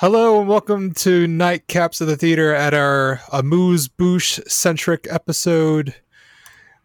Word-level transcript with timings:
Hello 0.00 0.40
and 0.40 0.48
welcome 0.48 0.94
to 0.94 1.26
Nightcaps 1.26 2.00
of 2.00 2.06
the 2.06 2.16
Theater 2.16 2.54
at 2.54 2.72
our 2.72 3.20
Amuse 3.34 3.86
Bouche 3.86 4.40
centric 4.50 5.06
episode 5.10 5.94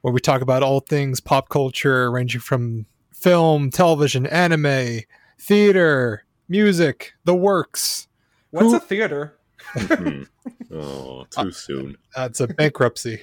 where 0.02 0.14
we 0.14 0.20
talk 0.20 0.42
about 0.42 0.64
all 0.64 0.82
things 0.82 1.22
pop 1.22 1.48
culture 1.48 2.12
ranging 2.12 2.42
from 2.42 2.86
film, 3.14 3.70
television, 3.70 4.26
anime, 4.28 5.00
theater, 5.40 6.26
music, 6.50 7.14
the 7.24 7.34
works. 7.34 8.10
What's 8.52 8.72
Who- 8.72 8.76
a 8.76 8.80
theater? 8.82 9.38
Hmm. 9.60 10.24
oh, 10.74 11.26
too 11.30 11.54
soon. 11.54 11.98
That's 12.14 12.42
a 12.42 12.48
bankruptcy. 12.48 13.22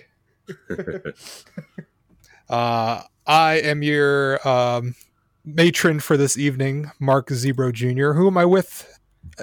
Uh, 2.48 3.02
I 3.26 3.60
am 3.60 3.82
your 3.82 4.46
um, 4.46 4.94
matron 5.42 6.00
for 6.00 6.18
this 6.18 6.36
evening, 6.36 6.90
Mark 6.98 7.28
Zebro 7.28 7.72
Jr. 7.72 8.12
Who 8.12 8.26
am 8.26 8.36
I 8.36 8.44
with 8.44 9.00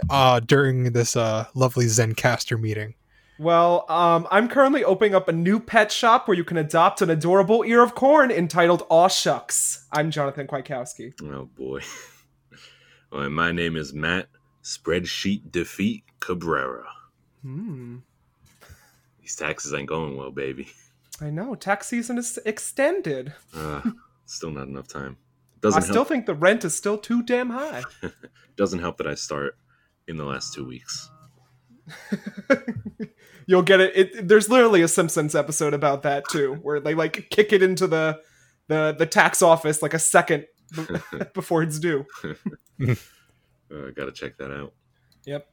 uh, 0.10 0.40
during 0.40 0.92
this 0.94 1.16
uh, 1.16 1.46
lovely 1.54 1.86
Zencastr 1.86 2.60
meeting? 2.60 2.96
Well, 3.38 3.86
um, 3.90 4.28
I'm 4.32 4.50
currently 4.50 4.84
opening 4.84 5.16
up 5.16 5.30
a 5.30 5.32
new 5.32 5.60
pet 5.62 5.92
shop 5.94 6.28
where 6.28 6.36
you 6.36 6.44
can 6.44 6.58
adopt 6.58 7.02
an 7.02 7.10
adorable 7.10 7.64
ear 7.64 7.82
of 7.82 7.96
corn 7.96 8.32
entitled 8.32 8.84
Aw 8.90 9.08
Shucks. 9.08 9.86
I'm 9.94 10.12
Jonathan 10.12 10.46
Kwiatkowski. 10.48 11.14
oh 11.24 11.46
boy. 11.46 11.82
Well, 13.12 13.24
and 13.24 13.34
my 13.34 13.52
name 13.52 13.76
is 13.76 13.92
Matt 13.92 14.28
Spreadsheet 14.64 15.52
Defeat 15.52 16.04
Cabrera. 16.20 16.86
Hmm. 17.42 17.98
These 19.20 19.36
taxes 19.36 19.74
ain't 19.74 19.90
going 19.90 20.16
well, 20.16 20.30
baby. 20.30 20.68
I 21.20 21.32
know, 21.32 21.56
tax 21.56 21.88
season 21.88 22.20
is 22.20 22.38
extended. 22.46 23.34
Uh, 23.52 23.82
still 24.28 24.52
not 24.52 24.68
enough 24.68 24.88
time. 24.88 25.18
I 25.56 25.58
Doesn't 25.62 25.82
still 25.82 25.96
help. 25.96 26.08
think 26.10 26.28
the 26.28 26.36
rent 26.36 26.64
is 26.64 26.76
still 26.76 27.00
too 27.00 27.24
damn 27.24 27.50
high. 27.50 27.82
Doesn't 28.58 28.78
help 28.80 28.98
that 29.00 29.08
I 29.08 29.16
start 29.16 29.58
in 30.10 30.18
the 30.18 30.26
last 30.26 30.54
two 30.54 30.66
weeks. 30.66 31.10
You'll 33.48 33.62
get 33.62 33.80
it. 33.80 33.96
it. 33.96 34.28
There's 34.28 34.50
literally 34.50 34.82
a 34.82 34.88
Simpsons 34.88 35.36
episode 35.36 35.74
about 35.74 36.04
that 36.04 36.24
too, 36.30 36.56
where 36.62 36.80
they 36.80 36.94
like 36.94 37.30
kick 37.30 37.54
it 37.54 37.64
into 37.64 37.88
the 37.88 38.20
the 38.68 38.96
the 38.98 39.06
tax 39.06 39.42
office 39.42 39.82
like 39.82 39.94
a 39.94 40.00
second 40.00 40.46
before 41.34 41.64
it's 41.64 41.80
due. 41.80 42.06
Uh, 43.72 43.90
I 43.90 43.92
gotta 43.92 44.12
check 44.12 44.36
that 44.40 44.50
out. 44.50 44.74
Yep. 45.28 45.48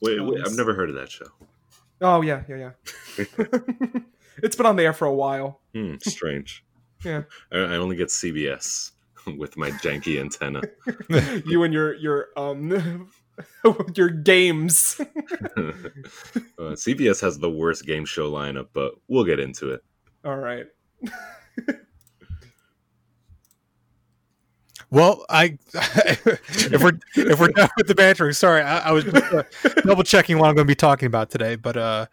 Wait, 0.00 0.24
wait, 0.24 0.40
I've 0.42 0.56
never 0.56 0.72
heard 0.72 0.88
of 0.88 0.94
that 0.94 1.10
show. 1.10 1.26
Oh 2.00 2.22
yeah, 2.22 2.44
yeah, 2.48 2.70
yeah. 3.18 3.26
it's 4.42 4.56
been 4.56 4.64
on 4.64 4.76
the 4.76 4.84
air 4.84 4.94
for 4.94 5.04
a 5.04 5.12
while. 5.12 5.60
Hmm, 5.74 5.96
strange. 6.00 6.64
Yeah. 7.04 7.24
I, 7.52 7.58
I 7.58 7.76
only 7.76 7.96
get 7.96 8.08
CBS 8.08 8.92
with 9.36 9.58
my 9.58 9.70
janky 9.70 10.18
antenna. 10.18 10.62
you 11.44 11.62
and 11.62 11.74
your 11.74 11.92
your 11.92 12.28
um 12.38 13.10
your 13.94 14.10
games. 14.10 14.96
uh, 15.00 15.04
CBS 16.58 17.20
has 17.20 17.38
the 17.38 17.50
worst 17.50 17.86
game 17.86 18.04
show 18.04 18.30
lineup, 18.30 18.68
but 18.72 18.94
we'll 19.08 19.24
get 19.24 19.40
into 19.40 19.70
it. 19.70 19.82
All 20.24 20.36
right. 20.36 20.66
Well, 24.90 25.24
I 25.30 25.56
if 25.72 26.82
we're 26.82 26.98
if 27.14 27.38
we're 27.38 27.48
done 27.48 27.68
with 27.76 27.86
the 27.86 27.94
bantering, 27.94 28.32
sorry, 28.32 28.62
I, 28.62 28.88
I 28.88 28.92
was 28.92 29.04
just, 29.04 29.32
uh, 29.32 29.44
double 29.82 30.02
checking 30.02 30.38
what 30.38 30.48
I'm 30.48 30.56
going 30.56 30.66
to 30.66 30.70
be 30.70 30.74
talking 30.74 31.06
about 31.06 31.30
today. 31.30 31.54
But 31.54 31.76
uh, 31.76 32.06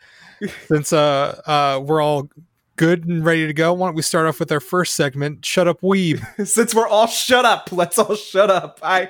since 0.68 0.94
uh, 0.94 1.42
uh, 1.48 1.82
we're 1.84 2.02
all 2.02 2.30
good 2.76 3.06
and 3.06 3.26
ready 3.26 3.48
to 3.48 3.54
go, 3.54 3.74
why 3.74 3.88
don't 3.88 3.96
we 3.96 4.04
start 4.04 4.28
off 4.28 4.40
with 4.40 4.52
our 4.52 4.60
first 4.60 4.94
segment? 4.94 5.44
Shut 5.44 5.68
up, 5.68 5.82
weeb. 5.82 6.24
Since 6.48 6.76
we're 6.76 6.88
all 6.88 7.08
shut 7.08 7.46
up, 7.46 7.72
let's 7.72 7.98
all 7.98 8.16
shut 8.16 8.52
up. 8.52 8.80
I 8.84 9.10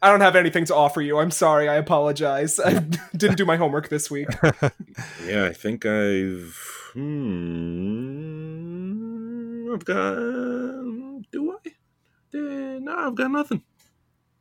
I 0.00 0.10
don't 0.10 0.20
have 0.20 0.36
anything 0.36 0.64
to 0.66 0.74
offer 0.74 1.00
you. 1.00 1.18
I'm 1.18 1.32
sorry. 1.32 1.68
I 1.68 1.74
apologize. 1.74 2.60
I 2.60 2.78
didn't 3.16 3.36
do 3.36 3.44
my 3.44 3.56
homework 3.56 3.88
this 3.88 4.10
week. 4.10 4.28
Yeah, 5.24 5.44
I 5.44 5.52
think 5.52 5.86
I've. 5.86 6.56
Hmm, 6.94 7.04
I've 9.72 9.84
got. 9.84 10.14
Do 11.30 11.52
I? 11.52 11.56
Eh, 12.34 12.78
no, 12.80 12.96
I've 12.96 13.14
got 13.14 13.30
nothing. 13.30 13.62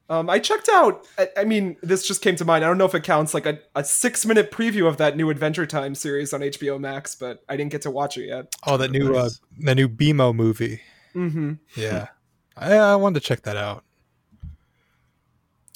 Um, 0.09 0.29
I 0.29 0.40
checked 0.40 0.69
out. 0.69 1.06
I, 1.18 1.28
I 1.38 1.44
mean, 1.44 1.75
this 1.84 2.07
just 2.07 2.22
came 2.22 2.35
to 2.38 2.45
mind. 2.45 2.63
I 2.63 2.68
don't 2.68 2.78
know 2.78 2.85
if 2.85 2.95
it 2.95 3.03
counts 3.03 3.34
like 3.34 3.45
a, 3.45 3.59
a 3.75 3.84
six 3.84 4.25
minute 4.25 4.51
preview 4.51 4.88
of 4.88 4.97
that 4.97 5.18
new 5.18 5.29
Adventure 5.29 5.66
Time 5.66 5.95
series 5.95 6.34
on 6.34 6.41
HBO 6.41 6.79
Max, 6.79 7.13
but 7.13 7.44
I 7.50 7.57
didn't 7.57 7.72
get 7.72 7.81
to 7.84 7.91
watch 7.91 8.18
it 8.18 8.28
yet. 8.28 8.53
Oh, 8.66 8.78
that 8.78 8.91
new 8.91 9.16
uh, 9.16 9.29
the 9.59 9.75
new 9.75 9.89
BMO 9.89 10.34
movie. 10.34 10.81
Mm-hmm. 11.13 11.53
Yeah, 11.75 12.07
I, 12.56 12.75
I 12.75 12.95
wanted 12.95 13.19
to 13.19 13.25
check 13.28 13.41
that 13.44 13.57
out. 13.57 13.84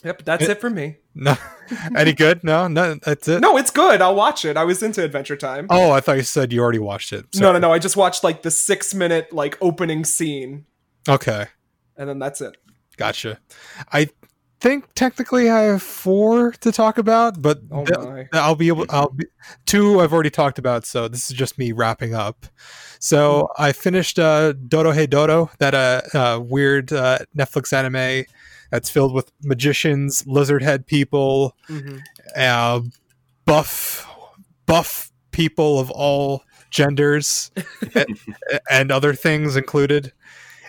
Yep, 0.03 0.23
that's 0.25 0.45
it 0.47 0.59
for 0.62 0.69
me. 0.69 0.97
No, 1.13 1.35
any 1.97 2.13
good? 2.13 2.41
No, 2.41 2.69
no, 2.69 2.95
that's 2.95 3.28
it. 3.28 3.41
No, 3.41 3.57
it's 3.57 3.69
good. 3.69 4.01
I'll 4.01 4.16
watch 4.16 4.45
it. 4.45 4.56
I 4.56 4.63
was 4.63 4.81
into 4.81 5.03
Adventure 5.03 5.35
Time. 5.35 5.67
Oh, 5.69 5.91
I 5.91 6.00
thought 6.00 6.16
you 6.16 6.23
said 6.23 6.53
you 6.53 6.62
already 6.62 6.79
watched 6.79 7.12
it. 7.12 7.25
No, 7.35 7.51
no, 7.51 7.59
no. 7.59 7.73
I 7.73 7.79
just 7.79 7.97
watched 7.97 8.23
like 8.23 8.44
the 8.44 8.51
six 8.51 8.94
minute 8.94 9.34
like 9.34 9.57
opening 9.59 10.06
scene, 10.06 10.66
Okay, 11.09 11.47
and 11.97 12.07
then 12.07 12.17
that's 12.17 12.39
it. 12.39 12.56
gotcha. 12.95 13.39
I 13.91 14.07
think 14.62 14.85
technically 14.95 15.50
I 15.50 15.63
have 15.63 15.81
four 15.84 16.51
to 16.62 16.72
talk 16.72 16.97
about, 16.97 17.41
but 17.41 17.59
Oh 17.72 17.83
th- 17.83 18.28
I'll 18.31 18.56
be 18.56 18.69
able. 18.69 18.85
I'll 18.89 19.09
be 19.09 19.25
two. 19.66 20.00
I've 20.00 20.13
already 20.13 20.29
talked 20.29 20.59
about, 20.59 20.85
so 20.85 21.09
this 21.09 21.29
is 21.29 21.35
just 21.35 21.57
me 21.57 21.73
wrapping 21.73 22.13
up. 22.16 22.45
So 23.00 23.50
I 23.57 23.73
finished 23.73 24.18
uh, 24.18 24.53
Dorohedoro, 24.53 25.50
that 25.57 25.73
uh, 25.75 26.01
uh, 26.18 26.39
weird 26.39 26.94
uh, 26.94 27.19
Netflix 27.38 27.73
anime 27.73 28.25
that's 28.71 28.89
filled 28.89 29.13
with 29.13 29.31
magicians, 29.43 30.25
lizard 30.25 30.63
head 30.63 30.87
people, 30.87 31.55
hmm 31.67 31.97
uh, 32.35 32.81
buff 33.45 34.07
buff 34.65 35.11
people 35.31 35.79
of 35.79 35.91
all 35.91 36.43
genders 36.69 37.51
a- 37.95 38.05
and 38.69 38.91
other 38.91 39.13
things 39.13 39.55
included. 39.55 40.13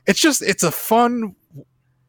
It's 0.06 0.20
just 0.20 0.42
it's 0.42 0.62
a 0.64 0.72
fun, 0.72 1.36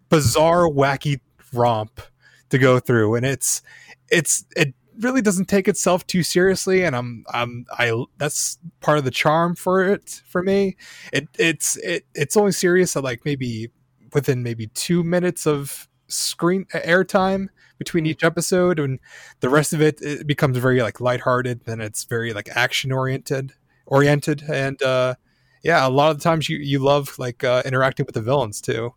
bizarre, 0.09 0.67
wacky 0.67 1.19
romp 1.53 2.01
to 2.49 2.57
go 2.57 2.79
through, 2.79 3.15
and 3.15 3.25
it's 3.25 3.61
it's 4.09 4.45
it 4.55 4.73
really 4.99 5.21
doesn't 5.21 5.45
take 5.45 5.67
itself 5.67 6.05
too 6.07 6.23
seriously, 6.23 6.83
and 6.83 6.95
I'm 6.95 7.23
I'm 7.31 7.65
I 7.77 8.05
that's 8.17 8.57
part 8.79 8.97
of 8.97 9.03
the 9.03 9.11
charm 9.11 9.55
for 9.55 9.83
it 9.83 10.21
for 10.25 10.41
me. 10.41 10.75
It 11.11 11.27
it's 11.37 11.77
it 11.77 12.05
it's 12.15 12.37
only 12.37 12.51
serious 12.51 12.95
at 12.97 13.03
like 13.03 13.25
maybe 13.25 13.69
within 14.13 14.43
maybe 14.43 14.67
two 14.67 15.03
minutes 15.03 15.45
of 15.45 15.87
screen 16.07 16.65
airtime 16.73 17.47
between 17.77 18.05
each 18.05 18.23
episode 18.23 18.79
and 18.79 18.99
the 19.39 19.49
rest 19.49 19.73
of 19.73 19.81
it 19.81 20.01
it 20.01 20.27
becomes 20.27 20.57
very 20.57 20.81
like 20.81 20.99
lighthearted 20.99 21.61
and 21.65 21.81
it's 21.81 22.03
very 22.03 22.33
like 22.33 22.47
action 22.55 22.91
oriented 22.91 23.53
oriented 23.85 24.43
and 24.49 24.81
uh 24.83 25.15
yeah 25.63 25.85
a 25.85 25.89
lot 25.89 26.11
of 26.11 26.17
the 26.17 26.23
times 26.23 26.47
you 26.49 26.57
you 26.57 26.79
love 26.79 27.17
like 27.17 27.43
uh 27.43 27.61
interacting 27.65 28.05
with 28.05 28.15
the 28.15 28.21
villains 28.21 28.61
too. 28.61 28.93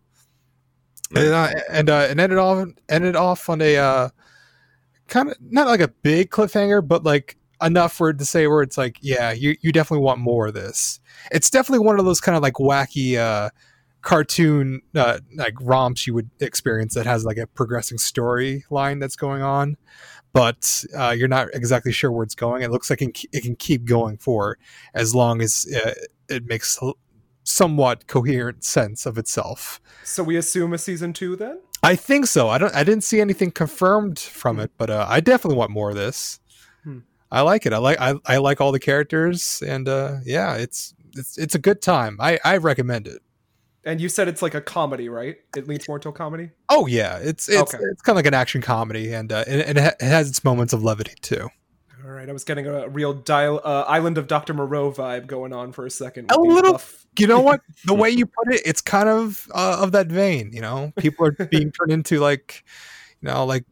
And 1.15 1.33
uh, 1.33 1.51
and 1.69 1.89
uh 1.89 2.07
and 2.09 2.19
ended 2.19 2.37
off 2.37 2.67
ended 2.89 3.15
off 3.15 3.49
on 3.49 3.61
a 3.61 3.77
uh 3.77 4.09
kind 5.07 5.31
of 5.31 5.37
not 5.41 5.67
like 5.67 5.79
a 5.79 5.87
big 5.87 6.29
cliffhanger 6.29 6.85
but 6.85 7.03
like 7.03 7.37
enough 7.61 7.93
for 7.93 8.13
to 8.13 8.25
say 8.25 8.45
where 8.47 8.61
it's 8.61 8.77
like 8.77 8.97
yeah 9.01 9.31
you 9.31 9.55
you 9.61 9.71
definitely 9.71 10.03
want 10.03 10.19
more 10.19 10.47
of 10.47 10.53
this. 10.53 10.99
It's 11.31 11.49
definitely 11.49 11.85
one 11.85 11.97
of 11.99 12.05
those 12.05 12.21
kind 12.21 12.35
of 12.35 12.43
like 12.43 12.55
wacky 12.55 13.17
uh 13.17 13.49
cartoon 14.01 14.81
uh, 14.95 15.19
like 15.35 15.53
romps 15.59 16.07
you 16.07 16.13
would 16.13 16.29
experience 16.39 16.93
that 16.93 17.05
has 17.05 17.25
like 17.25 17.37
a 17.37 17.47
progressing 17.47 17.97
storyline 17.97 18.99
that's 18.99 19.15
going 19.15 19.41
on 19.41 19.75
but 20.37 20.83
uh, 20.95 21.15
you're 21.17 21.27
not 21.27 21.47
exactly 21.53 21.91
sure 21.91 22.11
where 22.11 22.23
it's 22.23 22.35
going. 22.35 22.61
It 22.61 22.69
looks 22.69 22.91
like 22.91 23.01
it 23.01 23.13
can, 23.15 23.29
it 23.33 23.41
can 23.41 23.55
keep 23.55 23.85
going 23.85 24.17
for 24.17 24.59
as 24.93 25.15
long 25.15 25.41
as 25.41 25.65
uh, 25.83 25.93
it 26.29 26.45
makes 26.45 26.77
somewhat 27.43 28.05
coherent 28.05 28.63
sense 28.63 29.07
of 29.07 29.17
itself. 29.17 29.81
So 30.03 30.21
we 30.21 30.35
assume 30.35 30.73
a 30.73 30.77
season 30.77 31.13
two 31.13 31.35
then. 31.35 31.59
i 31.81 31.95
think 31.95 32.27
so. 32.27 32.49
I 32.49 32.59
don't 32.59 32.75
i 32.75 32.83
didn't 32.83 33.03
see 33.03 33.19
anything 33.19 33.49
confirmed 33.51 34.19
from 34.19 34.59
it 34.59 34.71
but 34.77 34.89
uh, 34.91 35.05
i 35.09 35.21
definitely 35.21 35.57
want 35.57 35.71
more 35.71 35.89
of 35.89 35.95
this. 35.95 36.39
Hmm. 36.83 36.99
i 37.31 37.41
like 37.41 37.65
it. 37.65 37.73
I 37.73 37.77
like 37.77 37.99
I, 37.99 38.13
I 38.25 38.37
like 38.37 38.61
all 38.61 38.71
the 38.71 38.79
characters 38.79 39.63
and 39.65 39.87
uh 39.89 40.17
yeah 40.23 40.53
it's 40.55 40.93
it's 41.13 41.37
it's 41.37 41.55
a 41.55 41.59
good 41.59 41.81
time. 41.81 42.17
I 42.19 42.37
i 42.43 42.57
recommend 42.57 43.07
it 43.07 43.21
And 43.87 43.99
you 44.01 44.09
said 44.09 44.27
it's 44.27 44.41
like 44.41 44.53
a 44.53 44.61
comedy, 44.61 45.07
right? 45.09 45.37
It 45.55 45.67
leans 45.67 45.87
more 45.87 45.97
to 45.99 46.09
a 46.09 46.11
comedy. 46.11 46.49
Oh 46.69 46.85
yeah, 46.87 47.17
it's 47.17 47.47
it's 47.47 47.73
Okay. 47.73 47.83
it's 47.91 48.01
kind 48.01 48.13
of 48.13 48.17
like 48.17 48.25
an 48.27 48.33
action 48.33 48.61
comedy, 48.61 49.13
and 49.13 49.31
uh, 49.31 49.45
and, 49.47 49.61
it 49.61 49.77
ha- 49.77 49.95
it 49.99 50.05
has 50.07 50.29
its 50.29 50.43
moments 50.43 50.73
of 50.73 50.83
levity 50.83 51.13
too. 51.21 51.49
All 52.05 52.11
right, 52.11 52.29
I 52.29 52.31
was 52.33 52.43
getting 52.43 52.67
a 52.67 52.87
real 52.89 53.13
dial, 53.13 53.59
uh, 53.63 53.83
Island 53.87 54.17
of 54.17 54.27
Dr. 54.27 54.53
Moreau 54.53 54.91
vibe 54.91 55.25
going 55.27 55.51
on 55.53 55.71
for 55.73 55.85
a 55.85 55.89
second. 55.89 56.31
A 56.31 56.39
little- 56.39 56.73
buff- 56.73 57.05
You 57.17 57.27
know 57.27 57.39
what? 57.41 57.61
The 57.85 57.93
way 57.95 58.09
you 58.09 58.25
put 58.37 58.53
it, 58.53 58.61
it's 58.65 58.81
kind 58.81 59.09
of 59.09 59.47
uh, 59.53 59.79
of 59.81 59.93
that 59.93 60.07
vein. 60.07 60.51
You 60.53 60.61
know, 60.61 60.91
people 60.97 61.25
are 61.25 61.31
being 61.51 61.71
turned 61.71 61.91
into 61.91 62.19
like, 62.19 62.63
you 63.21 63.27
know, 63.29 63.45
like 63.45 63.65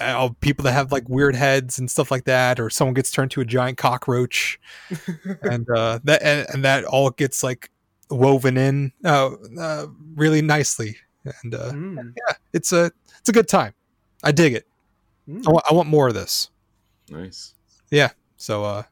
uh, 0.00 0.30
people 0.40 0.64
that 0.64 0.72
have 0.72 0.92
like 0.92 1.08
weird 1.08 1.34
heads 1.34 1.78
and 1.78 1.90
stuff 1.90 2.10
like 2.10 2.24
that, 2.24 2.58
or 2.60 2.70
someone 2.70 2.94
gets 2.94 3.10
turned 3.10 3.30
to 3.32 3.40
a 3.40 3.44
giant 3.44 3.78
cockroach, 3.78 4.58
and 5.42 5.68
uh, 5.70 5.98
that 6.04 6.22
and, 6.22 6.46
and 6.52 6.64
that 6.64 6.84
all 6.84 7.10
gets 7.10 7.42
like 7.42 7.70
woven 8.10 8.56
in 8.56 8.92
uh, 9.04 9.30
uh, 9.60 9.86
really 10.14 10.42
nicely, 10.42 10.96
and 11.42 11.54
uh, 11.54 11.72
Mm. 11.72 12.14
yeah, 12.16 12.34
it's 12.52 12.72
a 12.72 12.90
it's 13.20 13.28
a 13.28 13.32
good 13.32 13.48
time. 13.48 13.74
I 14.24 14.32
dig 14.32 14.54
it. 14.54 14.66
Mm. 15.28 15.46
I 15.46 15.50
want, 15.50 15.64
I 15.70 15.74
want 15.74 15.88
more 15.88 16.08
of 16.08 16.14
this. 16.14 16.50
Nice. 17.10 17.54
Yeah. 17.90 18.10
So 18.36 18.64
uh, 18.64 18.82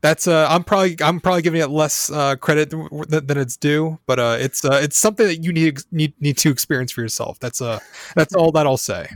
that's 0.00 0.26
uh, 0.28 0.46
I'm 0.48 0.64
probably 0.64 0.96
I'm 1.02 1.20
probably 1.20 1.42
giving 1.42 1.60
it 1.60 1.68
less 1.70 2.10
uh, 2.10 2.36
credit 2.36 2.70
th- 2.70 2.88
th- 3.10 3.24
than 3.26 3.38
it's 3.38 3.56
due, 3.56 3.98
but 4.06 4.18
uh, 4.18 4.36
it's 4.38 4.64
uh, 4.64 4.80
it's 4.82 4.96
something 4.96 5.26
that 5.26 5.42
you 5.42 5.52
need 5.52 5.80
need 5.90 6.12
need 6.20 6.36
to 6.38 6.50
experience 6.50 6.92
for 6.92 7.00
yourself. 7.02 7.38
That's 7.40 7.60
uh 7.60 7.78
that's 8.14 8.34
all 8.34 8.52
that 8.52 8.66
I'll 8.66 8.76
say. 8.76 9.08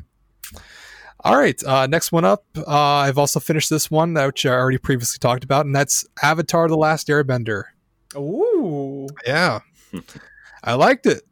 All 1.25 1.37
right, 1.39 1.63
uh, 1.65 1.87
next 1.87 2.11
one 2.11 2.25
up. 2.25 2.45
Uh, 2.57 2.67
I've 2.69 3.17
also 3.17 3.39
finished 3.39 3.71
this 3.71 3.89
one, 3.93 4.15
which 4.15 4.45
I 4.45 4.51
already 4.51 4.79
previously 4.79 5.19
talked 5.21 5.45
about, 5.45 5.67
and 5.67 5.75
that's 5.77 6.05
Avatar: 6.21 6.67
The 6.67 6.77
Last 6.77 7.07
Airbender. 7.07 7.65
Ooh. 8.17 8.82
Yeah, 9.27 9.61
I 10.63 10.75
liked 10.75 11.07
it. 11.07 11.23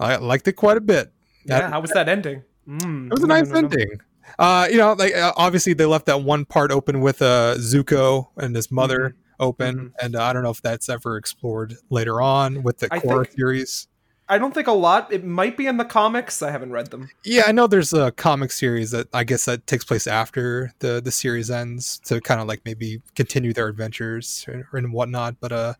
I 0.00 0.16
liked 0.16 0.48
it 0.48 0.54
quite 0.54 0.76
a 0.76 0.80
bit. 0.80 1.12
Yeah, 1.46 1.70
how 1.70 1.80
was 1.80 1.90
that 1.92 2.08
ending? 2.08 2.42
Mm. 2.68 3.06
It 3.06 3.12
was 3.12 3.22
a 3.22 3.26
No, 3.26 3.34
no, 3.34 3.40
nice 3.40 3.48
no, 3.48 3.60
no. 3.60 3.68
ending. 3.68 4.00
Uh, 4.38 4.66
you 4.70 4.78
know, 4.78 4.92
like 4.94 5.14
uh, 5.14 5.32
obviously 5.36 5.74
they 5.74 5.84
left 5.84 6.06
that 6.06 6.22
one 6.22 6.44
part 6.44 6.70
open 6.72 7.00
with 7.00 7.20
uh 7.22 7.54
Zuko 7.58 8.28
and 8.36 8.56
his 8.56 8.70
mother 8.70 9.10
Mm-hmm. 9.10 9.42
open, 9.44 9.92
and 10.00 10.14
uh, 10.16 10.22
I 10.22 10.32
don't 10.32 10.42
know 10.44 10.50
if 10.50 10.62
that's 10.62 10.88
ever 10.88 11.16
explored 11.16 11.74
later 11.90 12.22
on 12.22 12.62
with 12.62 12.78
the 12.78 12.88
I 12.92 13.00
core 13.00 13.24
think- 13.24 13.36
series. 13.36 13.88
I 14.26 14.38
don't 14.38 14.54
think 14.54 14.68
a 14.68 14.72
lot. 14.72 15.12
It 15.12 15.22
might 15.22 15.54
be 15.54 15.66
in 15.66 15.76
the 15.76 15.84
comics. 15.84 16.40
I 16.40 16.50
haven't 16.50 16.70
read 16.72 16.90
them. 16.90 17.10
Yeah, 17.26 17.42
I 17.46 17.52
know 17.52 17.66
there's 17.66 17.92
a 17.92 18.10
comic 18.10 18.52
series 18.52 18.90
that 18.92 19.08
I 19.12 19.22
guess 19.22 19.44
that 19.44 19.66
takes 19.66 19.84
place 19.84 20.06
after 20.06 20.72
the 20.78 21.02
the 21.04 21.10
series 21.12 21.50
ends 21.50 21.98
to 22.06 22.22
kind 22.22 22.40
of 22.40 22.46
like 22.48 22.62
maybe 22.64 23.02
continue 23.14 23.52
their 23.52 23.68
adventures 23.68 24.46
and, 24.48 24.64
and 24.72 24.94
whatnot. 24.94 25.36
But 25.40 25.52
uh, 25.52 25.74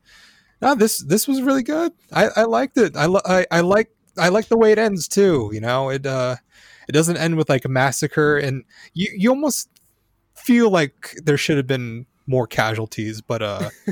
no, 0.61 0.75
this 0.75 0.99
this 0.99 1.29
was 1.29 1.43
really 1.43 1.63
good. 1.63 1.93
I, 2.13 2.29
I 2.37 2.43
liked 2.45 2.77
it. 2.79 2.97
I, 2.97 3.07
I 3.27 3.47
I 3.51 3.61
like 3.61 3.91
I 4.19 4.29
like 4.29 4.49
the 4.49 4.57
way 4.57 4.73
it 4.73 4.79
ends 4.79 5.09
too. 5.09 5.51
You 5.53 5.61
know, 5.61 5.91
it 5.91 6.07
uh, 6.07 6.37
it 6.89 6.93
doesn't 6.93 7.17
end 7.17 7.37
with 7.37 7.49
like 7.49 7.65
a 7.65 7.69
massacre, 7.69 8.39
and 8.39 8.65
you 8.93 9.11
you 9.17 9.31
almost 9.31 9.69
feel 10.35 10.71
like 10.71 11.17
there 11.23 11.37
should 11.37 11.57
have 11.57 11.67
been 11.67 12.07
more 12.27 12.47
casualties, 12.47 13.21
but 13.21 13.43
uh. 13.43 13.71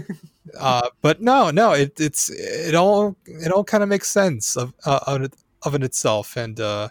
uh 0.58 0.88
but 1.00 1.22
no 1.22 1.50
no 1.50 1.72
it 1.72 1.98
it's 2.00 2.28
it 2.28 2.74
all 2.74 3.16
it 3.26 3.52
all 3.52 3.62
kind 3.62 3.82
of 3.82 3.88
makes 3.88 4.10
sense 4.10 4.56
of 4.56 4.74
uh, 4.84 4.98
of, 5.06 5.30
of 5.62 5.74
it 5.74 5.84
itself 5.84 6.36
and 6.36 6.58
uh 6.60 6.88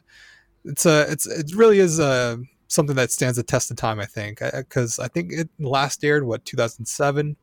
it's 0.64 0.86
a 0.86 1.12
it's 1.12 1.28
it 1.28 1.54
really 1.54 1.80
is 1.80 2.00
uh 2.00 2.38
something 2.68 2.96
that 2.96 3.12
stands 3.12 3.36
the 3.36 3.44
test 3.44 3.70
of 3.70 3.76
time 3.76 4.00
i 4.00 4.06
think 4.06 4.40
because 4.40 5.00
I, 5.00 5.10
think 5.10 5.34
it 5.34 5.50
last 5.60 6.04
aired 6.04 6.24
what 6.24 6.46
2007 6.46 7.36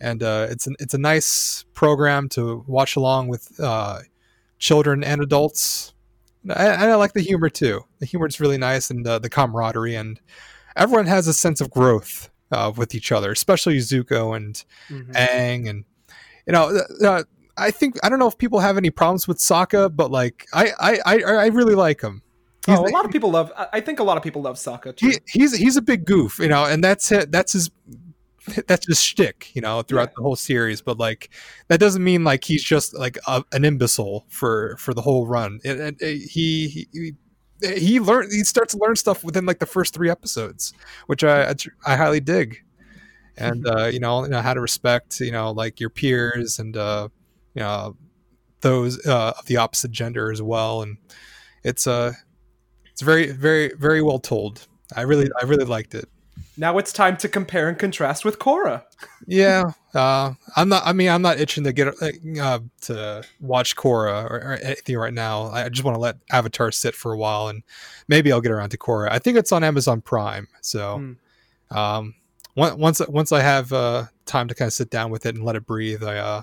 and 0.00 0.22
uh 0.22 0.46
it's 0.50 0.66
an 0.66 0.76
it's 0.80 0.94
a 0.94 0.98
nice 0.98 1.64
program 1.74 2.28
to 2.28 2.64
watch 2.66 2.96
along 2.96 3.28
with 3.28 3.58
uh 3.60 3.98
children 4.58 5.02
and 5.04 5.20
adults 5.22 5.94
and 6.42 6.52
I, 6.52 6.64
and 6.66 6.90
I 6.90 6.94
like 6.96 7.12
the 7.12 7.20
humor 7.20 7.48
too 7.50 7.84
the 7.98 8.06
humor 8.06 8.26
is 8.26 8.40
really 8.40 8.58
nice 8.58 8.90
and 8.90 9.06
uh, 9.06 9.18
the 9.18 9.28
camaraderie 9.30 9.94
and 9.96 10.20
everyone 10.76 11.06
has 11.06 11.26
a 11.28 11.32
sense 11.32 11.60
of 11.60 11.70
growth 11.70 12.30
uh, 12.52 12.72
with 12.76 12.94
each 12.94 13.12
other 13.12 13.30
especially 13.32 13.78
zuko 13.78 14.36
and 14.36 14.64
Mhm. 14.90 15.12
Aang 15.14 15.68
and 15.68 15.84
you 16.46 16.52
know 16.52 16.80
uh, 17.04 17.22
I 17.56 17.70
think 17.72 17.96
I 18.04 18.08
don't 18.08 18.20
know 18.20 18.28
if 18.28 18.38
people 18.38 18.60
have 18.60 18.76
any 18.76 18.90
problems 18.90 19.26
with 19.26 19.38
Sokka, 19.38 19.94
but 19.94 20.12
like 20.12 20.46
I 20.54 20.70
I 20.78 21.00
I, 21.04 21.22
I 21.22 21.46
really 21.48 21.74
like 21.74 22.00
him. 22.00 22.22
He's, 22.66 22.78
oh, 22.78 22.84
a 22.86 22.94
lot 22.94 23.04
of 23.04 23.10
people 23.10 23.32
love. 23.32 23.50
I 23.56 23.66
I 23.72 23.80
think 23.80 23.98
a 23.98 24.04
lot 24.04 24.16
of 24.16 24.22
people 24.22 24.42
love 24.42 24.56
Sokka 24.56 24.94
too. 24.94 25.08
he, 25.08 25.18
he's 25.26 25.56
he's 25.56 25.76
a 25.76 25.82
big 25.82 26.04
goof, 26.04 26.38
you 26.38 26.46
know, 26.46 26.64
and 26.66 26.84
that's 26.84 27.10
it. 27.10 27.32
That's 27.32 27.52
his 27.54 27.70
that's 28.66 28.86
just 28.86 29.04
shtick, 29.04 29.50
you 29.54 29.60
know, 29.62 29.82
throughout 29.82 30.08
Yeah. 30.10 30.14
the 30.16 30.22
whole 30.22 30.36
series. 30.36 30.82
But 30.82 30.98
like 30.98 31.30
that 31.68 31.80
doesn't 31.80 32.02
mean 32.04 32.24
like 32.24 32.44
he's 32.44 32.62
just 32.64 32.94
like 32.98 33.18
a, 33.26 33.44
an 33.52 33.64
imbecile 33.64 34.26
for 34.28 34.76
for 34.78 34.94
the 34.94 35.02
whole 35.02 35.26
run. 35.26 35.60
And, 35.64 35.80
and, 35.80 36.02
uh, 36.02 36.06
he. 36.06 36.88
he 36.92 37.12
he 37.76 37.98
learned 37.98 38.30
he 38.30 38.44
starts 38.44 38.72
to 38.72 38.78
learn 38.80 38.94
stuff 38.94 39.24
within 39.24 39.44
like 39.44 39.58
the 39.58 39.66
first 39.66 39.92
three 39.92 40.08
episodes 40.08 40.72
which 41.06 41.24
i 41.24 41.52
i 41.86 41.96
highly 41.96 42.20
dig 42.20 42.58
and 43.36 43.66
uh 43.66 43.86
you 43.86 43.98
know, 43.98 44.22
you 44.22 44.30
know 44.30 44.40
how 44.40 44.54
to 44.54 44.60
respect 44.60 45.18
you 45.18 45.32
know 45.32 45.50
like 45.50 45.80
your 45.80 45.90
peers 45.90 46.60
and 46.60 46.76
uh 46.76 47.08
you 47.54 47.60
know 47.60 47.96
those 48.60 49.04
uh 49.08 49.32
of 49.36 49.44
the 49.46 49.56
opposite 49.56 49.90
gender 49.90 50.30
as 50.30 50.40
well 50.40 50.82
and 50.82 50.98
it's 51.64 51.88
uh 51.88 52.12
it's 52.92 53.02
very 53.02 53.32
very 53.32 53.72
very 53.76 54.02
well 54.02 54.20
told 54.20 54.68
i 54.94 55.00
really 55.00 55.28
i 55.42 55.44
really 55.44 55.64
liked 55.64 55.96
it 55.96 56.08
Now 56.58 56.76
it's 56.78 56.92
time 56.92 57.16
to 57.18 57.28
compare 57.28 57.68
and 57.68 57.78
contrast 57.78 58.24
with 58.24 58.38
Korra. 58.38 58.82
yeah 59.26 59.70
uh 59.94 60.32
i'm 60.56 60.68
not 60.68 60.82
i 60.84 60.92
mean 60.92 61.08
i'm 61.08 61.22
not 61.22 61.38
itching 61.40 61.64
to 61.64 61.72
get 61.72 61.88
uh, 62.02 62.58
to 62.82 63.22
watch 63.40 63.76
Korra 63.76 64.24
or, 64.30 64.36
or 64.36 64.58
anything 64.62 64.96
right 64.98 65.14
now. 65.14 65.44
I 65.46 65.68
just 65.68 65.84
want 65.84 65.94
to 65.94 66.00
let 66.00 66.16
avatar 66.30 66.70
sit 66.72 66.94
for 66.94 67.12
a 67.12 67.16
while 67.18 67.48
and 67.48 67.62
maybe 68.08 68.30
i'll 68.32 68.40
get 68.40 68.52
around 68.52 68.70
to 68.70 68.78
Korra. 68.78 69.08
I 69.10 69.18
think 69.18 69.38
it's 69.38 69.52
on 69.52 69.64
amazon 69.64 70.00
prime 70.02 70.48
so 70.60 70.98
Hmm. 71.70 71.76
um 71.78 72.14
once 72.56 73.00
once 73.08 73.30
i 73.32 73.40
have 73.40 73.72
uh 73.72 74.04
time 74.26 74.48
to 74.48 74.54
kind 74.54 74.66
of 74.66 74.72
sit 74.72 74.90
down 74.90 75.10
with 75.10 75.26
it 75.26 75.36
and 75.36 75.44
let 75.44 75.54
it 75.56 75.64
breathe 75.64 76.02
i 76.04 76.16
uh 76.18 76.42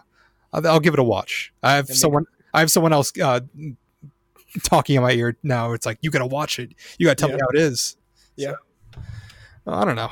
i'll, 0.53 0.79
give 0.79 0.93
it 0.93 0.99
a 0.99 1.03
watch. 1.03 1.53
I 1.61 1.73
have 1.75 1.89
And 1.89 1.97
someone 1.97 2.25
i 2.53 2.59
have 2.61 2.71
someone 2.71 2.93
else 2.93 3.11
uh 3.21 3.41
talking 4.63 4.95
in 4.95 5.01
my 5.01 5.11
ear 5.11 5.35
now. 5.43 5.73
It's 5.73 5.85
like 5.85 5.97
you 6.01 6.09
gotta 6.09 6.25
watch 6.25 6.59
it. 6.59 6.73
You 6.97 7.05
gotta 7.05 7.15
tell 7.15 7.27
me 7.29 7.35
how 7.39 7.49
it 7.49 7.59
is. 7.59 7.97
Yeah. 8.37 8.51
So, 8.51 8.55
i 9.67 9.83
don't 9.85 9.95
know 9.95 10.09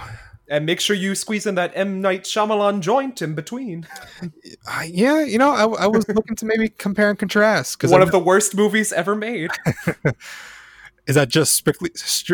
And 0.50 0.66
make 0.66 0.82
sure 0.82 0.94
you 0.96 1.16
squeeze 1.16 1.46
in 1.48 1.56
that 1.56 1.72
M 1.74 2.02
Night 2.02 2.26
Shyamalan 2.26 2.82
joint 2.82 3.22
in 3.22 3.34
between. 3.34 3.88
I, 4.68 4.92
yeah, 4.94 5.24
you 5.24 5.38
know, 5.38 5.52
I, 5.52 5.86
I 5.86 5.88
was 5.88 6.06
looking 6.10 6.36
to 6.36 6.46
maybe 6.46 6.68
compare 6.68 7.10
and 7.10 7.18
contrast 7.18 7.78
because 7.78 7.92
One 7.92 8.02
of 8.02 8.12
the 8.12 8.20
worst 8.20 8.54
movies 8.54 8.92
ever 8.92 9.16
made. 9.16 9.52
is 11.08 11.16
that 11.16 11.30
just 11.30 11.54
strictly 11.54 11.92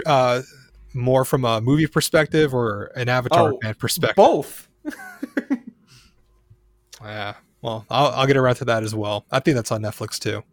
uh, 0.08 0.42
more 0.96 1.24
from 1.24 1.46
a 1.46 1.62
movie 1.62 1.86
perspective 1.86 2.52
or 2.54 2.92
an 2.96 3.10
Avatar 3.10 3.54
Oh, 3.54 3.74
perspective? 3.78 4.16
Both. 4.16 4.68
Yeah, 7.02 7.36
well, 7.62 7.86
I'll, 7.90 8.08
I'll 8.08 8.28
get 8.28 8.38
around 8.38 8.56
to 8.56 8.66
that 8.66 8.84
as 8.84 8.94
well. 8.94 9.26
I 9.32 9.40
think 9.40 9.56
that's 9.56 9.72
on 9.72 9.82
Netflix 9.82 10.20
too. 10.20 10.44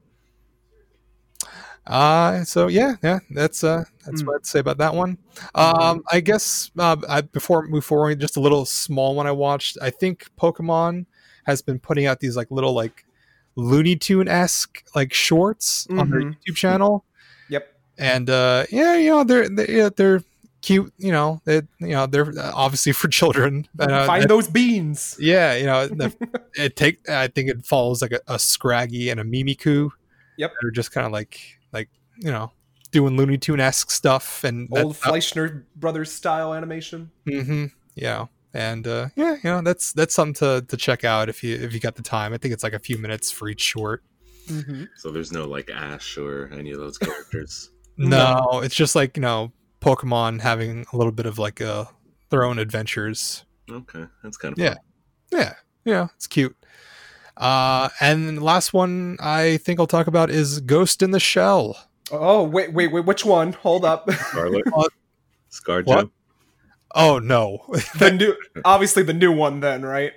Uh 1.87 2.43
so 2.45 2.67
yeah, 2.67 2.97
yeah, 3.03 3.21
that's 3.31 3.63
uh 3.63 3.85
that's 4.05 4.21
Hmm. 4.23 4.27
what 4.27 4.37
I'd 4.37 4.47
say 4.47 4.59
about 4.59 4.79
that 4.79 4.95
one. 4.95 5.19
Um 5.55 6.03
I 6.11 6.21
guess 6.21 6.71
uh 6.79 6.97
I, 7.09 7.21
before 7.21 7.63
we 7.63 7.69
move 7.69 7.85
forward, 7.85 8.19
just 8.21 8.37
a 8.37 8.41
little 8.41 8.65
small 8.65 9.15
one 9.15 9.27
I 9.27 9.33
watched. 9.33 9.79
I 9.81 9.91
think 9.91 10.27
Pokemon 10.41 11.07
has 11.45 11.63
been 11.63 11.79
putting 11.79 12.07
out 12.07 12.19
these 12.21 12.37
like 12.37 12.51
little 12.51 12.73
like 12.73 13.05
Looney 13.55 13.97
Tune 13.97 14.29
esque 14.29 14.83
like 14.95 15.13
shorts 15.15 15.87
on 15.91 16.11
their 16.11 16.21
Mhm. 16.23 16.37
YouTube 16.47 16.57
channel. 16.57 17.05
Yep. 17.49 17.73
and 17.99 18.29
uh 18.29 18.65
yeah 18.71 18.97
you 18.97 19.11
know 19.11 19.25
they're 19.25 19.49
they're, 19.49 19.71
yeah, 19.71 19.89
they're 19.97 20.23
cute 20.63 20.93
you 20.99 21.13
know 21.13 21.41
they 21.45 21.63
you 21.79 21.89
know 21.95 22.07
they're 22.07 22.29
uh, 22.37 22.51
obviously 22.55 22.91
for 22.93 23.07
children 23.09 23.67
uh, 23.79 24.05
Find 24.07 24.29
those 24.29 24.49
beans. 24.49 25.17
yeah 25.21 25.55
you 25.55 25.65
know 25.67 25.87
the, 25.87 26.13
it 26.57 26.75
take 26.77 27.09
i 27.09 27.29
think 27.29 27.49
it 27.49 27.65
follows 27.65 28.03
like 28.03 28.11
a, 28.13 28.21
a 28.27 28.39
scraggy 28.39 29.09
and 29.11 29.21
a 29.21 29.25
Mimikyu 29.25 29.91
Yep. 30.39 30.53
they're 30.61 30.71
just 30.73 30.91
kind 30.93 31.07
of 31.07 31.13
like 31.13 31.56
like 31.73 31.89
you 32.19 32.31
know 32.31 32.51
doing 32.91 33.17
looney 33.17 33.37
tune-esque 33.37 33.91
stuff 33.91 34.45
and 34.45 34.69
Old 34.73 34.95
that, 34.95 34.99
Fleischer 34.99 35.67
Brothers 35.77 36.13
style 36.13 36.55
animation. 36.55 37.11
hmm 37.29 37.67
yeah. 37.95 38.27
And 38.55 38.87
uh 38.87 39.09
yeah 39.17 39.35
you 39.35 39.51
know 39.51 39.61
that's 39.63 39.93
that's 39.93 40.15
something 40.15 40.35
to 40.35 40.65
to 40.67 40.77
check 40.77 41.05
out 41.05 41.29
if 41.29 41.45
you 41.45 41.57
if 41.57 41.75
you 41.75 41.81
got 41.81 41.97
the 41.97 42.03
time. 42.03 42.33
I 42.33 42.39
think 42.39 42.55
it's 42.55 42.63
like 42.63 42.73
a 42.73 42.79
few 42.79 42.99
minutes 42.99 43.31
for 43.31 43.49
each 43.49 43.61
short. 43.61 44.03
Mm-hmm. 44.49 44.85
So 44.97 45.11
there's 45.11 45.33
no 45.33 45.47
like 45.47 45.71
Ash 45.71 46.17
or 46.17 46.51
any 46.53 46.71
of 46.71 46.79
those 46.79 46.99
characters. 46.99 47.71
no. 47.97 48.61
It's 48.63 48.75
just 48.75 48.95
like 48.95 49.17
you 49.17 49.21
know 49.23 49.53
pokemon 49.81 50.41
having 50.41 50.87
a 50.93 50.97
little 50.97 51.13
bit 51.13 51.27
of 51.27 51.39
like 51.39 51.61
uh 51.61 51.85
their 52.31 52.45
own 52.45 52.59
adventures. 52.59 53.45
Okay, 53.71 54.05
that's 54.23 54.37
kind 54.37 54.53
of 54.53 54.59
Yeah. 54.59 54.75
Yeah, 55.33 55.55
yeah, 55.85 56.07
it's 56.15 56.27
cute. 56.27 56.57
Uh, 57.37 57.91
and 58.01 58.43
last 58.43 58.73
one 58.73 59.17
I 59.21 59.59
think 59.59 59.79
I'll 59.79 59.87
talk 59.87 60.07
about 60.07 60.31
is 60.31 60.61
Ghost 60.61 61.03
in 61.03 61.11
the 61.11 61.21
Shell. 61.21 61.77
Oh 62.11 62.43
wait, 62.45 62.73
wait, 62.73 62.93
wait. 62.93 63.05
Which 63.05 63.25
one? 63.25 63.53
Hold 63.55 63.85
up. 63.85 64.11
Scarlet, 64.11 64.65
What? 64.73 64.93
ScarJo. 65.51 65.87
What? 65.87 66.09
Oh 66.95 67.19
no, 67.19 67.63
the 67.99 68.13
new, 68.13 68.35
obviously 68.65 69.03
the 69.03 69.13
new 69.13 69.33
one. 69.33 69.61
Then 69.61 69.85
right? 69.85 70.13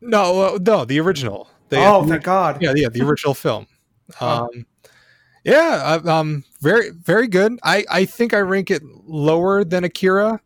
no, 0.00 0.42
uh, 0.42 0.58
no, 0.60 0.84
the 0.84 1.00
original. 1.00 1.48
The, 1.70 1.78
oh, 1.78 2.06
thank 2.06 2.22
God. 2.22 2.62
yeah, 2.62 2.74
yeah, 2.76 2.88
the 2.88 3.02
original 3.02 3.34
film. 3.34 3.66
Oh. 4.20 4.48
Um, 4.54 4.66
yeah, 5.44 6.00
uh, 6.04 6.10
um, 6.10 6.44
very, 6.60 6.90
very 6.90 7.26
good. 7.26 7.58
I, 7.62 7.86
I 7.90 8.04
think 8.04 8.34
I 8.34 8.40
rank 8.40 8.70
it 8.70 8.82
lower 9.06 9.64
than 9.64 9.82
Akira. 9.82 10.42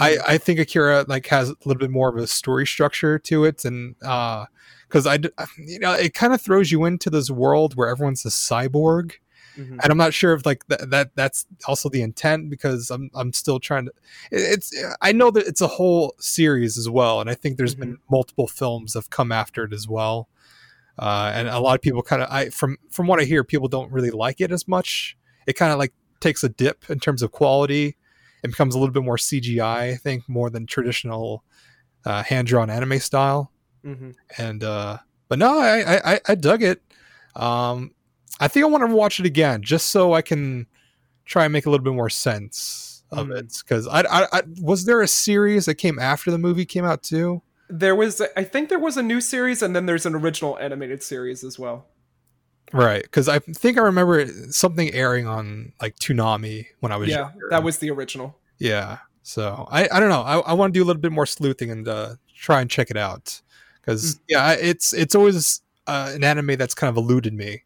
I, 0.00 0.18
I 0.26 0.38
think 0.38 0.60
Akira 0.60 1.04
like 1.08 1.26
has 1.26 1.50
a 1.50 1.56
little 1.64 1.80
bit 1.80 1.90
more 1.90 2.08
of 2.08 2.16
a 2.16 2.26
story 2.28 2.66
structure 2.66 3.18
to 3.18 3.44
it, 3.44 3.64
and 3.64 3.96
uh, 4.02 4.46
because 4.94 5.06
I, 5.08 5.16
d- 5.16 5.30
you 5.58 5.80
know, 5.80 5.92
it 5.92 6.14
kind 6.14 6.32
of 6.32 6.40
throws 6.40 6.70
you 6.70 6.84
into 6.84 7.10
this 7.10 7.28
world 7.30 7.74
where 7.74 7.88
everyone's 7.88 8.24
a 8.24 8.28
cyborg, 8.28 9.14
Mhm. 9.58 9.78
and 9.82 9.90
I'm 9.90 9.98
not 9.98 10.14
sure 10.14 10.32
if 10.34 10.46
like 10.46 10.64
that, 10.68 10.90
that 10.90 11.10
that's 11.16 11.46
also 11.66 11.88
the 11.88 12.00
intent 12.02 12.48
because 12.50 12.90
I'm 12.90 13.10
I'm 13.14 13.32
still 13.32 13.58
trying 13.60 13.86
to. 13.86 13.92
it- 14.30 14.52
It's 14.58 14.72
I 15.00 15.10
know 15.12 15.30
that 15.32 15.46
it's 15.46 15.60
a 15.60 15.66
whole 15.68 16.14
series 16.20 16.78
as 16.78 16.88
well, 16.88 17.20
and 17.20 17.28
I 17.28 17.34
think 17.34 17.56
there's 17.56 17.74
been 17.74 17.98
multiple 18.10 18.46
films 18.46 18.92
that 18.92 19.00
have 19.00 19.10
come 19.10 19.32
after 19.32 19.64
it 19.64 19.72
as 19.72 19.86
well. 19.88 20.28
Uh, 20.96 21.32
and 21.34 21.48
a 21.48 21.58
lot 21.58 21.74
of 21.74 21.82
people 21.82 22.02
kind 22.02 22.22
of 22.22 22.28
I 22.30 22.50
from 22.50 22.78
from 22.90 23.06
what 23.08 23.20
I 23.20 23.24
hear, 23.24 23.42
people 23.44 23.68
don't 23.68 23.90
really 23.92 24.10
like 24.12 24.40
it 24.40 24.52
as 24.52 24.66
much. 24.68 25.16
It 25.46 25.54
kind 25.54 25.72
of 25.72 25.78
like 25.78 25.92
takes 26.20 26.44
a 26.44 26.48
dip 26.48 26.88
in 26.88 26.98
terms 27.00 27.20
of 27.22 27.32
quality 27.32 27.96
it 28.44 28.48
becomes 28.50 28.74
a 28.74 28.78
little 28.78 28.92
bit 28.92 29.02
more 29.02 29.16
CGI, 29.16 29.92
I 29.92 29.94
think, 29.96 30.28
more 30.28 30.50
than 30.50 30.66
traditional 30.66 31.42
uh, 32.04 32.22
hand 32.22 32.46
drawn 32.46 32.68
anime 32.70 32.98
style. 32.98 33.50
Hmm 33.84 34.10
And 34.38 34.64
uh, 34.64 34.98
but 35.28 35.38
no, 35.38 35.58
I 35.58 35.78
I, 35.96 36.14
I- 36.14 36.20
I 36.30 36.34
dug 36.34 36.62
it. 36.62 36.82
Um, 37.36 37.92
I 38.40 38.48
think 38.48 38.64
I 38.64 38.68
want 38.68 38.88
to 38.88 38.94
watch 38.94 39.20
it 39.20 39.26
again 39.26 39.62
just 39.62 39.88
so 39.88 40.12
I 40.14 40.22
can 40.22 40.66
try 41.24 41.44
and 41.44 41.52
make 41.52 41.66
a 41.66 41.70
little 41.70 41.84
bit 41.84 41.92
more 41.94 42.10
sense 42.10 43.04
of 43.10 43.28
Mm. 43.28 43.38
it. 43.38 43.54
Because 43.62 43.86
I, 43.86 44.00
I, 44.00 44.26
I 44.32 44.42
was 44.60 44.84
there 44.86 45.00
a 45.02 45.08
series 45.08 45.66
that 45.66 45.76
came 45.76 45.98
after 45.98 46.30
the 46.30 46.38
movie 46.38 46.64
came 46.64 46.84
out 46.84 47.02
too. 47.02 47.42
There 47.70 47.94
was, 47.94 48.20
I 48.36 48.44
think, 48.44 48.68
there 48.68 48.78
was 48.78 48.96
a 48.96 49.02
new 49.02 49.20
series, 49.20 49.62
and 49.62 49.74
then 49.74 49.86
there's 49.86 50.04
an 50.06 50.14
original 50.14 50.58
animated 50.58 51.02
series 51.02 51.42
as 51.44 51.58
well. 51.58 51.86
Right, 52.72 53.02
because 53.02 53.28
I 53.28 53.38
think 53.38 53.78
I 53.78 53.82
remember 53.82 54.26
something 54.50 54.92
airing 54.92 55.26
on 55.26 55.72
like 55.80 55.96
Toonami 55.96 56.66
when 56.80 56.90
I 56.92 56.96
was 56.96 57.08
yeah, 57.08 57.20
younger. 57.30 57.46
that 57.50 57.62
was 57.62 57.78
the 57.78 57.90
original. 57.90 58.38
yeah. 58.58 58.98
So 59.22 59.66
I, 59.70 59.88
I 59.90 60.00
don't 60.00 60.10
know. 60.10 60.20
I, 60.20 60.38
I 60.40 60.52
want 60.52 60.74
to 60.74 60.78
do 60.78 60.84
a 60.84 60.86
little 60.86 61.00
bit 61.00 61.10
more 61.12 61.24
sleuthing 61.24 61.70
and 61.70 61.88
uh, 61.88 62.16
try 62.36 62.60
and 62.60 62.68
check 62.70 62.90
it 62.90 62.96
out 62.98 63.40
because 63.84 64.20
yeah, 64.28 64.52
it's 64.52 64.92
it's 64.92 65.14
always 65.14 65.60
uh, 65.86 66.12
an 66.14 66.24
anime 66.24 66.56
that's 66.56 66.74
kind 66.74 66.88
of 66.90 66.96
eluded 66.96 67.34
me 67.34 67.62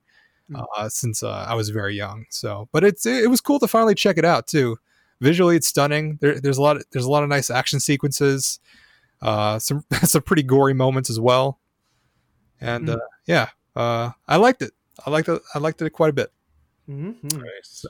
Mm. 0.50 0.64
uh, 0.78 0.88
since 0.88 1.22
uh, 1.22 1.44
I 1.46 1.52
was 1.54 1.68
very 1.68 1.94
young. 1.94 2.24
So, 2.30 2.70
but 2.72 2.82
it's 2.82 3.04
it, 3.04 3.28
was 3.28 3.42
cool 3.42 3.58
to 3.58 3.68
finally 3.68 3.94
check 3.94 4.16
it 4.16 4.24
out 4.24 4.46
too. 4.46 4.78
Visually, 5.20 5.56
it's 5.56 5.66
stunning. 5.68 6.16
There, 6.22 6.40
there's 6.40 6.56
a 6.56 6.62
lot 6.62 6.76
of, 6.78 6.84
there's 6.90 7.04
a 7.04 7.10
lot 7.10 7.22
of 7.22 7.28
nice 7.28 7.50
action 7.50 7.80
sequences, 7.80 8.58
uh, 9.20 9.58
some 9.58 9.84
some 10.04 10.22
pretty 10.22 10.42
gory 10.42 10.72
moments 10.72 11.10
as 11.10 11.20
well, 11.20 11.58
and 12.62 12.88
Mm. 12.88 12.94
uh, 12.94 12.98
yeah, 13.26 13.48
uh, 13.76 14.12
I 14.26 14.36
liked 14.36 14.62
it. 14.62 14.72
I 15.04 15.10
liked 15.10 15.28
it. 15.28 15.42
I 15.54 15.58
liked 15.58 15.82
it 15.82 15.90
quite 15.90 16.08
a 16.10 16.14
bit. 16.14 16.32
hmm 16.86 17.12
Nice. 17.24 17.84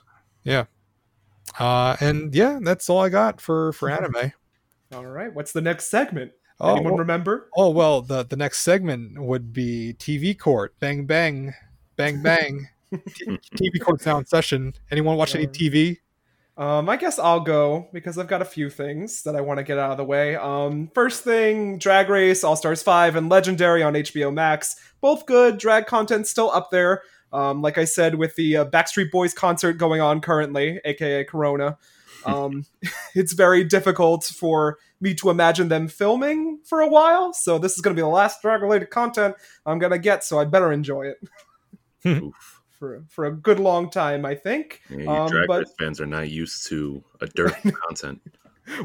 Uh, 1.57 1.95
and 2.01 2.35
yeah, 2.35 2.59
that's 2.61 2.89
all 2.89 2.99
I 2.99 3.07
got 3.07 3.39
for 3.41 3.71
for 3.73 3.89
anime. 3.97 4.33
All 4.93 5.05
right, 5.05 5.33
what's 5.33 5.51
the 5.53 5.61
next 5.61 5.85
segment? 5.87 6.33
Oh, 6.59 6.73
Anyone 6.73 6.93
well, 6.93 6.99
remember? 6.99 7.49
oh 7.55 7.69
well, 7.69 8.01
the 8.01 8.23
the 8.23 8.35
next 8.35 8.59
segment 8.59 9.19
would 9.21 9.53
be 9.53 9.95
TV 9.97 10.37
court. 10.37 10.73
Bang 10.79 11.05
bang, 11.05 11.53
bang 11.95 12.21
bang. 12.23 12.67
TV 12.91 13.79
court 13.81 14.01
sound 14.01 14.27
session. 14.27 14.73
Anyone 14.91 15.15
watch 15.15 15.35
any 15.35 15.47
TV? 15.47 15.97
Um, 16.57 16.89
I 16.89 16.97
guess 16.97 17.17
I'll 17.17 17.39
go 17.39 17.87
because 17.93 18.17
I've 18.17 18.27
got 18.27 18.41
a 18.41 18.45
few 18.45 18.69
things 18.69 19.23
that 19.23 19.33
I 19.33 19.39
want 19.39 19.59
to 19.59 19.63
get 19.63 19.77
out 19.77 19.91
of 19.91 19.97
the 19.97 20.03
way. 20.03 20.35
Um, 20.35 20.91
first 20.93 21.23
thing, 21.23 21.77
Drag 21.77 22.09
Race, 22.09 22.43
All 22.43 22.57
Stars 22.57 22.83
5, 22.83 23.15
and 23.15 23.29
Legendary 23.29 23.81
on 23.81 23.93
HBO 23.93 24.33
Max. 24.33 24.75
Both 24.99 25.25
good. 25.25 25.57
Drag 25.57 25.85
content 25.85 26.27
still 26.27 26.51
up 26.51 26.69
there. 26.69 27.03
Um, 27.31 27.61
like 27.61 27.77
I 27.77 27.85
said, 27.85 28.15
with 28.15 28.35
the 28.35 28.57
uh, 28.57 28.65
Backstreet 28.65 29.09
Boys 29.09 29.33
concert 29.33 29.73
going 29.73 30.01
on 30.01 30.19
currently, 30.19 30.81
aka 30.83 31.23
Corona, 31.23 31.77
um, 32.25 32.65
it's 33.15 33.31
very 33.31 33.63
difficult 33.63 34.25
for 34.25 34.79
me 35.01 35.13
to 35.15 35.29
imagine 35.29 35.69
them 35.69 35.87
filming 35.87 36.59
for 36.65 36.81
a 36.81 36.87
while. 36.87 37.33
So 37.33 37.57
this 37.57 37.75
is 37.75 37.81
going 37.81 37.95
to 37.95 37.99
be 37.99 38.03
the 38.03 38.07
last 38.09 38.41
drag 38.41 38.61
related 38.61 38.89
content 38.89 39.35
I'm 39.65 39.79
going 39.79 39.91
to 39.93 39.99
get, 39.99 40.23
so 40.23 40.39
I 40.39 40.45
better 40.45 40.71
enjoy 40.71 41.07
it 41.07 41.17
for, 42.79 43.03
for 43.09 43.25
a 43.25 43.31
good 43.31 43.59
long 43.59 43.89
time, 43.89 44.25
I 44.25 44.35
think. 44.35 44.81
Yeah, 44.89 45.23
Um, 45.23 45.29
Drag 45.29 45.47
but- 45.47 45.67
fans 45.79 45.99
are 46.01 46.05
not 46.05 46.29
used 46.29 46.67
to 46.67 47.03
a 47.21 47.27
dirt 47.27 47.55
content. 47.87 48.21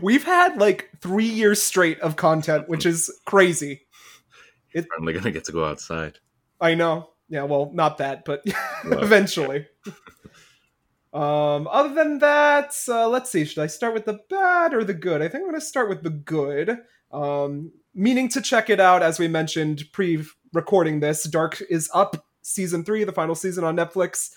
We've 0.00 0.24
had 0.24 0.56
like 0.56 0.90
three 1.00 1.26
years 1.26 1.60
straight 1.62 2.00
of 2.00 2.16
content, 2.16 2.68
which 2.68 2.86
is 2.86 3.10
crazy. 3.26 3.82
It's 4.72 4.86
finally 4.96 5.12
gonna 5.12 5.30
get 5.30 5.44
to 5.44 5.52
go 5.52 5.64
outside. 5.64 6.18
I 6.60 6.74
know. 6.74 7.10
Yeah, 7.28 7.42
well, 7.44 7.70
not 7.74 7.98
that, 7.98 8.24
but 8.24 8.42
Well. 8.84 8.98
eventually. 9.04 9.66
Um, 11.14 11.68
other 11.70 11.94
than 11.94 12.18
that, 12.18 12.74
uh, 12.88 13.08
let's 13.08 13.30
see. 13.30 13.44
Should 13.44 13.62
I 13.62 13.68
start 13.68 13.94
with 13.94 14.04
the 14.04 14.18
bad 14.28 14.74
or 14.74 14.82
the 14.82 14.94
good? 14.94 15.22
I 15.22 15.28
think 15.28 15.42
I'm 15.42 15.48
going 15.48 15.54
to 15.54 15.60
start 15.60 15.88
with 15.88 16.02
the 16.02 16.10
good. 16.10 16.78
Um, 17.12 17.70
meaning 17.94 18.28
to 18.30 18.40
check 18.40 18.68
it 18.68 18.80
out, 18.80 19.00
as 19.04 19.20
we 19.20 19.28
mentioned 19.28 19.84
pre-recording 19.92 20.98
this. 20.98 21.22
Dark 21.22 21.62
is 21.70 21.88
up, 21.94 22.26
season 22.42 22.84
three, 22.84 23.04
the 23.04 23.12
final 23.12 23.36
season 23.36 23.62
on 23.62 23.76
Netflix. 23.76 24.30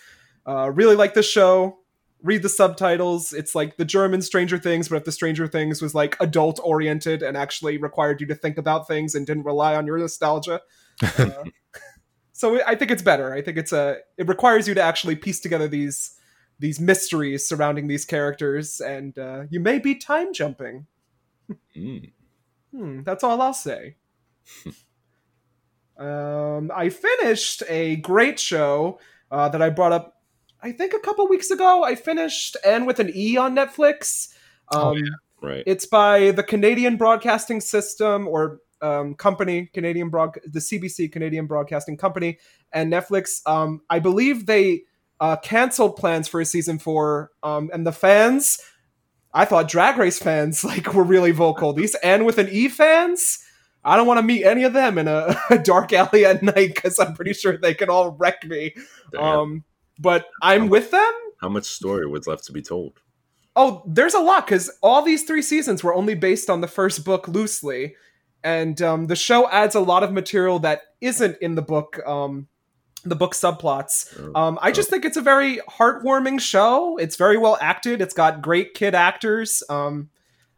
Uh, 0.45 0.69
really 0.69 0.95
like 0.95 1.15
the 1.15 1.23
show. 1.23 1.79
Read 2.21 2.43
the 2.43 2.49
subtitles. 2.49 3.33
It's 3.33 3.55
like 3.55 3.77
the 3.77 3.85
German 3.85 4.21
Stranger 4.21 4.59
Things, 4.59 4.87
but 4.87 4.97
if 4.97 5.03
the 5.03 5.11
Stranger 5.11 5.47
Things 5.47 5.81
was 5.81 5.95
like 5.95 6.15
adult 6.19 6.59
oriented 6.63 7.23
and 7.23 7.35
actually 7.35 7.79
required 7.79 8.21
you 8.21 8.27
to 8.27 8.35
think 8.35 8.59
about 8.59 8.87
things 8.87 9.15
and 9.15 9.25
didn't 9.25 9.43
rely 9.43 9.75
on 9.75 9.87
your 9.87 9.97
nostalgia. 9.97 10.61
Uh, 11.19 11.43
so 12.31 12.59
I 12.65 12.73
think 12.73 12.89
it's 12.89 13.03
better. 13.03 13.31
I 13.31 13.43
think 13.43 13.55
it's 13.55 13.71
a 13.71 13.97
it 14.17 14.27
requires 14.27 14.67
you 14.67 14.73
to 14.73 14.81
actually 14.81 15.15
piece 15.15 15.39
together 15.39 15.67
these 15.67 16.16
these 16.59 16.79
mysteries 16.79 17.47
surrounding 17.47 17.87
these 17.87 18.05
characters, 18.05 18.81
and 18.81 19.17
uh, 19.17 19.43
you 19.49 19.59
may 19.59 19.79
be 19.79 19.95
time 19.95 20.33
jumping. 20.33 20.87
Mm. 21.75 22.11
Hmm, 22.71 23.03
that's 23.03 23.23
all 23.23 23.41
I'll 23.41 23.53
say. 23.53 23.95
um, 25.97 26.71
I 26.75 26.89
finished 26.89 27.63
a 27.69 27.97
great 27.97 28.39
show 28.39 28.99
uh, 29.31 29.49
that 29.49 29.61
I 29.61 29.69
brought 29.69 29.93
up, 29.93 30.21
I 30.61 30.71
think, 30.71 30.93
a 30.93 30.99
couple 30.99 31.27
weeks 31.27 31.51
ago. 31.51 31.83
I 31.83 31.95
finished 31.95 32.57
Anne 32.65 32.85
with 32.85 32.99
an 32.99 33.11
E 33.13 33.37
on 33.37 33.55
Netflix. 33.55 34.33
Um, 34.73 34.81
Oh, 34.81 34.95
yeah. 34.95 35.09
Right. 35.41 35.63
It's 35.67 35.85
by 35.85 36.31
the 36.31 36.43
Canadian 36.43 36.97
Broadcasting 36.97 37.61
System 37.61 38.27
or 38.27 38.59
um, 38.81 39.15
company, 39.15 39.69
Canadian 39.73 40.09
broad, 40.09 40.37
the 40.45 40.59
CBC 40.59 41.11
Canadian 41.11 41.45
Broadcasting 41.47 41.97
Company, 41.97 42.39
and 42.71 42.91
Netflix. 42.91 43.47
Um, 43.47 43.81
I 43.89 43.99
believe 43.99 44.45
they 44.45 44.83
uh, 45.19 45.35
canceled 45.37 45.95
plans 45.95 46.27
for 46.27 46.41
a 46.41 46.45
season 46.45 46.79
four, 46.79 47.31
um, 47.43 47.69
and 47.73 47.85
the 47.85 47.91
fans. 47.91 48.59
I 49.33 49.45
thought 49.45 49.67
Drag 49.67 49.97
Race 49.97 50.19
fans 50.19 50.63
like 50.63 50.93
were 50.93 51.03
really 51.03 51.31
vocal. 51.31 51.73
These 51.73 51.95
Anne 51.95 52.25
with 52.25 52.37
an 52.37 52.49
E 52.49 52.69
fans, 52.69 53.39
I 53.83 53.95
don't 53.95 54.07
want 54.07 54.17
to 54.17 54.23
meet 54.23 54.43
any 54.43 54.63
of 54.63 54.73
them 54.73 54.97
in 54.97 55.07
a, 55.07 55.35
a 55.49 55.57
dark 55.57 55.93
alley 55.93 56.25
at 56.25 56.43
night 56.43 56.75
because 56.75 56.99
I'm 56.99 57.13
pretty 57.13 57.33
sure 57.33 57.57
they 57.57 57.73
can 57.73 57.89
all 57.89 58.11
wreck 58.11 58.43
me. 58.45 58.73
Um, 59.17 59.63
but 59.99 60.25
I'm 60.41 60.69
with 60.69 60.91
them. 60.91 61.13
How 61.39 61.49
much 61.49 61.65
story 61.65 62.07
was 62.07 62.27
left 62.27 62.45
to 62.45 62.51
be 62.51 62.61
told? 62.61 62.99
Oh, 63.55 63.83
there's 63.87 64.13
a 64.13 64.19
lot 64.19 64.45
because 64.45 64.69
all 64.83 65.01
these 65.01 65.23
three 65.23 65.41
seasons 65.41 65.83
were 65.83 65.93
only 65.93 66.15
based 66.15 66.49
on 66.49 66.61
the 66.61 66.67
first 66.67 67.03
book 67.03 67.27
loosely, 67.27 67.95
and 68.43 68.79
um, 68.81 69.07
the 69.07 69.15
show 69.15 69.49
adds 69.49 69.73
a 69.73 69.79
lot 69.79 70.03
of 70.03 70.11
material 70.11 70.59
that 70.59 70.81
isn't 71.01 71.37
in 71.41 71.55
the 71.55 71.61
book. 71.61 71.99
Um, 72.05 72.47
the 73.03 73.15
book 73.15 73.33
subplots. 73.33 74.13
Oh, 74.19 74.31
Um, 74.39 74.59
I 74.61 74.71
just 74.71 74.89
think 74.89 75.05
it's 75.05 75.17
a 75.17 75.21
very 75.21 75.57
heartwarming 75.69 76.39
show. 76.41 76.97
It's 76.97 77.15
very 77.15 77.37
well 77.37 77.57
acted. 77.61 78.01
It's 78.01 78.13
got 78.13 78.41
great 78.41 78.73
kid 78.73 78.95
actors. 78.95 79.63
Um, 79.69 80.09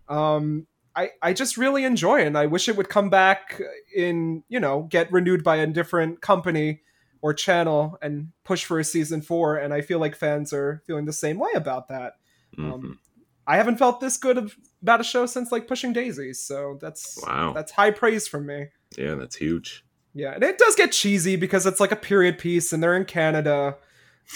um, 0.08 0.66
I 0.96 1.12
I 1.22 1.34
just 1.34 1.58
really 1.58 1.84
enjoy 1.84 2.22
it. 2.22 2.28
And 2.28 2.38
I 2.38 2.48
wish 2.48 2.68
it 2.68 2.76
would 2.76 2.90
come 2.90 3.10
back 3.10 3.62
in 3.96 4.44
you 4.50 4.60
know 4.60 4.84
get 4.90 5.12
renewed 5.12 5.44
by 5.44 5.58
a 5.58 5.68
different 5.68 6.22
company 6.22 6.82
or 7.22 7.34
channel 7.34 7.98
and 8.02 8.32
push 8.46 8.64
for 8.66 8.80
a 8.80 8.84
season 8.84 9.22
four. 9.22 9.58
And 9.58 9.74
I 9.74 9.82
feel 9.82 10.00
like 10.00 10.16
fans 10.16 10.54
are 10.54 10.82
feeling 10.88 11.06
the 11.06 11.14
same 11.14 11.38
way 11.38 11.52
about 11.54 11.90
that. 11.90 12.14
Um, 12.58 13.00
I 13.46 13.58
haven't 13.58 13.78
felt 13.78 14.00
this 14.00 14.16
good 14.18 14.38
of, 14.38 14.56
about 14.82 15.02
a 15.02 15.04
show 15.04 15.26
since 15.26 15.52
like 15.52 15.68
Pushing 15.68 15.92
Daisies, 15.94 16.42
so 16.42 16.78
that's 16.82 17.20
Wow. 17.26 17.54
that's 17.54 17.72
high 17.72 17.92
praise 17.92 18.28
from 18.28 18.46
me. 18.46 18.68
yeah, 18.98 19.16
that's 19.16 19.36
huge. 19.36 19.84
Yeah, 20.20 20.34
and 20.34 20.44
it 20.44 20.58
does 20.58 20.76
get 20.76 20.92
cheesy 20.92 21.38
because 21.38 21.66
it's 21.66 21.80
like 21.80 21.94
a 21.94 21.96
period 21.96 22.38
piece, 22.38 22.74
and 22.74 22.84
they're 22.84 22.96
in 22.98 23.06
Canada, 23.06 23.78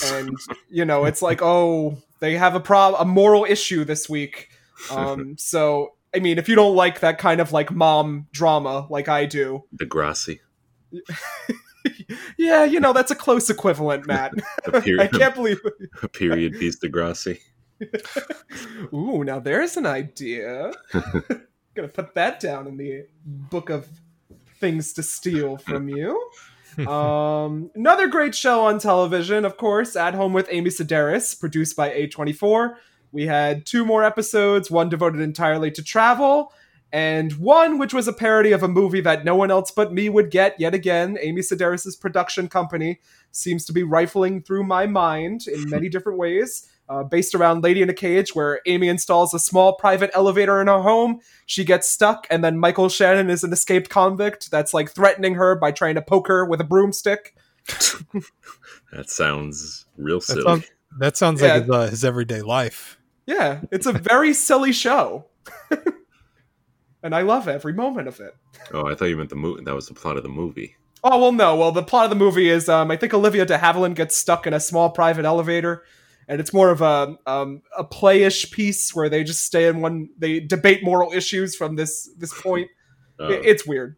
and 0.05 0.29
you 0.69 0.85
know 0.85 1.03
it's 1.03 1.21
like 1.21 1.41
oh 1.41 1.97
they 2.19 2.37
have 2.37 2.55
a 2.55 2.61
prob 2.61 2.95
a 2.97 3.03
moral 3.03 3.43
issue 3.43 3.83
this 3.83 4.07
week. 4.07 4.49
Um, 4.89 5.35
so 5.37 5.95
I 6.15 6.19
mean, 6.19 6.37
if 6.37 6.47
you 6.47 6.55
don't 6.55 6.75
like 6.75 7.01
that 7.01 7.17
kind 7.17 7.41
of 7.41 7.51
like 7.51 7.69
mom 7.69 8.27
drama 8.31 8.87
like 8.89 9.09
I 9.09 9.25
do, 9.25 9.65
the 9.73 9.85
Degrassi. 9.85 10.39
yeah, 12.37 12.63
you 12.63 12.79
know 12.79 12.93
that's 12.93 13.11
a 13.11 13.15
close 13.15 13.49
equivalent, 13.49 14.07
Matt. 14.07 14.31
A 14.65 14.77
I 14.77 14.79
period, 14.79 15.01
I 15.01 15.07
can't 15.07 15.35
believe. 15.35 15.59
a 16.01 16.07
period 16.07 16.53
piece 16.53 16.79
Degrassi. 16.79 17.39
Ooh, 18.93 19.25
now 19.25 19.39
there's 19.39 19.75
an 19.75 19.85
idea. 19.85 20.71
Gonna 21.75 21.89
put 21.89 22.15
that 22.15 22.39
down 22.39 22.67
in 22.67 22.77
the 22.77 23.07
book 23.25 23.69
of 23.69 23.89
things 24.63 24.93
to 24.93 25.03
steal 25.03 25.57
from 25.67 25.89
you. 25.89 26.29
um, 26.87 27.69
another 27.75 28.07
great 28.07 28.33
show 28.33 28.61
on 28.61 28.79
television, 28.79 29.43
of 29.43 29.57
course, 29.57 29.97
At 29.97 30.13
Home 30.13 30.31
with 30.31 30.47
Amy 30.49 30.69
Sedaris, 30.69 31.37
produced 31.37 31.75
by 31.75 31.89
A24. 31.89 32.75
We 33.11 33.27
had 33.27 33.65
two 33.65 33.85
more 33.85 34.05
episodes, 34.05 34.71
one 34.71 34.87
devoted 34.87 35.19
entirely 35.19 35.69
to 35.71 35.83
travel, 35.83 36.53
and 36.93 37.33
one 37.33 37.77
which 37.77 37.93
was 37.93 38.07
a 38.07 38.13
parody 38.13 38.53
of 38.53 38.63
a 38.63 38.67
movie 38.67 39.01
that 39.01 39.25
no 39.25 39.35
one 39.35 39.51
else 39.51 39.69
but 39.69 39.93
me 39.93 40.07
would 40.07 40.31
get 40.31 40.57
yet 40.59 40.73
again. 40.73 41.17
Amy 41.19 41.41
Sedaris' 41.41 41.99
production 41.99 42.47
company 42.47 43.01
seems 43.31 43.65
to 43.65 43.73
be 43.73 43.83
rifling 43.83 44.41
through 44.41 44.63
my 44.63 44.87
mind 44.87 45.45
in 45.47 45.69
many 45.69 45.89
different 45.89 46.17
ways. 46.17 46.69
Uh, 46.89 47.01
based 47.01 47.33
around 47.33 47.63
Lady 47.63 47.81
in 47.81 47.89
a 47.89 47.93
Cage, 47.93 48.35
where 48.35 48.59
Amy 48.65 48.89
installs 48.89 49.33
a 49.33 49.39
small 49.39 49.73
private 49.73 50.11
elevator 50.13 50.59
in 50.59 50.67
her 50.67 50.81
home. 50.81 51.21
She 51.45 51.63
gets 51.63 51.89
stuck, 51.89 52.27
and 52.29 52.43
then 52.43 52.57
Michael 52.59 52.89
Shannon 52.89 53.29
is 53.29 53.41
an 53.43 53.53
escaped 53.53 53.89
convict 53.89 54.51
that's 54.51 54.73
like 54.73 54.91
threatening 54.91 55.35
her 55.35 55.55
by 55.55 55.71
trying 55.71 55.95
to 55.95 56.01
poke 56.01 56.27
her 56.27 56.43
with 56.45 56.59
a 56.59 56.65
broomstick. 56.65 57.35
That 58.91 59.09
sounds 59.09 59.85
real 59.97 60.19
That 60.19 60.23
silly. 60.25 60.43
sounds, 60.43 60.65
that 60.99 61.17
sounds 61.17 61.41
Yeah. 61.41 61.53
like 61.55 61.61
his, 61.63 61.71
uh, 61.71 61.87
his 61.89 62.05
everyday 62.05 62.41
life. 62.41 62.99
Yeah, 63.25 63.61
it's 63.71 63.85
a 63.87 63.93
very 63.93 64.33
silly 64.33 64.71
show. 64.71 65.25
and 67.03 67.15
I 67.15 67.21
love 67.21 67.47
every 67.47 67.73
moment 67.73 68.07
of 68.07 68.19
it. 68.19 68.35
Oh, 68.73 68.85
I 68.91 68.95
thought 68.95 69.05
you 69.05 69.17
meant 69.17 69.29
the 69.29 69.35
movie. 69.35 69.63
That 69.63 69.73
was 69.75 69.87
the 69.87 69.93
plot 69.93 70.17
of 70.17 70.23
the 70.23 70.29
movie. 70.29 70.75
Oh 71.03 71.19
well, 71.19 71.31
no. 71.31 71.55
Well, 71.55 71.71
the 71.71 71.83
plot 71.83 72.03
of 72.05 72.09
the 72.11 72.15
movie 72.15 72.49
is 72.49 72.69
um, 72.69 72.91
I 72.91 72.95
think 72.97 73.13
Olivia 73.13 73.45
de 73.45 73.57
Havilland 73.57 73.95
gets 73.95 74.15
stuck 74.15 74.45
in 74.45 74.53
a 74.53 74.59
small 74.59 74.89
private 74.89 75.25
elevator, 75.25 75.83
and 76.27 76.39
it's 76.39 76.53
more 76.53 76.69
of 76.69 76.81
a 76.81 77.17
um, 77.25 77.61
a 77.77 77.83
playish 77.83 78.51
piece 78.51 78.93
where 78.95 79.09
they 79.09 79.23
just 79.23 79.43
stay 79.43 79.67
in 79.67 79.81
one. 79.81 80.09
They 80.17 80.39
debate 80.39 80.83
moral 80.83 81.11
issues 81.13 81.55
from 81.55 81.75
this 81.75 82.09
this 82.17 82.33
point. 82.39 82.69
Uh, 83.19 83.27
It- 83.29 83.45
it's 83.45 83.65
weird, 83.67 83.95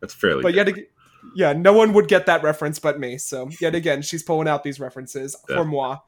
that's 0.00 0.14
fairly. 0.14 0.42
but 0.42 0.54
yet, 0.54 0.68
ag- 0.68 0.86
yeah, 1.34 1.52
no 1.52 1.72
one 1.72 1.92
would 1.92 2.08
get 2.08 2.26
that 2.26 2.42
reference 2.42 2.78
but 2.78 2.98
me. 2.98 3.18
So 3.18 3.48
yet 3.60 3.74
again, 3.74 4.02
she's 4.02 4.22
pulling 4.22 4.48
out 4.48 4.62
these 4.64 4.80
references 4.80 5.36
Yeah. 5.48 5.56
for 5.56 5.64
moi. 5.64 5.98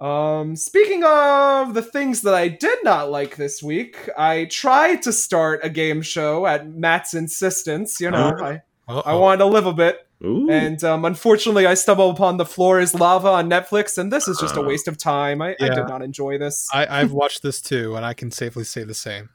Um, 0.00 0.56
speaking 0.56 1.04
of 1.04 1.72
the 1.74 1.82
things 1.82 2.22
that 2.22 2.34
I 2.34 2.48
did 2.48 2.78
not 2.82 3.10
like 3.10 3.36
this 3.36 3.62
week, 3.62 4.08
I 4.18 4.46
tried 4.46 5.02
to 5.02 5.12
start 5.12 5.60
a 5.62 5.70
game 5.70 6.02
show 6.02 6.46
at 6.46 6.68
Matt's 6.68 7.14
insistence. 7.14 8.00
You 8.00 8.10
know, 8.10 8.34
Huh? 8.36 8.44
I, 8.44 8.50
I 8.88 8.98
Uh-oh. 8.98 9.20
wanted 9.20 9.38
to 9.38 9.46
live 9.46 9.66
a 9.66 9.72
bit. 9.72 10.06
Ooh. 10.24 10.48
And 10.50 10.82
um, 10.82 11.04
unfortunately, 11.04 11.66
I 11.66 11.74
stumbled 11.74 12.16
upon 12.16 12.38
The 12.38 12.46
Floor 12.46 12.80
is 12.80 12.94
Lava 12.94 13.28
on 13.28 13.48
Netflix, 13.50 13.98
and 13.98 14.12
this 14.12 14.26
is 14.26 14.38
just 14.38 14.56
a 14.56 14.60
Uh, 14.60 14.64
waste 14.64 14.88
of 14.88 14.96
time. 14.96 15.42
I, 15.42 15.54
I 15.60 15.68
did 15.68 15.86
not 15.88 16.02
enjoy 16.02 16.38
this. 16.38 16.68
I, 16.72 16.86
I've 17.00 17.12
watched 17.12 17.42
this 17.42 17.60
too, 17.60 17.94
and 17.96 18.04
I 18.04 18.14
can 18.14 18.30
safely 18.30 18.64
say 18.64 18.84
the 18.84 18.94
same. 18.94 19.28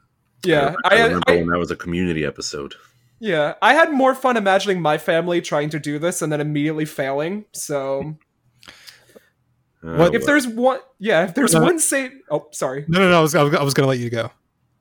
yeah, 0.44 0.74
I, 0.84 0.96
I, 0.96 1.02
remember 1.04 1.22
I, 1.30 1.36
when 1.36 1.46
that 1.48 1.58
was 1.58 1.70
a 1.70 1.76
community 1.76 2.24
episode. 2.24 2.74
yeah, 3.20 3.54
I 3.62 3.74
had 3.74 3.92
more 3.92 4.14
fun 4.14 4.36
imagining 4.36 4.80
my 4.82 4.98
family 4.98 5.40
trying 5.40 5.70
to 5.70 5.78
do 5.78 5.98
this 5.98 6.22
and 6.22 6.32
then 6.32 6.40
immediately 6.40 6.84
failing. 6.86 7.44
So 7.52 8.16
Uh, 9.82 9.96
What- 9.96 10.14
if 10.14 10.26
there's 10.26 10.46
one, 10.46 10.80
yeah, 10.98 11.24
if 11.24 11.34
there's 11.34 11.54
No. 11.54 11.62
one 11.62 11.78
say, 11.78 12.10
oh, 12.30 12.48
sorry. 12.52 12.84
No, 12.88 12.98
no, 12.98 13.10
no. 13.10 13.18
I 13.18 13.22
was, 13.22 13.34
I 13.34 13.42
was, 13.42 13.54
I 13.54 13.62
was 13.62 13.72
going 13.74 13.84
to 13.84 13.88
let 13.88 13.98
you 13.98 14.10
go. 14.10 14.30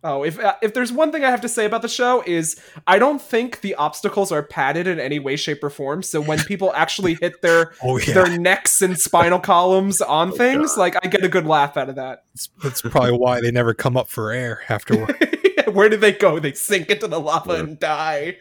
Oh, 0.01 0.23
if 0.23 0.39
uh, 0.39 0.55
if 0.61 0.73
there's 0.73 0.93
one 0.93 1.11
thing 1.11 1.25
I 1.25 1.29
have 1.29 1.41
to 1.41 1.49
say 1.49 1.65
about 1.65 1.81
the 1.81 1.89
show 1.89 2.23
is 2.25 2.55
I 2.87 2.99
don't 2.99 3.21
think 3.21 3.59
the 3.59 3.75
obstacles 3.75 4.31
are 4.31 4.41
padded 4.41 4.87
in 4.87 4.97
any 4.97 5.19
way, 5.19 5.35
shape, 5.35 5.61
or 5.61 5.69
form. 5.69 6.03
So 6.03 6.21
when 6.21 6.39
people 6.39 6.71
actually 6.73 7.15
hit 7.19 7.41
their 7.41 7.73
Oh 7.83 7.97
yeah, 7.97 8.13
their 8.13 8.37
necks 8.39 8.81
and 8.81 8.97
spinal 8.97 9.39
columns 9.39 9.99
on 9.99 10.29
Oh, 10.31 10.35
things, 10.35 10.75
God. 10.75 10.79
like 10.81 10.95
I 11.05 11.09
get 11.09 11.23
a 11.25 11.27
good 11.27 11.45
laugh 11.45 11.75
out 11.75 11.89
of 11.89 11.95
that. 11.95 12.23
that's, 12.33 12.49
that's 12.63 12.81
probably 12.81 13.11
why 13.17 13.41
they 13.41 13.51
never 13.51 13.73
come 13.73 13.97
up 13.97 14.07
for 14.07 14.31
air 14.31 14.61
afterward. 14.69 15.15
Where 15.73 15.89
do 15.89 15.97
they 15.97 16.13
go? 16.13 16.39
They 16.39 16.53
sink 16.53 16.89
into 16.89 17.07
the 17.07 17.19
lava 17.19 17.53
Yeah. 17.55 17.59
and 17.59 17.77
die. 17.79 18.37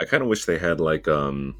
I 0.00 0.06
kind 0.06 0.22
of 0.22 0.28
wish 0.30 0.46
they 0.46 0.58
had 0.58 0.80
like 0.80 1.08
um 1.08 1.54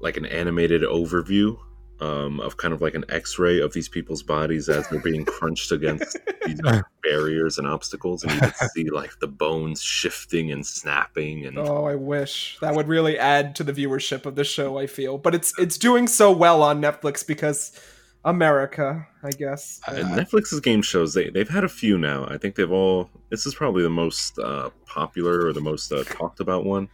like 0.00 0.16
an 0.16 0.26
animated 0.26 0.82
overview 0.82 1.56
um 2.04 2.40
of 2.40 2.56
kind 2.56 2.74
of 2.74 2.80
like 2.80 2.94
an 2.94 3.04
X-ray 3.08 3.60
of 3.60 3.72
these 3.72 3.88
people's 3.88 4.22
bodies 4.22 4.68
as 4.68 4.88
they're 4.88 5.00
being 5.00 5.24
crunched 5.24 5.72
against 5.72 6.16
these 6.46 6.60
barriers 7.02 7.58
and 7.58 7.66
obstacles, 7.66 8.22
and 8.22 8.32
you 8.32 8.40
could 8.40 8.70
see 8.70 8.90
like 8.90 9.18
the 9.20 9.28
bones 9.28 9.82
shifting 9.82 10.52
and 10.52 10.66
snapping 10.66 11.46
and 11.46 11.58
Oh, 11.58 11.84
I 11.84 11.94
wish 11.94 12.58
that 12.60 12.74
would 12.74 12.88
really 12.88 13.18
add 13.18 13.54
to 13.56 13.64
the 13.64 13.72
viewership 13.72 14.26
of 14.26 14.34
the 14.34 14.44
show. 14.44 14.78
I 14.78 14.86
feel, 14.86 15.18
but 15.18 15.34
it's 15.34 15.52
it's 15.58 15.78
doing 15.78 16.06
so 16.06 16.30
well 16.30 16.62
on 16.62 16.80
Netflix 16.80 17.26
because 17.26 17.78
America, 18.24 19.06
I 19.22 19.30
guess. 19.30 19.80
And 19.86 20.08
Netflix's 20.08 20.60
game 20.60 20.82
shows 20.82 21.14
they 21.14 21.28
they've 21.30 21.48
had 21.48 21.64
a 21.64 21.68
few 21.68 21.98
now. 21.98 22.26
I 22.28 22.38
think 22.38 22.54
they've 22.54 22.70
all. 22.70 23.10
This 23.30 23.46
is 23.46 23.54
probably 23.54 23.82
the 23.82 23.90
most 23.90 24.38
uh, 24.38 24.70
popular 24.86 25.46
or 25.46 25.52
the 25.52 25.60
most 25.60 25.92
uh, 25.92 26.04
talked 26.04 26.40
about 26.40 26.64
one, 26.64 26.88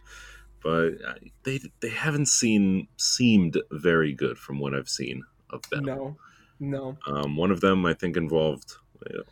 but 0.63 0.91
they 1.43 1.59
they 1.79 1.89
haven't 1.89 2.27
seen 2.27 2.87
seemed 2.97 3.57
very 3.71 4.13
good 4.13 4.37
from 4.37 4.59
what 4.59 4.73
I've 4.73 4.89
seen 4.89 5.23
of 5.49 5.67
them. 5.69 5.85
no, 5.85 6.17
no. 6.59 6.97
Um, 7.07 7.35
one 7.35 7.51
of 7.51 7.61
them 7.61 7.85
I 7.85 7.93
think 7.93 8.17
involved. 8.17 8.73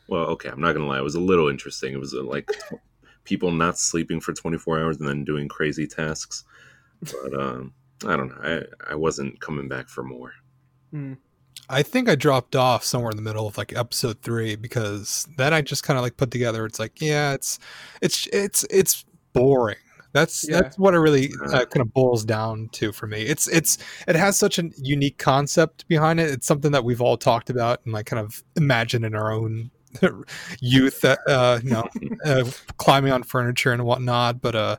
Well, 0.07 0.25
okay, 0.25 0.49
I'm 0.49 0.61
not 0.61 0.73
gonna 0.73 0.87
lie. 0.87 0.99
It 0.99 1.03
was 1.03 1.15
a 1.15 1.19
little 1.19 1.47
interesting. 1.47 1.93
It 1.93 1.99
was 1.99 2.13
uh, 2.13 2.23
like 2.23 2.49
people 3.23 3.51
not 3.51 3.77
sleeping 3.77 4.19
for 4.19 4.33
24 4.33 4.79
hours 4.79 4.97
and 4.97 5.07
then 5.07 5.23
doing 5.23 5.47
crazy 5.47 5.85
tasks. 5.85 6.43
But 7.01 7.39
um, 7.39 7.73
I 8.05 8.15
don't 8.15 8.29
know. 8.29 8.65
I 8.87 8.93
I 8.93 8.95
wasn't 8.95 9.39
coming 9.39 9.67
back 9.67 9.87
for 9.87 10.03
more. 10.03 10.33
Hmm. 10.91 11.13
I 11.69 11.83
think 11.83 12.09
I 12.09 12.15
dropped 12.15 12.55
off 12.55 12.83
somewhere 12.83 13.11
in 13.11 13.15
the 13.15 13.21
middle 13.21 13.47
of 13.47 13.57
like 13.57 13.77
episode 13.77 14.21
three 14.21 14.55
because 14.55 15.27
then 15.37 15.53
I 15.53 15.61
just 15.61 15.83
kind 15.83 15.97
of 15.97 16.03
like 16.03 16.17
put 16.17 16.31
together. 16.31 16.65
It's 16.65 16.79
like, 16.79 16.99
yeah, 16.99 17.33
it's 17.33 17.59
it's 18.01 18.27
it's 18.33 18.65
it's 18.71 19.05
boring. 19.33 19.77
That's 20.11 20.47
Yeah. 20.49 20.61
that's 20.61 20.77
what 20.79 20.93
it 20.95 20.99
really 20.99 21.31
uh, 21.47 21.65
kind 21.65 21.81
of 21.81 21.93
boils 21.93 22.25
down 22.25 22.69
to 22.73 22.91
for 22.91 23.05
me. 23.07 23.21
It's 23.21 23.47
it's 23.47 23.77
it 24.07 24.15
has 24.15 24.37
such 24.39 24.57
a 24.59 24.69
unique 24.77 25.17
concept 25.17 25.87
behind 25.87 26.19
it. 26.19 26.29
It's 26.31 26.47
something 26.47 26.71
that 26.71 26.83
we've 26.83 27.01
all 27.01 27.15
talked 27.17 27.49
about 27.49 27.81
and 27.85 27.93
like 27.93 28.07
kind 28.07 28.19
of 28.19 28.43
imagined 28.55 29.05
in 29.05 29.13
our 29.15 29.31
own 29.31 29.69
youth. 30.59 31.05
Uh, 31.05 31.15
uh, 31.27 31.59
you 31.63 31.69
know, 31.71 31.87
uh, 32.25 32.43
climbing 32.77 33.11
on 33.11 33.23
furniture 33.23 33.71
and 33.71 33.85
whatnot. 33.85 34.41
But 34.41 34.55
uh, 34.55 34.75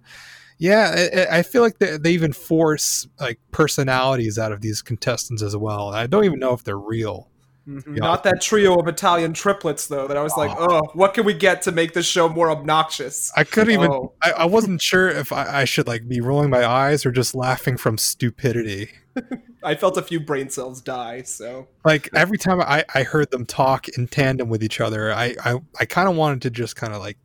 yeah, 0.58 0.94
I- 0.96 1.20
I, 1.20 1.38
I 1.38 1.42
feel 1.42 1.62
like 1.62 1.78
they, 1.78 1.96
they 1.96 2.10
even 2.12 2.32
force 2.32 3.06
like 3.18 3.38
personalities 3.50 4.38
out 4.38 4.52
of 4.52 4.60
these 4.60 4.82
contestants 4.82 5.42
as 5.42 5.56
well. 5.56 5.88
I 5.90 6.06
don't 6.06 6.24
even 6.24 6.38
know 6.38 6.52
if 6.52 6.64
they're 6.64 6.76
real. 6.78 7.29
Mhm. 7.70 7.96
Yeah. 7.96 8.00
Not 8.00 8.24
that 8.24 8.40
trio 8.40 8.76
of 8.78 8.88
Italian 8.88 9.32
triplets 9.32 9.86
though. 9.86 10.08
That 10.08 10.16
I 10.16 10.22
was 10.22 10.36
like, 10.36 10.50
oh, 10.58 10.80
what 10.94 11.14
can 11.14 11.24
we 11.24 11.34
get 11.34 11.62
to 11.62 11.72
make 11.72 11.92
this 11.92 12.06
show 12.06 12.28
more 12.28 12.50
obnoxious? 12.50 13.30
I 13.36 13.44
couldn't 13.44 13.74
even. 13.74 13.90
Oh. 13.90 14.12
I, 14.22 14.32
I 14.32 14.44
wasn't 14.46 14.82
sure 14.82 15.08
if 15.08 15.32
I, 15.32 15.60
I 15.60 15.64
should 15.64 15.86
like 15.86 16.08
be 16.08 16.20
rolling 16.20 16.50
my 16.50 16.66
eyes 16.66 17.06
or 17.06 17.12
just 17.12 17.34
laughing 17.34 17.76
from 17.76 17.96
stupidity. 17.98 18.90
I 19.62 19.74
felt 19.74 19.96
a 19.96 20.02
few 20.02 20.20
brain 20.20 20.48
cells 20.50 20.80
die. 20.80 21.22
So 21.22 21.68
Like 21.84 22.08
every 22.14 22.38
time 22.38 22.60
I, 22.60 22.84
I 22.94 23.02
heard 23.02 23.30
them 23.30 23.46
talk 23.46 23.88
in 23.88 24.08
tandem 24.08 24.48
with 24.48 24.62
each 24.64 24.80
other, 24.80 25.12
I 25.12 25.36
I, 25.44 25.60
I 25.78 25.84
kind 25.84 26.08
of 26.08 26.16
wanted 26.16 26.42
to 26.42 26.50
just 26.50 26.76
kind 26.76 26.92
of 26.92 27.00
like 27.00 27.18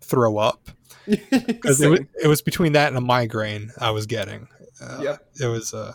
throw 0.00 0.38
up 0.38 0.70
because 1.06 1.80
it 1.80 1.88
was, 1.88 2.00
it 2.22 2.28
was 2.28 2.42
between 2.42 2.72
that 2.72 2.88
and 2.88 2.96
a 2.96 3.00
migraine 3.00 3.72
I 3.78 3.90
was 3.90 4.06
getting. 4.06 4.48
Uh, 4.80 5.00
Yep. 5.02 5.28
It 5.40 5.46
was 5.46 5.74
uh, 5.74 5.92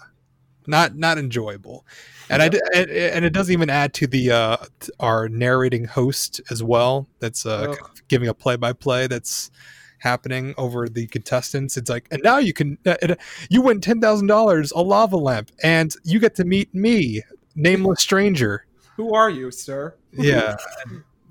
not 0.68 0.96
not 0.96 1.18
enjoyable, 1.18 1.86
and 2.30 2.42
I 2.42 2.50
did, 2.50 2.62
and, 2.74 2.90
and 2.90 3.26
it 3.26 3.32
doesn't 3.34 3.54
even 3.54 3.70
add 3.70 3.94
to 3.96 4.08
the 4.08 4.32
uh, 4.32 4.58
our 5.00 5.30
narrating 5.30 5.86
host 5.86 6.42
as 6.50 6.64
well. 6.64 7.08
That's 7.20 7.46
uh, 7.46 7.68
Ugh. 7.70 7.78
kind 7.78 7.92
of 7.98 8.08
giving 8.08 8.28
a 8.30 8.34
play 8.34 8.56
by 8.56 8.74
play 8.74 9.08
that's 9.08 9.52
happening 10.00 10.54
over 10.58 10.88
the 10.90 11.08
contestants. 11.08 11.78
It's 11.78 11.90
like, 11.90 12.08
and 12.12 12.22
now 12.24 12.38
you 12.38 12.54
can 12.54 12.78
uh, 12.86 12.96
it, 13.02 13.20
you 13.50 13.62
win 13.62 13.82
ten 13.82 14.00
thousand 14.02 14.28
dollars, 14.28 14.72
a 14.72 14.82
lava 14.82 15.18
lamp, 15.18 15.52
and 15.64 15.94
you 16.04 16.20
get 16.20 16.36
to 16.36 16.44
meet 16.46 16.74
me, 16.74 17.22
nameless 17.56 18.02
stranger. 18.02 18.66
Who 18.96 19.14
are 19.14 19.30
you, 19.30 19.50
sir? 19.52 19.96
Yeah, 20.12 20.56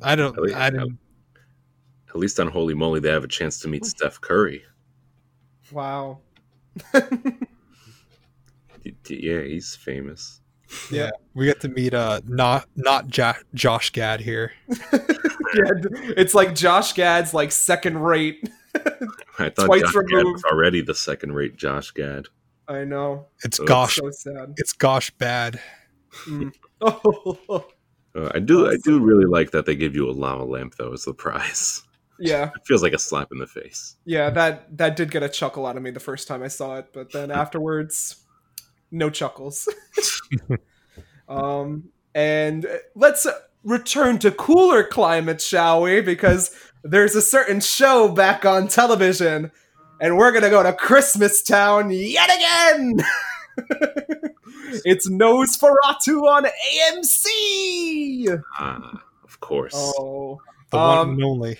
I 0.02 0.14
don't. 0.16 0.37
At 0.37 0.42
least- 0.42 0.57
I 0.57 0.70
didn't. 0.70 0.98
At 2.11 2.16
least 2.16 2.38
on 2.38 2.50
Holey 2.50 2.74
Moley, 2.74 3.00
they 3.00 3.09
have 3.09 3.24
a 3.24 3.28
chance 3.28 3.59
to 3.61 3.68
meet 3.68 3.87
Steph 3.87 4.20
Curry. 4.20 4.62
Wow. 5.70 6.18
Y- 6.92 7.07
y- 8.85 8.92
Yeah, 9.09 9.40
he's 9.42 9.74
famous. 9.74 10.41
Yeah. 10.90 11.11
We 11.35 11.46
get 11.46 11.61
to 11.61 11.68
meet 11.68 11.94
uh 11.94 12.20
not 12.26 12.66
not 12.76 13.16
ja- 13.16 13.35
Josh 13.54 13.90
Gad 13.90 14.20
here. 14.20 14.52
Yeah, 15.54 15.72
it's 16.16 16.35
like 16.35 16.54
Josh 16.54 16.94
Gad's 16.94 17.35
like 17.35 17.52
second 17.52 17.98
rate. 17.98 18.48
I 19.38 19.50
thought 19.50 19.66
Twice 19.66 19.82
Josh 19.82 19.92
Gad 20.08 20.24
was 20.24 20.42
already 20.44 20.80
the 20.80 20.94
second-rate 20.94 21.56
Josh 21.56 21.90
Gad. 21.90 22.24
I 22.68 22.85
know. 22.85 23.26
It's 23.44 23.61
Oh, 23.61 23.64
gosh. 23.66 23.96
So 23.96 24.08
sad. 24.12 24.54
It's 24.56 24.72
gosh 24.72 25.11
bad. 25.11 25.61
Mm. 26.26 26.52
Oh, 26.80 27.66
Uh, 28.14 28.30
I 28.35 28.38
do, 28.40 28.66
I 28.70 28.76
do 28.82 28.98
really 29.00 29.24
like 29.26 29.50
that 29.50 29.64
they 29.66 29.74
give 29.74 29.94
you 29.94 30.08
a 30.08 30.12
lava 30.12 30.44
lamp 30.44 30.74
though 30.76 30.92
as 30.94 31.04
the 31.04 31.12
prize. 31.12 31.82
yeah, 32.18 32.44
It 32.56 32.66
feels 32.66 32.82
like 32.82 32.92
a 32.94 32.98
slap 32.98 33.28
in 33.32 33.38
the 33.38 33.46
face. 33.46 33.96
yeah. 34.06 34.30
That 34.30 34.74
that 34.78 34.96
did 34.96 35.11
get 35.11 35.22
a 35.22 35.28
chuckle 35.28 35.66
out 35.66 35.76
of 35.76 35.82
me 35.82 35.90
the 35.90 36.00
first 36.00 36.28
time 36.28 36.42
I 36.42 36.48
saw 36.48 36.76
it, 36.78 36.94
but 36.94 37.12
then 37.12 37.30
afterwards, 37.30 38.21
no 38.92 39.11
chuckles. 39.11 39.68
um, 41.28 41.85
and 42.14 42.66
let's 42.94 43.26
return 43.64 44.18
to 44.18 44.31
cooler 44.31 44.85
climates, 44.85 45.44
shall 45.44 45.83
we? 45.83 46.00
Because 46.00 46.55
there's 46.85 47.14
a 47.14 47.22
certain 47.22 47.61
show 47.61 48.09
back 48.09 48.44
on 48.44 48.68
television, 48.68 49.50
and 50.00 50.16
we're 50.16 50.33
gonna 50.33 50.50
go 50.50 50.62
to 50.62 50.72
Christmas 50.72 51.42
Town 51.42 51.90
yet 51.90 52.31
again. 52.35 53.00
it's 54.85 55.09
NOS4A2 55.09 56.22
on 56.22 56.44
AMC. 56.44 58.42
Ah, 58.59 59.02
of 59.24 59.40
course. 59.40 59.74
Oh, 59.76 60.40
The 60.70 60.76
one 60.76 60.98
Um, 60.98 61.11
and 61.11 61.24
only. 61.24 61.59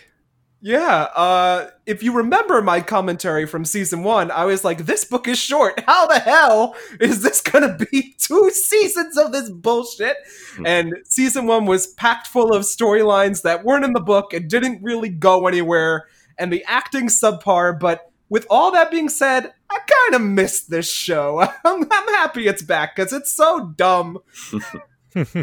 Yeah, 0.65 1.09
uh, 1.17 1.71
if 1.87 2.05
you 2.05 2.13
remember 2.13 2.63
my 2.63 2.81
commentary 2.81 3.47
from 3.47 3.65
season 3.65 4.05
one, 4.05 4.31
I 4.31 4.45
was 4.45 4.63
like, 4.63 4.87
this 4.87 5.05
book 5.05 5.27
is 5.27 5.37
short. 5.37 5.83
How 5.87 6.07
the 6.07 6.21
hell 6.21 6.77
is 7.01 7.21
this 7.23 7.41
gonna 7.41 7.77
be 7.91 8.15
two 8.19 8.49
seasons 8.51 9.19
of 9.19 9.33
this 9.33 9.51
bullshit? 9.51 10.17
Hmm. 10.55 10.67
And 10.67 10.95
season 11.05 11.49
one 11.49 11.67
was 11.67 11.89
packed 11.89 12.29
full 12.29 12.55
of 12.55 12.63
storylines 12.63 13.43
that 13.43 13.65
weren't 13.65 13.85
in 13.85 13.93
the 13.93 14.01
book 14.01 14.33
and 14.33 14.49
didn't 14.49 14.85
really 14.85 15.09
go 15.09 15.49
anywhere, 15.49 16.07
and 16.39 16.53
the 16.53 16.65
acting 16.69 17.09
subpar, 17.09 17.79
but 17.79 18.13
with 18.29 18.47
all 18.49 18.71
that 18.71 18.93
being 18.93 19.09
said, 19.09 19.53
I 19.69 19.79
kind 19.79 20.15
of 20.15 20.23
missed 20.23 20.71
this 20.71 20.91
show. 20.91 21.41
I'm, 21.65 21.83
I'm 21.91 22.09
happy 22.15 22.47
it's 22.47 22.63
back 22.63 22.95
because 22.95 23.13
it's 23.13 23.33
so 23.33 23.75
dumb. 23.77 24.19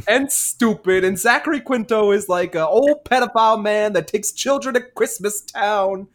And 0.08 0.32
stupid. 0.32 1.04
And 1.04 1.18
Zachary 1.18 1.62
Quinto 1.62 2.12
is 2.12 2.30
like 2.30 2.56
an 2.56 2.62
old 2.62 3.04
pedophile 3.06 3.62
man 3.62 3.94
that 3.94 4.08
takes 4.08 4.32
children 4.32 4.76
to 4.76 4.82
Christmas 4.82 5.42
Town. 5.42 6.08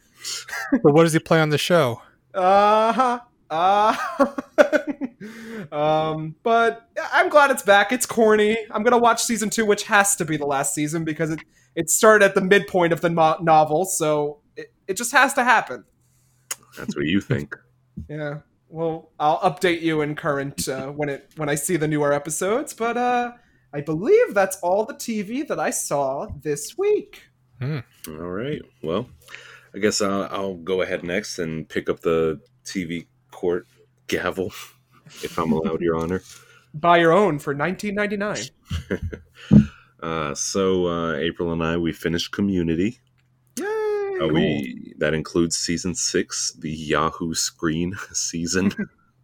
but 0.82 0.92
what 0.94 1.04
does 1.04 1.12
he 1.12 1.18
play 1.18 1.40
on 1.40 1.50
the 1.50 1.58
show? 1.58 2.02
Uh 2.34 2.92
huh. 2.92 3.20
Uh, 3.50 3.94
um, 5.70 6.34
but 6.42 6.88
I'm 7.12 7.28
glad 7.28 7.50
it's 7.50 7.62
back. 7.62 7.92
It's 7.92 8.06
corny. 8.06 8.56
I'm 8.70 8.82
gonna 8.82 8.98
watch 8.98 9.22
season 9.22 9.48
two, 9.50 9.64
which 9.64 9.84
has 9.84 10.16
to 10.16 10.24
be 10.24 10.36
the 10.36 10.46
last 10.46 10.74
season 10.74 11.04
because 11.04 11.30
it 11.30 11.40
it 11.76 11.90
started 11.90 12.24
at 12.24 12.34
the 12.34 12.40
midpoint 12.40 12.92
of 12.92 13.00
the 13.00 13.10
mo- 13.10 13.36
novel, 13.40 13.84
so 13.84 14.40
it, 14.56 14.72
it 14.88 14.96
just 14.96 15.12
has 15.12 15.34
to 15.34 15.44
happen. 15.44 15.84
That's 16.76 16.96
what 16.96 17.06
you 17.06 17.20
think. 17.20 17.54
Yeah. 18.08 18.38
Well, 18.70 19.12
I'll 19.20 19.38
update 19.38 19.80
you 19.82 20.00
in 20.00 20.16
current 20.16 20.66
uh, 20.68 20.88
when 20.88 21.08
it 21.08 21.30
when 21.36 21.48
I 21.48 21.54
see 21.54 21.76
the 21.76 21.86
newer 21.86 22.12
episodes. 22.12 22.74
But 22.74 22.96
uh, 22.96 23.32
I 23.74 23.80
believe 23.80 24.34
that's 24.34 24.56
all 24.58 24.84
the 24.84 24.94
TV 24.94 25.46
that 25.48 25.58
I 25.58 25.70
saw 25.70 26.28
this 26.42 26.78
week. 26.78 27.22
All 27.60 27.82
right. 28.06 28.62
Well, 28.84 29.08
I 29.74 29.78
guess 29.78 30.00
I'll, 30.00 30.28
I'll 30.30 30.54
go 30.54 30.82
ahead 30.82 31.02
next 31.02 31.40
and 31.40 31.68
pick 31.68 31.88
up 31.88 31.98
the 32.00 32.40
TV 32.64 33.06
court 33.32 33.66
gavel, 34.06 34.52
if 35.22 35.36
I'm 35.38 35.50
allowed, 35.50 35.80
Your 35.80 35.96
Honor. 35.96 36.22
Buy 36.72 36.98
your 36.98 37.12
own 37.12 37.38
for 37.38 37.54
19.99. 37.54 38.50
Uh, 40.02 40.34
so 40.34 40.86
uh, 40.86 41.14
April 41.14 41.50
and 41.54 41.62
I 41.62 41.78
we 41.78 41.90
finished 41.90 42.30
Community. 42.30 42.98
Yay! 43.58 44.18
Uh, 44.20 44.26
we 44.26 44.92
that 44.98 45.14
includes 45.14 45.56
season 45.56 45.94
six, 45.94 46.52
the 46.58 46.70
Yahoo 46.70 47.32
Screen 47.32 47.94
season. 48.12 48.70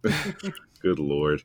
Good 0.01 0.97
lord. 0.97 1.43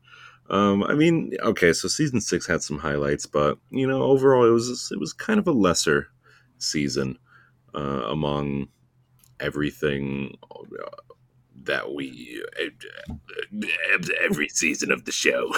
Um, 0.48 0.84
I 0.84 0.94
mean, 0.94 1.32
okay, 1.42 1.72
so 1.72 1.88
season 1.88 2.20
six 2.20 2.46
had 2.46 2.62
some 2.62 2.78
highlights, 2.78 3.26
but 3.26 3.58
you 3.70 3.86
know, 3.86 4.02
overall, 4.02 4.46
it 4.46 4.50
was 4.50 4.90
it 4.92 5.00
was 5.00 5.12
kind 5.12 5.38
of 5.38 5.48
a 5.48 5.52
lesser 5.52 6.08
season 6.58 7.18
uh, 7.74 8.04
among 8.08 8.68
everything 9.40 10.36
uh, 10.50 10.88
that 11.64 11.92
we 11.92 12.42
every 14.22 14.48
season 14.48 14.92
of 14.92 15.04
the 15.04 15.12
show. 15.12 15.52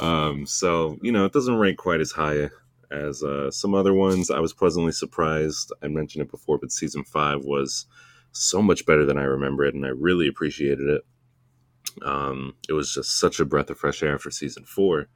um, 0.00 0.46
so 0.46 0.98
you 1.02 1.12
know, 1.12 1.24
it 1.24 1.32
doesn't 1.32 1.58
rank 1.58 1.78
quite 1.78 2.00
as 2.00 2.12
high 2.12 2.50
as 2.90 3.22
uh, 3.22 3.50
some 3.50 3.74
other 3.74 3.92
ones. 3.92 4.30
I 4.30 4.40
was 4.40 4.54
pleasantly 4.54 4.92
surprised. 4.92 5.72
I 5.82 5.88
mentioned 5.88 6.22
it 6.22 6.30
before, 6.30 6.58
but 6.58 6.72
season 6.72 7.04
five 7.04 7.44
was 7.44 7.86
so 8.32 8.62
much 8.62 8.86
better 8.86 9.04
than 9.04 9.18
I 9.18 9.24
remember 9.24 9.64
it, 9.64 9.74
and 9.74 9.84
I 9.84 9.90
really 9.90 10.28
appreciated 10.28 10.88
it. 10.88 11.02
Um, 12.02 12.54
it 12.68 12.72
was 12.72 12.94
just 12.94 13.18
such 13.18 13.40
a 13.40 13.44
breath 13.44 13.70
of 13.70 13.78
fresh 13.78 14.02
air 14.02 14.14
after 14.14 14.30
season 14.30 14.64
four. 14.64 15.08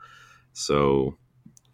So, 0.53 1.17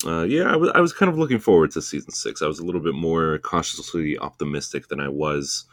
uh, 0.07 0.23
yeah, 0.23 0.53
I 0.53 0.57
was 0.57 0.71
I 0.75 0.81
was 0.81 0.93
kind 0.93 1.11
of 1.11 1.19
looking 1.19 1.39
forward 1.39 1.71
to 1.73 1.83
season 1.83 2.13
six. 2.13 2.43
I 2.43 2.47
was 2.47 2.59
a 2.59 2.65
little 2.65 2.81
bit 2.81 2.95
more 2.95 3.39
cautiously 3.39 4.19
optimistic 4.19 4.89
than 4.89 5.01
I 5.01 5.09
was 5.09 5.65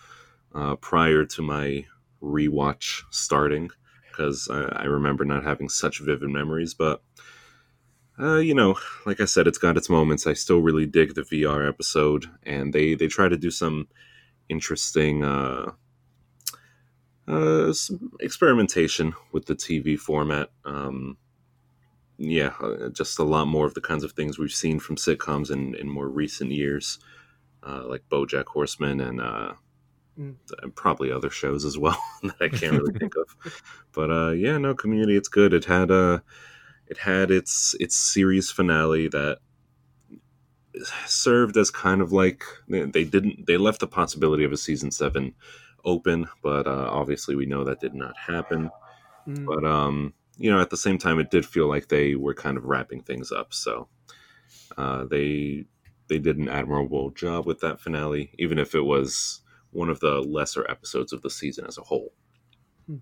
uh, 0.53 0.75
prior 0.77 1.25
to 1.25 1.41
my 1.41 1.85
rewatch 2.21 3.03
starting 3.11 3.69
because 4.09 4.47
I, 4.49 4.61
I 4.61 4.83
remember 4.85 5.25
not 5.25 5.43
having 5.43 5.69
such 5.69 5.99
vivid 5.99 6.29
memories. 6.29 6.73
But 6.73 7.01
uh, 8.19 8.37
you 8.37 8.55
know, 8.55 8.77
like 9.05 9.19
I 9.19 9.25
said, 9.25 9.47
it's 9.47 9.57
got 9.57 9.77
its 9.77 9.89
moments. 9.89 10.25
I 10.25 10.33
still 10.33 10.59
really 10.59 10.85
dig 10.85 11.13
the 11.13 11.21
VR 11.21 11.67
episode, 11.67 12.25
and 12.43 12.73
they 12.73 12.95
they 12.95 13.07
try 13.07 13.27
to 13.27 13.37
do 13.37 13.51
some 13.51 13.87
interesting 14.49 15.23
uh, 17.27 17.73
some 17.73 18.11
experimentation 18.19 19.13
with 19.31 19.45
the 19.45 19.55
TV 19.55 19.97
format. 19.97 20.49
Um, 20.63 21.17
yeah, 22.17 22.53
uh, 22.61 22.89
just 22.89 23.19
a 23.19 23.23
lot 23.23 23.47
more 23.47 23.65
of 23.65 23.73
the 23.73 23.81
kinds 23.81 24.03
of 24.03 24.13
things 24.13 24.37
we've 24.37 24.51
seen 24.51 24.79
from 24.79 24.95
sitcoms 24.95 25.51
in, 25.51 25.75
in 25.75 25.89
more 25.89 26.07
recent 26.07 26.51
years, 26.51 26.99
uh, 27.63 27.83
like 27.87 28.03
BoJack 28.09 28.45
Horseman 28.45 29.01
and, 29.01 29.21
uh, 29.21 29.53
Mm. 30.17 30.35
and 30.61 30.73
probably 30.73 31.11
other 31.11 31.29
shows 31.29 31.65
as 31.65 31.77
well 31.77 32.01
that 32.23 32.37
I 32.39 32.47
can't 32.47 32.71
really 32.71 32.97
think 32.97 33.15
of. 33.17 33.35
But 33.91 34.11
uh, 34.11 34.31
yeah, 34.31 34.57
no, 34.57 34.73
Community, 34.73 35.17
it's 35.17 35.27
good. 35.27 35.53
It 35.53 35.65
had 35.65 35.91
uh, 35.91 36.19
it 36.87 36.97
had 36.97 37.31
its 37.31 37.75
its 37.81 37.97
series 37.97 38.49
finale 38.49 39.09
that 39.09 39.39
served 41.05 41.57
as 41.57 41.71
kind 41.71 42.01
of 42.01 42.11
like 42.11 42.43
they 42.69 43.03
didn't 43.03 43.45
they 43.47 43.57
left 43.57 43.79
the 43.79 43.87
possibility 43.87 44.43
of 44.43 44.51
a 44.51 44.57
season 44.57 44.91
seven 44.91 45.33
open, 45.85 46.27
but 46.41 46.67
uh, 46.67 46.89
obviously 46.91 47.35
we 47.35 47.45
know 47.45 47.63
that 47.63 47.79
did 47.79 47.93
not 47.93 48.17
happen. 48.17 48.69
Mm. 49.27 49.45
But 49.45 49.65
um, 49.65 50.13
you 50.37 50.51
know, 50.51 50.59
at 50.59 50.69
the 50.69 50.77
same 50.77 50.97
time, 50.97 51.19
it 51.19 51.31
did 51.31 51.45
feel 51.45 51.67
like 51.67 51.87
they 51.87 52.15
were 52.15 52.33
kind 52.33 52.57
of 52.57 52.65
wrapping 52.65 53.01
things 53.01 53.31
up. 53.31 53.53
So 53.53 53.87
uh, 54.77 55.05
they 55.05 55.65
they 56.07 56.19
did 56.19 56.37
an 56.37 56.49
admirable 56.49 57.11
job 57.11 57.45
with 57.45 57.61
that 57.61 57.79
finale, 57.79 58.31
even 58.37 58.59
if 58.59 58.75
it 58.75 58.81
was 58.81 59.41
one 59.71 59.89
of 59.89 59.99
the 59.99 60.21
lesser 60.21 60.69
episodes 60.69 61.11
of 61.13 61.21
the 61.21 61.29
season 61.29 61.65
as 61.65 61.77
a 61.77 61.81
whole. 61.81 62.13
Hmm. 62.87 62.97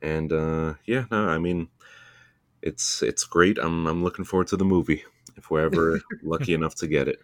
And 0.00 0.32
uh, 0.32 0.74
yeah, 0.86 1.04
no, 1.10 1.28
I 1.28 1.38
mean, 1.38 1.68
it's 2.62 3.02
it's 3.02 3.24
great. 3.24 3.58
I'm 3.58 3.86
I'm 3.86 4.02
looking 4.02 4.24
forward 4.24 4.48
to 4.48 4.56
the 4.56 4.64
movie 4.64 5.04
if 5.36 5.50
we're 5.50 5.64
ever 5.64 6.00
lucky 6.22 6.54
enough 6.54 6.74
to 6.76 6.86
get 6.86 7.08
it 7.08 7.18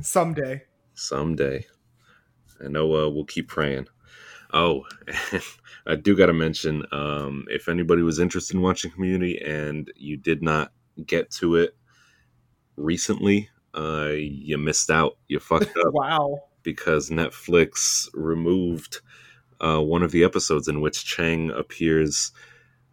Someday. 0.00 0.62
someday. 0.94 1.66
I 2.64 2.68
know 2.68 2.84
uh, 2.94 3.08
we'll 3.08 3.24
keep 3.24 3.48
praying. 3.48 3.88
Oh, 4.52 4.84
I 5.86 5.96
do 5.96 6.16
got 6.16 6.26
to 6.26 6.32
mention 6.32 6.84
um, 6.92 7.46
if 7.50 7.68
anybody 7.68 8.02
was 8.02 8.18
interested 8.18 8.54
in 8.56 8.62
watching 8.62 8.90
Community 8.90 9.40
and 9.42 9.90
you 9.96 10.16
did 10.16 10.42
not 10.42 10.72
get 11.06 11.30
to 11.32 11.56
it 11.56 11.74
recently, 12.76 13.48
uh, 13.74 14.10
you 14.14 14.58
missed 14.58 14.90
out. 14.90 15.16
You 15.28 15.38
fucked 15.40 15.76
up 15.86 15.92
Wow. 15.94 16.42
because 16.62 17.10
Netflix 17.10 18.08
removed 18.14 19.00
uh, 19.60 19.80
one 19.80 20.02
of 20.02 20.10
the 20.10 20.24
episodes 20.24 20.68
in 20.68 20.80
which 20.80 21.04
Chang 21.04 21.50
appears 21.50 22.32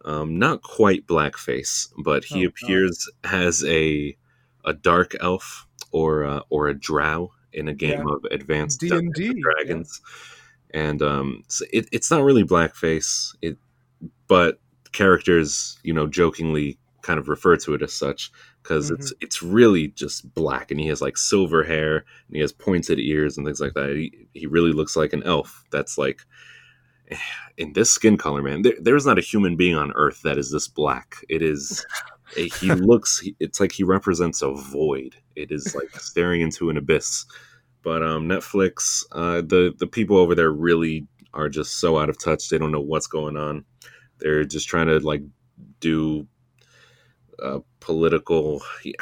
um, 0.05 0.39
not 0.39 0.61
quite 0.61 1.05
blackface, 1.07 1.91
but 1.97 2.23
he 2.23 2.45
Oh, 2.45 2.49
God. 2.49 2.63
appears 2.63 3.09
as 3.23 3.63
a 3.65 4.15
a 4.65 4.73
dark 4.73 5.15
elf 5.21 5.67
or 5.91 6.23
uh, 6.25 6.41
or 6.49 6.67
a 6.67 6.73
drow 6.73 7.31
in 7.53 7.67
a 7.67 7.73
game 7.73 8.07
of 8.07 8.23
Advanced 8.31 8.79
D&D, 8.81 8.89
Dungeons 8.95 9.19
and 9.29 9.41
Dragons, 9.41 10.01
and 10.73 11.01
um, 11.01 11.43
so 11.47 11.65
it, 11.71 11.87
it's 11.91 12.11
not 12.11 12.23
really 12.23 12.43
blackface. 12.43 13.35
It 13.41 13.57
but 14.27 14.59
characters, 14.91 15.77
you 15.83 15.93
know, 15.93 16.07
jokingly 16.07 16.77
kind 17.01 17.19
of 17.19 17.29
refer 17.29 17.55
to 17.57 17.73
it 17.73 17.81
as 17.81 17.93
such 17.93 18.31
because 18.61 18.91
it's 18.91 19.13
it's 19.21 19.41
really 19.41 19.87
just 19.89 20.31
black, 20.33 20.71
and 20.71 20.79
he 20.79 20.87
has 20.87 21.01
like 21.01 21.17
silver 21.17 21.63
hair 21.63 21.97
and 22.27 22.35
he 22.35 22.39
has 22.39 22.51
pointed 22.51 22.99
ears 22.99 23.37
and 23.37 23.45
things 23.45 23.59
like 23.59 23.73
that. 23.73 23.89
He, 23.95 24.27
he 24.33 24.45
really 24.47 24.71
looks 24.71 24.95
like 24.95 25.13
an 25.13 25.23
elf. 25.23 25.63
That's 25.71 25.97
like 25.97 26.21
in 27.57 27.73
this 27.73 27.89
skin 27.89 28.17
color, 28.17 28.41
man. 28.41 28.61
There, 28.61 28.75
there's 28.79 29.05
not 29.05 29.17
a 29.17 29.21
human 29.21 29.55
being 29.55 29.75
on 29.75 29.93
Earth 29.95 30.21
that 30.23 30.37
is 30.37 30.51
this 30.51 30.67
black. 30.67 31.15
It 31.29 31.41
is. 31.41 31.85
He 32.35 32.49
looks. 32.73 33.23
It's 33.39 33.59
like 33.59 33.71
he 33.71 33.83
represents 33.83 34.41
a 34.41 34.53
void. 34.53 35.15
It 35.35 35.51
is 35.51 35.75
like 35.75 35.89
staring 35.99 36.41
into 36.41 36.69
an 36.69 36.77
abyss. 36.77 37.25
But 37.83 38.03
um, 38.03 38.27
Netflix, 38.27 39.03
uh, 39.11 39.41
the 39.41 39.73
the 39.77 39.87
people 39.87 40.17
over 40.17 40.35
there 40.35 40.51
really 40.51 41.07
are 41.33 41.49
just 41.49 41.79
so 41.79 41.97
out 41.97 42.09
of 42.09 42.19
touch. 42.19 42.49
They 42.49 42.57
don't 42.57 42.71
know 42.71 42.81
what's 42.81 43.07
going 43.07 43.37
on. 43.37 43.63
They're 44.19 44.43
just 44.43 44.67
trying 44.67 44.87
to 44.87 44.99
like 44.99 45.21
do 45.79 46.27
uh, 47.41 47.59
political. 47.79 48.61
I, 48.85 48.93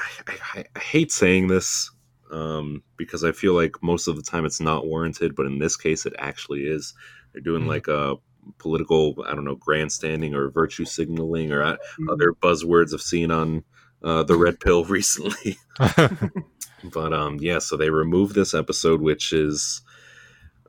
I, 0.56 0.64
I 0.76 0.80
hate 0.80 1.12
saying 1.12 1.48
this 1.48 1.90
um, 2.32 2.84
because 2.98 3.24
I 3.24 3.32
feel 3.32 3.54
like 3.54 3.82
most 3.82 4.08
of 4.08 4.16
the 4.16 4.22
time 4.22 4.46
it's 4.46 4.60
not 4.62 4.86
warranted, 4.86 5.36
but 5.36 5.46
in 5.48 5.58
this 5.60 5.76
case, 5.76 6.06
it 6.06 6.14
actually 6.20 6.68
is. 6.68 6.94
They're 7.34 7.42
doing 7.42 7.64
Mhm. 7.64 7.68
like 7.68 7.88
a 7.88 8.16
political, 8.60 9.16
I 9.28 9.34
don't 9.36 9.44
know, 9.46 9.56
grandstanding 9.56 10.36
or 10.36 10.50
virtue 10.52 10.86
signaling 10.86 11.52
or 11.52 11.64
uh, 11.64 11.78
Mm. 12.00 12.12
other 12.14 12.34
buzzwords 12.34 12.94
I've 12.94 13.02
seen 13.02 13.32
on 13.32 13.64
uh, 14.04 14.24
the 14.24 14.38
red 14.38 14.60
pill 14.60 14.84
recently. 14.98 15.58
but 16.92 17.14
um, 17.14 17.38
yeah, 17.40 17.60
so 17.60 17.78
they 17.78 17.90
removed 17.90 18.36
this 18.36 18.54
episode, 18.54 19.02
which 19.02 19.34
is. 19.34 19.82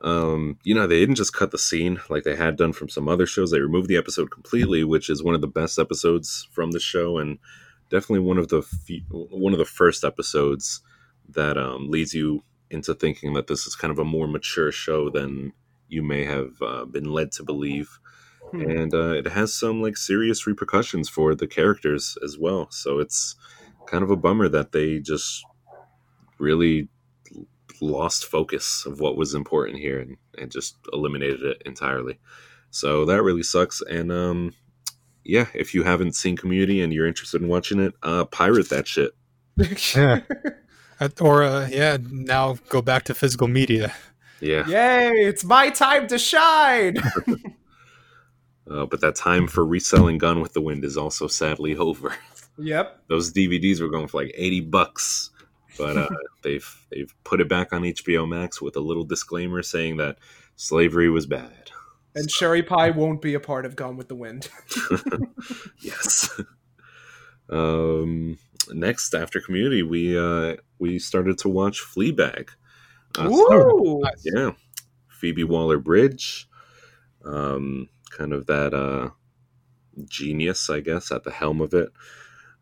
Um, 0.01 0.57
you 0.63 0.73
know, 0.73 0.87
they 0.87 0.97
didn't 0.97 1.15
just 1.15 1.33
cut 1.33 1.51
the 1.51 1.57
scene 1.57 1.99
like 2.09 2.23
they 2.23 2.37
had 2.37 2.55
done 2.55 2.71
from 2.71 2.87
some 2.87 3.09
other 3.09 3.25
shows. 3.25 3.51
They 3.51 3.59
removed 3.59 3.89
the 3.89 3.97
episode 3.97 4.31
completely, 4.31 4.85
which 4.85 5.09
is 5.09 5.21
one 5.21 5.35
of 5.35 5.41
the 5.41 5.47
best 5.47 5.77
episodes 5.77 6.47
from 6.53 6.71
the 6.71 6.79
show, 6.79 7.17
and 7.17 7.37
definitely 7.89 8.25
one 8.25 8.37
of 8.37 8.47
the 8.47 8.61
fe- 8.61 9.03
one 9.09 9.51
of 9.51 9.59
the 9.59 9.65
first 9.65 10.05
episodes 10.05 10.81
that 11.27 11.57
um, 11.57 11.89
leads 11.89 12.13
you 12.13 12.43
into 12.69 12.93
thinking 12.93 13.33
that 13.33 13.47
this 13.47 13.65
is 13.65 13.75
kind 13.75 13.91
of 13.91 13.99
a 13.99 14.05
more 14.05 14.27
mature 14.27 14.71
show 14.71 15.09
than 15.09 15.51
you 15.87 16.03
may 16.03 16.23
have 16.23 16.61
uh, 16.61 16.85
been 16.85 17.11
led 17.11 17.31
to 17.33 17.43
believe. 17.43 17.99
Hmm. 18.51 18.61
And 18.61 18.93
uh, 18.93 19.11
it 19.11 19.27
has 19.27 19.53
some 19.53 19.81
like 19.81 19.97
serious 19.97 20.47
repercussions 20.47 21.09
for 21.09 21.35
the 21.35 21.47
characters 21.47 22.17
as 22.23 22.37
well. 22.37 22.69
So 22.71 22.99
it's 22.99 23.35
kind 23.87 24.03
of 24.03 24.11
a 24.11 24.15
bummer 24.15 24.47
that 24.49 24.71
they 24.71 24.99
just 24.99 25.43
really 26.39 26.87
lost 27.81 28.25
focus 28.25 28.85
of 28.85 28.99
what 28.99 29.15
was 29.15 29.33
important 29.33 29.79
here 29.79 29.99
and, 29.99 30.17
and 30.37 30.51
just 30.51 30.77
eliminated 30.91 31.43
it 31.43 31.61
entirely. 31.65 32.19
So 32.71 33.05
that 33.05 33.23
really 33.23 33.43
sucks. 33.43 33.81
And 33.81 34.11
um, 34.11 34.53
yeah, 35.23 35.47
if 35.53 35.73
you 35.73 35.83
haven't 35.83 36.15
seen 36.15 36.37
Community 36.37 36.81
and 36.81 36.93
you're 36.93 37.07
interested 37.07 37.41
in 37.41 37.47
watching 37.47 37.79
it, 37.79 37.93
uh, 38.03 38.25
pirate 38.25 38.69
that 38.69 38.87
shit. 38.87 39.11
Yeah. 39.95 40.21
Or 41.21 41.43
uh, 41.43 41.69
yeah, 41.69 41.97
now 42.01 42.57
go 42.67 42.81
back 42.81 43.03
to 43.05 43.13
physical 43.13 43.47
media. 43.47 43.93
Yeah. 44.41 44.67
Yay! 44.67 45.11
It's 45.27 45.45
my 45.45 45.69
time 45.69 46.07
to 46.07 46.17
shine. 46.17 46.97
Uh, 48.69 48.85
but 48.85 49.01
that 49.01 49.15
time 49.15 49.47
for 49.47 49.65
reselling 49.65 50.19
Gone 50.19 50.41
with 50.41 50.53
the 50.53 50.61
Wind 50.61 50.85
is 50.85 50.95
also 50.95 51.25
sadly 51.25 51.75
over. 51.75 52.13
yep. 52.59 53.01
Those 53.09 53.33
DVDs 53.33 53.81
were 53.81 53.89
going 53.89 54.07
for 54.07 54.21
like 54.21 54.31
eighty 54.35 54.61
bucks, 54.61 55.31
but 55.79 55.97
uh, 55.97 56.09
they've 56.43 56.85
they've 56.91 57.13
put 57.23 57.41
it 57.41 57.49
back 57.49 57.73
on 57.73 57.81
HBO 57.81 58.27
Max 58.27 58.61
with 58.61 58.75
a 58.75 58.81
little 58.81 59.05
disclaimer 59.05 59.63
saying 59.63 59.97
that 59.97 60.17
slavery 60.55 61.09
was 61.09 61.25
bad. 61.25 61.71
And 62.15 62.29
Sherry 62.29 62.63
Pie 62.63 62.89
won't 62.91 63.21
be 63.21 63.33
a 63.33 63.39
part 63.39 63.65
of 63.65 63.75
Gone 63.75 63.95
with 63.95 64.09
the 64.09 64.15
Wind. 64.15 64.49
yes. 65.81 66.41
um, 67.49 68.37
next, 68.71 69.13
after 69.13 69.39
Community, 69.39 69.83
we 69.83 70.17
uh, 70.17 70.57
we 70.79 70.99
started 70.99 71.37
to 71.39 71.49
watch 71.49 71.81
Fleabag. 71.81 72.49
Uh, 73.17 73.29
Ooh. 73.29 74.03
yeah, 74.23 74.51
Phoebe 75.09 75.43
Waller 75.43 75.79
Bridge, 75.79 76.47
um, 77.25 77.89
kind 78.11 78.33
of 78.33 78.45
that 78.47 78.73
uh, 78.73 79.09
genius, 80.07 80.69
I 80.69 80.81
guess, 80.81 81.11
at 81.11 81.23
the 81.23 81.31
helm 81.31 81.61
of 81.61 81.73
it. 81.73 81.89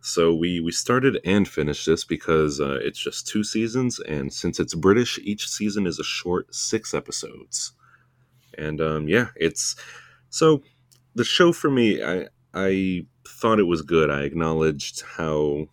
So 0.08 0.34
we 0.34 0.62
we 0.62 0.72
started 0.72 1.20
and 1.26 1.46
finished 1.46 1.86
this 1.86 2.06
because 2.06 2.62
uh, 2.62 2.80
it's 2.82 2.98
just 2.98 3.28
two 3.28 3.44
seasons, 3.44 4.00
and 4.00 4.32
since 4.32 4.58
it's 4.58 4.74
British, 4.74 5.20
each 5.22 5.50
season 5.50 5.86
is 5.86 6.00
a 6.00 6.04
short 6.04 6.56
six 6.56 6.94
episodes. 6.94 7.74
And 8.58 8.80
um, 8.80 9.10
yeah, 9.10 9.28
it's 9.36 9.76
so 10.30 10.64
the 11.14 11.26
show 11.26 11.52
for 11.52 11.70
me. 11.70 12.02
I 12.02 12.28
I 12.54 13.06
thought 13.28 13.60
it 13.60 13.68
was 13.68 13.82
good. 13.82 14.10
I 14.10 14.22
acknowledged 14.22 15.02
how 15.02 15.68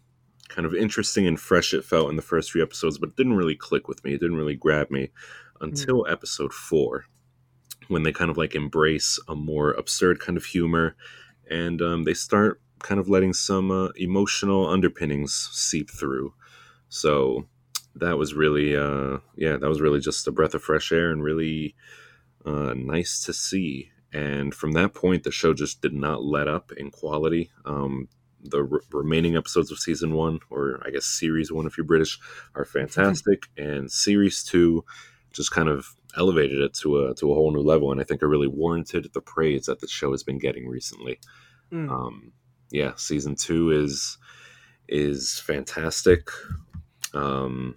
kind 0.48 0.66
of 0.66 0.74
interesting 0.74 1.28
and 1.28 1.38
fresh 1.38 1.72
it 1.72 1.84
felt 1.84 2.10
in 2.10 2.16
the 2.16 2.22
first 2.22 2.50
few 2.50 2.62
episodes, 2.62 2.98
but 2.98 3.10
it 3.10 3.16
didn't 3.16 3.36
really 3.36 3.54
click 3.54 3.86
with 3.86 4.02
me. 4.04 4.14
It 4.14 4.20
didn't 4.20 4.36
really 4.36 4.56
grab 4.56 4.90
me 4.90 5.12
until 5.60 6.08
episode 6.08 6.52
four, 6.52 7.04
when 7.86 8.02
they 8.02 8.10
kind 8.10 8.32
of 8.32 8.36
like 8.36 8.56
embrace 8.56 9.16
a 9.28 9.36
more 9.36 9.70
absurd 9.70 10.18
kind 10.18 10.36
of 10.36 10.44
humor, 10.44 10.96
and 11.48 11.80
um, 11.80 12.02
they 12.02 12.14
start 12.14 12.60
kind 12.84 13.00
of 13.00 13.08
letting 13.08 13.32
some 13.32 13.70
uh, 13.70 13.88
emotional 13.96 14.68
underpinnings 14.68 15.48
seep 15.52 15.90
through. 15.90 16.34
So 16.90 17.46
that 17.96 18.18
was 18.18 18.34
really, 18.34 18.76
uh, 18.76 19.18
yeah, 19.36 19.56
that 19.56 19.68
was 19.68 19.80
really 19.80 20.00
just 20.00 20.28
a 20.28 20.32
breath 20.32 20.54
of 20.54 20.62
fresh 20.62 20.92
air 20.92 21.10
and 21.10 21.22
really 21.22 21.74
uh, 22.44 22.74
nice 22.76 23.24
to 23.24 23.32
see. 23.32 23.90
And 24.12 24.54
from 24.54 24.72
that 24.72 24.94
point, 24.94 25.24
the 25.24 25.32
show 25.32 25.54
just 25.54 25.80
did 25.80 25.94
not 25.94 26.22
let 26.22 26.46
up 26.46 26.72
in 26.72 26.90
quality. 26.90 27.50
Um, 27.64 28.08
the 28.42 28.62
re- 28.62 28.80
remaining 28.92 29.34
episodes 29.34 29.72
of 29.72 29.78
season 29.78 30.12
one, 30.12 30.40
or 30.50 30.80
I 30.86 30.90
guess 30.90 31.06
series 31.06 31.50
one 31.50 31.66
if 31.66 31.78
you're 31.78 31.86
British, 31.86 32.20
are 32.54 32.66
fantastic, 32.66 33.46
and 33.56 33.90
series 33.90 34.44
two 34.44 34.84
just 35.32 35.50
kind 35.50 35.68
of 35.68 35.96
elevated 36.16 36.60
it 36.60 36.74
to 36.74 37.06
a 37.06 37.14
to 37.14 37.32
a 37.32 37.34
whole 37.34 37.50
new 37.50 37.62
level, 37.62 37.90
and 37.90 38.00
I 38.00 38.04
think 38.04 38.22
it 38.22 38.26
really 38.26 38.46
warranted 38.46 39.08
the 39.14 39.22
praise 39.22 39.66
that 39.66 39.80
the 39.80 39.88
show 39.88 40.10
has 40.12 40.22
been 40.22 40.38
getting 40.38 40.68
recently. 40.68 41.18
Mm. 41.72 41.90
Um, 41.90 42.32
yeah, 42.74 42.92
season 42.96 43.36
two 43.36 43.70
is 43.70 44.18
is 44.88 45.38
fantastic. 45.38 46.28
Um, 47.14 47.76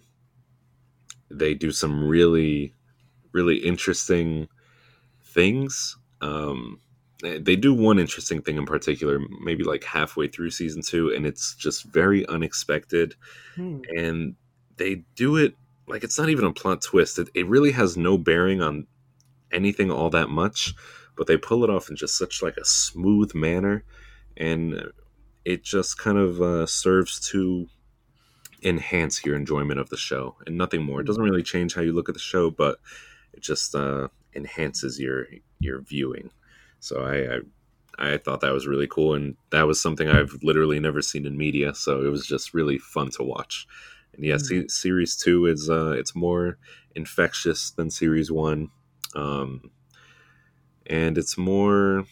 they 1.29 1.53
do 1.53 1.71
some 1.71 2.07
really 2.07 2.73
really 3.31 3.57
interesting 3.57 4.47
things. 5.23 5.95
Um, 6.21 6.79
they 7.21 7.55
do 7.55 7.73
one 7.73 7.99
interesting 7.99 8.41
thing 8.41 8.57
in 8.57 8.65
particular, 8.65 9.19
maybe 9.43 9.63
like 9.63 9.83
halfway 9.83 10.27
through 10.27 10.49
season 10.49 10.81
two, 10.81 11.13
and 11.13 11.25
it's 11.25 11.55
just 11.55 11.83
very 11.85 12.27
unexpected. 12.27 13.15
Hmm. 13.55 13.81
And 13.95 14.35
they 14.77 15.03
do 15.15 15.35
it 15.35 15.53
like 15.87 16.03
it's 16.03 16.17
not 16.17 16.29
even 16.29 16.45
a 16.45 16.53
plot 16.53 16.81
twist. 16.81 17.19
It, 17.19 17.29
it 17.35 17.47
really 17.47 17.71
has 17.71 17.97
no 17.97 18.17
bearing 18.17 18.61
on 18.61 18.87
anything 19.51 19.91
all 19.91 20.09
that 20.09 20.29
much, 20.29 20.73
but 21.15 21.27
they 21.27 21.37
pull 21.37 21.63
it 21.63 21.69
off 21.69 21.89
in 21.89 21.95
just 21.95 22.17
such 22.17 22.41
like 22.41 22.57
a 22.57 22.65
smooth 22.65 23.35
manner, 23.35 23.83
and 24.37 24.91
it 25.45 25.63
just 25.63 25.97
kind 25.97 26.17
of 26.17 26.41
uh, 26.41 26.65
serves 26.65 27.19
to 27.31 27.67
enhance 28.63 29.23
your 29.23 29.35
enjoyment 29.35 29.79
of 29.79 29.89
the 29.89 29.97
show 29.97 30.35
and 30.45 30.57
nothing 30.57 30.83
more. 30.83 31.01
It 31.01 31.07
doesn't 31.07 31.23
really 31.23 31.43
change 31.43 31.75
how 31.75 31.81
you 31.81 31.93
look 31.93 32.09
at 32.09 32.15
the 32.15 32.19
show, 32.19 32.49
but 32.49 32.79
it 33.33 33.41
just 33.41 33.75
uh, 33.75 34.07
enhances 34.35 34.99
your 34.99 35.27
your 35.59 35.81
viewing. 35.81 36.31
So 36.79 37.03
I, 37.03 37.35
I 37.35 38.13
I 38.13 38.17
thought 38.17 38.41
that 38.41 38.53
was 38.53 38.67
really 38.67 38.87
cool, 38.87 39.13
and 39.15 39.35
that 39.51 39.67
was 39.67 39.81
something 39.81 40.07
I've 40.07 40.37
literally 40.43 40.79
never 40.79 41.01
seen 41.01 41.25
in 41.25 41.37
media. 41.37 41.73
So 41.73 42.03
it 42.05 42.09
was 42.09 42.25
just 42.25 42.53
really 42.53 42.77
fun 42.77 43.09
to 43.11 43.23
watch. 43.23 43.67
And 44.13 44.23
yeah, 44.25 44.37
se- 44.37 44.67
series 44.67 45.15
two 45.15 45.45
is 45.45 45.69
uh, 45.69 45.91
it's 45.91 46.15
more 46.15 46.57
infectious 46.95 47.71
than 47.71 47.89
series 47.89 48.31
one, 48.31 48.69
um, 49.15 49.71
and 50.85 51.17
it's 51.17 51.37
more. 51.37 52.05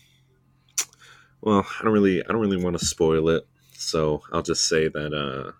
Well, 1.41 1.65
I 1.79 1.83
don't 1.83 1.93
really 1.93 2.23
I 2.23 2.27
don't 2.31 2.41
really 2.41 2.61
want 2.63 2.77
to 2.79 2.85
spoil 2.85 3.29
it, 3.29 3.47
so 3.73 4.21
I'll 4.31 4.41
just 4.41 4.67
say 4.67 4.87
that 4.87 5.13
uh, 5.13 5.51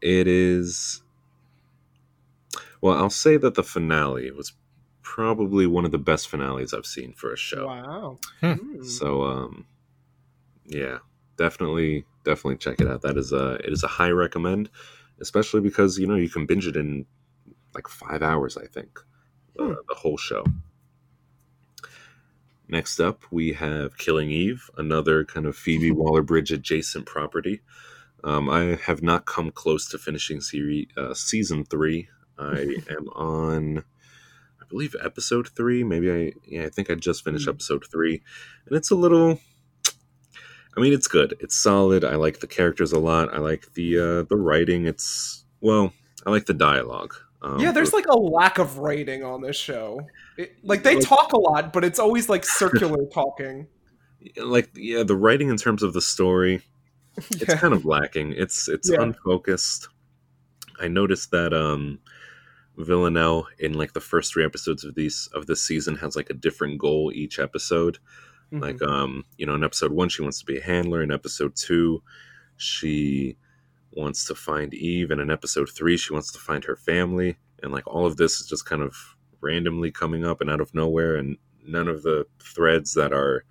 it 0.00 0.26
is. 0.26 1.02
Well, 2.80 2.94
I'll 2.96 3.10
say 3.10 3.36
that 3.36 3.54
the 3.54 3.62
finale 3.62 4.30
was 4.30 4.52
probably 5.02 5.66
one 5.66 5.84
of 5.84 5.90
the 5.92 5.98
best 5.98 6.28
finales 6.28 6.72
I've 6.74 6.86
seen 6.86 7.12
for 7.12 7.32
a 7.32 7.36
show. 7.36 7.66
Wow. 7.66 8.18
Hmm. 8.40 8.52
Hmm. 8.52 8.82
So 8.82 9.22
um 9.24 9.66
yeah, 10.64 10.98
definitely 11.36 12.04
definitely 12.24 12.56
check 12.58 12.80
it 12.80 12.88
out. 12.88 13.02
That 13.02 13.16
is 13.16 13.32
a 13.32 13.54
it 13.54 13.72
is 13.72 13.82
a 13.82 13.88
high 13.88 14.10
recommend, 14.10 14.70
especially 15.20 15.60
because 15.60 15.98
you 15.98 16.06
know 16.06 16.16
you 16.16 16.28
can 16.28 16.46
binge 16.46 16.66
it 16.66 16.76
in 16.76 17.06
like 17.74 17.88
5 17.88 18.22
hours 18.22 18.56
I 18.56 18.66
think. 18.66 18.98
Uh, 19.58 19.64
Hmm. 19.64 19.72
the 19.88 19.94
whole 19.94 20.16
show. 20.16 20.44
Next 22.72 23.00
up, 23.00 23.24
we 23.30 23.52
have 23.52 23.98
Killing 23.98 24.30
Eve, 24.30 24.70
another 24.78 25.26
kind 25.26 25.44
of 25.44 25.54
Phoebe 25.54 25.90
Waller 26.00 26.22
Bridge 26.22 26.50
adjacent 26.50 27.04
property. 27.04 27.60
Um, 28.24 28.48
I 28.48 28.78
have 28.86 29.02
not 29.02 29.26
come 29.26 29.50
close 29.50 29.86
to 29.90 29.98
finishing 29.98 30.40
series 30.40 30.86
uh, 30.96 31.12
season 31.12 31.66
three. 31.66 32.08
I 32.38 32.76
am 32.88 33.08
on, 33.14 33.84
I 34.58 34.64
believe, 34.70 34.96
episode 35.04 35.50
three. 35.54 35.84
Maybe 35.84 36.10
I, 36.10 36.32
yeah, 36.46 36.64
I 36.64 36.70
think 36.70 36.88
I 36.90 36.94
just 36.94 37.22
finished 37.24 37.44
Hmm. 37.44 37.50
episode 37.50 37.84
three, 37.92 38.22
and 38.66 38.74
it's 38.74 38.90
a 38.90 38.96
little. 38.96 39.38
I 40.74 40.80
mean, 40.80 40.94
it's 40.94 41.08
good. 41.08 41.36
It's 41.40 41.54
solid. 41.54 42.04
I 42.04 42.14
like 42.14 42.40
the 42.40 42.46
characters 42.46 42.92
a 42.92 42.98
lot. 42.98 43.34
I 43.34 43.38
like 43.38 43.74
the 43.74 43.98
uh, 43.98 44.22
the 44.22 44.36
writing. 44.36 44.86
It's 44.86 45.44
well, 45.60 45.92
I 46.24 46.30
like 46.30 46.46
the 46.46 46.54
dialogue. 46.54 47.14
Um, 47.42 47.58
yeah, 47.58 47.72
there's 47.72 47.90
but- 47.90 47.98
like 47.98 48.06
a 48.06 48.16
lack 48.18 48.58
of 48.58 48.78
writing 48.78 49.24
on 49.24 49.40
this 49.42 49.56
show. 49.56 50.00
It, 50.36 50.54
like 50.62 50.82
they 50.84 50.94
Like- 50.96 51.04
talk 51.06 51.32
a 51.32 51.38
lot, 51.38 51.72
but 51.72 51.84
it's 51.84 51.98
always 51.98 52.28
like 52.28 52.44
circular 52.44 53.04
talking. 53.12 53.66
like 54.36 54.70
yeah, 54.76 55.02
the 55.02 55.16
writing 55.16 55.48
in 55.48 55.56
terms 55.56 55.82
of 55.82 55.92
the 55.92 56.00
story. 56.00 56.62
it's 57.16 57.54
kind 57.54 57.74
of 57.74 57.84
lacking. 57.84 58.32
It's 58.32 58.68
it's 58.68 58.88
Yeah. 58.90 59.02
unfocused. 59.02 59.88
I 60.80 60.88
noticed 60.88 61.30
that 61.32 61.52
um 61.52 61.98
Villanelle 62.78 63.46
in 63.58 63.74
like 63.74 63.92
the 63.92 64.00
first 64.00 64.32
three 64.32 64.44
episodes 64.44 64.84
of 64.84 64.94
these 64.94 65.28
of 65.34 65.46
this 65.46 65.62
season 65.62 65.96
has 65.96 66.16
like 66.16 66.30
a 66.30 66.34
different 66.34 66.78
goal 66.78 67.12
each 67.14 67.38
episode. 67.38 67.98
Mhm. 68.52 68.62
Like 68.62 68.82
um, 68.82 69.24
you 69.36 69.44
know, 69.46 69.54
in 69.54 69.64
episode 69.64 69.92
one 69.92 70.08
she 70.08 70.22
wants 70.22 70.38
to 70.38 70.46
be 70.46 70.58
a 70.58 70.62
handler, 70.62 71.02
in 71.02 71.10
episode 71.10 71.54
two, 71.56 72.02
she 72.56 73.36
wants 73.92 74.24
to 74.26 74.34
find 74.34 74.74
Eve, 74.74 75.10
and 75.10 75.20
in 75.20 75.30
episode 75.30 75.68
three. 75.70 75.96
She 75.96 76.12
wants 76.12 76.32
to 76.32 76.38
find 76.38 76.64
her 76.64 76.76
family. 76.76 77.36
And 77.62 77.72
like 77.72 77.86
all 77.86 78.06
of 78.06 78.16
this 78.16 78.40
is 78.40 78.46
just 78.46 78.66
kind 78.66 78.82
of 78.82 78.96
randomly 79.40 79.90
coming 79.90 80.24
up 80.24 80.40
and 80.40 80.50
out 80.50 80.60
of 80.60 80.74
nowhere, 80.74 81.16
and 81.16 81.36
none 81.66 81.88
of 81.88 82.02
the 82.02 82.26
threads 82.40 82.94
that 82.94 83.12
are 83.12 83.44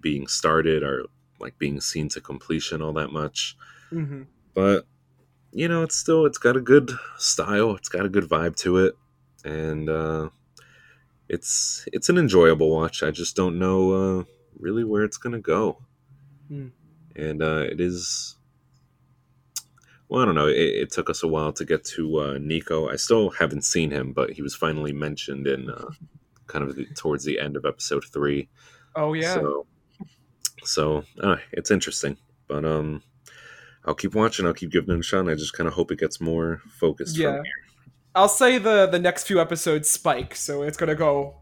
being 0.00 0.26
started 0.26 0.82
are 0.82 1.04
like 1.40 1.58
being 1.58 1.80
seen 1.80 2.08
to 2.10 2.20
completion 2.20 2.80
all 2.82 2.92
that 2.94 3.12
much. 3.12 3.56
Mhm. 3.90 4.26
but 4.54 4.86
you 5.52 5.68
know 5.68 5.82
it's 5.82 5.96
still 5.96 6.24
it's 6.24 6.38
got 6.38 6.56
a 6.56 6.60
good 6.60 6.90
style. 7.18 7.74
It's 7.76 7.88
got 7.88 8.06
a 8.06 8.08
good 8.08 8.24
vibe 8.24 8.56
to 8.56 8.78
it. 8.78 8.96
And 9.44 9.88
uh 9.90 10.30
it's 11.28 11.86
it's 11.92 12.08
an 12.08 12.18
enjoyable 12.18 12.70
watch. 12.70 13.02
I 13.02 13.10
just 13.10 13.36
don't 13.36 13.58
know 13.58 13.92
uh 13.92 14.24
really 14.58 14.84
where 14.84 15.04
it's 15.04 15.16
gonna 15.18 15.40
go. 15.40 15.78
Hmm. 16.48 16.68
and 17.16 17.42
uh 17.42 17.64
it 17.70 17.80
is 17.80 18.36
well 20.12 20.20
i 20.22 20.24
don't 20.26 20.34
know 20.34 20.46
it, 20.46 20.56
it 20.58 20.90
took 20.92 21.08
us 21.08 21.22
a 21.22 21.26
while 21.28 21.52
to 21.52 21.64
get 21.64 21.82
to 21.84 22.18
uh 22.18 22.38
nico 22.38 22.88
i 22.88 22.96
still 22.96 23.30
haven't 23.30 23.62
seen 23.64 23.90
him 23.90 24.12
but 24.12 24.30
he 24.30 24.42
was 24.42 24.54
finally 24.54 24.92
mentioned 24.92 25.46
in 25.46 25.70
uh 25.70 25.88
kind 26.46 26.62
of 26.68 26.76
the, 26.76 26.84
towards 26.94 27.24
the 27.24 27.40
end 27.40 27.56
of 27.56 27.64
episode 27.64 28.04
three 28.12 28.48
Oh 28.94 29.14
yeah. 29.14 29.32
so, 29.34 29.66
so 30.64 31.04
uh, 31.22 31.36
it's 31.52 31.70
interesting, 31.70 32.18
but 32.46 32.62
um, 32.66 33.02
I'll 33.86 33.94
keep 33.94 34.14
watching. 34.14 34.44
I'll 34.46 34.52
keep 34.52 34.70
giving 34.70 34.94
it 34.94 35.00
a 35.00 35.02
shot. 35.02 35.20
And 35.20 35.30
I 35.30 35.34
just 35.34 35.54
kind 35.54 35.66
of 35.66 35.72
hope 35.72 35.90
it 35.90 35.98
gets 35.98 36.20
more 36.20 36.60
focused. 36.78 37.16
Yeah. 37.16 37.40
I'll 38.14 38.28
say 38.28 38.58
the 38.58 38.86
the 38.86 38.98
next 38.98 39.24
few 39.26 39.40
episodes 39.40 39.88
spike, 39.88 40.34
so 40.36 40.60
it's 40.62 40.76
gonna 40.76 40.94
go 40.94 41.38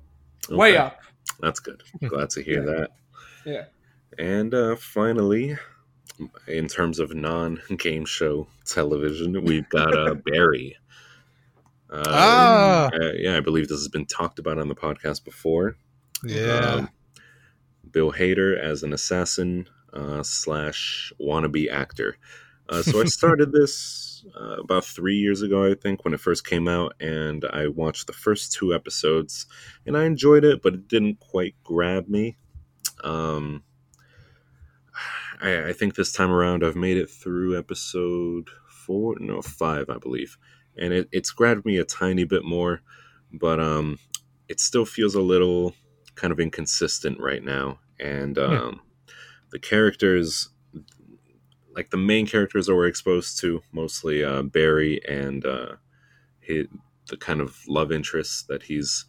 here. 0.49 0.57
way 0.57 0.77
up. 0.77 1.01
That's 1.41 1.59
good. 1.59 1.83
Glad 2.07 2.31
to 2.31 2.43
hear 2.43 2.65
Yeah. 2.65 2.73
that. 2.77 2.91
Yeah. 3.45 3.65
And 4.17 4.55
uh, 4.55 4.77
finally, 4.77 5.57
in 6.47 6.69
terms 6.69 6.99
of 6.99 7.15
non-game 7.15 8.05
show 8.05 8.49
television, 8.65 9.43
we've 9.45 9.69
got 9.69 9.97
uh, 9.97 10.15
Barry. 10.15 10.77
Uh, 11.91 12.03
Ah. 12.07 12.91
uh, 12.95 13.13
yeah, 13.17 13.37
I 13.37 13.41
believe 13.41 13.69
this 13.69 13.79
has 13.81 13.89
been 13.89 14.07
talked 14.07 14.39
about 14.39 14.59
on 14.59 14.69
the 14.69 14.75
podcast 14.75 15.25
before. 15.25 15.77
Yeah. 16.25 16.59
Um, 16.75 16.89
Bill 17.91 18.13
Hader 18.13 18.59
as 18.59 18.83
an 18.83 18.93
assassin 18.93 19.69
uh, 19.93 20.23
slash 20.23 21.13
wannabe 21.21 21.71
actor. 21.71 22.17
Uh, 22.69 22.83
so 22.83 23.01
I 23.01 23.05
started 23.07 23.51
this 23.51 24.25
uh, 24.39 24.59
about 24.61 24.85
three 24.85 25.17
years 25.17 25.43
ago, 25.43 25.69
I 25.69 25.75
think, 25.75 26.05
when 26.05 26.15
it 26.15 26.21
first 26.21 26.47
came 26.47 26.69
out, 26.69 26.95
and 27.01 27.45
I 27.53 27.67
watched 27.67 28.07
the 28.07 28.13
first 28.13 28.53
two 28.53 28.73
episodes, 28.75 29.47
and 29.87 29.97
I 29.97 30.05
enjoyed 30.05 30.45
it, 30.45 30.63
but 30.63 30.75
it 30.75 30.87
didn't 30.89 31.19
quite 31.19 31.55
grab 31.65 32.07
me. 32.09 32.37
Um, 33.03 33.65
I, 35.43 35.69
I 35.69 35.73
think 35.73 35.95
this 35.95 36.13
time 36.13 36.31
around 36.31 36.65
I've 36.65 36.77
made 36.77 36.97
it 36.97 37.11
through 37.11 37.59
episode 37.59 38.49
four, 38.69 39.17
no 39.19 39.43
five, 39.43 39.89
I 39.89 39.99
believe, 39.99 40.37
and 40.77 40.93
it, 40.93 41.09
it's 41.13 41.31
grabbed 41.31 41.65
me 41.65 41.79
a 41.79 41.85
tiny 41.85 42.25
bit 42.25 42.45
more, 42.45 42.83
but 43.33 43.61
um, 43.61 43.99
it 44.49 44.61
still 44.61 44.85
feels 44.85 45.15
a 45.15 45.21
little 45.21 45.75
kind 46.15 46.33
of 46.33 46.41
inconsistent 46.41 47.19
right 47.21 47.43
now, 47.43 47.79
and 47.99 48.39
um, 48.39 48.81
the 49.51 49.59
characters, 49.59 50.49
like 51.75 51.91
the 51.91 51.97
main 51.97 52.27
characters 52.27 52.67
that 52.67 52.75
we're 52.75 52.87
exposed 52.87 53.39
to, 53.41 53.63
mostly 53.73 54.25
uh, 54.25 54.43
Barry 54.43 55.01
and 55.07 55.45
uh, 55.45 55.77
his, 56.41 56.67
the 57.09 57.17
kind 57.17 57.41
of 57.41 57.57
love 57.69 57.93
interest 57.93 58.49
that 58.49 58.65
he's 58.65 59.05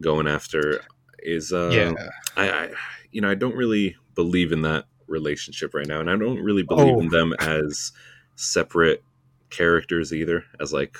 going 0.00 0.26
after, 0.26 0.80
is 1.20 1.52
uh, 1.52 1.70
yeah. 1.72 1.92
I, 2.36 2.50
I 2.50 2.70
you 3.10 3.20
know 3.20 3.30
I 3.30 3.34
don't 3.34 3.56
really 3.56 3.96
believe 4.14 4.52
in 4.52 4.62
that 4.62 4.86
relationship 5.06 5.74
right 5.74 5.86
now, 5.86 6.00
and 6.00 6.10
I 6.10 6.16
don't 6.16 6.42
really 6.42 6.62
believe 6.62 6.94
Oh. 6.96 7.00
in 7.00 7.08
them 7.08 7.34
as 7.38 7.92
separate 8.36 9.02
characters 9.50 10.12
either, 10.12 10.44
as 10.60 10.72
like 10.72 10.96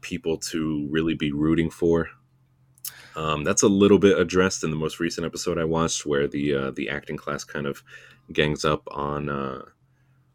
people 0.00 0.38
to 0.38 0.86
really 0.90 1.14
be 1.14 1.32
rooting 1.32 1.70
for. 1.70 2.08
Um, 3.16 3.42
that's 3.42 3.62
a 3.62 3.68
little 3.68 3.98
bit 3.98 4.16
addressed 4.18 4.62
in 4.62 4.70
the 4.70 4.76
most 4.76 5.00
recent 5.00 5.26
episode 5.26 5.58
I 5.58 5.64
watched, 5.64 6.06
where 6.06 6.28
the 6.28 6.54
uh, 6.54 6.70
the 6.70 6.88
acting 6.88 7.16
class 7.16 7.42
kind 7.42 7.66
of 7.66 7.82
gangs 8.32 8.64
up 8.64 8.82
on 8.92 9.28
uh, 9.28 9.62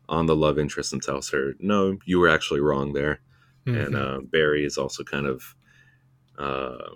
on 0.09 0.25
the 0.25 0.35
love 0.35 0.59
interest 0.59 0.91
and 0.91 1.01
tells 1.01 1.29
her, 1.29 1.53
"No, 1.59 1.97
you 2.05 2.19
were 2.19 2.27
actually 2.29 2.59
wrong 2.59 2.93
there." 2.93 3.21
and 3.65 3.93
Mhm. 3.93 3.95
uh, 3.95 4.19
Barry 4.19 4.65
is 4.65 4.77
also 4.77 5.05
kind 5.05 5.25
of 5.25 5.55
uh, 6.37 6.89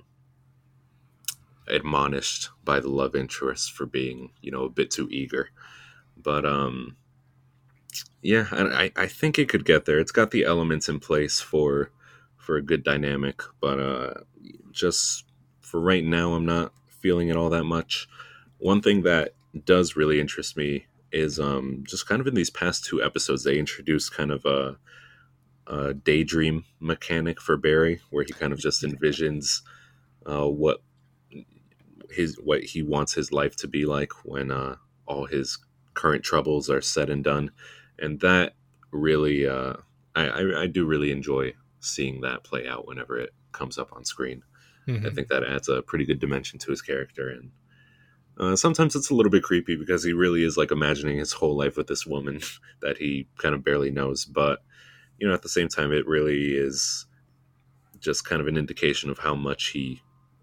admonished 1.67 2.49
by 2.65 2.79
the 2.81 2.89
love 2.89 3.15
interest 3.15 3.71
for 3.71 3.85
being, 3.85 4.31
you 4.41 4.51
know, 4.51 4.63
a 4.65 4.69
bit 4.69 4.91
too 4.91 5.07
eager. 5.09 5.49
But 6.27 6.45
um, 6.45 6.97
yeah, 8.21 8.47
I, 8.51 8.91
I 8.97 9.07
think 9.07 9.39
it 9.39 9.47
could 9.47 9.63
get 9.63 9.85
there. 9.85 9.97
It's 9.97 10.11
got 10.11 10.31
the 10.31 10.43
elements 10.43 10.89
in 10.89 10.99
place 10.99 11.39
for 11.39 11.89
for 12.35 12.57
a 12.57 12.61
good 12.61 12.83
dynamic, 12.83 13.41
but 13.61 13.79
uh, 13.79 14.13
just 14.73 15.23
for 15.61 15.79
right 15.79 16.03
now, 16.03 16.33
I'm 16.33 16.45
not 16.45 16.73
feeling 16.89 17.29
it 17.29 17.37
all 17.37 17.49
that 17.51 17.63
much. 17.63 18.09
One 18.57 18.81
thing 18.81 19.03
that 19.03 19.35
does 19.63 19.95
really 19.95 20.19
interest 20.19 20.57
me 20.57 20.87
is 21.13 21.39
um, 21.39 21.85
just 21.87 22.09
kind 22.09 22.19
of 22.19 22.27
in 22.27 22.35
these 22.35 22.49
past 22.49 22.83
two 22.83 23.01
episodes, 23.01 23.45
they 23.45 23.57
introduced 23.57 24.13
kind 24.13 24.31
of 24.31 24.43
a 24.43 24.77
uh, 25.65 25.93
daydream 26.03 26.65
mechanic 26.81 27.39
for 27.39 27.55
Barry, 27.55 28.01
where 28.09 28.25
he 28.25 28.33
kind 28.33 28.51
of 28.51 28.59
just 28.59 28.83
envisions 28.83 29.61
uh, 30.25 30.45
what 30.45 30.81
his 32.09 32.35
what 32.43 32.65
he 32.65 32.83
wants 32.83 33.13
his 33.13 33.31
life 33.31 33.55
to 33.55 33.67
be 33.69 33.85
like 33.85 34.25
when 34.25 34.51
uh, 34.51 34.75
all 35.05 35.25
his 35.25 35.57
current 35.97 36.23
troubles 36.23 36.69
are 36.69 36.81
said 36.81 37.09
and 37.09 37.23
done, 37.23 37.51
and 37.99 38.21
that 38.21 38.53
really 38.91 39.47
uh, 39.47 39.73
I, 40.15 40.27
I, 40.27 40.61
I 40.63 40.67
do 40.67 40.85
really 40.85 41.11
enjoy 41.11 41.53
seeing 41.81 42.21
that 42.21 42.43
play 42.45 42.67
out 42.67 42.87
whenever 42.87 43.19
it 43.19 43.31
comes 43.51 43.77
up 43.77 43.91
on 43.93 44.05
screen. 44.05 44.43
I 44.87 44.91
Mhm. 44.91 45.15
think 45.15 45.27
that 45.27 45.43
adds 45.43 45.67
a 45.69 45.81
pretty 45.81 46.05
good 46.05 46.19
dimension 46.19 46.59
to 46.59 46.71
his 46.71 46.81
character, 46.81 47.29
and 47.29 47.51
uh, 48.39 48.55
sometimes 48.55 48.95
it's 48.95 49.09
a 49.09 49.15
little 49.15 49.31
bit 49.31 49.43
creepy 49.43 49.75
because 49.75 50.03
he 50.03 50.13
really 50.13 50.43
is 50.43 50.57
like 50.57 50.71
imagining 50.71 51.17
his 51.17 51.33
whole 51.33 51.57
life 51.57 51.75
with 51.77 51.87
this 51.87 52.05
woman 52.05 52.39
that 52.81 52.97
he 52.97 53.27
kind 53.37 53.55
of 53.55 53.63
barely 53.63 53.91
knows. 53.91 54.25
But 54.25 54.59
you 55.19 55.27
know, 55.27 55.33
at 55.33 55.41
the 55.41 55.49
same 55.49 55.67
time, 55.67 55.91
it 55.91 56.07
really 56.07 56.55
is 56.55 57.05
just 57.99 58.25
kind 58.25 58.41
of 58.41 58.47
an 58.47 58.57
indication 58.57 59.09
of 59.09 59.17
how 59.17 59.35
much 59.35 59.67
he 59.69 60.01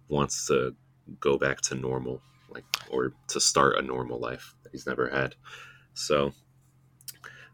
wants 0.08 0.48
to 0.48 0.74
go 1.20 1.38
back 1.38 1.60
to 1.62 1.74
normal, 1.74 2.20
like 2.50 2.64
or 2.90 3.12
to 3.28 3.40
start 3.40 3.78
a 3.78 3.82
normal 3.82 4.18
life 4.18 4.54
he's 4.74 4.86
never 4.86 5.08
had. 5.08 5.36
So 5.94 6.32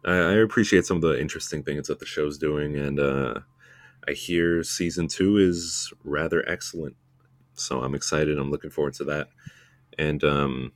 I, 0.05 0.13
I 0.13 0.33
appreciate 0.37 0.87
some 0.87 0.97
of 0.97 1.03
the 1.03 1.21
interesting 1.21 1.63
things 1.63 1.89
that 1.89 2.01
the 2.01 2.07
show's 2.07 2.39
doing, 2.39 2.77
and 2.77 2.99
uh, 2.99 3.35
I 4.09 4.13
hear 4.13 4.63
season 4.63 5.07
two 5.09 5.37
is 5.37 5.93
rather 6.03 6.49
excellent. 6.49 6.97
So 7.55 7.83
I'm 7.83 7.95
excited. 7.95 8.39
I'm 8.39 8.51
looking 8.51 8.71
forward 8.71 8.95
to 8.95 9.05
that. 9.05 9.29
And 9.99 10.25
um, 10.25 10.73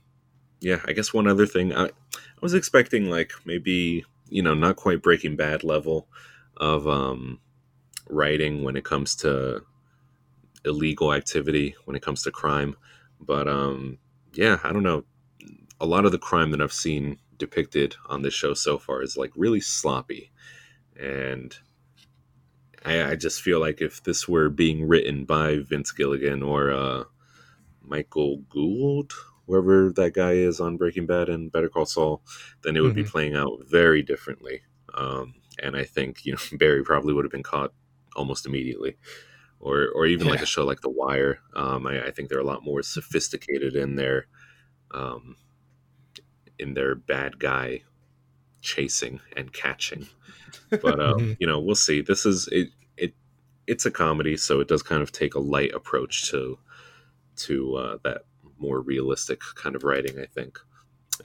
yeah, 0.59 0.81
I 0.85 0.93
guess 0.93 1.13
one 1.13 1.27
other 1.27 1.47
thing 1.47 1.73
I, 1.75 1.85
I 1.85 2.41
was 2.41 2.53
expecting, 2.53 3.09
like 3.09 3.31
maybe 3.43 4.05
you 4.29 4.41
know, 4.41 4.53
not 4.53 4.75
quite 4.75 5.01
Breaking 5.01 5.35
Bad 5.35 5.63
level 5.63 6.07
of 6.57 6.87
um, 6.87 7.39
writing 8.09 8.63
when 8.63 8.75
it 8.75 8.85
comes 8.85 9.15
to 9.17 9.61
illegal 10.63 11.13
activity, 11.13 11.75
when 11.85 11.95
it 11.95 12.01
comes 12.01 12.23
to 12.23 12.31
crime. 12.31 12.75
But 13.19 13.47
um, 13.47 13.97
yeah, 14.33 14.59
I 14.63 14.71
don't 14.71 14.83
know. 14.83 15.05
A 15.79 15.85
lot 15.85 16.05
of 16.05 16.11
the 16.11 16.17
crime 16.19 16.51
that 16.51 16.61
I've 16.61 16.73
seen 16.73 17.19
depicted 17.37 17.95
on 18.07 18.21
this 18.21 18.33
show 18.33 18.53
so 18.53 18.77
far 18.77 19.01
is 19.01 19.17
like 19.17 19.31
really 19.35 19.59
sloppy, 19.61 20.31
and 20.99 21.57
I, 22.83 23.11
I 23.11 23.15
just 23.15 23.41
feel 23.41 23.59
like 23.59 23.81
if 23.81 24.03
this 24.03 24.27
were 24.27 24.49
being 24.49 24.87
written 24.87 25.25
by 25.25 25.59
Vince 25.59 25.91
Gilligan 25.91 26.43
or 26.43 26.71
uh, 26.71 27.03
Michael 27.81 28.39
Gould, 28.49 29.13
whoever 29.47 29.91
that 29.93 30.13
guy 30.13 30.33
is 30.33 30.59
on 30.59 30.77
Breaking 30.77 31.05
Bad 31.05 31.29
and 31.29 31.51
Better 31.51 31.69
Call 31.69 31.85
Saul, 31.85 32.23
then 32.63 32.75
it 32.77 32.81
would 32.81 32.95
be 32.95 33.03
Mhm. 33.03 33.09
playing 33.11 33.35
out 33.35 33.59
very 33.67 34.01
differently. 34.01 34.61
Um, 34.93 35.35
and 35.61 35.75
I 35.75 35.83
think 35.83 36.25
you 36.25 36.33
know 36.33 36.39
Barry 36.59 36.83
probably 36.83 37.13
would 37.13 37.25
have 37.25 37.31
been 37.31 37.43
caught 37.43 37.73
almost 38.15 38.45
immediately, 38.45 38.97
or 39.59 39.89
or 39.95 40.05
even 40.05 40.27
like 40.27 40.41
a 40.41 40.45
show 40.47 40.65
like 40.65 40.81
The 40.81 40.89
Wire. 40.89 41.39
Um, 41.55 41.87
I, 41.87 42.07
I 42.07 42.11
think 42.11 42.29
they're 42.29 42.39
a 42.39 42.45
lot 42.45 42.63
more 42.63 42.83
sophisticated 42.83 43.75
in 43.75 43.95
their 43.95 44.27
um, 44.93 45.37
in 46.59 46.73
their 46.73 46.95
bad 46.95 47.39
guy 47.39 47.83
chasing 48.61 49.19
and 49.35 49.51
catching. 49.53 50.07
But 50.81 50.99
um, 50.99 51.37
you 51.39 51.45
know, 51.45 51.59
we'll 51.59 51.75
see. 51.75 52.01
This 52.01 52.25
is 52.25 52.47
it. 52.51 52.69
It 52.97 53.13
it's 53.67 53.85
a 53.85 53.91
comedy, 53.91 54.35
so 54.37 54.59
it 54.61 54.67
does 54.67 54.81
kind 54.81 55.01
of 55.03 55.11
take 55.11 55.35
a 55.35 55.39
light 55.39 55.73
approach 55.73 56.29
to 56.31 56.57
to 57.37 57.75
uh, 57.75 57.97
that 58.03 58.21
more 58.57 58.79
realistic 58.81 59.41
kind 59.55 59.75
of 59.75 59.83
writing. 59.83 60.17
I 60.19 60.25
think. 60.25 60.57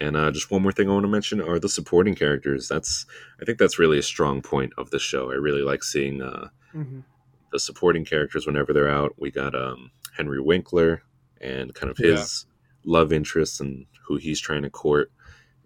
And 0.01 0.17
uh, 0.17 0.31
just 0.31 0.51
one 0.51 0.63
more 0.63 0.73
thing 0.73 0.89
I 0.91 0.93
want 0.93 1.05
to 1.05 1.09
mention 1.09 1.41
are 1.41 1.59
the 1.59 1.69
supporting 1.69 2.15
characters. 2.15 2.69
That's 2.69 3.07
I 3.41 3.45
think 3.45 3.59
that's 3.59 3.79
really 3.79 3.99
a 3.99 4.03
strong 4.03 4.43
point 4.43 4.73
of 4.77 4.91
the 4.91 4.99
show. 4.99 5.31
I 5.31 5.35
really 5.35 5.63
like 5.63 5.83
seeing 5.85 6.21
uh, 6.23 6.49
Mhm. 6.75 7.05
the 7.53 7.59
supporting 7.61 8.05
characters 8.05 8.47
whenever 8.47 8.73
they're 8.73 8.91
out. 8.91 9.15
We 9.17 9.31
got 9.31 9.55
um, 9.55 9.91
Henry 10.17 10.41
Winkler 10.41 11.03
and 11.41 11.75
kind 11.75 11.91
of 11.91 11.97
his 11.99 12.47
love 12.85 13.13
interests 13.13 13.59
and 13.61 13.87
who 14.07 14.17
he's 14.17 14.41
trying 14.41 14.63
to 14.63 14.71
court, 14.71 15.11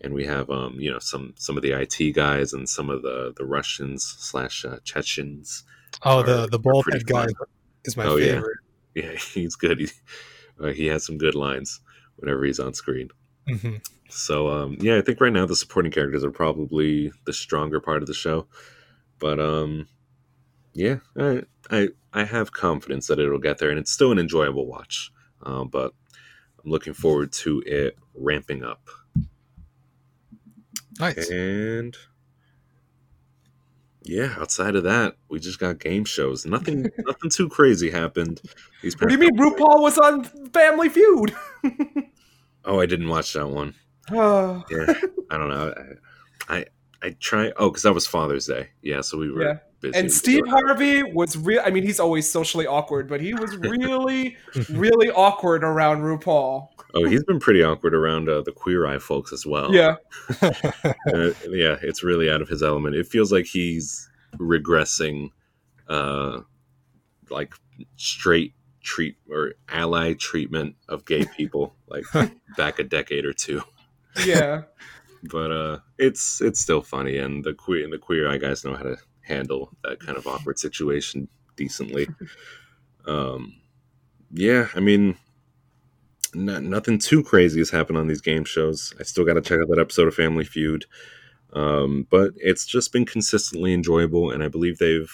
and 0.05 0.15
we 0.15 0.25
have 0.27 0.51
um, 0.51 0.77
you 0.79 0.91
know 0.93 0.99
some 1.01 1.35
some 1.37 1.57
of 1.57 1.63
the 1.63 1.73
IT 1.73 2.13
guys 2.15 2.53
and 2.53 2.69
some 2.69 2.91
of 2.91 3.03
the 3.03 3.33
the 3.37 3.45
Russians 3.45 4.05
slash 4.19 4.65
uh, 4.65 4.79
Chechens. 4.85 5.65
Oh, 6.03 6.19
are- 6.21 6.23
the 6.23 6.47
the 6.49 6.59
bald 6.59 6.85
head 6.93 7.07
guy 7.07 7.27
is 7.85 7.97
my 7.97 8.05
Oh, 8.07 8.17
yeah. 8.17 8.35
favorite. 8.35 8.59
Yeah, 8.97 9.11
he's 9.17 9.57
good. 9.57 9.81
He, 9.81 9.89
uh, 10.61 10.69
he 10.69 10.87
has 10.87 11.05
some 11.05 11.19
good 11.19 11.35
lines 11.35 11.81
whenever 12.15 12.45
he's 12.45 12.61
on 12.61 12.75
screen. 12.75 13.09
hmm 13.49 13.79
So 14.09 14.49
um, 14.51 14.77
yeah, 14.81 14.99
I 14.99 15.01
think 15.01 15.21
right 15.21 15.33
now 15.33 15.47
the 15.47 15.57
supporting 15.57 15.91
characters 15.91 16.23
are 16.23 16.31
probably 16.31 17.11
the 17.27 17.33
stronger 17.33 17.81
part 17.81 18.03
of 18.03 18.07
the 18.07 18.15
show. 18.15 18.47
But 19.19 19.41
um, 19.41 19.89
yeah, 20.75 20.99
I, 21.19 21.43
I 21.71 21.89
I 22.13 22.23
have 22.25 22.53
confidence 22.53 23.09
that 23.09 23.19
it'll 23.19 23.41
get 23.41 23.59
there, 23.59 23.71
and 23.71 23.81
it's 23.81 23.91
still 23.91 24.13
an 24.13 24.19
enjoyable 24.21 24.67
watch. 24.67 25.11
Um, 25.43 25.67
but 25.69 25.93
I'm 26.65 26.71
looking 26.71 26.95
forward 26.95 27.33
to 27.43 27.65
it 27.67 27.99
ramping 28.15 28.63
up. 28.63 28.89
Nice. 31.01 31.29
And 31.31 31.97
yeah, 34.03 34.35
outside 34.39 34.77
of 34.77 34.85
that, 34.85 35.17
we 35.29 35.41
just 35.41 35.59
got 35.59 35.79
game 35.79 36.05
shows. 36.05 36.45
Nothing 36.45 36.91
nothing 36.99 37.31
too 37.31 37.49
crazy 37.49 37.91
happened. 37.91 38.41
These 38.83 38.99
What 39.01 39.09
do 39.09 39.15
you 39.15 39.19
mean. 39.21 39.37
RuPaul 39.37 39.81
was 39.81 39.99
on 39.99 40.25
Family 40.53 40.89
Feud? 40.89 41.35
Oh, 42.67 42.81
I 42.81 42.87
didn't 42.87 43.09
watch 43.11 43.35
that 43.35 43.47
one. 43.51 43.75
Oh, 44.11 44.65
yeah 44.71 44.95
i 45.31 45.37
don't 45.39 45.49
know 45.51 45.75
i 46.49 46.57
i, 46.57 46.65
I 47.03 47.11
try 47.21 47.53
oh 47.59 47.69
because 47.69 47.83
that 47.83 47.93
was 47.93 48.07
father's 48.07 48.47
day 48.47 48.69
yeah 48.83 49.01
so 49.03 49.19
we 49.19 49.31
were 49.31 49.43
Yeah. 49.43 49.59
busy 49.81 49.99
and 49.99 50.11
Steve 50.13 50.45
Harvey 50.47 51.03
was 51.03 51.37
real. 51.37 51.61
I 51.65 51.69
mean, 51.71 51.83
he's 51.83 52.01
always 52.01 52.29
socially 52.31 52.67
awkward, 52.67 53.07
but 53.09 53.21
he 53.21 53.35
was 53.35 53.55
really, 53.59 54.37
really 54.71 55.11
awkward 55.11 55.63
around 55.63 56.01
RuPaul. 56.03 56.69
Oh, 56.95 57.05
he's 57.05 57.25
been 57.25 57.41
pretty 57.41 57.63
awkward 57.63 57.95
around 57.95 58.29
uh, 58.29 58.43
the 58.43 58.53
queer 58.53 58.87
eye 58.87 58.99
folks 58.99 59.33
as 59.33 59.47
well. 59.47 59.75
Yeah. 59.75 59.97
Uh, 61.07 61.31
yeah, 61.51 61.77
it's 61.83 62.03
really 62.03 62.31
out 62.31 62.41
of 62.41 62.49
his 62.49 62.63
element. 62.63 62.97
It 62.97 63.07
feels 63.07 63.31
like 63.31 63.45
he's 63.45 64.09
regressing, 64.37 65.31
uh, 65.89 66.41
like 67.31 67.55
straight 67.97 68.55
treat 68.83 69.17
or 69.31 69.53
ally 69.69 70.15
treatment 70.15 70.77
of 70.89 71.05
gay 71.05 71.25
people, 71.37 71.75
like 71.89 72.05
back 72.57 72.79
a 72.79 72.85
decade 72.85 73.25
or 73.25 73.33
two. 73.33 73.63
Yeah. 74.25 74.63
But 75.31 75.53
uh, 75.53 75.79
it's 75.97 76.43
it's 76.43 76.61
still 76.61 76.83
funny, 76.83 77.17
and 77.17 77.43
the 77.43 77.55
queer 77.55 77.83
and 77.83 77.91
the 77.91 77.97
queer 77.97 78.29
eye 78.29 78.37
guys 78.37 78.63
know 78.63 78.75
how 78.75 78.83
to 78.83 78.99
handle 79.23 79.71
that 79.83 79.99
kind 79.99 80.19
of 80.19 80.27
awkward 80.27 80.59
situation 80.59 81.29
decently. 81.57 82.09
Um, 83.07 83.55
yeah, 84.31 84.69
I 84.75 84.81
mean, 84.81 85.17
not, 86.35 86.63
nothing 86.63 86.99
too 86.99 87.23
crazy 87.23 87.61
has 87.61 87.71
happened 87.71 87.99
on 87.99 88.09
these 88.09 88.21
game 88.21 88.45
shows. 88.45 88.95
I 88.99 89.03
still 89.03 89.25
got 89.25 89.35
to 89.35 89.41
check 89.41 89.61
out 89.61 89.69
that 89.69 89.81
episode 89.81 90.09
of 90.09 90.15
Family 90.15 90.45
Feud. 90.45 90.85
Um, 91.53 92.07
but 92.11 92.33
it's 92.37 92.67
just 92.67 92.93
been 92.93 93.07
consistently 93.07 93.73
enjoyable, 93.73 94.31
and 94.31 94.43
I 94.43 94.49
believe 94.49 94.79
they've 94.79 95.13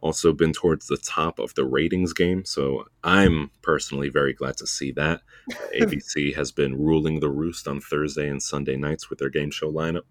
also 0.00 0.32
been 0.32 0.52
towards 0.52 0.86
the 0.86 0.96
top 0.96 1.38
of 1.38 1.54
the 1.54 1.64
ratings 1.64 2.12
game. 2.12 2.44
So 2.44 2.86
I'm 3.02 3.50
personally 3.62 4.08
very 4.08 4.32
glad 4.32 4.56
to 4.58 4.66
see 4.66 4.92
that. 4.92 5.22
ABC 5.80 6.34
has 6.34 6.52
been 6.52 6.78
ruling 6.78 7.20
the 7.20 7.30
roost 7.30 7.66
on 7.66 7.80
Thursday 7.80 8.28
and 8.28 8.42
Sunday 8.42 8.76
nights 8.76 9.10
with 9.10 9.18
their 9.18 9.30
game 9.30 9.50
show 9.50 9.72
lineup. 9.72 10.02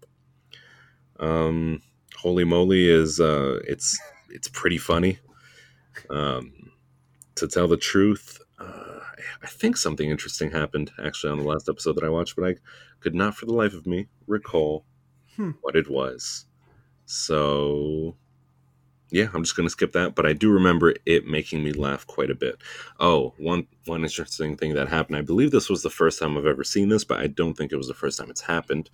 Um, 1.20 1.82
Holey 2.22 2.46
Moley 2.46 2.88
is 2.88 3.20
uh, 3.20 3.60
it's 3.66 3.98
it's 4.30 4.48
pretty 4.48 4.78
funny. 4.78 5.18
Um, 6.10 6.52
to 7.34 7.48
tell 7.48 7.68
the 7.68 7.76
truth, 7.76 8.40
I 9.42 9.46
think 9.46 9.76
something 9.76 10.10
interesting 10.10 10.50
happened 10.50 10.90
actually 11.02 11.32
on 11.32 11.38
the 11.38 11.44
last 11.44 11.68
episode 11.68 11.94
that 11.96 12.04
I 12.04 12.08
watched, 12.08 12.36
but 12.36 12.44
I 12.48 12.56
could 13.00 13.14
not 13.14 13.36
for 13.36 13.46
the 13.46 13.52
life 13.54 13.74
of 13.74 13.86
me 13.86 14.08
recall 14.26 14.84
Hmm. 15.36 15.52
what 15.60 15.76
it 15.76 15.88
was. 15.88 16.46
So, 17.06 18.16
yeah, 19.10 19.28
I'm 19.32 19.42
just 19.44 19.56
going 19.56 19.66
to 19.66 19.70
skip 19.70 19.92
that, 19.92 20.14
but 20.14 20.26
I 20.26 20.32
do 20.32 20.50
remember 20.50 20.94
it 21.06 21.26
making 21.26 21.62
me 21.62 21.72
laugh 21.72 22.06
quite 22.06 22.30
a 22.30 22.34
bit. 22.34 22.56
Oh, 23.00 23.32
one 23.38 23.66
one 23.86 24.02
interesting 24.02 24.56
thing 24.56 24.74
that 24.74 24.88
happened. 24.88 25.16
I 25.16 25.22
believe 25.22 25.50
this 25.50 25.70
was 25.70 25.82
the 25.82 25.90
first 25.90 26.18
time 26.18 26.36
I've 26.36 26.44
ever 26.46 26.64
seen 26.64 26.88
this, 26.88 27.04
but 27.04 27.20
I 27.20 27.28
don't 27.28 27.54
think 27.56 27.72
it 27.72 27.76
was 27.76 27.88
the 27.88 27.94
first 27.94 28.18
time 28.18 28.30
it's 28.30 28.42
happened 28.42 28.90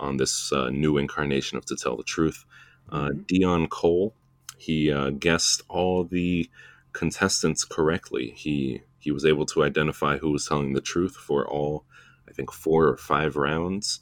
on 0.00 0.16
this 0.16 0.52
uh, 0.52 0.70
new 0.70 0.96
incarnation 0.98 1.58
of 1.58 1.64
To 1.66 1.76
Tell 1.76 1.96
the 1.96 2.02
Truth. 2.02 2.44
Uh, 2.90 3.10
Mhm. 3.10 3.26
Deon 3.26 3.68
Cole, 3.68 4.14
he 4.58 4.90
uh, 4.90 5.10
guessed 5.10 5.62
all 5.68 6.02
the 6.04 6.50
contestants 6.92 7.64
correctly. 7.64 8.32
He 8.36 8.82
he 9.02 9.10
was 9.12 9.24
able 9.26 9.46
to 9.46 9.64
identify 9.64 10.16
who 10.16 10.30
was 10.32 10.46
telling 10.46 10.72
the 10.72 10.80
truth 10.80 11.14
for 11.16 11.46
all, 11.46 11.84
I 12.28 12.32
think, 12.32 12.52
four 12.52 12.86
or 12.88 12.96
five 12.96 13.36
rounds, 13.36 14.00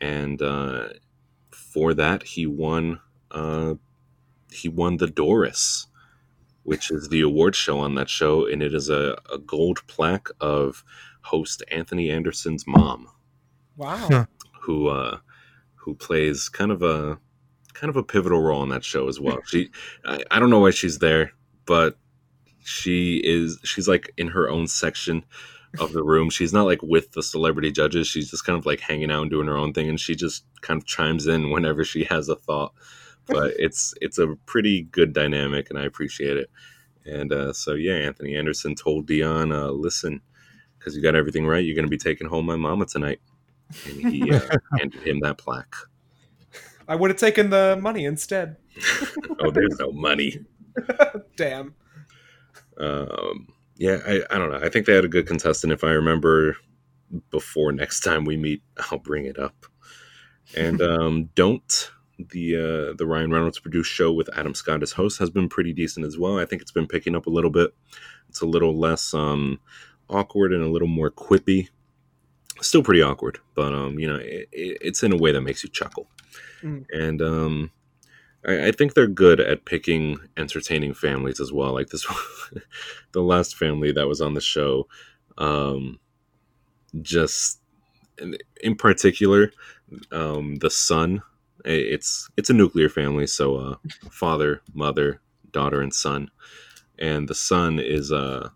and 0.00 0.40
uh, 0.40 0.88
for 1.50 1.92
that 1.94 2.22
he 2.22 2.46
won. 2.46 3.00
Uh, 3.30 3.74
he 4.50 4.68
won 4.68 4.96
the 4.96 5.06
Doris, 5.08 5.88
which 6.62 6.90
is 6.90 7.08
the 7.10 7.20
award 7.20 7.54
show 7.54 7.80
on 7.80 7.94
that 7.96 8.08
show, 8.08 8.46
and 8.46 8.62
it 8.62 8.72
is 8.72 8.88
a, 8.88 9.18
a 9.30 9.36
gold 9.38 9.86
plaque 9.88 10.28
of 10.40 10.82
host 11.22 11.62
Anthony 11.70 12.10
Anderson's 12.10 12.66
mom, 12.66 13.08
Wow. 13.76 14.26
who 14.62 14.88
uh, 14.88 15.18
who 15.74 15.94
plays 15.94 16.48
kind 16.48 16.70
of 16.70 16.82
a 16.82 17.18
kind 17.74 17.90
of 17.90 17.96
a 17.96 18.02
pivotal 18.02 18.40
role 18.40 18.62
in 18.62 18.70
that 18.70 18.84
show 18.84 19.08
as 19.08 19.20
well. 19.20 19.38
She, 19.46 19.70
I, 20.04 20.22
I 20.30 20.38
don't 20.38 20.50
know 20.50 20.60
why 20.60 20.70
she's 20.70 20.98
there, 20.98 21.32
but 21.66 21.98
she 22.68 23.16
is 23.24 23.58
she's 23.64 23.88
like 23.88 24.12
in 24.18 24.28
her 24.28 24.48
own 24.50 24.66
section 24.68 25.24
of 25.80 25.92
the 25.92 26.02
room. 26.02 26.28
She's 26.28 26.52
not 26.52 26.66
like 26.66 26.82
with 26.82 27.12
the 27.12 27.22
celebrity 27.22 27.72
judges. 27.72 28.06
She's 28.06 28.30
just 28.30 28.44
kind 28.44 28.58
of 28.58 28.66
like 28.66 28.80
hanging 28.80 29.10
out 29.10 29.22
and 29.22 29.30
doing 29.30 29.46
her 29.46 29.56
own 29.56 29.72
thing, 29.72 29.88
and 29.88 29.98
she 29.98 30.14
just 30.14 30.44
kind 30.60 30.78
of 30.78 30.86
chimes 30.86 31.26
in 31.26 31.50
whenever 31.50 31.82
she 31.84 32.04
has 32.04 32.28
a 32.28 32.36
thought. 32.36 32.74
But 33.26 33.52
it's 33.58 33.94
it's 34.02 34.18
a 34.18 34.36
pretty 34.44 34.82
good 34.82 35.14
dynamic, 35.14 35.70
and 35.70 35.78
I 35.78 35.84
appreciate 35.84 36.36
it. 36.36 36.50
And 37.06 37.32
uh, 37.32 37.54
so 37.54 37.72
yeah, 37.72 37.94
Anthony 37.94 38.36
Anderson 38.36 38.74
told 38.74 39.08
Deon, 39.08 39.54
uh, 39.54 39.70
"Listen, 39.70 40.20
because 40.78 40.94
you 40.94 41.02
got 41.02 41.14
everything 41.14 41.46
right, 41.46 41.64
you're 41.64 41.74
going 41.74 41.86
to 41.86 41.90
be 41.90 41.96
taking 41.96 42.28
home 42.28 42.44
my 42.44 42.56
mama 42.56 42.84
tonight." 42.84 43.20
And 43.86 44.12
he 44.12 44.30
uh, 44.30 44.40
handed 44.78 45.02
him 45.02 45.20
that 45.20 45.38
plaque. 45.38 45.74
I 46.86 46.96
would 46.96 47.10
have 47.10 47.18
taken 47.18 47.48
the 47.48 47.78
money 47.80 48.04
instead. 48.04 48.56
Oh, 49.40 49.52
there's 49.52 49.78
no 49.78 49.92
money. 49.92 50.44
Damn. 51.36 51.76
Um, 52.78 53.48
yeah, 53.76 53.98
I, 54.06 54.22
I 54.30 54.38
don't 54.38 54.50
know. 54.50 54.60
I 54.62 54.68
think 54.68 54.86
they 54.86 54.94
had 54.94 55.04
a 55.04 55.08
good 55.08 55.26
contestant. 55.26 55.72
If 55.72 55.84
I 55.84 55.90
remember 55.90 56.56
before 57.30 57.72
next 57.72 58.00
time 58.00 58.24
we 58.24 58.36
meet, 58.36 58.62
I'll 58.90 58.98
bring 58.98 59.26
it 59.26 59.38
up. 59.38 59.66
And 60.56 60.80
um, 60.82 61.30
don't 61.34 61.90
the 62.18 62.56
uh, 62.56 62.96
the 62.96 63.06
Ryan 63.06 63.30
Reynolds 63.30 63.60
produced 63.60 63.92
show 63.92 64.12
with 64.12 64.28
Adam 64.36 64.54
Scott 64.54 64.82
as 64.82 64.92
host 64.92 65.18
has 65.20 65.30
been 65.30 65.48
pretty 65.48 65.72
decent 65.72 66.04
as 66.04 66.18
well. 66.18 66.38
I 66.38 66.44
think 66.44 66.62
it's 66.62 66.72
been 66.72 66.88
picking 66.88 67.14
up 67.14 67.26
a 67.26 67.30
little 67.30 67.50
bit. 67.50 67.72
It's 68.28 68.40
a 68.40 68.46
little 68.46 68.76
less 68.76 69.14
um, 69.14 69.60
awkward 70.08 70.52
and 70.52 70.62
a 70.62 70.68
little 70.68 70.88
more 70.88 71.10
quippy. 71.10 71.68
Still 72.60 72.82
pretty 72.82 73.02
awkward, 73.02 73.38
but 73.54 73.72
um, 73.72 74.00
you 74.00 74.08
know, 74.08 74.16
it, 74.16 74.48
it, 74.50 74.78
it's 74.80 75.04
in 75.04 75.12
a 75.12 75.16
way 75.16 75.30
that 75.30 75.42
makes 75.42 75.62
you 75.62 75.70
chuckle. 75.70 76.08
Mm. 76.62 76.86
And 76.92 77.22
um, 77.22 77.70
I, 78.46 78.68
I 78.68 78.72
think 78.72 78.94
they're 78.94 79.06
good 79.06 79.40
at 79.40 79.64
picking 79.64 80.18
entertaining 80.36 80.94
families 80.94 81.40
as 81.40 81.52
well. 81.52 81.72
Like 81.72 81.88
this, 81.88 82.06
the 83.12 83.22
last 83.22 83.56
family 83.56 83.92
that 83.92 84.08
was 84.08 84.20
on 84.20 84.34
the 84.34 84.40
show, 84.40 84.88
um, 85.36 85.98
just 87.02 87.60
in, 88.62 88.76
particular, 88.76 89.52
um, 90.12 90.56
the 90.56 90.70
son. 90.70 91.22
It's 91.64 92.30
it's 92.36 92.50
a 92.50 92.54
nuclear 92.54 92.88
family, 92.88 93.26
so 93.26 93.56
uh, 93.56 93.76
father, 94.10 94.62
mother, 94.72 95.20
daughter, 95.50 95.80
and 95.80 95.92
son. 95.92 96.30
And 96.98 97.28
the 97.28 97.34
son 97.34 97.80
is 97.80 98.12
uh, 98.12 98.50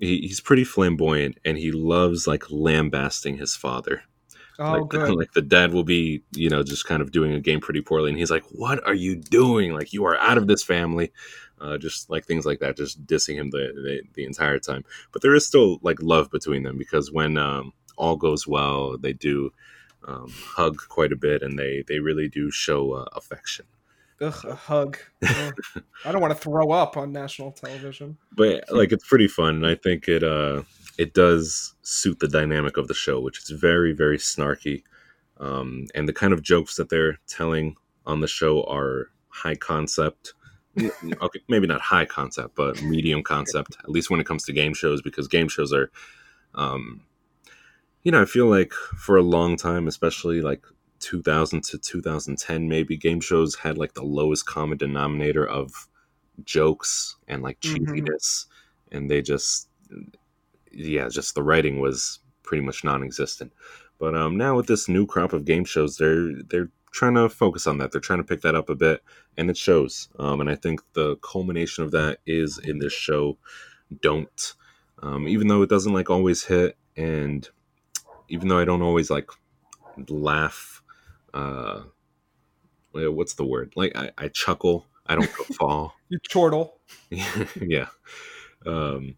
he, 0.00 0.22
he's 0.22 0.40
pretty 0.40 0.64
flamboyant, 0.64 1.38
and 1.44 1.58
he 1.58 1.72
loves 1.72 2.26
like 2.26 2.50
lambasting 2.50 3.36
his 3.36 3.54
father 3.54 4.02
Oh, 4.58 4.72
like, 4.72 4.88
good. 4.88 5.14
like 5.14 5.32
the 5.32 5.42
dad 5.42 5.72
will 5.72 5.84
be 5.84 6.22
you 6.32 6.50
know 6.50 6.62
just 6.62 6.86
kind 6.86 7.00
of 7.00 7.12
doing 7.12 7.32
a 7.32 7.40
game 7.40 7.60
pretty 7.60 7.80
poorly 7.80 8.10
and 8.10 8.18
he's 8.18 8.30
like 8.30 8.44
what 8.50 8.84
are 8.86 8.94
you 8.94 9.16
doing 9.16 9.72
like 9.72 9.92
you 9.92 10.04
are 10.04 10.18
out 10.18 10.38
of 10.38 10.46
this 10.46 10.62
family 10.62 11.12
uh, 11.60 11.78
just 11.78 12.10
like 12.10 12.24
things 12.24 12.44
like 12.46 12.60
that 12.60 12.76
just 12.76 13.04
dissing 13.06 13.34
him 13.36 13.50
the, 13.50 13.72
the 13.74 14.02
the 14.14 14.24
entire 14.24 14.58
time 14.58 14.84
but 15.12 15.22
there 15.22 15.34
is 15.34 15.46
still 15.46 15.78
like 15.82 16.00
love 16.02 16.30
between 16.30 16.62
them 16.62 16.76
because 16.76 17.12
when 17.12 17.36
um, 17.38 17.72
all 17.96 18.16
goes 18.16 18.46
well 18.46 18.96
they 18.98 19.12
do 19.12 19.52
um, 20.06 20.32
hug 20.32 20.78
quite 20.88 21.12
a 21.12 21.16
bit 21.16 21.42
and 21.42 21.58
they 21.58 21.84
they 21.86 21.98
really 21.98 22.28
do 22.28 22.50
show 22.50 22.92
uh, 22.92 23.06
affection 23.12 23.66
Ugh, 24.20 24.44
a 24.46 24.54
hug. 24.56 24.98
Ugh. 25.24 25.54
I 26.04 26.10
don't 26.10 26.20
want 26.20 26.34
to 26.34 26.40
throw 26.40 26.72
up 26.72 26.96
on 26.96 27.12
national 27.12 27.52
television. 27.52 28.16
but 28.32 28.64
like 28.70 28.90
it's 28.90 29.06
pretty 29.06 29.28
fun 29.28 29.56
and 29.56 29.66
i 29.66 29.76
think 29.76 30.08
it 30.08 30.24
uh 30.24 30.62
it 30.98 31.14
does 31.14 31.74
suit 31.82 32.18
the 32.18 32.28
dynamic 32.28 32.76
of 32.76 32.88
the 32.88 32.94
show 32.94 33.20
which 33.20 33.38
is 33.38 33.50
very 33.50 33.92
very 33.92 34.18
snarky. 34.18 34.82
Um 35.38 35.86
and 35.94 36.06
the 36.08 36.12
kind 36.12 36.32
of 36.32 36.42
jokes 36.42 36.76
that 36.76 36.88
they're 36.90 37.18
telling 37.26 37.76
on 38.04 38.20
the 38.20 38.28
show 38.28 38.64
are 38.64 39.10
high 39.28 39.54
concept. 39.56 40.34
Okay 41.22 41.40
maybe 41.48 41.66
not 41.66 41.80
high 41.80 42.04
concept 42.04 42.54
but 42.54 42.82
medium 42.82 43.22
concept 43.22 43.76
at 43.82 43.90
least 43.90 44.10
when 44.10 44.20
it 44.20 44.26
comes 44.26 44.44
to 44.44 44.52
game 44.52 44.74
shows 44.74 45.00
because 45.02 45.26
game 45.28 45.48
shows 45.48 45.72
are 45.72 45.90
um 46.54 47.02
you 48.04 48.12
know 48.12 48.22
i 48.22 48.24
feel 48.24 48.46
like 48.46 48.72
for 48.72 49.16
a 49.16 49.22
long 49.36 49.56
time 49.56 49.88
especially 49.88 50.40
like 50.40 50.62
2000 51.00 51.62
to 51.64 51.78
2010 51.78 52.68
maybe 52.68 52.96
game 52.96 53.20
shows 53.20 53.56
had 53.56 53.76
like 53.78 53.94
the 53.94 54.04
lowest 54.04 54.46
common 54.46 54.78
denominator 54.78 55.44
of 55.46 55.88
jokes 56.44 57.16
and 57.26 57.42
like 57.42 57.58
Mhm. 57.60 57.86
cheesiness. 57.86 58.46
And 58.92 59.10
they 59.10 59.22
just 59.22 59.68
yeah 60.72 61.08
just 61.08 61.34
the 61.34 61.42
writing 61.42 61.80
was 61.80 62.20
pretty 62.42 62.62
much 62.64 62.84
non-existent. 62.84 63.52
But 63.98 64.14
um 64.16 64.36
now 64.36 64.56
with 64.56 64.66
this 64.66 64.88
new 64.88 65.06
crop 65.06 65.32
of 65.32 65.44
game 65.44 65.64
shows 65.64 65.96
they're 65.96 66.42
they're 66.48 66.70
trying 66.92 67.14
to 67.14 67.28
focus 67.28 67.66
on 67.66 67.78
that. 67.78 67.92
They're 67.92 68.00
trying 68.00 68.20
to 68.20 68.24
pick 68.24 68.40
that 68.42 68.54
up 68.54 68.68
a 68.70 68.74
bit 68.74 69.02
and 69.36 69.50
it 69.50 69.56
shows. 69.56 70.08
Um 70.18 70.40
and 70.40 70.50
i 70.50 70.54
think 70.54 70.80
the 70.94 71.16
culmination 71.16 71.84
of 71.84 71.90
that 71.92 72.18
is 72.26 72.58
in 72.58 72.78
this 72.78 72.92
show 72.92 73.38
don't. 74.02 74.54
Um 75.02 75.28
even 75.28 75.48
though 75.48 75.62
it 75.62 75.70
doesn't 75.70 75.92
like 75.92 76.10
always 76.10 76.44
hit 76.44 76.76
and 76.96 77.48
even 78.28 78.48
though 78.48 78.58
i 78.58 78.64
don't 78.64 78.82
always 78.82 79.10
like 79.10 79.30
laugh 80.08 80.82
uh 81.34 81.82
what's 82.92 83.34
the 83.34 83.44
word? 83.44 83.72
Like 83.76 83.96
i, 83.96 84.10
I 84.18 84.28
chuckle. 84.28 84.86
I 85.06 85.14
don't 85.14 85.28
fall. 85.58 85.94
You 86.08 86.18
chortle. 86.28 86.80
yeah. 87.10 87.88
Um 88.66 89.16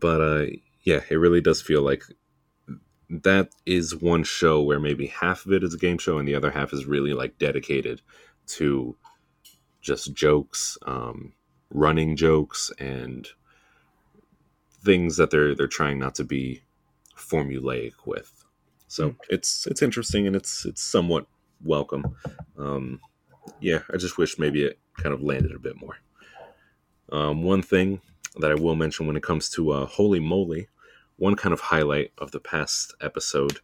but 0.00 0.20
uh 0.20 0.46
yeah 0.82 1.00
it 1.10 1.16
really 1.16 1.40
does 1.40 1.62
feel 1.62 1.82
like 1.82 2.04
that 3.10 3.50
is 3.66 3.94
one 3.96 4.24
show 4.24 4.62
where 4.62 4.80
maybe 4.80 5.06
half 5.06 5.44
of 5.44 5.52
it 5.52 5.62
is 5.62 5.74
a 5.74 5.78
game 5.78 5.98
show 5.98 6.18
and 6.18 6.26
the 6.26 6.34
other 6.34 6.50
half 6.50 6.72
is 6.72 6.86
really 6.86 7.12
like 7.12 7.38
dedicated 7.38 8.00
to 8.46 8.96
just 9.80 10.14
jokes 10.14 10.78
um 10.86 11.32
running 11.70 12.16
jokes 12.16 12.70
and 12.78 13.28
things 14.84 15.16
that 15.16 15.30
they're 15.30 15.54
they're 15.54 15.66
trying 15.66 15.98
not 15.98 16.14
to 16.16 16.24
be 16.24 16.62
formulaic 17.16 17.92
with. 18.06 18.44
So 18.88 19.14
it's 19.28 19.66
it's 19.66 19.82
interesting 19.82 20.26
and 20.26 20.36
it's 20.36 20.64
it's 20.64 20.82
somewhat 20.82 21.26
welcome. 21.64 22.16
Um, 22.58 23.00
yeah, 23.60 23.80
I 23.92 23.96
just 23.96 24.18
wish 24.18 24.38
maybe 24.38 24.64
it 24.64 24.78
kind 24.98 25.14
of 25.14 25.22
landed 25.22 25.52
a 25.54 25.58
bit 25.58 25.80
more. 25.80 25.96
Um, 27.10 27.42
one 27.42 27.62
thing 27.62 28.00
that 28.38 28.50
I 28.50 28.54
will 28.54 28.76
mention 28.76 29.06
when 29.06 29.16
it 29.16 29.22
comes 29.22 29.48
to 29.50 29.72
uh, 29.72 29.86
Holey 29.86 30.22
Moley, 30.22 30.68
one 31.16 31.36
kind 31.36 31.52
of 31.52 31.60
highlight 31.60 32.12
of 32.18 32.30
the 32.30 32.40
past 32.40 32.94
episode, 33.00 33.58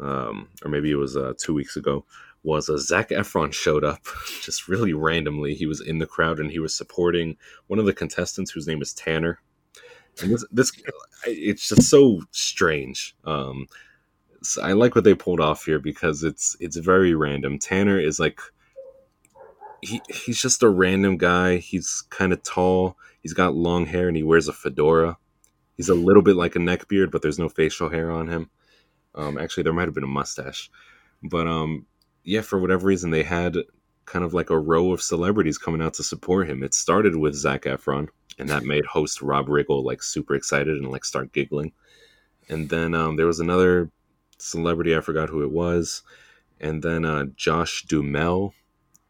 um, 0.00 0.48
or 0.64 0.70
maybe 0.70 0.90
it 0.90 0.96
was 0.96 1.16
uh, 1.16 1.34
two 1.36 1.54
weeks 1.54 1.76
ago, 1.76 2.04
was 2.42 2.68
uh, 2.68 2.78
Zac 2.78 3.10
Efron 3.10 3.52
showed 3.52 3.84
up 3.84 4.00
just 4.42 4.68
really 4.68 4.92
randomly. 4.92 5.54
He 5.54 5.66
was 5.66 5.80
in 5.80 5.98
the 5.98 6.06
crowd 6.06 6.38
and 6.38 6.50
he 6.50 6.58
was 6.58 6.76
supporting 6.76 7.36
one 7.66 7.78
of 7.78 7.86
the 7.86 7.92
contestants 7.92 8.50
whose 8.50 8.66
name 8.66 8.80
is 8.80 8.94
Tanner. 8.94 9.40
And 10.20 10.32
this, 10.32 10.44
this 10.50 10.72
it's 11.26 11.68
just 11.68 11.82
so 11.82 12.22
strange. 12.30 13.16
Um, 13.24 13.66
so 14.42 14.62
I 14.62 14.72
like 14.72 14.94
what 14.94 15.04
they 15.04 15.14
pulled 15.14 15.40
off 15.40 15.64
here 15.64 15.78
because 15.78 16.22
it's 16.22 16.56
it's 16.60 16.76
very 16.76 17.14
random. 17.14 17.58
Tanner 17.58 17.98
is 17.98 18.18
like 18.18 18.40
he 19.82 20.00
he's 20.08 20.40
just 20.40 20.62
a 20.62 20.68
random 20.68 21.16
guy. 21.16 21.58
He's 21.58 22.04
kind 22.10 22.32
of 22.32 22.42
tall. 22.42 22.96
He's 23.20 23.34
got 23.34 23.54
long 23.54 23.86
hair 23.86 24.08
and 24.08 24.16
he 24.16 24.22
wears 24.22 24.48
a 24.48 24.52
fedora. 24.52 25.16
He's 25.76 25.88
a 25.88 25.94
little 25.94 26.22
bit 26.22 26.36
like 26.36 26.56
a 26.56 26.60
neck 26.60 26.88
beard, 26.88 27.10
but 27.10 27.22
there's 27.22 27.38
no 27.38 27.48
facial 27.48 27.88
hair 27.88 28.10
on 28.10 28.28
him. 28.28 28.50
Um, 29.14 29.38
actually, 29.38 29.62
there 29.62 29.72
might 29.72 29.86
have 29.86 29.94
been 29.94 30.04
a 30.04 30.08
mustache, 30.08 30.70
but 31.22 31.46
um, 31.46 31.86
yeah, 32.24 32.42
for 32.42 32.58
whatever 32.58 32.86
reason, 32.86 33.10
they 33.10 33.22
had 33.22 33.56
kind 34.04 34.24
of 34.24 34.34
like 34.34 34.50
a 34.50 34.58
row 34.58 34.92
of 34.92 35.02
celebrities 35.02 35.58
coming 35.58 35.82
out 35.82 35.94
to 35.94 36.02
support 36.02 36.48
him. 36.48 36.62
It 36.62 36.74
started 36.74 37.14
with 37.16 37.34
Zac 37.34 37.62
Efron, 37.62 38.08
and 38.38 38.48
that 38.48 38.64
made 38.64 38.86
host 38.86 39.22
Rob 39.22 39.46
Riggle 39.46 39.84
like 39.84 40.02
super 40.02 40.34
excited 40.34 40.76
and 40.76 40.90
like 40.90 41.04
start 41.04 41.32
giggling. 41.32 41.72
And 42.48 42.68
then 42.68 42.94
um, 42.94 43.16
there 43.16 43.26
was 43.26 43.40
another 43.40 43.90
celebrity, 44.38 44.96
I 44.96 45.00
forgot 45.00 45.28
who 45.28 45.42
it 45.42 45.50
was, 45.50 46.02
and 46.60 46.82
then 46.82 47.04
uh, 47.04 47.26
Josh 47.36 47.84
Duhamel. 47.86 48.54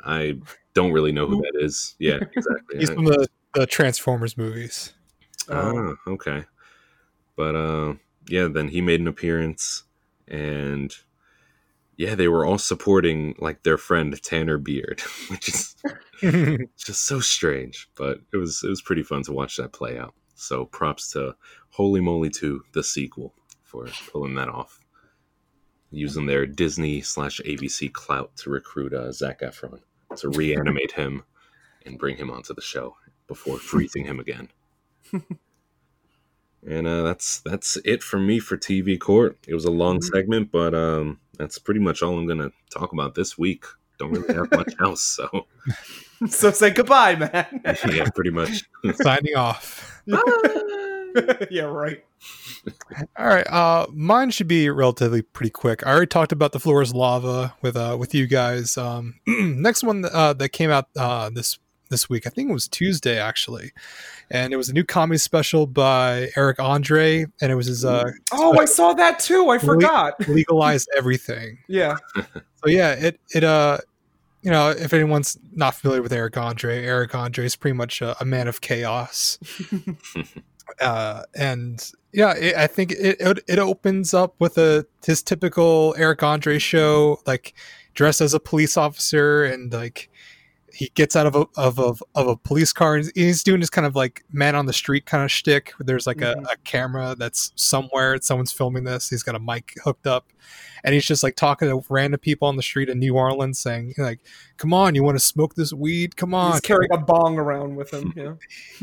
I 0.01 0.39
don't 0.75 0.93
really 0.93 1.13
know 1.13 1.27
who 1.27 1.41
that 1.43 1.61
is. 1.61 1.97
Yeah, 1.99 2.17
exactly. 2.37 2.79
He's 2.79 2.91
from 2.91 3.05
the, 3.05 3.29
the 3.55 3.67
Transformers 3.67 4.37
movies. 4.37 4.93
Oh, 5.49 5.97
okay. 6.07 6.45
But 7.37 7.57
uh, 7.57 7.95
yeah, 8.29 8.49
then 8.49 8.69
he 8.69 8.81
made 8.81 9.01
an 9.01 9.09
appearance, 9.09 9.85
and 10.27 10.95
yeah, 11.97 12.15
they 12.15 12.29
were 12.29 12.45
all 12.45 12.59
supporting 12.59 13.35
like 13.39 13.63
their 13.63 13.79
friend 13.79 14.21
Tanner 14.23 14.59
Beard, 14.59 15.01
which 15.29 15.49
is 15.49 15.77
just 16.77 17.07
so 17.07 17.21
strange. 17.21 17.89
But 17.97 18.21
it 18.33 18.37
was 18.37 18.63
it 18.65 18.69
was 18.69 18.83
pretty 18.83 19.03
fun 19.03 19.23
to 19.25 19.33
watch 19.33 19.57
that 19.57 19.73
play 19.73 19.99
out. 19.99 20.15
So 20.35 20.67
props 20.67 21.11
to 21.13 21.35
Holey 21.77 22.01
Moley 22.01 22.31
2, 22.31 22.63
the 22.73 22.85
sequel, 22.85 23.35
for 23.65 23.89
pulling 24.13 24.37
that 24.37 24.49
off. 24.49 24.79
Using 25.91 26.27
their 26.27 26.45
Disney 26.47 27.01
slash 27.01 27.41
ABC 27.47 27.91
clout 27.93 28.37
to 28.37 28.51
recruit 28.51 28.93
uh, 28.93 29.11
Zac 29.13 29.41
Efron 29.41 29.81
to 30.17 30.29
reanimate 30.29 30.93
him 30.93 31.23
and 31.87 31.99
bring 31.99 32.17
him 32.17 32.31
onto 32.31 32.53
the 32.55 32.61
show 32.61 32.97
before 33.27 33.59
freezing 33.59 34.05
him 34.05 34.21
again. 34.21 34.49
and 36.67 36.87
uh, 36.87 37.03
that's 37.03 37.41
that's 37.41 37.79
it 37.85 38.03
for 38.03 38.19
me 38.19 38.39
for 38.39 38.57
TV 38.57 38.99
Court. 38.99 39.39
It 39.47 39.55
was 39.55 39.65
a 39.65 39.71
long 39.71 39.99
Mhm. 40.01 40.05
segment, 40.05 40.53
but 40.53 40.75
um, 40.75 41.21
that's 41.39 41.59
pretty 41.59 41.81
much 41.81 42.03
all 42.03 42.19
I'm 42.19 42.27
gonna 42.27 42.51
talk 42.71 42.93
about 42.93 43.15
this 43.15 43.39
week. 43.39 43.65
Don't 43.99 44.13
really 44.13 44.35
have 44.35 44.51
much 44.53 44.75
else, 44.81 45.03
so 45.03 45.47
so 46.29 46.51
say 46.51 46.71
goodbye, 46.71 47.17
man. 47.17 47.47
yeah, 47.93 48.09
pretty 48.15 48.31
much. 48.31 48.65
Signing 48.95 49.37
off. 49.37 50.03
yeah, 51.51 51.63
right. 51.63 52.05
All 53.17 53.27
right. 53.27 53.47
Uh, 53.47 53.87
mine 53.93 54.31
should 54.31 54.49
be 54.49 54.69
relatively 54.71 55.23
pretty 55.23 55.51
quick. 55.51 55.87
I 55.87 55.91
already 55.91 56.07
talked 56.07 56.33
about 56.33 56.53
the 56.53 56.61
floor 56.61 56.83
is 56.83 56.95
lava 56.95 57.55
with 57.63 57.77
uh 57.77 57.97
with 57.99 58.15
you 58.15 58.27
guys. 58.27 58.77
Um, 58.77 59.15
next 59.27 59.83
one 59.83 60.05
uh, 60.05 60.33
that 60.35 60.51
came 60.51 60.71
out 60.71 60.89
uh 60.97 61.31
this 61.31 61.59
this 61.91 62.09
week, 62.09 62.27
I 62.27 62.31
think 62.31 62.51
it 62.51 62.53
was 62.53 62.69
Tuesday 62.69 63.19
actually, 63.19 63.73
and 64.31 64.53
it 64.53 64.57
was 64.57 64.69
a 64.69 64.73
new 64.73 64.85
comedy 64.85 65.19
special 65.19 65.67
by 65.67 66.31
Eric 66.37 66.61
Andre, 66.61 67.27
and 67.41 67.53
it 67.53 67.55
was 67.55 67.67
his 67.67 67.85
uh 67.85 68.11
Oh, 68.33 68.59
I 68.59 68.65
saw 68.65 68.93
that 68.95 69.19
too. 69.19 69.51
I 69.51 69.59
forgot. 69.59 70.15
legalize 70.29 70.87
everything. 70.97 71.59
Yeah. 71.69 71.97
So 72.17 72.69
yeah, 72.69 72.93
it 72.93 73.21
it 73.35 73.45
uh 73.45 73.79
you 74.43 74.51
know 74.51 74.71
if 74.71 74.93
anyone's 74.93 75.39
not 75.53 75.75
familiar 75.75 76.03
with 76.03 76.13
Eric 76.13 76.37
Andre, 76.37 76.85
Eric 76.85 77.15
Andre 77.15 77.47
is 77.47 77.57
pretty 77.57 77.77
much 77.77 78.03
a, 78.03 78.21
a 78.21 78.25
man 78.25 78.49
of 78.49 78.61
chaos. 78.61 79.39
uh, 80.81 81.23
and 81.35 81.91
yeah, 82.13 82.35
it, 82.35 82.57
I 82.57 82.67
think 82.67 82.93
it, 82.93 83.17
it 83.21 83.39
it 83.47 83.59
opens 83.59 84.15
up 84.15 84.35
with 84.39 84.59
a 84.59 84.87
his 85.05 85.23
typical 85.23 85.95
Eric 85.99 86.23
Andre 86.23 86.59
show, 86.59 87.21
like 87.27 87.55
dressed 87.95 88.21
as 88.21 88.35
a 88.35 88.41
police 88.41 88.77
officer, 88.77 89.45
and 89.45 89.73
like 89.73 90.11
he 90.79 90.93
gets 90.95 91.17
out 91.17 91.27
of 91.27 91.35
a 91.35 91.45
of 91.57 91.81
a, 91.81 91.93
of 92.15 92.29
a 92.29 92.37
police 92.37 92.73
car, 92.73 92.95
and 92.95 93.11
he's 93.17 93.43
doing 93.43 93.59
this 93.59 93.69
kind 93.69 93.85
of 93.85 93.97
like 93.97 94.25
man 94.31 94.55
on 94.55 94.67
the 94.67 94.73
street 94.73 95.07
kind 95.07 95.25
of 95.25 95.31
shtick. 95.33 95.73
There's 95.81 96.07
like 96.07 96.21
a, 96.23 96.35
a 96.53 96.57
camera 96.63 97.17
that's 97.19 97.51
somewhere, 97.57 98.17
someone's 98.23 98.53
filming 98.53 98.85
this. 98.85 99.11
He's 99.11 99.25
got 99.25 99.35
a 99.35 99.41
mic 99.41 99.75
hooked 99.83 100.07
up, 100.07 100.33
and 100.85 100.95
he's 100.95 101.05
just 101.05 101.25
like 101.25 101.35
talking 101.35 101.69
to 101.69 101.85
random 101.89 102.21
people 102.21 102.47
on 102.47 102.55
the 102.55 102.63
street 102.63 102.89
in 102.89 103.01
New 103.01 103.17
Orleans, 103.17 103.59
saying 103.59 103.95
like, 103.99 104.21
"Come 104.57 104.73
on, 104.73 104.95
you 104.95 105.03
want 105.03 105.19
to 105.19 105.25
smoke 105.25 105.57
this 105.57 105.73
weed? 105.73 106.15
Come 106.15 106.33
on!" 106.33 106.53
He's 106.53 106.61
carrying 106.61 106.93
a 106.93 106.99
bong 106.99 107.41
around 107.41 107.75
with 107.75 107.93
him. 107.93 108.13
Yeah. 108.19 108.35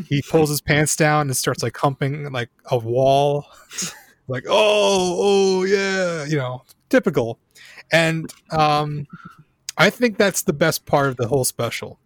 he 0.07 0.21
pulls 0.21 0.49
his 0.49 0.61
pants 0.61 0.95
down 0.95 1.27
and 1.27 1.35
starts 1.35 1.63
like 1.63 1.75
humping 1.77 2.31
like 2.31 2.49
a 2.71 2.77
wall 2.77 3.45
like 4.27 4.43
oh 4.47 5.17
oh 5.19 5.63
yeah 5.63 6.25
you 6.25 6.37
know 6.37 6.63
typical 6.89 7.39
and 7.91 8.31
um 8.51 9.07
i 9.77 9.89
think 9.89 10.17
that's 10.17 10.43
the 10.43 10.53
best 10.53 10.85
part 10.85 11.07
of 11.09 11.17
the 11.17 11.27
whole 11.27 11.45
special. 11.45 11.99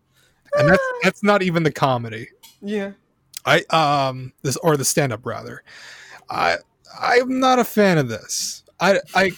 And 0.54 0.68
that's 0.70 0.84
that's 1.04 1.24
not 1.24 1.44
even 1.44 1.64
the 1.64 1.72
comedy. 1.72 2.28
Yeah. 2.62 2.92
i 3.46 3.62
um 3.70 4.34
this 4.42 4.58
or 4.58 4.76
the 4.78 4.86
stand-up 4.86 5.26
rather. 5.26 5.64
I 6.30 6.58
i'm 7.00 7.40
not 7.40 7.60
a 7.60 7.64
fan 7.64 7.98
of 8.00 8.10
this. 8.10 8.64
I 8.80 9.00
i 9.14 9.32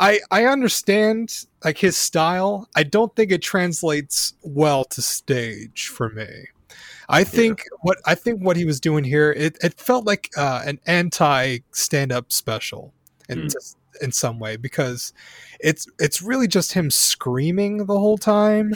i 0.00 0.20
i 0.30 0.44
understand 0.46 1.44
like 1.64 1.78
his 1.78 1.96
style. 1.96 2.68
I 2.74 2.82
don't 2.82 3.14
think 3.14 3.30
it 3.30 3.42
translates 3.42 4.34
well 4.42 4.84
to 4.86 5.00
stage 5.02 5.88
for 5.88 6.08
me. 6.10 6.48
I 7.08 7.22
think 7.22 7.62
what 7.82 7.98
I 8.04 8.16
think 8.16 8.40
what 8.42 8.56
he 8.56 8.64
was 8.64 8.80
doing 8.80 9.04
here, 9.04 9.30
it, 9.32 9.56
it 9.62 9.74
felt 9.78 10.04
like 10.06 10.30
uh, 10.36 10.62
an 10.66 10.80
anti 10.86 11.58
stand 11.70 12.10
up 12.10 12.32
special. 12.32 12.92
And 13.28 13.42
Hmm. 13.42 13.46
just- 13.48 13.76
in 14.00 14.12
some 14.12 14.38
way 14.38 14.56
because 14.56 15.12
it's 15.60 15.86
it's 15.98 16.22
really 16.22 16.48
just 16.48 16.72
him 16.72 16.90
screaming 16.90 17.86
the 17.86 17.98
whole 17.98 18.18
time 18.18 18.74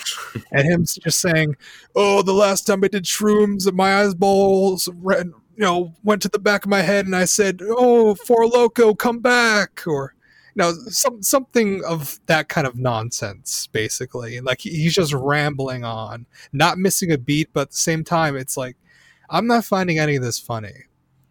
and 0.53 0.67
him 0.67 0.85
just 0.85 1.21
saying, 1.21 1.57
"Oh, 1.95 2.23
the 2.23 2.33
last 2.33 2.67
time 2.67 2.85
I 2.85 2.89
did 2.89 3.05
shrooms, 3.05 3.73
my 3.73 4.03
eyeballs 4.03 4.89
ran, 4.97 5.35
you 5.57 5.65
know 5.65 5.95
went 6.05 6.23
to 6.23 6.29
the 6.29 6.39
back 6.39 6.65
of 6.65 6.71
my 6.71 6.83
head, 6.83 7.07
and 7.07 7.17
I 7.17 7.25
said, 7.25 7.61
"Oh, 7.63 8.15
Four 8.15 8.45
Loko, 8.47 8.97
come 8.97 9.21
back," 9.21 9.87
or 9.87 10.15
you 10.55 10.63
know 10.63 10.73
some 10.89 11.23
something 11.23 11.85
of 11.85 12.19
that 12.27 12.49
kind 12.49 12.67
of 12.67 12.77
nonsense, 12.77 13.69
basically. 13.69 14.41
Like 14.41 14.61
he's 14.63 14.95
just 14.95 15.13
rambling 15.13 15.85
on 15.85 16.27
not 16.53 16.79
missing 16.79 17.13
a 17.13 17.19
beat, 17.19 17.51
but 17.53 17.63
at 17.63 17.71
the 17.71 17.77
same 17.77 18.05
time, 18.05 18.37
it's 18.37 18.57
like 18.57 18.77
I'm 19.29 19.47
not 19.47 19.65
finding 19.65 19.99
any 19.99 20.17
of 20.17 20.23
this 20.23 20.39
funny. 20.39 20.85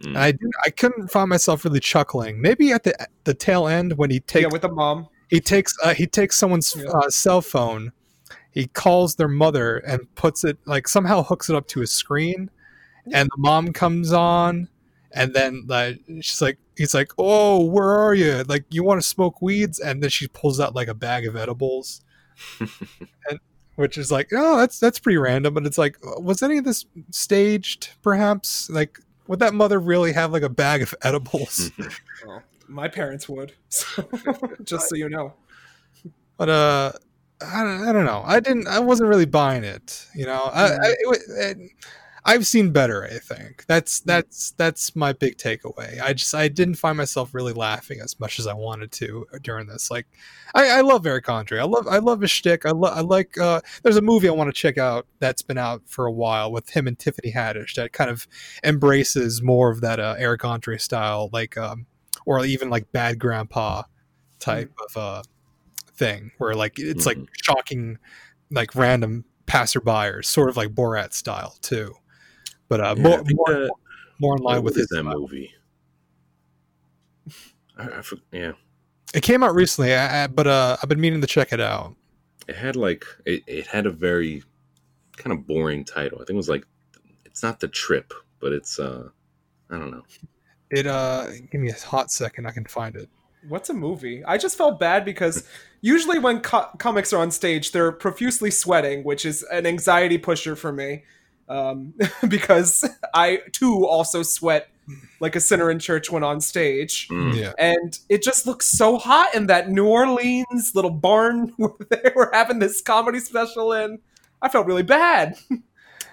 Mm. 0.03 0.07
And 0.07 0.17
I 0.17 0.31
didn't, 0.31 0.53
I 0.65 0.69
couldn't 0.69 1.07
find 1.09 1.29
myself 1.29 1.65
really 1.65 1.79
chuckling. 1.79 2.41
Maybe 2.41 2.71
at 2.71 2.83
the 2.83 2.95
the 3.25 3.33
tail 3.33 3.67
end 3.67 3.97
when 3.97 4.09
he 4.09 4.19
takes 4.19 4.43
yeah, 4.43 4.49
with 4.51 4.61
the 4.61 4.71
mom. 4.71 5.07
he 5.29 5.39
takes 5.39 5.73
uh, 5.83 5.93
he 5.93 6.07
takes 6.07 6.37
someone's 6.37 6.75
Yeah. 6.77 6.89
uh, 6.91 7.09
cell 7.09 7.41
phone, 7.41 7.91
he 8.51 8.67
calls 8.67 9.15
their 9.15 9.27
mother 9.27 9.77
and 9.77 10.13
puts 10.15 10.43
it 10.43 10.57
like 10.65 10.87
somehow 10.87 11.23
hooks 11.23 11.49
it 11.49 11.55
up 11.55 11.67
to 11.69 11.81
his 11.81 11.91
screen, 11.91 12.49
and 13.11 13.29
the 13.29 13.37
mom 13.41 13.73
comes 13.73 14.13
on, 14.13 14.69
and 15.11 15.33
then 15.33 15.65
like 15.67 15.99
she's 16.21 16.41
like 16.41 16.57
he's 16.77 16.93
like 16.93 17.11
oh 17.17 17.65
where 17.65 17.89
are 17.89 18.13
you 18.13 18.43
like 18.47 18.63
you 18.69 18.85
want 18.85 19.01
to 19.01 19.05
smoke 19.05 19.41
weeds 19.41 19.79
and 19.79 20.01
then 20.01 20.09
she 20.09 20.27
pulls 20.29 20.61
out 20.61 20.73
like 20.75 20.87
a 20.87 20.93
bag 20.93 21.25
of 21.27 21.35
edibles 21.35 22.01
and 22.59 23.39
which 23.75 23.97
is 23.97 24.11
like 24.11 24.29
oh 24.33 24.55
that's 24.57 24.79
that's 24.79 24.97
pretty 24.97 25.17
random 25.17 25.53
but 25.53 25.65
it's 25.65 25.77
like 25.77 25.97
was 26.21 26.41
any 26.41 26.57
of 26.57 26.63
this 26.63 26.85
staged 27.11 27.89
perhaps 28.01 28.69
like 28.69 28.97
would 29.29 29.39
that 29.39 29.53
mother 29.53 29.79
really 29.79 30.11
have 30.11 30.33
like 30.33 30.43
a 30.43 30.49
bag 30.49 30.81
of 30.81 30.93
edibles 31.03 31.71
Well, 32.27 32.43
my 32.67 32.87
parents 32.89 33.29
would. 33.29 33.53
So, 33.69 34.03
just 34.63 34.89
so 34.89 34.95
you 34.95 35.07
know. 35.09 35.33
but 36.37 36.49
uh 36.49 36.91
I 37.41 37.63
don't, 37.63 37.87
I 37.87 37.93
don't 37.93 38.05
know 38.05 38.21
i 38.25 38.41
didn't 38.41 38.67
i 38.67 38.79
wasn't 38.79 39.07
really 39.07 39.25
buying 39.25 39.63
it 39.63 40.05
you 40.13 40.25
know 40.25 40.49
I, 40.53 40.63
I, 40.65 40.77
it, 40.99 41.21
it, 41.29 41.71
i've 42.29 42.45
seen 42.47 42.71
better 42.71 43.03
i 43.05 43.17
think. 43.17 43.65
That's 43.67 43.99
that's 44.01 44.51
that's 44.51 44.95
my 44.95 45.13
big 45.13 45.37
takeaway. 45.37 45.99
I 46.01 46.13
just 46.13 46.33
i 46.35 46.47
didn't 46.47 46.75
find 46.75 46.97
myself 46.97 47.33
really 47.33 47.53
laughing 47.53 47.99
as 48.03 48.19
much 48.19 48.39
as 48.39 48.47
i 48.47 48.53
wanted 48.53 48.91
to 48.93 49.25
during 49.41 49.67
this. 49.67 49.89
Like 49.91 50.07
i, 50.55 50.67
I 50.79 50.81
love 50.81 51.05
eric 51.05 51.27
andre 51.29 51.59
i 51.59 51.63
love 51.63 51.87
i 51.87 51.97
love 51.97 52.21
his 52.21 52.31
shtick. 52.31 52.65
i 52.65 52.71
love 52.71 52.97
i 52.97 53.01
like 53.01 53.37
uh 53.37 53.61
there's 53.83 53.97
a 53.97 54.01
movie 54.01 54.27
i 54.27 54.31
want 54.31 54.47
to 54.53 54.61
check 54.61 54.77
out 54.77 55.05
that's 55.19 55.41
been 55.41 55.57
out 55.57 55.81
for 55.85 56.05
a 56.05 56.11
while 56.11 56.51
with 56.51 56.69
him 56.69 56.87
and 56.87 56.97
tiffany 56.97 57.31
haddish 57.31 57.75
that 57.75 57.93
kind 57.93 58.09
of 58.09 58.27
embraces 58.63 59.41
more 59.41 59.69
of 59.71 59.81
that 59.81 59.99
uh, 59.99 60.15
eric 60.17 60.43
andre 60.45 60.77
style 60.77 61.29
like 61.33 61.57
um 61.57 61.85
or 62.25 62.43
even 62.45 62.69
like 62.69 62.91
bad 62.91 63.19
grandpa 63.19 63.83
type 64.39 64.71
of 64.87 64.97
uh 64.97 65.21
thing 65.95 66.31
where 66.37 66.53
like 66.55 66.79
it's 66.79 67.05
like 67.05 67.17
Mhm. 67.17 67.27
shocking 67.43 67.97
like 68.51 68.73
random 68.75 69.25
passerbyers 69.45 70.25
sort 70.25 70.49
of 70.49 70.57
like 70.57 70.69
borat 70.69 71.13
style 71.13 71.55
too 71.61 71.93
but 72.69 72.79
uh 72.79 72.95
Yeah, 72.97 73.03
more, 73.03 73.23
more, 73.29 73.45
that- 73.53 73.71
more 74.19 74.37
in 74.37 74.43
line 74.43 74.63
with 74.63 74.75
his 74.75 74.87
that 74.87 75.03
movie. 75.03 75.51
I, 77.77 77.97
I, 77.97 78.01
for- 78.01 78.17
yeah, 78.31 78.53
it 79.13 79.21
came 79.23 79.43
out 79.43 79.55
recently 79.55 79.93
I, 79.93 80.23
I, 80.23 80.27
but 80.27 80.47
uh 80.47 80.77
i've 80.81 80.89
been 80.89 80.99
meaning 81.01 81.21
to 81.21 81.27
check 81.27 81.51
it 81.53 81.59
out 81.59 81.95
it 82.47 82.55
had 82.55 82.75
like 82.75 83.05
it, 83.25 83.43
it 83.47 83.67
had 83.67 83.85
a 83.85 83.91
very 83.91 84.43
kind 85.17 85.33
of 85.37 85.45
boring 85.45 85.83
title. 85.83 86.17
I 86.17 86.21
think 86.21 86.31
it 86.31 86.35
was 86.35 86.49
like 86.49 86.65
it's 87.25 87.43
not 87.43 87.59
the 87.59 87.67
trip, 87.67 88.13
but 88.39 88.53
it's 88.53 88.79
uh 88.79 89.09
I 89.69 89.77
don't 89.77 89.91
know. 89.91 90.03
it 90.71 90.87
uh 90.87 91.27
give 91.51 91.61
me 91.61 91.69
a 91.69 91.73
hot 91.75 92.09
second 92.11 92.47
i 92.47 92.51
can 92.51 92.65
find 92.65 92.95
it 92.95 93.07
What's 93.47 93.69
a 93.69 93.73
movie? 93.73 94.21
I 94.25 94.37
just 94.37 94.57
felt 94.57 94.79
bad 94.81 95.05
because 95.05 95.47
usually 95.81 96.19
when 96.19 96.41
co- 96.41 96.67
comics 96.77 97.13
are 97.13 97.21
on 97.21 97.31
stage, 97.31 97.71
they're 97.71 97.93
profusely 97.93 98.51
sweating, 98.51 99.05
which 99.05 99.25
is 99.25 99.43
an 99.43 99.65
anxiety 99.65 100.17
pusher 100.17 100.57
for 100.57 100.73
me. 100.73 101.03
Um, 101.49 101.93
because 102.27 102.87
I 103.13 103.41
too 103.51 103.85
also 103.87 104.23
sweat 104.23 104.69
like 105.19 105.35
a 105.35 105.39
sinner 105.39 105.69
in 105.69 105.79
church 105.79 106.11
when 106.11 106.23
on 106.23 106.41
stage. 106.41 107.07
Mm. 107.09 107.35
yeah 107.35 107.53
And 107.57 107.97
it 108.09 108.23
just 108.23 108.47
looks 108.47 108.67
so 108.67 108.97
hot 108.97 109.35
in 109.35 109.47
that 109.47 109.69
New 109.69 109.87
Orleans 109.87 110.73
little 110.73 110.91
barn 110.91 111.53
where 111.57 111.71
they 111.89 112.11
were 112.15 112.29
having 112.33 112.59
this 112.59 112.81
comedy 112.81 113.19
special 113.19 113.73
in. 113.73 113.99
I 114.41 114.49
felt 114.49 114.65
really 114.67 114.83
bad. 114.83 115.37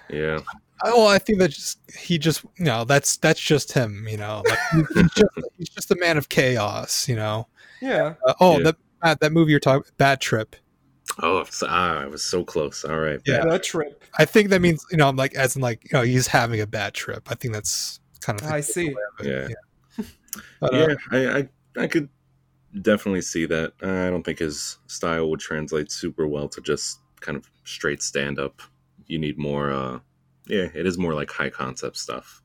Yeah. 0.09 0.39
Oh, 0.83 1.07
I 1.07 1.17
think 1.17 1.39
that 1.39 1.49
just 1.49 1.79
he 1.97 2.17
just 2.17 2.43
you 2.57 2.65
know 2.65 2.83
that's 2.83 3.17
that's 3.17 3.39
just 3.39 3.73
him. 3.73 4.07
You 4.07 4.17
know, 4.17 4.43
like 4.47 4.59
he's 4.71 5.11
just 5.11 5.31
he's 5.57 5.69
just 5.69 5.91
a 5.91 5.95
man 5.95 6.17
of 6.17 6.29
chaos. 6.29 7.07
You 7.09 7.15
know. 7.15 7.47
Yeah. 7.81 8.13
Uh, 8.25 8.33
oh, 8.39 8.57
Yeah. 8.57 8.63
that 8.63 8.75
uh, 9.01 9.15
that 9.21 9.31
movie 9.31 9.51
you're 9.51 9.59
talking, 9.59 9.91
Bad 9.97 10.21
Trip. 10.21 10.55
Oh, 11.21 11.43
so- 11.49 11.67
ah, 11.69 11.99
I 12.01 12.05
was 12.07 12.23
so 12.23 12.43
close. 12.43 12.83
All 12.83 12.99
right. 12.99 13.19
Yeah. 13.25 13.43
The 13.45 13.59
trip. 13.59 14.03
I 14.19 14.25
think 14.25 14.49
that 14.49 14.61
means 14.61 14.85
you 14.91 14.97
know, 14.97 15.07
I'm 15.07 15.15
like 15.15 15.35
as 15.35 15.55
in 15.55 15.61
like 15.61 15.83
you 15.85 15.97
know, 15.97 16.03
he's 16.03 16.27
having 16.27 16.61
a 16.61 16.67
bad 16.67 16.93
trip. 16.93 17.29
I 17.31 17.35
think 17.35 17.53
that's 17.53 17.99
kind 18.21 18.39
of. 18.41 18.47
I 18.51 18.61
see. 18.61 18.89
takeaway 18.89 18.95
of 19.19 19.25
it, 19.25 19.49
Yeah. 19.97 20.05
Uh, 20.61 20.69
yeah, 20.71 20.95
I, 21.11 21.37
I 21.39 21.49
I 21.83 21.87
could 21.87 22.09
definitely 22.81 23.21
see 23.21 23.45
that. 23.47 23.73
I 23.81 24.09
don't 24.09 24.23
think 24.23 24.39
his 24.39 24.77
style 24.87 25.29
would 25.31 25.39
translate 25.39 25.91
super 25.91 26.27
well 26.27 26.47
to 26.49 26.61
just 26.61 26.99
kind 27.21 27.35
of 27.37 27.49
straight 27.63 28.03
stand 28.03 28.37
up. 28.37 28.61
You 29.07 29.17
need 29.17 29.37
more. 29.39 29.71
uh 29.71 29.99
Yeah, 30.47 30.67
it 30.75 30.85
is 30.85 30.97
more 30.97 31.13
like 31.15 31.31
high 31.31 31.49
concept 31.49 31.97
stuff 31.97 32.43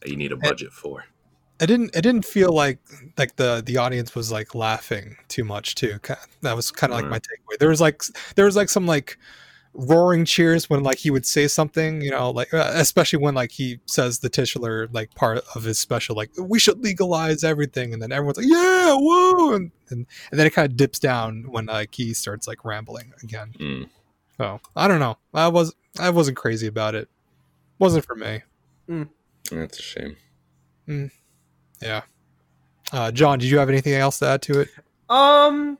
that 0.00 0.10
you 0.10 0.16
need 0.16 0.32
a 0.32 0.36
budget 0.36 0.72
for. 0.72 1.04
It 1.60 1.66
didn't 1.66 1.94
it 1.94 2.02
didn't 2.02 2.24
feel 2.24 2.52
like 2.52 2.78
like 3.16 3.36
the 3.36 3.62
the 3.64 3.76
audience 3.76 4.14
was 4.14 4.32
like 4.32 4.54
laughing 4.54 5.16
too 5.28 5.44
much 5.44 5.74
too 5.76 5.98
that 6.42 6.56
was 6.56 6.70
kind 6.70 6.92
of 6.92 6.96
like 6.98 7.04
Right. 7.04 7.10
my 7.10 7.18
takeaway. 7.18 7.58
There 7.58 7.68
was 7.68 7.80
like 7.80 8.02
there 8.34 8.44
was 8.44 8.56
like 8.56 8.68
some 8.68 8.86
like 8.86 9.18
roaring 9.76 10.24
cheers 10.24 10.70
when 10.70 10.84
like 10.84 10.98
he 10.98 11.10
would 11.10 11.26
say 11.26 11.48
something 11.48 12.00
you 12.00 12.10
know 12.10 12.30
like 12.30 12.54
uh, 12.54 12.70
especially 12.74 13.18
when 13.18 13.34
like 13.34 13.50
he 13.50 13.80
says 13.86 14.20
the 14.20 14.28
titular 14.28 14.88
like 14.92 15.12
part 15.16 15.38
of 15.56 15.64
his 15.64 15.80
special 15.80 16.14
like 16.14 16.30
we 16.38 16.60
should 16.60 16.78
legalize 16.84 17.42
everything 17.42 17.92
and 17.92 18.00
then 18.00 18.12
everyone's 18.12 18.36
like 18.36 18.46
yeah 18.48 18.94
whoa 18.96 19.52
and 19.54 19.72
and, 19.90 20.06
and 20.30 20.38
then 20.38 20.46
it 20.46 20.50
kind 20.54 20.70
of 20.70 20.76
dips 20.76 21.00
down 21.00 21.44
when 21.50 21.66
like 21.66 21.92
he 21.92 22.14
starts 22.14 22.46
like 22.46 22.64
rambling 22.64 23.12
again. 23.24 23.52
Mm. 23.58 23.88
so 24.38 24.60
i 24.76 24.86
don't 24.86 25.00
know. 25.00 25.18
I 25.32 25.48
was 25.48 25.74
i 25.98 26.08
wasn't 26.10 26.36
crazy 26.36 26.68
about 26.68 26.94
it. 26.94 27.08
Wasn't 27.80 28.04
for 28.04 28.14
me. 28.14 28.42
That's 29.50 29.78
a 29.78 29.82
shame. 29.82 30.16
Yeah 31.82 32.02
uh 32.92 33.10
john 33.10 33.38
did 33.38 33.48
you 33.50 33.58
have 33.58 33.68
anything 33.68 33.92
else 33.94 34.18
to 34.18 34.26
add 34.26 34.42
to 34.42 34.60
it 34.60 34.68
Um, 35.08 35.76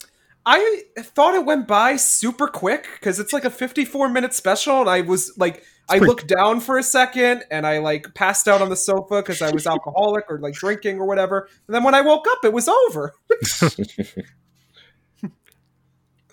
I 0.47 0.83
thought 0.99 1.35
it 1.35 1.47
went 1.47 1.67
by 1.67 1.97
super 1.97 2.47
quick 2.47 2.87
because 3.01 3.19
it's 3.19 3.33
like 3.33 3.47
a 3.47 3.51
54 3.51 4.11
minute 4.11 4.35
special, 4.35 4.81
and 4.83 4.91
I 4.91 5.01
was 5.01 5.33
like, 5.39 5.65
I 5.89 5.97
pretty- 5.97 6.07
looked 6.07 6.27
down 6.27 6.61
for 6.61 6.77
a 6.77 6.83
second 6.83 7.45
and 7.51 7.67
I 7.67 7.79
like 7.79 8.13
passed 8.15 8.47
out 8.49 8.61
on 8.61 8.69
the 8.69 8.77
sofa 8.77 9.23
because 9.23 9.41
I 9.41 9.51
was 9.51 9.67
alcoholic 9.67 10.27
or 10.29 10.39
like 10.39 10.53
drinking 10.53 10.99
or 10.99 11.07
whatever. 11.07 11.49
And 11.67 11.75
then 11.75 11.83
when 11.85 11.95
I 11.95 12.03
woke 12.03 12.27
up, 12.31 12.45
it 12.45 12.53
was 12.53 12.69
over. 12.69 13.15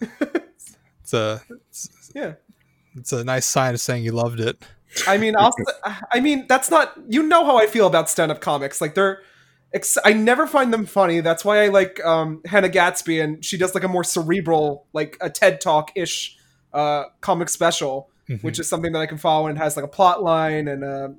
it's 0.01 1.13
a 1.13 1.41
it's, 1.69 2.11
Yeah. 2.13 2.33
it's 2.95 3.13
a 3.13 3.23
nice 3.23 3.45
sign 3.45 3.73
of 3.73 3.79
saying 3.81 4.03
you 4.03 4.11
loved 4.11 4.39
it 4.41 4.61
I 5.07 5.17
mean, 5.17 5.37
I'll, 5.37 5.55
I 6.11 6.19
mean, 6.19 6.47
that's 6.49 6.69
not. 6.69 6.93
You 7.07 7.23
know 7.23 7.45
how 7.45 7.57
I 7.57 7.65
feel 7.65 7.87
about 7.87 8.09
stand-up 8.09 8.41
comics. 8.41 8.81
Like 8.81 8.93
they're, 8.93 9.21
I 10.03 10.13
never 10.13 10.47
find 10.47 10.73
them 10.73 10.85
funny. 10.85 11.21
That's 11.21 11.45
why 11.45 11.63
I 11.63 11.67
like 11.67 12.03
um, 12.05 12.41
Hannah 12.45 12.69
Gadsby, 12.69 13.19
and 13.21 13.43
she 13.43 13.57
does 13.57 13.73
like 13.73 13.83
a 13.83 13.87
more 13.87 14.03
cerebral, 14.03 14.85
like 14.93 15.17
a 15.21 15.29
TED 15.29 15.61
Talk 15.61 15.91
ish 15.95 16.37
uh, 16.73 17.05
comic 17.21 17.49
special, 17.49 18.09
Mhm. 18.29 18.43
which 18.43 18.59
is 18.59 18.69
something 18.69 18.91
that 18.93 18.99
I 18.99 19.05
can 19.07 19.17
follow 19.17 19.47
and 19.47 19.57
has 19.57 19.75
like 19.75 19.83
a 19.85 19.89
plot 19.89 20.21
line, 20.23 20.67
and 20.67 20.83
uh, 20.83 21.09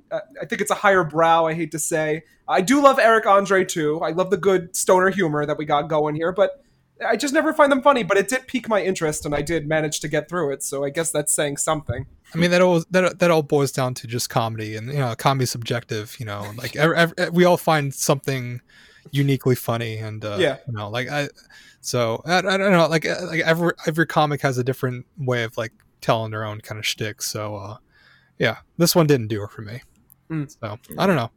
I 0.41 0.45
think 0.45 0.61
it's 0.61 0.71
a 0.71 0.75
higher 0.75 1.03
brow. 1.03 1.45
I 1.47 1.53
hate 1.53 1.71
to 1.71 1.79
say, 1.79 2.23
I 2.47 2.61
do 2.61 2.81
love 2.81 2.97
Eric 2.99 3.25
Andre 3.25 3.65
too. 3.65 3.99
I 4.01 4.11
love 4.11 4.29
the 4.29 4.37
good 4.37 4.75
stoner 4.75 5.09
humor 5.09 5.45
that 5.45 5.57
we 5.57 5.65
got 5.65 5.89
going 5.89 6.15
here, 6.15 6.31
but. 6.31 6.59
I 7.05 7.15
just 7.15 7.33
never 7.33 7.53
find 7.53 7.71
them 7.71 7.81
funny, 7.81 8.03
but 8.03 8.17
it 8.17 8.27
did 8.27 8.47
pique 8.47 8.67
my 8.69 8.81
interest, 8.83 9.25
and 9.25 9.33
I 9.35 9.41
did 9.41 9.67
manage 9.67 9.99
to 10.01 10.07
get 10.07 10.29
through 10.29 10.51
it. 10.53 10.63
So 10.63 10.83
I 10.83 10.89
guess 10.89 11.11
that's 11.11 11.33
saying 11.33 11.57
something. 11.57 12.05
I 12.33 12.37
mean 12.37 12.51
that 12.51 12.61
all 12.61 12.83
that 12.91 13.19
that 13.19 13.31
all 13.31 13.43
boils 13.43 13.71
down 13.71 13.93
to 13.95 14.07
just 14.07 14.29
comedy, 14.29 14.75
and 14.75 14.87
you 14.87 14.99
know, 14.99 15.13
comedy's 15.15 15.51
subjective. 15.51 16.15
You 16.19 16.25
know, 16.25 16.51
like 16.57 16.75
ev 16.75 17.13
ev 17.17 17.33
we 17.33 17.45
all 17.45 17.57
find 17.57 17.93
something 17.93 18.61
uniquely 19.11 19.55
funny, 19.55 19.97
and 19.97 20.23
uh, 20.23 20.37
Yeah. 20.39 20.57
you 20.67 20.73
know, 20.73 20.89
like 20.89 21.09
I, 21.09 21.29
so 21.81 22.21
I, 22.25 22.37
I 22.37 22.41
don't 22.41 22.71
know, 22.71 22.87
like 22.87 23.05
uh, 23.05 23.25
like 23.27 23.41
every 23.41 23.73
every 23.85 24.05
comic 24.07 24.41
has 24.41 24.57
a 24.57 24.63
different 24.63 25.05
way 25.17 25.43
of 25.43 25.57
like 25.57 25.73
telling 26.01 26.31
their 26.31 26.43
own 26.43 26.61
kind 26.61 26.79
of 26.79 26.85
shtick. 26.85 27.21
So 27.21 27.55
uh, 27.55 27.77
yeah, 28.39 28.57
this 28.77 28.95
one 28.95 29.07
didn't 29.07 29.27
do 29.27 29.43
it 29.43 29.51
for 29.51 29.61
me. 29.61 29.81
Mm. 30.29 30.55
So 30.59 30.79
I 30.97 31.05
don't 31.05 31.15
know. 31.15 31.31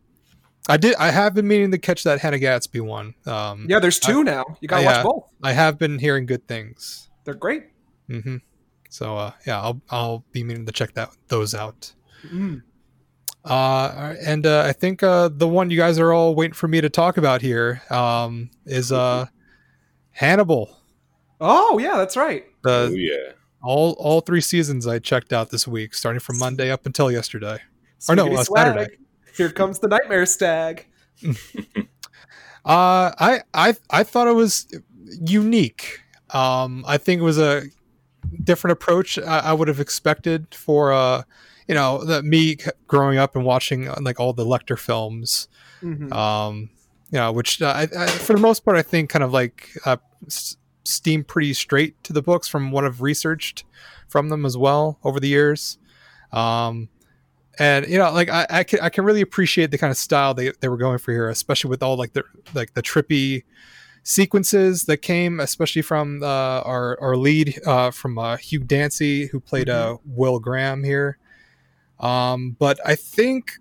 I 0.69 0.77
did. 0.77 0.95
I 0.97 1.11
have 1.11 1.35
been 1.35 1.47
meaning 1.47 1.71
to 1.71 1.79
catch 1.79 2.05
that 2.05 2.21
Hannah 2.21 2.39
Gadsby 2.39 2.81
one. 2.81 3.15
Um, 3.27 3.67
Yeah, 3.69 3.79
there's 3.79 4.01
two 4.01 4.25
now. 4.25 4.45
You 4.61 4.69
gotta 4.69 4.83
yeah. 4.83 5.05
watch 5.05 5.05
both. 5.05 5.33
I 5.43 5.53
have 5.53 5.79
been 5.79 5.99
hearing 5.99 6.27
good 6.27 6.47
things. 6.49 7.09
They're 7.25 7.35
great. 7.35 7.65
Mm-hmm. 8.09 8.37
So 8.91 9.17
uh, 9.17 9.33
yeah, 9.47 9.61
I'll 9.61 9.81
I'll 9.91 10.25
be 10.33 10.43
meaning 10.43 10.67
to 10.67 10.73
check 10.73 10.95
that 10.95 11.11
those 11.29 11.55
out. 11.55 11.93
Mm. 12.27 12.63
Uh, 13.45 14.15
and 14.25 14.45
uh, 14.45 14.65
I 14.67 14.73
think 14.73 15.03
uh, 15.03 15.29
the 15.33 15.47
one 15.47 15.71
you 15.71 15.77
guys 15.77 15.99
are 16.01 16.13
all 16.13 16.35
waiting 16.35 16.55
for 16.55 16.67
me 16.67 16.81
to 16.81 16.91
talk 16.91 17.17
about 17.17 17.43
here 17.43 17.81
um, 17.91 18.51
is 18.65 18.91
uh, 18.91 19.27
Hannibal. 20.11 20.77
Oh 21.41 21.79
yeah, 21.79 21.97
that's 21.97 22.17
right. 22.17 22.45
oh 22.65 22.89
yeah. 22.89 23.33
all 23.63 23.93
all 24.01 24.21
three 24.21 24.41
seasons 24.41 24.87
I 24.87 24.99
checked 24.99 25.33
out 25.33 25.51
this 25.51 25.69
week, 25.69 25.95
starting 25.95 26.21
from 26.21 26.39
Monday 26.39 26.71
up 26.73 26.87
until 26.87 27.13
yesterday. 27.13 27.59
Or 28.09 28.17
no, 28.17 28.35
uh. 28.35 28.43
Saturday. 28.43 28.97
Here 29.37 29.51
comes 29.51 29.79
the 29.79 29.89
nightmare 29.89 30.27
stag. 30.27 30.87
Uh, 32.65 33.13
I 33.21 33.43
I 33.55 33.77
I 33.91 34.03
thought 34.03 34.27
it 34.27 34.35
was 34.35 34.67
unique. 35.21 36.01
Um, 36.31 36.85
I 36.89 36.99
think 36.99 37.21
it 37.21 37.25
was 37.25 37.39
a 37.39 37.63
different 38.43 38.73
approach 38.73 39.19
I, 39.21 39.39
I 39.39 39.53
would 39.53 39.69
have 39.69 39.79
expected 39.79 40.53
for 40.53 40.93
uh, 40.93 41.23
you 41.69 41.75
know, 41.77 42.03
the, 42.05 42.25
me 42.25 42.57
growing 42.89 43.19
up 43.19 43.37
and 43.37 43.45
watching 43.45 43.89
uh, 43.89 43.95
like 44.01 44.19
all 44.19 44.33
the 44.33 44.45
Lecter 44.45 44.77
films. 44.79 45.47
Mhm. 45.83 46.11
um 46.13 46.71
you 47.13 47.19
know 47.19 47.31
which 47.31 47.63
uh, 47.63 47.67
I, 47.67 47.83
I, 47.83 48.07
for 48.09 48.33
the 48.33 48.41
most 48.41 48.65
part 48.65 48.79
i 48.79 48.83
think 48.83 49.11
kind 49.11 49.23
of 49.23 49.31
like 49.31 49.69
uh, 49.85 49.99
s- 50.27 50.57
steam 50.85 51.23
pretty 51.23 51.53
straight 51.53 52.03
to 52.05 52.15
the 52.15 52.23
books 52.23 52.49
from 52.49 52.73
what 52.73 52.85
i've 52.85 53.03
researched 53.03 53.65
from 54.09 54.31
them 54.31 54.47
as 54.47 54.57
well 54.57 54.99
over 55.05 55.21
the 55.21 55.29
years 55.29 55.77
um 56.33 56.89
and 57.59 57.87
you 57.89 57.99
know 57.99 58.11
like 58.13 58.29
i 58.29 58.47
i 58.51 58.65
can, 58.65 58.81
I 58.81 58.89
can 58.89 59.05
really 59.05 59.21
appreciate 59.21 59.71
the 59.71 59.79
kind 59.79 59.91
of 59.91 59.97
style 59.97 60.35
they, 60.35 60.53
they 60.61 60.69
were 60.69 60.77
going 60.77 60.99
for 60.99 61.13
here 61.13 61.29
especially 61.29 61.71
with 61.71 61.83
all 61.83 61.97
like 61.97 62.13
the 62.13 62.23
like 62.55 62.75
the 62.75 62.83
trippy 62.83 63.45
sequences 64.03 64.85
that 64.85 64.99
came 64.99 65.41
especially 65.41 65.83
from 65.83 66.23
uh, 66.23 66.61
our 66.61 66.97
our 67.01 67.17
lead 67.17 67.59
uh, 67.67 67.91
from 67.91 68.19
uh, 68.19 68.37
hugh 68.37 68.61
dancy 68.65 69.27
who 69.27 69.41
played 69.41 69.69
uh, 69.69 69.97
will 70.05 70.39
graham 70.39 70.85
here 70.85 71.19
um 72.01 72.57
but 72.59 72.79
i 72.85 72.95
think 72.95 73.53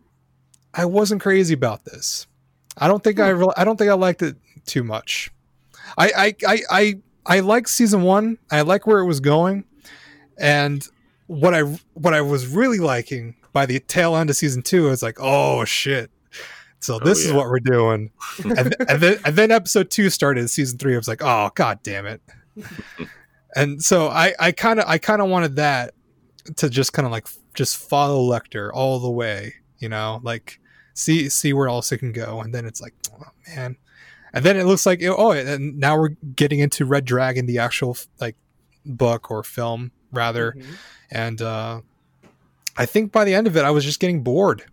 I 0.78 0.84
wasn't 0.84 1.22
crazy 1.22 1.54
about 1.54 1.86
this. 1.86 2.28
I 2.78 2.89
don't 2.89 3.02
think 3.02 3.18
I 3.18 3.32
Hmm. 3.32 3.39
really, 3.39 3.54
I 3.56 3.64
don't 3.64 3.78
think 3.78 3.89
I 3.89 3.93
liked 3.93 4.22
it 4.22 4.36
too 4.66 4.84
much. 4.84 5.32
I 5.98 6.12
I 6.18 6.36
I 6.46 6.60
I, 6.70 6.96
I 7.26 7.39
like 7.39 7.70
season 7.70 8.02
one. 8.02 8.39
I 8.52 8.60
like 8.60 8.86
where 8.86 9.00
it 9.00 9.06
was 9.06 9.22
going, 9.22 9.64
and 10.38 10.86
what 11.28 11.54
I 11.54 11.62
what 11.93 12.14
I 12.14 12.20
was 12.20 12.48
really 12.48 12.80
liking 12.80 13.36
by 13.56 13.66
the 13.66 13.80
tail 13.80 14.18
end 14.18 14.30
of 14.30 14.36
season 14.36 14.62
two 14.62 14.89
it's 14.89 15.01
like, 15.01 15.18
oh 15.20 15.64
shit. 15.64 16.12
So 16.82 16.99
this 16.99 17.20
is 17.20 17.32
yeah. 17.32 17.38
what 17.38 17.47
we're 17.47 17.62
doing, 17.62 18.12
and, 18.43 18.76
and 18.88 19.01
then 19.01 19.18
and 19.26 19.36
then 19.36 19.49
episode 19.49 19.89
two 19.89 20.10
started. 20.12 20.47
Season 20.49 20.78
three, 20.78 20.93
I 20.93 20.97
was 20.97 21.08
like, 21.08 21.24
oh 21.24 21.49
god 21.56 21.80
damn 21.82 22.06
it. 22.06 22.22
and 23.56 23.82
so 23.82 24.10
I 24.10 24.34
I 24.39 24.51
kind 24.51 24.80
of 24.80 24.86
I 24.88 24.97
kind 24.99 25.22
of 25.22 25.30
wanted 25.30 25.56
that 25.56 25.95
to 26.58 26.70
just 26.70 26.93
kind 26.93 27.06
of 27.08 27.12
like 27.12 27.28
just 27.56 27.78
follow 27.78 28.22
Lecter 28.30 28.70
all 28.74 28.99
the 28.99 29.10
way, 29.10 29.56
you 29.80 29.89
know, 29.89 30.20
like 30.22 30.60
see 30.93 31.30
see 31.30 31.53
where 31.53 31.70
else 31.70 31.91
it 31.91 31.99
can 31.99 32.12
go, 32.12 32.41
and 32.41 32.53
then 32.53 32.66
it's 32.66 32.82
like, 32.82 32.93
oh 33.20 33.24
man. 33.47 33.78
and 34.34 34.45
then 34.45 34.58
it 34.58 34.66
looks 34.66 34.86
like 34.86 35.01
oh, 35.03 35.32
and 35.32 35.80
now 35.80 35.97
we're 35.97 36.10
getting 36.36 36.60
into 36.60 36.86
Red 36.86 37.06
Dragon, 37.06 37.45
the 37.47 37.58
actual 37.58 37.97
like 38.20 38.36
book 38.86 39.32
or 39.32 39.43
film 39.43 39.91
rather, 40.12 40.51
Mhm. 40.51 40.66
and 41.10 41.41
uh, 41.41 41.82
I 42.78 42.86
think 42.86 43.12
by 43.12 43.24
the 43.24 43.34
end 43.34 43.48
of 43.48 43.56
it, 43.58 43.64
I 43.64 43.72
was 43.72 43.84
just 43.86 44.00
getting 44.00 44.24
bored. 44.24 44.64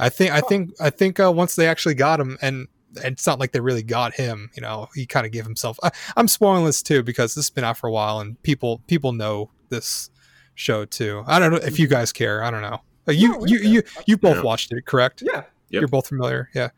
I 0.00 0.08
think 0.08 0.32
I 0.32 0.40
think 0.40 0.70
I 0.80 0.90
think 0.90 1.20
uh, 1.20 1.30
once 1.32 1.54
they 1.56 1.66
actually 1.68 1.94
got 1.94 2.18
him, 2.20 2.36
and 2.42 2.66
it's 2.96 3.26
not 3.26 3.38
like 3.38 3.52
they 3.52 3.60
really 3.60 3.82
got 3.82 4.14
him. 4.14 4.50
You 4.56 4.62
know, 4.62 4.88
he 4.94 5.06
kind 5.06 5.24
of 5.26 5.32
gave 5.32 5.44
himself. 5.44 5.78
I, 5.82 5.90
I'm 6.16 6.26
spoiling 6.28 6.64
this 6.64 6.82
too 6.82 7.02
because 7.02 7.34
this 7.34 7.44
has 7.46 7.50
been 7.50 7.64
out 7.64 7.76
for 7.78 7.86
a 7.88 7.92
while, 7.92 8.20
and 8.20 8.40
people 8.42 8.82
people 8.86 9.12
know 9.12 9.50
this 9.68 10.10
show 10.54 10.84
too. 10.84 11.22
I 11.26 11.38
don't 11.38 11.52
know 11.52 11.58
if 11.58 11.78
you 11.78 11.86
guys 11.86 12.12
care. 12.12 12.42
I 12.42 12.50
don't 12.50 12.62
know. 12.62 12.80
Uh, 13.08 13.12
You 13.12 13.32
No, 13.32 13.38
we 13.38 13.50
you 13.52 13.58
you 13.58 13.82
you 14.06 14.16
both 14.16 14.36
Yeah. 14.36 14.42
watched 14.42 14.72
it, 14.72 14.84
correct? 14.86 15.22
Yeah. 15.24 15.42
Yep. 15.70 15.80
You're 15.80 15.88
both 15.88 16.08
familiar, 16.08 16.50
yeah. 16.54 16.70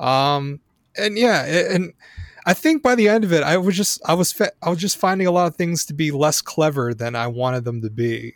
Um, 0.00 0.60
and 0.96 1.16
yeah, 1.16 1.44
and 1.44 1.92
I 2.44 2.54
think 2.54 2.82
by 2.82 2.94
the 2.94 3.08
end 3.08 3.24
of 3.24 3.32
it, 3.32 3.42
I 3.42 3.56
was 3.56 3.76
just 3.76 4.00
I 4.04 4.14
was 4.14 4.32
fa- 4.32 4.52
I 4.62 4.70
was 4.70 4.78
just 4.78 4.98
finding 4.98 5.26
a 5.26 5.30
lot 5.30 5.46
of 5.46 5.56
things 5.56 5.84
to 5.86 5.94
be 5.94 6.10
less 6.10 6.40
clever 6.42 6.92
than 6.94 7.14
I 7.14 7.26
wanted 7.28 7.64
them 7.64 7.80
to 7.82 7.90
be. 7.90 8.34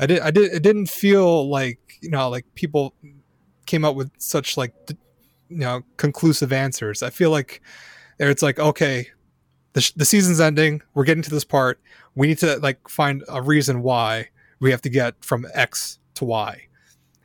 I 0.00 0.06
did 0.06 0.20
I 0.20 0.30
did 0.30 0.52
it 0.52 0.62
didn't 0.62 0.86
feel 0.86 1.48
like 1.48 1.78
you 2.00 2.10
know 2.10 2.28
like 2.28 2.44
people 2.54 2.94
came 3.66 3.84
up 3.84 3.94
with 3.94 4.10
such 4.18 4.56
like 4.56 4.72
you 5.48 5.58
know 5.58 5.82
conclusive 5.96 6.52
answers. 6.52 7.02
I 7.02 7.10
feel 7.10 7.30
like 7.30 7.62
it's 8.18 8.42
like 8.42 8.58
okay, 8.58 9.08
the 9.72 9.80
sh- 9.80 9.92
the 9.92 10.04
season's 10.04 10.40
ending. 10.40 10.82
We're 10.94 11.04
getting 11.04 11.22
to 11.22 11.30
this 11.30 11.44
part. 11.44 11.80
We 12.14 12.26
need 12.26 12.38
to 12.38 12.58
like 12.58 12.88
find 12.88 13.24
a 13.28 13.42
reason 13.42 13.82
why 13.82 14.28
we 14.60 14.70
have 14.70 14.82
to 14.82 14.88
get 14.88 15.14
from 15.24 15.46
X 15.54 15.98
to 16.14 16.24
Y 16.24 16.67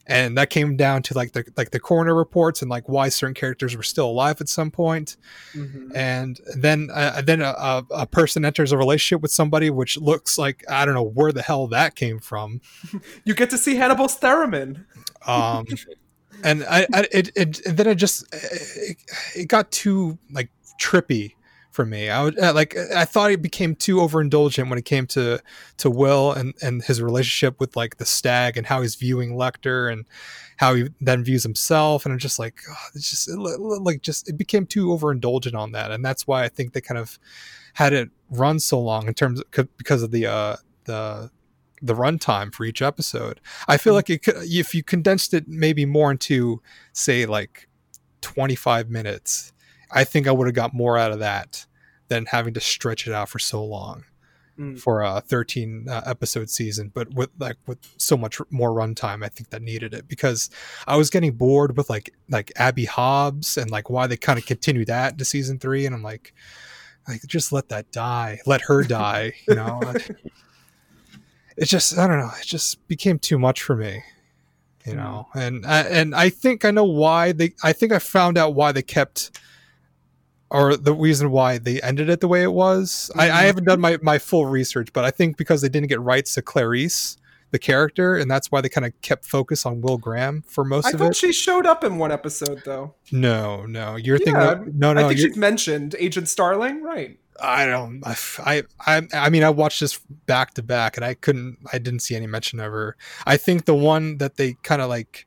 and 0.05 0.37
that 0.37 0.49
came 0.49 0.75
down 0.75 1.01
to 1.03 1.13
like 1.13 1.31
the 1.31 1.45
like 1.55 1.71
the 1.71 1.79
coroner 1.79 2.13
reports 2.13 2.61
and 2.61 2.69
like 2.69 2.89
why 2.89 3.07
certain 3.09 3.33
characters 3.33 3.75
were 3.75 3.83
still 3.83 4.07
alive 4.09 4.41
at 4.41 4.49
some 4.49 4.69
point 4.69 5.15
Mhm. 5.55 5.91
and 5.95 6.39
then 6.57 6.89
uh, 6.93 7.21
then 7.25 7.41
a, 7.41 7.83
a, 7.91 8.05
person 8.07 8.43
enters 8.43 8.71
a 8.73 8.77
relationship 8.77 9.21
with 9.21 9.31
somebody 9.31 9.69
which 9.69 9.97
looks 9.97 10.37
like 10.37 10.63
i 10.69 10.85
don't 10.85 10.93
know 10.93 11.03
where 11.03 11.31
the 11.31 11.41
hell 11.41 11.67
that 11.67 11.95
came 11.95 12.19
from 12.19 12.59
You 13.23 13.33
get 13.33 13.49
to 13.51 13.57
see 13.57 13.75
Hannibal 13.75 14.07
Theremin. 14.07 14.83
um 15.25 15.65
and 16.43 16.63
i, 16.65 16.85
I 16.93 17.07
it, 17.11 17.29
it 17.35 17.65
and 17.65 17.77
then 17.77 17.87
it 17.87 17.95
just 17.95 18.25
it, 18.33 18.97
it 19.35 19.47
got 19.47 19.71
too 19.71 20.17
like 20.31 20.49
trippy 20.81 21.35
for 21.73 21.85
me. 21.85 22.09
I 22.09 22.23
would 22.23 22.39
uh, 22.39 22.53
like 22.53 22.77
i 22.95 23.03
thought 23.03 23.31
it 23.31 23.41
became 23.41 23.75
too 23.75 23.97
overindulgent 23.97 24.69
when 24.69 24.77
it 24.77 24.85
came 24.85 25.07
to 25.07 25.41
to 25.77 25.89
will 25.89 26.31
and 26.31 26.53
and 26.61 26.83
his 26.83 27.01
relationship 27.01 27.59
with 27.59 27.75
like 27.75 27.97
the 27.97 28.05
stag 28.05 28.57
and 28.57 28.67
how 28.67 28.81
he's 28.81 28.95
viewing 28.95 29.33
lecter 29.33 29.91
and 29.91 30.05
how 30.57 30.75
he 30.75 30.89
then 31.01 31.23
views 31.23 31.43
himself. 31.43 32.05
And 32.05 32.13
i'm 32.13 32.19
just 32.19 32.39
like 32.39 32.61
oh, 32.69 32.75
it's 32.93 33.09
just 33.09 33.27
it, 33.27 33.37
li- 33.37 33.57
li- 33.57 33.79
like 33.81 34.01
just 34.01 34.29
it 34.29 34.37
became 34.37 34.65
too 34.65 34.87
overindulgent 34.87 35.55
on 35.55 35.71
that. 35.71 35.91
And 35.91 36.05
that's 36.05 36.27
why 36.27 36.43
i 36.43 36.47
think 36.47 36.73
they 36.73 36.81
kind 36.81 36.99
of 36.99 37.17
had 37.73 37.91
it 37.91 38.09
run 38.29 38.59
so 38.59 38.79
long 38.79 39.07
in 39.07 39.13
terms 39.15 39.39
of 39.39 39.67
because 39.77 40.03
of 40.03 40.11
the 40.11 40.27
uh 40.27 40.55
the 40.85 41.31
the 41.81 41.95
runtime 41.95 42.53
for 42.53 42.63
each 42.63 42.81
episode. 42.81 43.41
I 43.67 43.77
feel 43.77 43.93
like 43.93 44.09
it 44.09 44.23
could 44.23 44.35
if 44.37 44.73
you 44.75 44.83
condensed 44.83 45.33
it 45.33 45.47
maybe 45.47 45.85
more 45.85 46.11
into 46.11 46.61
say 46.93 47.25
like 47.25 47.67
25 48.21 48.89
minutes 48.89 49.52
i 49.93 50.03
think 50.03 50.27
i 50.27 50.31
would 50.31 50.47
have 50.47 50.55
got 50.55 50.73
more 50.73 50.97
out 50.97 51.11
of 51.11 51.19
that 51.19 51.65
than 52.09 52.25
having 52.27 52.53
to 52.53 52.59
stretch 52.59 53.07
it 53.07 53.13
out 53.13 53.29
for 53.29 53.39
so 53.39 53.63
long 53.63 54.03
Mm. 54.55 54.79
for 54.79 55.01
a 55.01 55.19
13 55.19 55.87
uh, 55.89 56.03
episode 56.05 56.47
season 56.47 56.91
but 56.93 57.11
with 57.15 57.31
like 57.39 57.57
with 57.65 57.79
so 57.97 58.15
much 58.15 58.39
more 58.51 58.69
runtime 58.69 59.25
i 59.25 59.27
think 59.27 59.49
that 59.49 59.63
needed 59.63 59.95
it 59.95 60.07
because 60.07 60.51
i 60.85 60.95
was 60.95 61.09
getting 61.09 61.31
bored 61.31 61.75
with 61.75 61.89
like 61.89 62.13
like 62.29 62.51
abby 62.55 62.85
hobbs 62.85 63.57
and 63.57 63.71
like 63.71 63.89
why 63.89 64.05
they 64.05 64.15
kind 64.15 64.37
of 64.37 64.45
continue 64.45 64.85
that 64.85 65.17
to 65.17 65.25
season 65.25 65.57
three 65.57 65.87
and 65.87 65.95
i'm 65.95 66.03
like 66.03 66.35
like 67.07 67.21
just 67.25 67.51
let 67.51 67.69
that 67.69 67.91
die. 67.91 68.41
Let 68.45 68.61
her 68.61 68.83
die 69.01 69.33
you 69.47 69.55
know? 69.55 69.81
It 71.57 71.65
just 71.65 71.97
i 71.97 72.07
don't 72.07 72.19
know 72.19 72.31
it 72.39 72.45
just 72.45 72.87
became 72.87 73.19
too 73.19 73.37
much 73.39 73.61
for 73.63 73.75
me 73.75 74.03
you 74.85 74.95
know? 74.95 75.27
And 75.33 75.65
I- 75.65 75.81
and 75.87 76.13
i 76.13 76.29
think 76.29 76.63
i 76.65 76.69
know 76.69 76.83
why 76.83 77.31
they 77.31 77.53
i 77.63 77.73
think 77.73 77.91
i 77.91 77.99
found 77.99 78.37
out 78.37 78.53
why 78.53 78.71
they 78.71 78.81
kept 78.83 79.39
or 80.49 80.75
the 80.77 80.93
reason 80.93 81.31
why 81.31 81.57
they 81.57 81.81
ended 81.81 82.09
it 82.09 82.19
the 82.19 82.27
way 82.27 82.43
it 82.43 82.53
was 82.53 83.11
I, 83.15 83.23
I 83.23 83.27
mm-hmm. 83.27 83.45
haven't 83.45 83.63
done 83.65 83.81
my, 83.81 83.97
my 84.01 84.19
full 84.19 84.45
research 84.45 84.93
but 84.93 85.05
i 85.05 85.11
think 85.11 85.37
because 85.37 85.61
they 85.61 85.69
didn't 85.69 85.89
get 85.89 86.01
rights 86.01 86.33
to 86.35 86.41
clarice 86.41 87.17
the 87.51 87.59
character 87.59 88.15
and 88.15 88.29
that's 88.29 88.51
why 88.51 88.61
they 88.61 88.69
kind 88.69 88.85
of 88.85 88.99
kept 89.01 89.25
focus 89.25 89.65
on 89.65 89.81
will 89.81 89.97
graham 89.97 90.43
for 90.47 90.63
most 90.63 90.85
I 90.85 90.89
of 90.89 90.95
it. 90.95 91.03
I 91.03 91.07
thought 91.07 91.15
she 91.15 91.31
showed 91.31 91.67
up 91.67 91.83
in 91.83 91.99
one 91.99 92.11
episode 92.11 92.63
though. 92.65 92.95
no 93.11 93.65
no 93.65 93.95
you're 93.95 94.17
Yeah, 94.17 94.55
thinking 94.55 94.79
no 94.79 94.93
no 94.93 95.05
I 95.05 95.07
think 95.09 95.19
she's 95.19 95.37
mentioned 95.37 95.95
Agent 95.99 96.27
Starling, 96.27 96.81
right? 96.81 97.19
I 97.41 97.65
don't. 97.65 98.03
I, 98.05 98.63
I 98.85 99.01
I 99.13 99.29
mean, 99.29 99.43
I 99.43 99.49
watched 99.49 99.79
this 99.79 99.99
back 100.27 100.53
to 100.53 100.63
back, 100.63 100.97
and 100.97 101.05
I 101.05 101.13
couldn't. 101.13 101.57
I 101.71 101.77
didn't 101.77 102.01
see 102.01 102.15
any 102.15 102.27
mention 102.27 102.59
of 102.59 102.71
her. 102.71 102.95
I 103.25 103.37
think 103.37 103.65
the 103.65 103.75
one 103.75 104.17
that 104.17 104.37
they 104.37 104.55
kind 104.63 104.81
of 104.81 104.89
like 104.89 105.25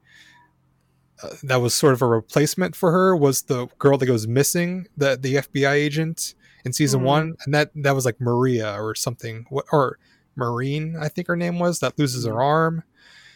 uh, 1.23 1.31
that 1.45 1.57
was 1.57 1.73
sort 1.75 1.93
of 1.95 2.03
a 2.03 2.07
replacement 2.07 2.77
for 2.77 2.93
her 2.93 3.17
was 3.17 3.43
the 3.43 3.67
girl 3.79 3.97
that 3.99 4.07
goes 4.07 4.27
missing, 4.27 4.87
the 4.97 5.17
the 5.17 5.37
FBI 5.37 5.73
agent 5.73 6.35
in 6.65 6.73
season 6.73 7.01
Hmm. 7.01 7.07
one, 7.07 7.37
and 7.45 7.55
that 7.55 7.71
that 7.77 7.95
was 7.95 8.05
like 8.05 8.21
Maria 8.21 8.75
or 8.81 8.95
something, 8.95 9.47
What 9.51 9.65
or 9.73 9.99
Marine, 10.37 10.97
I 11.01 11.09
think 11.09 11.29
her 11.29 11.37
name 11.37 11.59
was, 11.59 11.81
that 11.81 11.99
loses 11.99 12.27
her 12.27 12.33
Hmm. 12.33 12.39
arm, 12.41 12.83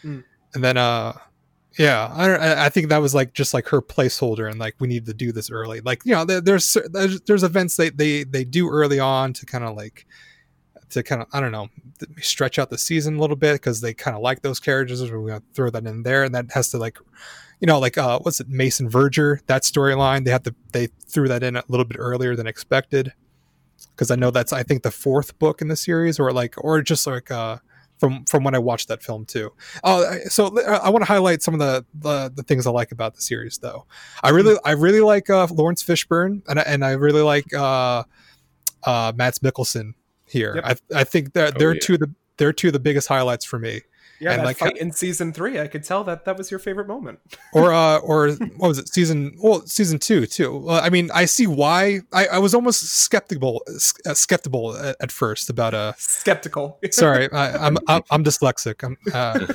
Hmm. 0.03 0.20
and 0.55 0.64
then 0.64 0.76
uh. 0.76 1.14
Yeah, 1.78 2.11
I, 2.12 2.26
don't, 2.26 2.41
I 2.43 2.68
think 2.68 2.89
that 2.89 2.99
was 2.99 3.14
like 3.14 3.33
just 3.33 3.55
like 3.55 3.68
her 3.68 3.81
placeholder, 3.81 4.51
and 4.51 4.59
like 4.59 4.74
we 4.81 4.89
need 4.89 5.07
to 5.07 5.14
do 5.14 5.31
this 5.31 5.53
early. 5.53 5.81
Like 5.81 6.03
you 6.05 6.12
know, 6.12 6.24
there, 6.24 6.41
there's 6.41 6.76
there's 6.91 7.20
there's 7.22 7.45
events 7.45 7.76
they 7.76 7.91
they 7.91 8.24
they 8.24 8.45
do 8.45 8.68
early 8.68 8.99
on 8.99 9.33
to 9.35 9.47
kind 9.47 9.62
of 9.62 9.76
like 9.76 10.05
to 10.91 11.05
kind 11.05 11.22
of 11.22 11.28
I 11.33 11.39
don't 11.39 11.53
know 11.53 11.68
stretch 12.20 12.59
out 12.59 12.70
the 12.70 12.76
season 12.76 13.16
a 13.16 13.20
little 13.20 13.37
bit 13.37 13.53
because 13.55 13.81
they 13.81 13.95
kind 13.95 14.16
of 14.16 14.20
like 14.22 14.43
those 14.43 14.59
characters. 14.59 15.01
We're 15.12 15.28
gonna 15.28 15.43
throw 15.55 15.70
that 15.70 15.87
in 15.87 16.03
there, 16.03 16.24
and 16.24 16.35
that 16.35 16.51
has 16.55 16.70
to 16.72 16.78
like 16.78 16.99
you 17.61 17.66
know 17.66 17.78
like 17.78 17.96
uh 17.98 18.18
what's 18.20 18.40
it 18.40 18.48
Mason 18.48 18.88
Verger 18.88 19.40
that 19.46 19.62
storyline 19.62 20.24
they 20.24 20.30
have 20.30 20.42
to 20.44 20.54
they 20.72 20.88
threw 21.06 21.28
that 21.28 21.42
in 21.42 21.56
a 21.56 21.64
little 21.68 21.84
bit 21.84 21.96
earlier 21.98 22.34
than 22.34 22.46
expected 22.46 23.12
because 23.90 24.11
I 24.11 24.16
know 24.16 24.30
that's 24.30 24.52
I 24.52 24.62
think 24.62 24.82
the 24.82 24.90
fourth 24.90 25.38
book 25.38 25.61
in 25.62 25.68
the 25.68 25.76
series 25.76 26.18
or 26.18 26.32
like 26.32 26.54
or 26.58 26.80
just 26.82 27.06
like 27.06 27.30
uh 27.30 27.58
from 27.98 28.24
from 28.24 28.44
when 28.44 28.54
I 28.54 28.58
watched 28.58 28.88
that 28.88 29.02
film 29.02 29.26
too. 29.26 29.52
Oh, 29.84 30.06
I- 30.06 30.20
so 30.20 30.46
uh, 30.58 30.80
I 30.82 30.88
want 30.88 31.02
to 31.04 31.06
highlight 31.06 31.42
some 31.42 31.52
of 31.52 31.61
the, 31.61 31.84
the 31.94 32.32
the 32.34 32.42
things 32.42 32.66
I 32.66 32.70
like 32.70 32.92
about 32.92 33.14
the 33.14 33.20
series 33.20 33.58
though. 33.58 33.84
I 34.22 34.30
really 34.30 34.56
I 34.64 34.70
really 34.72 35.00
like 35.02 35.28
uh, 35.28 35.46
Laurence 35.50 35.82
Fishburne 35.84 36.40
and 36.48 36.58
I, 36.58 36.62
and 36.62 36.82
I 36.82 36.92
really 36.92 37.20
like 37.20 37.52
uh, 37.52 38.04
uh, 38.84 39.12
Mads 39.14 39.40
Mikkelsen 39.40 39.92
here. 40.24 40.54
Yep. 40.56 40.64
I 40.94 41.00
I 41.00 41.04
think 41.04 41.34
that 41.34 41.56
Oh, 41.56 41.58
they're 41.58 41.74
yeah. 41.74 41.80
two 41.82 41.94
of 41.94 42.00
the 42.00 42.14
they're 42.38 42.54
two 42.54 42.68
of 42.68 42.72
the 42.72 42.80
biggest 42.80 43.06
highlights 43.08 43.44
for 43.44 43.58
me. 43.58 43.82
Yeah, 44.20 44.32
And 44.32 44.40
that 44.40 44.44
like 44.44 44.58
fight 44.58 44.76
in 44.76 44.92
season 44.92 45.32
three, 45.32 45.58
I 45.58 45.66
could 45.66 45.82
tell 45.82 46.04
that 46.04 46.24
that 46.26 46.36
was 46.36 46.50
your 46.50 46.60
favorite 46.60 46.86
moment. 46.86 47.20
Or 47.54 47.72
uh 47.72 47.98
or 47.98 48.30
what 48.58 48.68
was 48.68 48.78
it 48.78 48.88
season 48.88 49.34
well 49.38 49.66
season 49.66 49.98
two 49.98 50.26
too. 50.26 50.58
Well, 50.58 50.80
I 50.80 50.90
mean 50.90 51.10
I 51.12 51.24
see 51.24 51.46
why 51.46 52.00
I, 52.12 52.26
I 52.26 52.38
was 52.38 52.54
almost 52.54 52.82
skeptical 52.82 53.62
uh, 54.06 54.14
skeptical 54.14 54.76
at, 54.76 54.96
at 55.00 55.10
first 55.10 55.50
about 55.50 55.74
uh 55.74 55.92
Skeptical. 55.96 56.78
sorry 56.90 57.30
I, 57.32 57.66
I'm, 57.66 57.76
I'm 57.88 58.02
i'm 58.10 58.22
dyslexic 58.24 58.84
i'm 58.84 58.96
uh, 59.12 59.46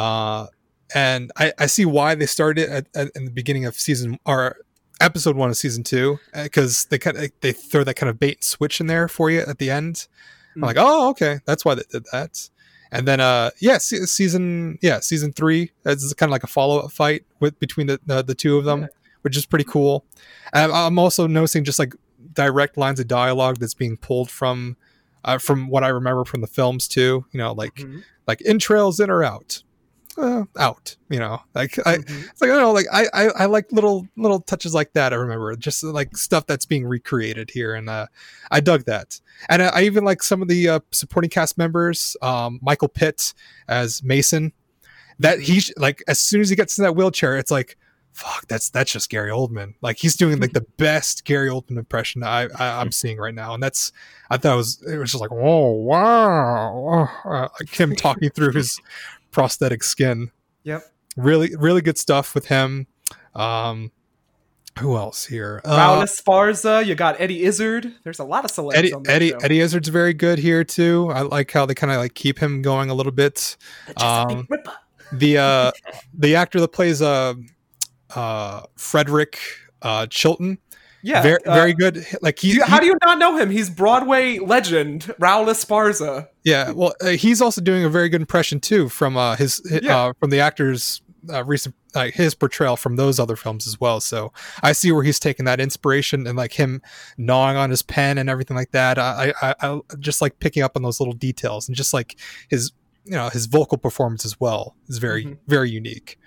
uh 0.00 0.46
and 0.94 1.30
i 1.36 1.52
i 1.58 1.66
see 1.66 1.84
why 1.84 2.14
they 2.14 2.26
started 2.26 2.68
at, 2.68 2.86
at 2.94 3.08
in 3.14 3.24
the 3.26 3.30
beginning 3.30 3.64
of 3.66 3.74
season 3.74 4.18
or 4.26 4.56
episode 5.00 5.36
one 5.36 5.50
of 5.50 5.56
season 5.56 5.82
two 5.84 6.18
because 6.42 6.86
they 6.86 6.98
kind 6.98 7.16
of 7.16 7.30
they 7.40 7.52
throw 7.52 7.84
that 7.84 7.94
kind 7.94 8.10
of 8.10 8.18
bait 8.18 8.36
and 8.38 8.44
switch 8.44 8.80
in 8.80 8.86
there 8.86 9.08
for 9.08 9.30
you 9.30 9.40
at 9.40 9.58
the 9.58 9.70
end 9.70 10.08
i'm 10.56 10.62
Mm. 10.62 10.66
like 10.66 10.76
oh 10.78 11.10
okay 11.10 11.38
that's 11.46 11.64
why 11.64 11.74
they 11.76 11.84
did 11.92 12.04
that 12.12 12.48
and 12.92 13.06
then 13.06 13.20
uh 13.20 13.50
yeah 13.60 13.78
se- 13.78 14.04
season 14.06 14.78
yeah 14.82 15.00
season 15.00 15.32
three 15.32 15.70
is 15.84 16.12
kind 16.14 16.28
of 16.28 16.32
like 16.32 16.44
a 16.44 16.48
follow-up 16.48 16.90
fight 16.92 17.24
with 17.40 17.58
between 17.58 17.86
the 17.86 18.00
the, 18.06 18.22
the 18.22 18.34
two 18.34 18.56
of 18.58 18.64
them 18.64 18.82
Yeah. 18.82 18.86
which 19.22 19.36
is 19.36 19.46
pretty 19.46 19.64
cool 19.64 20.04
and 20.52 20.72
i'm 20.72 20.98
also 20.98 21.26
noticing 21.26 21.64
just 21.64 21.78
like 21.78 21.94
direct 22.34 22.76
lines 22.76 23.00
of 23.00 23.08
dialogue 23.08 23.58
that's 23.58 23.74
being 23.74 23.96
pulled 23.96 24.30
from 24.30 24.76
uh, 25.24 25.36
from 25.36 25.68
what 25.68 25.84
I 25.84 25.88
remember 25.88 26.24
from 26.24 26.40
the 26.40 26.46
films 26.46 26.88
too. 26.88 27.26
You 27.32 27.38
know, 27.38 27.52
like 27.52 27.74
Mhm. 27.74 28.02
like 28.26 28.40
entrails 28.46 29.00
in 29.00 29.10
or 29.10 29.22
out, 29.22 29.62
uh, 30.20 30.44
out. 30.58 30.96
You 31.08 31.18
know, 31.18 31.40
like 31.54 31.78
I, 31.86 31.96
Mhm. 31.98 32.28
it's 32.30 32.40
like 32.40 32.50
I 32.50 32.54
don't 32.54 32.62
know, 32.62 32.72
like 32.72 32.86
I, 32.92 33.06
I 33.12 33.24
I 33.28 33.44
like 33.46 33.70
little 33.72 34.06
little 34.16 34.40
touches 34.40 34.74
like 34.74 34.92
that. 34.92 35.12
I 35.12 35.16
remember 35.16 35.54
just 35.56 35.82
like 35.82 36.16
stuff 36.16 36.46
that's 36.46 36.66
being 36.66 36.86
recreated 36.86 37.50
here, 37.50 37.74
and 37.74 37.88
uh, 37.90 38.06
I 38.50 38.60
dug 38.60 38.84
that. 38.84 39.20
And 39.48 39.62
I, 39.62 39.66
I 39.68 39.82
even 39.82 40.04
like 40.04 40.22
some 40.22 40.42
of 40.42 40.48
the 40.48 40.68
uh, 40.68 40.80
supporting 40.92 41.30
cast 41.30 41.56
members, 41.58 42.16
um, 42.22 42.58
Michael 42.62 42.88
Pitt 42.88 43.34
as 43.68 44.02
Mason. 44.02 44.52
That 45.18 45.40
he's 45.40 45.72
like 45.76 46.02
as 46.08 46.18
soon 46.18 46.40
as 46.40 46.48
he 46.48 46.56
gets 46.56 46.78
in 46.78 46.84
that 46.84 46.94
wheelchair, 46.96 47.36
it's 47.38 47.50
like. 47.50 47.76
Fuck, 48.12 48.48
that's 48.48 48.70
that's 48.70 48.90
just 48.90 49.08
Gary 49.08 49.30
Oldman. 49.30 49.74
Like 49.82 49.96
he's 49.96 50.16
doing 50.16 50.40
like 50.40 50.52
the 50.52 50.66
best 50.78 51.24
Gary 51.24 51.48
Oldman 51.48 51.78
impression 51.78 52.24
I, 52.24 52.48
I 52.58 52.80
I'm 52.80 52.90
seeing 52.90 53.18
right 53.18 53.32
now, 53.32 53.54
and 53.54 53.62
that's 53.62 53.92
I 54.28 54.36
thought 54.36 54.54
it 54.54 54.56
was 54.56 54.82
it 54.82 54.98
was 54.98 55.12
just 55.12 55.20
like 55.20 55.30
oh 55.30 55.70
wow, 55.70 57.08
uh, 57.24 57.48
like 57.60 57.70
him 57.72 57.94
talking 57.94 58.30
through 58.30 58.52
his 58.52 58.80
prosthetic 59.30 59.82
skin 59.82 60.30
Yep. 60.64 60.82
really 61.16 61.54
really 61.56 61.80
good 61.80 61.98
stuff 61.98 62.34
with 62.34 62.46
him 62.46 62.86
um 63.34 63.90
who 64.78 64.96
else 64.96 65.26
here? 65.26 65.60
Raul 65.64 66.00
Uh, 66.00 66.04
Esparza, 66.04 66.86
you 66.86 66.94
got 66.94 67.20
Eddie 67.20 67.42
Izzard. 67.42 67.92
There's 68.04 68.20
a 68.20 68.24
lot 68.24 68.44
of 68.44 68.52
celebs 68.52 68.74
Eddie 68.76 68.92
on 68.94 69.02
Eddie 69.08 69.30
show. 69.30 69.38
Eddie 69.42 69.60
Izzard's 69.60 69.88
very 69.88 70.14
good 70.14 70.38
here 70.38 70.62
too. 70.64 71.10
I 71.12 71.22
like 71.22 71.50
how 71.50 71.66
they 71.66 71.74
kind 71.74 71.90
of 71.92 71.98
like 71.98 72.14
keep 72.14 72.38
him 72.38 72.62
going 72.62 72.88
a 72.88 72.94
little 72.94 73.12
bit. 73.12 73.56
The 73.88 74.04
um, 74.04 74.48
The 75.12 75.38
uh 75.38 75.72
the 76.14 76.36
actor 76.36 76.60
that 76.60 76.68
plays 76.72 77.02
uh 77.02 77.34
uh 78.14 78.62
Frederick 78.76 79.38
uh 79.82 80.06
Chilton, 80.06 80.56
Yeah, 81.02 81.22
very 81.22 81.44
uh, 81.44 81.54
very 81.54 81.72
good. 81.74 82.06
Like 82.20 82.38
he, 82.38 82.52
you- 82.54 82.64
how 82.64 82.76
he- 82.76 82.80
do 82.80 82.86
you 82.86 82.98
not 83.04 83.18
know 83.18 83.36
him? 83.38 83.50
He's 83.50 83.70
Broadway 83.70 84.38
legend 84.38 85.02
Raul 85.20 85.46
Esparza. 85.46 86.28
yeah. 86.44 86.70
Well, 86.72 86.94
uh, 87.00 87.08
he's 87.10 87.40
also 87.40 87.60
doing 87.60 87.84
a 87.84 87.88
very 87.88 88.08
good 88.08 88.20
impression 88.20 88.60
too 88.60 88.88
from 88.88 89.16
uh 89.16 89.36
his 89.36 89.62
hi- 89.70 89.80
Yeah. 89.82 89.96
uh 89.98 90.12
from 90.20 90.30
the 90.30 90.40
actor's 90.40 91.00
uh, 91.32 91.44
recent 91.44 91.74
uh, 91.94 92.08
his 92.14 92.34
portrayal 92.34 92.76
from 92.76 92.96
those 92.96 93.18
other 93.18 93.36
films 93.36 93.66
as 93.66 93.78
well. 93.80 94.00
So 94.00 94.32
I 94.62 94.72
see 94.72 94.90
where 94.92 95.02
he's 95.02 95.18
taking 95.18 95.44
that 95.44 95.60
inspiration 95.60 96.26
and 96.26 96.36
like 96.36 96.52
him 96.52 96.80
gnawing 97.18 97.56
on 97.56 97.68
his 97.70 97.82
pen 97.82 98.16
and 98.18 98.30
everything 98.30 98.56
like 98.56 98.70
that. 98.72 98.98
I 98.98 99.32
I, 99.42 99.54
I 99.60 99.80
just 99.98 100.20
like 100.22 100.38
picking 100.38 100.62
up 100.62 100.76
on 100.76 100.82
those 100.82 100.98
little 101.00 101.12
details 101.14 101.68
and 101.68 101.76
just 101.76 101.92
like 101.92 102.16
his 102.48 102.72
you 103.04 103.12
know 103.12 103.28
his 103.30 103.46
vocal 103.46 103.76
performance 103.78 104.24
as 104.24 104.38
well 104.40 104.76
is 104.88 104.98
very 104.98 105.24
Mhm. 105.24 105.38
very 105.46 105.70
unique. 105.70 106.18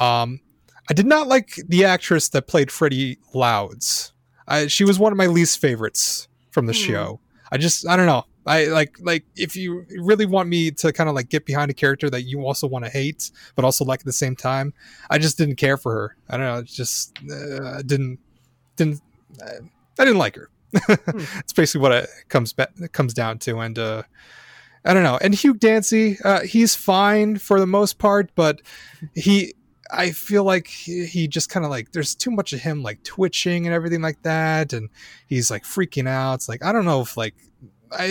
Um, 0.00 0.40
I 0.88 0.94
did 0.94 1.06
not 1.06 1.26
like 1.26 1.54
the 1.68 1.84
actress 1.84 2.28
that 2.30 2.46
played 2.46 2.70
Freddie 2.70 3.18
Lounds. 3.34 4.12
I, 4.48 4.68
she 4.68 4.84
was 4.84 4.98
one 4.98 5.12
of 5.12 5.18
my 5.18 5.26
least 5.26 5.58
favorites 5.58 6.28
from 6.50 6.66
the 6.66 6.72
Hmm. 6.72 6.78
show. 6.92 7.20
I 7.50 7.58
just 7.58 7.86
I 7.88 7.96
don't 7.96 8.06
know. 8.06 8.24
I 8.46 8.66
like 8.66 8.96
like 9.00 9.24
if 9.36 9.56
you 9.56 9.84
really 9.98 10.26
want 10.26 10.48
me 10.48 10.70
to 10.70 10.92
kind 10.92 11.08
of 11.08 11.16
like 11.16 11.28
get 11.28 11.44
behind 11.46 11.68
a 11.70 11.74
character 11.74 12.08
that 12.10 12.22
you 12.22 12.46
also 12.46 12.68
want 12.68 12.84
to 12.84 12.90
hate 12.90 13.32
but 13.56 13.64
also 13.64 13.84
like 13.84 14.00
at 14.00 14.06
the 14.06 14.12
same 14.12 14.36
time, 14.36 14.72
I 15.10 15.18
just 15.18 15.36
didn't 15.36 15.56
care 15.56 15.76
for 15.76 15.92
her. 15.92 16.16
I 16.30 16.36
don't 16.36 16.46
know. 16.46 16.62
Just 16.62 17.18
uh, 17.30 17.82
didn't 17.82 18.20
didn't 18.76 19.00
uh, 19.42 19.64
I 19.98 20.04
didn't 20.04 20.18
like 20.18 20.36
her. 20.36 20.50
It's 21.38 21.52
basically 21.52 21.80
what 21.80 21.92
it 21.92 22.08
comes 22.28 22.52
ba- 22.52 22.68
it 22.80 22.92
comes 22.92 23.14
down 23.14 23.38
to, 23.40 23.58
and 23.58 23.76
uh, 23.78 24.02
I 24.84 24.94
don't 24.94 25.02
know. 25.02 25.18
And 25.20 25.34
Hugh 25.34 25.54
Dancy, 25.54 26.18
uh, 26.24 26.42
he's 26.42 26.76
fine 26.76 27.38
for 27.38 27.58
the 27.58 27.66
most 27.66 27.98
part, 27.98 28.30
but 28.36 28.60
he. 29.14 29.54
I 29.90 30.10
feel 30.10 30.44
like 30.44 30.66
he, 30.66 31.06
he 31.06 31.28
just 31.28 31.48
kind 31.50 31.64
of 31.64 31.70
like 31.70 31.92
there's 31.92 32.14
too 32.14 32.30
much 32.30 32.52
of 32.52 32.60
him 32.60 32.82
like 32.82 33.02
twitching 33.04 33.66
and 33.66 33.74
everything 33.74 34.02
like 34.02 34.22
that, 34.22 34.72
and 34.72 34.88
he's 35.26 35.50
like 35.50 35.64
freaking 35.64 36.08
out. 36.08 36.34
It's 36.34 36.48
like 36.48 36.64
I 36.64 36.72
don't 36.72 36.84
know 36.84 37.00
if 37.02 37.16
like 37.16 37.34
I, 37.92 38.04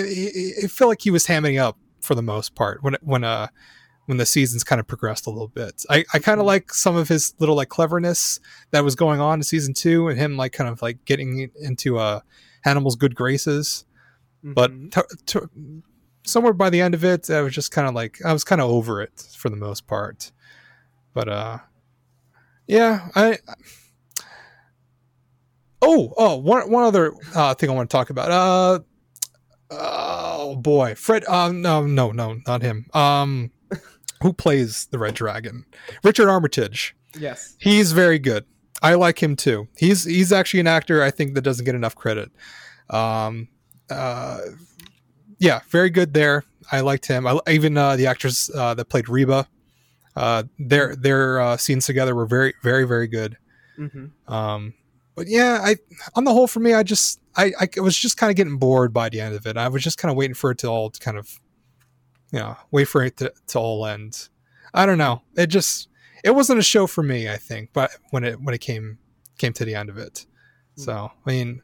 I 0.64 0.68
feel 0.68 0.88
like 0.88 1.02
he 1.02 1.12
was 1.12 1.26
hamming 1.28 1.60
up 1.60 1.78
for 2.02 2.16
the 2.16 2.22
most 2.22 2.56
part 2.56 2.84
when 2.84 2.96
when 3.02 3.24
uh 3.24 3.48
when 4.06 4.18
the 4.20 4.26
seasons 4.26 4.64
kind 4.64 4.80
of 4.80 4.86
progressed 4.88 5.26
a 5.26 5.32
little 5.32 5.48
bit. 5.48 5.84
I, 5.90 6.06
I 6.14 6.20
kind 6.20 6.40
of 6.40 6.46
like 6.46 6.72
some 6.72 6.96
of 6.96 7.08
his 7.10 7.34
little 7.40 7.56
like 7.56 7.70
cleverness 7.70 8.40
that 8.70 8.84
was 8.84 8.96
going 8.96 9.20
on 9.20 9.40
in 9.40 9.44
season 9.44 9.74
two, 9.74 10.08
and 10.08 10.18
him 10.20 10.38
like 10.38 10.54
kind 10.54 10.70
of 10.70 10.82
like 10.82 11.04
getting 11.06 11.50
into 11.60 11.98
uh 11.98 12.20
Hannibal's 12.62 12.96
good 12.96 13.16
graces. 13.16 13.86
But 14.44 14.72
Mhm. 14.72 14.92
t- 14.92 15.16
t- 15.26 15.82
somewhere 16.24 16.54
by 16.54 16.70
the 16.70 16.82
end 16.82 16.94
of 16.94 17.04
it, 17.04 17.30
I 17.32 17.42
was 17.42 17.54
just 17.54 17.72
kind 17.72 17.88
of 17.88 17.96
like 17.96 18.20
I 18.24 18.32
was 18.32 18.44
kind 18.44 18.62
of 18.62 18.70
over 18.70 19.02
it 19.02 19.28
for 19.36 19.50
the 19.50 19.56
most 19.56 19.88
part. 19.88 20.32
But 21.16 21.30
uh, 21.30 21.58
yeah, 22.68 23.10
I. 23.16 23.40
Oh, 25.82 26.14
oh, 26.18 26.36
one 26.36 26.70
one 26.70 26.84
other 26.84 27.14
uh, 27.34 27.56
thing 27.56 27.70
I 27.70 27.74
want 27.74 27.90
to 27.90 27.96
talk 27.96 28.12
about. 28.12 28.32
Uh, 28.32 28.80
oh 29.72 30.56
boy, 30.58 30.94
Fred. 30.96 31.24
Um, 31.26 31.62
no, 31.62 31.86
no, 31.88 32.12
no, 32.12 32.38
not 32.46 32.62
him. 32.62 32.88
Um, 32.94 33.52
who 34.22 34.34
plays 34.34 34.88
the 34.92 35.00
Red 35.00 35.16
Dragon? 35.16 35.66
Richard 36.04 36.28
Armitage. 36.30 36.96
yes. 37.18 37.56
He's 37.60 37.94
very 37.94 38.20
good. 38.20 38.46
I 38.82 38.96
like 38.96 39.24
him 39.24 39.36
too. 39.36 39.68
He's 39.78 40.04
he's 40.04 40.34
actually 40.34 40.60
an 40.60 40.68
actor 40.68 41.02
I 41.02 41.12
think 41.12 41.34
that 41.36 41.42
doesn't 41.42 41.66
get 41.66 41.76
enough 41.76 41.96
credit. 41.96 42.30
Um, 42.90 43.48
uh, 43.90 44.40
yeah, 45.40 45.62
very 45.70 45.90
good 45.90 46.14
there. 46.14 46.44
I 46.72 46.82
liked 46.82 47.06
him. 47.06 47.26
I 47.26 47.40
even 47.48 47.78
uh, 47.78 47.96
the 47.96 48.08
actress 48.08 48.54
uh, 48.54 48.74
that 48.74 48.86
played 48.86 49.08
Reba. 49.08 49.48
Uh, 50.16 50.44
their 50.58 50.96
their 50.96 51.40
uh, 51.42 51.58
scenes 51.58 51.86
together 51.86 52.16
were 52.16 52.26
very 52.26 52.54
very 52.64 52.86
very 52.86 53.08
good. 53.08 53.38
hmm 53.76 54.06
Um, 54.28 54.74
but 55.16 55.28
yeah, 55.28 55.60
I 55.64 55.76
on 56.16 56.24
the 56.24 56.32
whole 56.34 56.48
for 56.48 56.60
me, 56.60 56.74
I 56.74 56.84
just 56.84 57.20
I, 57.36 57.52
I 57.60 57.80
was 57.82 57.98
just 57.98 58.18
kind 58.18 58.30
of 58.30 58.38
getting 58.38 58.58
bored 58.58 58.94
by 58.94 59.10
the 59.10 59.20
end 59.20 59.36
of 59.36 59.46
it. 59.46 59.58
I 59.58 59.68
was 59.68 59.84
just 59.84 59.98
kind 59.98 60.10
of 60.12 60.18
waiting 60.18 60.36
for 60.36 60.52
it 60.52 60.58
to 60.60 60.68
all 60.68 60.90
to 60.90 61.00
kind 61.00 61.18
of, 61.18 61.40
you 62.32 62.40
know, 62.40 62.56
wait 62.72 62.86
for 62.86 63.04
it 63.04 63.18
to, 63.18 63.34
to 63.48 63.60
all 63.60 63.86
end. 63.86 64.30
I 64.74 64.86
don't 64.86 64.98
know. 64.98 65.22
It 65.36 65.48
just 65.48 65.90
it 66.24 66.32
wasn't 66.34 66.60
a 66.60 66.64
show 66.64 66.88
for 66.88 67.04
me. 67.04 67.30
I 67.30 67.38
think, 67.38 67.72
but 67.74 67.92
when 68.12 68.24
it 68.24 68.42
when 68.42 68.56
it 68.56 68.60
came 68.62 68.98
came 69.38 69.54
to 69.54 69.66
the 69.66 69.76
end 69.76 69.90
of 69.90 69.98
it, 69.98 70.26
so 70.76 71.12
I 71.26 71.30
mean, 71.30 71.62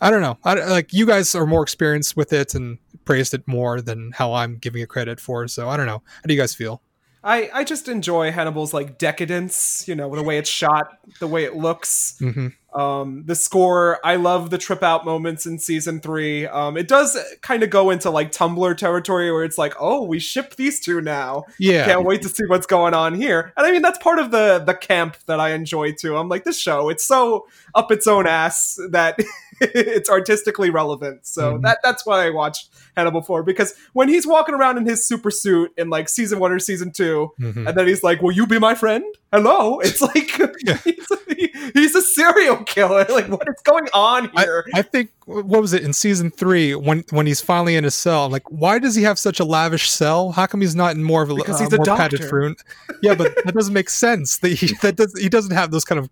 I 0.00 0.10
don't 0.10 0.22
know. 0.22 0.38
I 0.44 0.54
like 0.54 0.92
you 0.92 1.06
guys 1.06 1.34
are 1.34 1.46
more 1.46 1.62
experienced 1.62 2.16
with 2.16 2.32
it 2.32 2.54
and 2.54 2.78
praised 3.04 3.34
it 3.34 3.46
more 3.46 3.80
than 3.80 4.12
how 4.12 4.32
I'm 4.34 4.56
giving 4.56 4.82
it 4.82 4.88
credit 4.88 5.20
for. 5.20 5.46
So 5.48 5.68
I 5.68 5.76
don't 5.76 5.86
know. 5.86 6.02
How 6.16 6.22
do 6.26 6.34
you 6.34 6.40
guys 6.40 6.54
feel? 6.54 6.82
I 7.24 7.50
I 7.52 7.64
just 7.64 7.88
enjoy 7.88 8.30
Hannibal's 8.30 8.72
like 8.72 8.98
decadence. 8.98 9.84
You 9.88 9.94
know, 9.94 10.14
the 10.14 10.22
way 10.22 10.38
it's 10.38 10.50
shot, 10.50 10.98
the 11.20 11.26
way 11.26 11.44
it 11.44 11.56
looks. 11.56 12.16
hmm 12.18 12.48
Um, 12.74 13.24
the 13.24 13.34
score, 13.34 13.98
I 14.04 14.16
love 14.16 14.50
the 14.50 14.58
trip 14.58 14.82
out 14.82 15.04
moments 15.06 15.46
in 15.46 15.58
season 15.58 16.00
three. 16.00 16.46
Um, 16.46 16.76
it 16.76 16.86
does 16.86 17.16
kind 17.40 17.62
of 17.62 17.70
go 17.70 17.88
into 17.90 18.10
like 18.10 18.30
Tumblr 18.30 18.76
territory 18.76 19.32
where 19.32 19.42
it's 19.42 19.56
like, 19.56 19.74
oh, 19.80 20.04
we 20.04 20.18
ship 20.18 20.54
these 20.56 20.78
two 20.78 21.00
now. 21.00 21.44
Yeah. 21.58 21.86
Can't 21.86 22.04
wait 22.04 22.20
to 22.22 22.28
see 22.28 22.44
what's 22.46 22.66
going 22.66 22.92
on 22.92 23.14
here. 23.14 23.52
And 23.56 23.66
I 23.66 23.72
mean, 23.72 23.80
that's 23.82 23.98
part 23.98 24.18
of 24.18 24.30
the 24.30 24.62
the 24.64 24.74
camp 24.74 25.16
that 25.26 25.40
I 25.40 25.52
enjoy 25.52 25.92
too. 25.92 26.16
I'm 26.16 26.28
like, 26.28 26.44
this 26.44 26.58
show, 26.60 26.90
it's 26.90 27.04
so 27.04 27.48
up 27.74 27.90
its 27.90 28.06
own 28.06 28.26
ass 28.26 28.78
that 28.90 29.18
it's 29.74 30.08
artistically 30.10 30.70
relevant. 30.70 31.26
So 31.26 31.54
Mhm. 31.54 31.62
that 31.62 31.78
that's 31.82 32.04
why 32.06 32.26
I 32.26 32.30
watched 32.30 32.68
Hannibal 32.96 33.22
for 33.22 33.42
because 33.42 33.74
when 33.92 34.08
he's 34.08 34.26
walking 34.26 34.54
around 34.54 34.78
in 34.78 34.86
his 34.86 35.06
super 35.06 35.30
suit 35.30 35.72
in 35.76 35.90
like 35.90 36.08
season 36.08 36.38
one 36.38 36.52
or 36.52 36.58
season 36.58 36.92
two, 36.92 37.30
Mhm. 37.40 37.68
and 37.68 37.76
then 37.78 37.86
he's 37.86 38.02
like, 38.02 38.22
"Will 38.22 38.32
you 38.32 38.46
be 38.46 38.58
my 38.58 38.74
friend?" 38.74 39.04
Hello. 39.32 39.78
It's 39.84 40.00
like 40.00 40.38
Yeah. 40.64 40.76
he's, 40.84 41.06
a, 41.10 41.50
he's 41.74 41.94
a 41.94 42.02
serial 42.02 42.64
killer. 42.64 43.04
Like, 43.08 43.28
what 43.28 43.46
is 43.48 43.60
going 43.64 43.88
on 43.92 44.30
here? 44.36 44.64
I 44.74 44.82
think 44.82 45.10
what 45.26 45.60
was 45.60 45.72
it 45.74 45.82
in 45.82 45.92
season 45.92 46.30
three 46.30 46.74
when 46.74 47.04
when 47.10 47.26
he's 47.26 47.40
finally 47.40 47.76
in 47.76 47.84
his 47.84 47.94
cell? 47.94 48.24
I'm 48.26 48.32
like, 48.32 48.50
why 48.50 48.78
does 48.78 48.94
he 48.94 49.02
have 49.02 49.18
such 49.18 49.38
a 49.40 49.44
lavish 49.44 49.90
cell? 49.90 50.32
How 50.32 50.46
come 50.46 50.60
he's 50.62 50.74
not 50.74 50.96
in 50.96 51.02
more 51.04 51.22
of 51.22 51.30
a 51.30 51.34
Because 51.34 51.56
uh, 51.60 51.64
he's 51.64 51.72
a 51.72 51.76
more 51.76 51.84
padded 51.96 52.20
doctor. 52.20 52.34
room? 52.36 52.56
Yeah, 53.02 53.14
but 53.14 53.34
that 53.44 53.54
doesn't 53.54 53.74
make 53.74 53.90
sense. 53.90 54.38
That 54.38 54.48
he, 54.52 54.74
that 54.82 54.96
does 54.96 55.12
he 55.20 55.28
doesn't 55.28 55.52
have 55.54 55.70
those 55.70 55.84
kind 55.84 55.98
of 55.98 56.08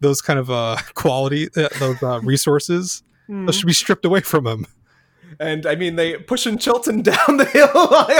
those 0.00 0.20
kind 0.20 0.38
of 0.38 0.50
uh, 0.50 0.76
quality 0.94 1.48
uh, 1.56 1.68
those 1.78 2.02
uh, 2.02 2.20
resources. 2.22 2.69
Hmm. 3.26 3.46
Those 3.46 3.56
should 3.56 3.66
be 3.66 3.72
stripped 3.72 4.04
away 4.04 4.20
from 4.20 4.46
him. 4.46 4.66
and 5.38 5.64
I 5.66 5.76
mean, 5.76 5.94
they 5.96 6.16
pushing 6.16 6.58
Chilton 6.58 7.02
down 7.10 7.36
the 7.36 7.44
hill 7.44 7.70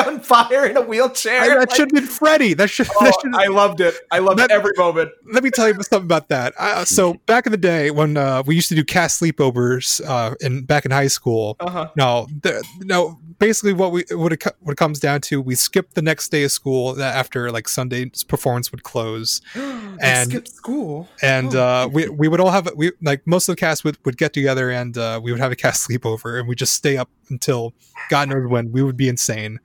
on 0.06 0.20
fire 0.20 0.64
in 0.66 0.76
a 0.76 0.80
wheelchair. 0.82 1.40
I- 1.40 1.48
that 1.48 1.58
Like, 1.58 1.70
should 1.74 1.90
have 1.92 1.94
been 2.02 2.06
Freddy. 2.06 2.54
That 2.54 2.70
should. 2.70 2.86
oh, 2.94 3.04
that 3.04 3.14
should 3.20 3.34
I 3.34 3.48
loved 3.48 3.80
it. 3.80 3.94
I 4.12 4.20
loved 4.20 4.38
That- 4.38 4.50
every 4.52 4.72
moment. 4.76 5.10
let 5.32 5.42
me 5.42 5.50
tell 5.50 5.66
you 5.68 5.74
something 5.82 6.04
about 6.06 6.28
that. 6.28 6.54
Uh, 6.58 6.84
so 6.84 7.14
back 7.26 7.46
in 7.46 7.52
the 7.52 7.58
day 7.58 7.90
when 7.90 8.16
uh, 8.16 8.42
we 8.46 8.54
used 8.54 8.68
to 8.68 8.74
do 8.76 8.84
cast 8.84 9.20
sleepovers 9.20 10.00
uh, 10.06 10.34
in 10.40 10.64
back 10.64 10.84
in 10.84 10.92
high 10.92 11.08
school, 11.08 11.56
Uh 11.58 11.70
huh. 11.70 11.88
no, 11.96 12.28
the, 12.42 12.62
no. 12.80 13.18
Basically, 13.40 13.72
what 13.72 13.90
we 13.90 14.04
what 14.12 14.32
it, 14.32 14.44
what 14.60 14.72
it 14.72 14.76
comes 14.76 15.00
down 15.00 15.22
to, 15.22 15.40
we 15.40 15.56
skipped 15.56 15.94
the 15.96 16.02
next 16.02 16.28
day 16.28 16.44
of 16.44 16.52
school 16.52 17.02
after 17.02 17.50
like 17.50 17.66
Sunday's 17.68 18.22
performance 18.22 18.70
would 18.70 18.84
close, 18.84 19.40
and 20.00 20.30
skipped 20.30 20.48
school. 20.52 21.08
and 21.22 21.54
Oh. 21.56 21.60
uh, 21.84 21.88
we 21.88 22.08
we 22.08 22.28
would 22.28 22.38
all 22.38 22.50
have 22.50 22.68
we 22.76 22.92
like 23.02 23.26
most 23.26 23.48
of 23.48 23.56
the 23.56 23.60
cast 23.60 23.82
would, 23.82 23.96
would 24.04 24.16
get 24.18 24.32
together 24.32 24.70
and 24.70 24.96
uh, 24.96 25.18
we 25.22 25.32
would 25.32 25.40
have 25.40 25.50
a 25.50 25.56
cast 25.56 25.78
sleepover 25.88 26.38
and 26.38 26.46
we 26.48 26.54
just 26.54 26.74
stay 26.74 26.96
up 26.96 27.10
until 27.30 27.72
God 28.10 28.28
knows 28.28 28.46
when. 28.48 28.70
We 28.72 28.82
would 28.82 28.96
be 28.96 29.08
insane, 29.08 29.58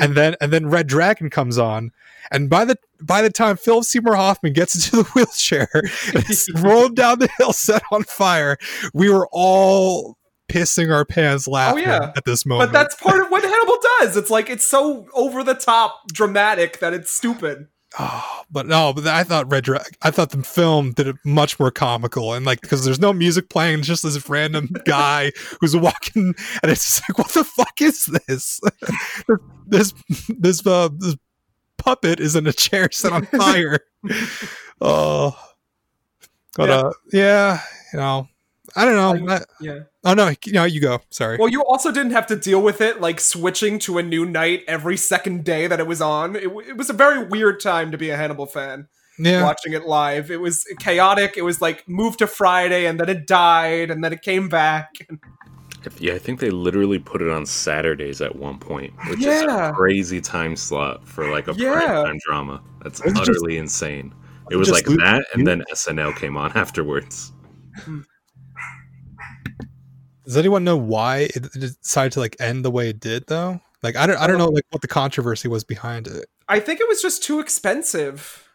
and 0.00 0.14
then 0.14 0.36
and 0.40 0.52
then 0.52 0.68
Red 0.70 0.86
Dragon 0.86 1.28
comes 1.28 1.58
on. 1.58 1.90
And 2.32 2.48
by 2.50 2.64
the 2.64 2.76
by 3.00 3.22
the 3.22 3.30
time 3.30 3.56
Philip 3.56 3.84
Seymour 3.84 4.14
Hoffman 4.16 4.52
gets 4.52 4.74
into 4.92 4.96
the 5.02 5.10
wheelchair 5.14 5.68
and 5.72 6.24
it's 6.28 6.48
rolled 6.60 6.96
down 6.96 7.18
the 7.18 7.28
hill 7.38 7.52
set 7.52 7.82
on 7.90 8.02
fire, 8.04 8.56
we 8.94 9.10
were 9.10 9.28
all 9.32 10.16
pissing 10.48 10.92
our 10.92 11.04
pants 11.04 11.46
laughing 11.48 11.84
yeah. 11.84 12.12
at 12.16 12.24
this 12.24 12.46
moment. 12.46 12.72
But 12.72 12.78
that's 12.78 12.94
part 12.96 13.20
of 13.20 13.28
what 13.28 13.42
Hannibal 13.44 13.78
does. 14.00 14.16
It's 14.16 14.30
like 14.30 14.48
it's 14.50 14.66
so 14.66 15.06
over 15.14 15.42
the 15.42 15.54
top 15.54 16.08
dramatic 16.08 16.78
that 16.80 16.92
it's 16.92 17.10
stupid. 17.10 17.68
Oh, 17.98 18.42
but 18.50 18.66
no, 18.66 18.92
but 18.92 19.06
I 19.06 19.24
thought 19.24 19.50
Red 19.50 19.64
Dragon. 19.64 19.90
I 20.02 20.10
thought 20.10 20.28
the 20.28 20.42
film 20.42 20.92
did 20.92 21.06
it 21.06 21.16
much 21.24 21.58
more 21.58 21.70
comical 21.70 22.34
and 22.34 22.44
like 22.44 22.60
because 22.60 22.84
there's 22.84 23.00
no 23.00 23.10
music 23.14 23.48
playing, 23.48 23.78
it's 23.78 23.88
just 23.88 24.02
this 24.02 24.28
random 24.28 24.68
guy 24.84 25.32
who's 25.60 25.74
walking, 25.74 26.34
and 26.62 26.70
it's 26.70 26.82
just 26.84 27.08
like, 27.08 27.16
what 27.16 27.32
the 27.32 27.44
fuck 27.44 27.80
is 27.80 28.04
this? 28.28 28.60
this 29.66 29.94
this 30.28 30.66
uh 30.66 30.90
this 30.98 31.16
puppet 31.78 32.20
is 32.20 32.36
in 32.36 32.46
a 32.46 32.52
chair 32.52 32.88
set 32.92 33.12
on 33.12 33.24
fire. 33.26 33.78
oh, 34.82 35.34
but 36.54 36.68
Yeah. 36.68 36.76
uh, 36.76 36.92
yeah, 37.14 37.60
you 37.94 37.98
know, 37.98 38.28
I 38.76 38.84
don't 38.84 38.94
know. 39.26 39.32
I- 39.34 39.40
Yeah. 39.60 39.78
oh 40.04 40.14
no, 40.14 40.32
you 40.44 40.52
know, 40.52 40.64
you 40.64 40.80
go. 40.80 41.00
Sorry. 41.10 41.38
Well, 41.38 41.48
you 41.48 41.64
also 41.64 41.90
didn't 41.90 42.12
have 42.12 42.26
to 42.26 42.36
deal 42.36 42.60
with 42.62 42.80
it 42.80 43.00
like 43.00 43.20
switching 43.20 43.78
to 43.80 43.98
a 43.98 44.02
new 44.02 44.24
night 44.26 44.62
every 44.68 44.96
second 44.96 45.44
day 45.44 45.66
that 45.66 45.80
it 45.80 45.86
was 45.86 46.00
on. 46.02 46.36
It, 46.36 46.44
it 46.68 46.76
was 46.76 46.90
a 46.90 46.92
very 46.92 47.24
weird 47.26 47.60
time 47.60 47.90
to 47.92 47.98
be 47.98 48.10
a 48.10 48.16
Hannibal 48.16 48.46
fan. 48.46 48.88
Yeah. 49.18 49.44
watching 49.44 49.72
it 49.72 49.86
live. 49.86 50.30
It 50.30 50.40
was 50.42 50.64
chaotic. 50.78 51.38
It 51.38 51.42
was 51.42 51.62
like 51.62 51.88
moved 51.88 52.18
to 52.18 52.26
Friday 52.26 52.84
and 52.84 53.00
then 53.00 53.08
it 53.08 53.26
died 53.26 53.90
and 53.90 54.04
then 54.04 54.12
it 54.12 54.20
came 54.22 54.48
back. 54.48 54.90
Yeah, 56.00 56.14
I 56.14 56.18
think 56.18 56.40
they 56.40 56.50
literally 56.50 56.98
put 56.98 57.22
it 57.22 57.30
on 57.30 57.46
Saturdays 57.46 58.20
at 58.20 58.34
one 58.34 58.58
point, 58.58 58.92
which 59.08 59.20
is 59.20 59.42
a 59.42 59.72
crazy 59.76 60.20
time 60.20 60.56
slot 60.56 61.06
for 61.06 61.30
like 61.30 61.46
a 61.46 61.54
Yeah. 61.54 61.74
prime 61.78 62.04
time 62.06 62.18
drama. 62.26 62.60
That's 62.82 63.00
Was 63.04 63.12
it 63.12 63.16
just- 63.18 63.30
utterly 63.30 63.56
insane. 63.56 64.12
It 64.50 64.56
was 64.56 64.68
like 64.72 64.88
Luke- 64.88 64.98
that, 64.98 65.24
and 65.32 65.46
then 65.46 65.62
SNL 65.72 66.16
came 66.16 66.36
on 66.36 66.50
afterwards. 66.56 67.30
Hmm. 67.84 68.00
Does 70.26 70.36
anyone 70.36 70.64
know 70.64 70.76
why 70.76 71.18
it 71.18 71.36
it 71.36 71.76
decided 71.82 72.12
to 72.12 72.20
like 72.20 72.36
end 72.40 72.64
the 72.64 72.70
way 72.70 72.90
it 72.90 73.00
did 73.00 73.26
though? 73.28 73.60
Like 73.82 73.96
I 73.96 74.06
don't 74.06 74.18
I 74.18 74.26
don't 74.26 74.38
know 74.38 74.48
like 74.48 74.64
what 74.70 74.82
the 74.82 74.88
controversy 74.88 75.48
was 75.48 75.64
behind 75.64 76.06
it. 76.06 76.26
I 76.48 76.60
think 76.60 76.80
it 76.80 76.88
was 76.88 77.00
just 77.00 77.22
too 77.22 77.40
expensive. 77.40 78.48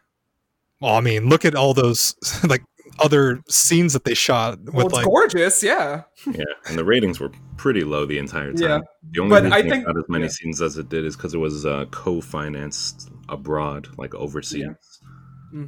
Well, 0.80 0.94
I 0.94 1.00
mean, 1.00 1.28
look 1.28 1.44
at 1.44 1.54
all 1.54 1.74
those 1.74 2.14
like 2.48 2.62
other 2.98 3.40
scenes 3.48 3.92
that 3.94 4.04
they 4.04 4.14
shot 4.14 4.58
with 4.60 4.74
Well, 4.74 4.86
it's 4.86 4.94
like 4.94 5.06
gorgeous, 5.06 5.62
yeah. 5.62 6.02
Yeah, 6.26 6.44
and 6.66 6.76
the 6.78 6.84
ratings 6.84 7.20
were 7.20 7.30
pretty 7.56 7.84
low 7.84 8.04
the 8.04 8.18
entire 8.18 8.52
time. 8.52 8.68
Yeah. 8.68 8.80
The 9.12 9.20
only 9.20 9.30
But 9.30 9.44
reason 9.44 9.72
I 9.72 9.76
it 9.78 9.84
got 9.84 9.96
as 9.96 10.04
many 10.08 10.24
yeah. 10.24 10.30
scenes 10.30 10.60
as 10.60 10.76
it 10.76 10.88
did 10.88 11.04
is 11.04 11.16
because 11.16 11.34
it 11.34 11.38
was 11.38 11.64
uh, 11.64 11.86
co-financed 11.90 13.10
abroad, 13.28 13.88
like 13.96 14.14
overseas. 14.14 15.00
hmm 15.50 15.64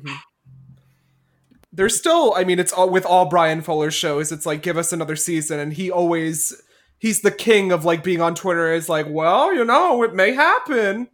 There's 1.76 1.96
still, 1.96 2.34
I 2.36 2.44
mean, 2.44 2.58
it's 2.60 2.72
all 2.72 2.88
with 2.88 3.04
all 3.04 3.26
Bryan 3.26 3.60
Fuller 3.60 3.90
shows. 3.90 4.30
It's 4.30 4.46
like 4.46 4.62
give 4.62 4.76
us 4.76 4.92
another 4.92 5.16
season, 5.16 5.58
and 5.58 5.72
he 5.72 5.90
always 5.90 6.54
he's 6.98 7.20
the 7.22 7.32
king 7.32 7.72
of 7.72 7.84
like 7.84 8.04
being 8.04 8.20
on 8.20 8.34
Twitter. 8.34 8.72
Is 8.72 8.88
like, 8.88 9.06
well, 9.08 9.52
you 9.54 9.64
know, 9.64 10.02
it 10.04 10.14
may 10.14 10.32
happen. 10.34 11.08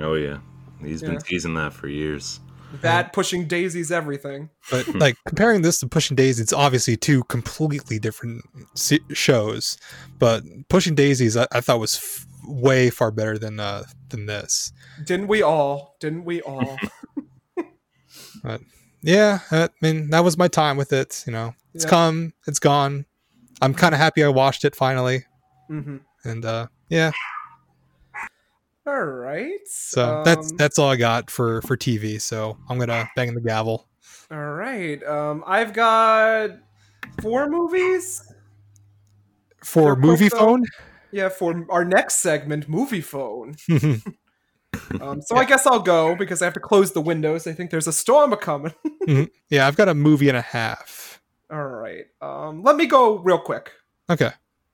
Oh 0.00 0.14
yeah, 0.14 0.38
he's 0.80 1.00
Yeah. 1.02 1.10
been 1.10 1.18
teasing 1.20 1.54
that 1.54 1.72
for 1.72 1.86
years. 1.88 2.40
That 2.80 3.12
pushing 3.12 3.46
daisies, 3.46 3.92
everything. 3.92 4.50
but 4.68 4.88
like 4.96 5.14
comparing 5.28 5.62
this 5.62 5.78
to 5.78 5.86
Pushing 5.86 6.16
Daisies, 6.16 6.40
it's 6.40 6.52
obviously 6.52 6.96
two 6.96 7.22
completely 7.24 8.00
different 8.00 8.42
se- 8.74 8.98
shows. 9.12 9.78
But 10.18 10.42
Pushing 10.68 10.96
Daisies, 10.96 11.36
I, 11.36 11.46
I 11.52 11.60
thought 11.60 11.78
was 11.78 11.96
f- 11.98 12.26
way 12.48 12.90
far 12.90 13.12
better 13.12 13.38
than 13.38 13.60
uh 13.60 13.84
than 14.08 14.26
this. 14.26 14.72
Didn't 15.04 15.28
we 15.28 15.40
all? 15.40 15.94
Didn't 16.00 16.24
we 16.24 16.42
all? 16.42 16.76
Yeah, 19.04 19.40
I 19.50 19.68
mean 19.82 20.10
that 20.10 20.24
was 20.24 20.38
my 20.38 20.48
time 20.48 20.76
with 20.78 20.92
it. 20.92 21.22
You 21.26 21.32
know, 21.32 21.54
it's 21.74 21.84
Yeah. 21.84 21.90
come, 21.90 22.32
it's 22.46 22.58
gone. 22.58 23.04
I'm 23.60 23.74
kind 23.74 23.94
of 23.94 24.00
happy 24.00 24.24
I 24.24 24.28
watched 24.28 24.64
it 24.64 24.74
finally, 24.74 25.24
hmm 25.68 25.98
and 26.24 26.44
uh 26.44 26.66
yeah. 26.88 27.12
All 28.86 29.02
right. 29.04 29.60
So 29.66 30.22
that's 30.24 30.50
um, 30.50 30.56
that's 30.56 30.78
all 30.78 30.88
I 30.90 30.96
got 30.96 31.30
for 31.30 31.60
for 31.62 31.76
TV. 31.76 32.20
So 32.20 32.58
I'm 32.68 32.78
gonna 32.78 33.08
bang 33.16 33.34
the 33.34 33.40
gavel. 33.40 33.88
all 34.30 34.38
right. 34.54 35.02
Um, 35.04 35.44
I've 35.46 35.72
got 35.72 36.50
four 37.22 37.48
movies. 37.48 38.22
For 39.62 39.94
For 39.94 39.96
movie 39.96 40.28
though- 40.28 40.38
phone, 40.38 40.64
Yeah, 41.10 41.28
for 41.30 41.64
our 41.70 41.84
next 41.84 42.16
segment, 42.16 42.68
movie 42.68 43.00
phone. 43.00 43.56
Um, 45.00 45.20
so 45.22 45.36
I 45.36 45.44
guess 45.44 45.66
I'll 45.66 45.80
go 45.80 46.14
because 46.14 46.40
I 46.40 46.46
have 46.46 46.54
to 46.54 46.60
close 46.60 46.92
the 46.92 47.00
windows. 47.00 47.46
I 47.46 47.52
think 47.52 47.70
there's 47.70 47.86
a 47.86 47.92
storm 47.92 48.32
a 48.32 48.36
coming. 48.36 48.74
yeah, 49.50 49.66
I've 49.66 49.76
got 49.76 49.88
a 49.88 49.94
movie 49.94 50.28
and 50.28 50.36
a 50.36 50.42
half. 50.42 51.20
All 51.50 51.66
right. 51.66 52.04
Um, 52.22 52.62
let 52.62 52.76
me 52.76 52.86
go 52.86 53.18
real 53.18 53.38
quick. 53.38 53.72
Okay, 54.10 54.30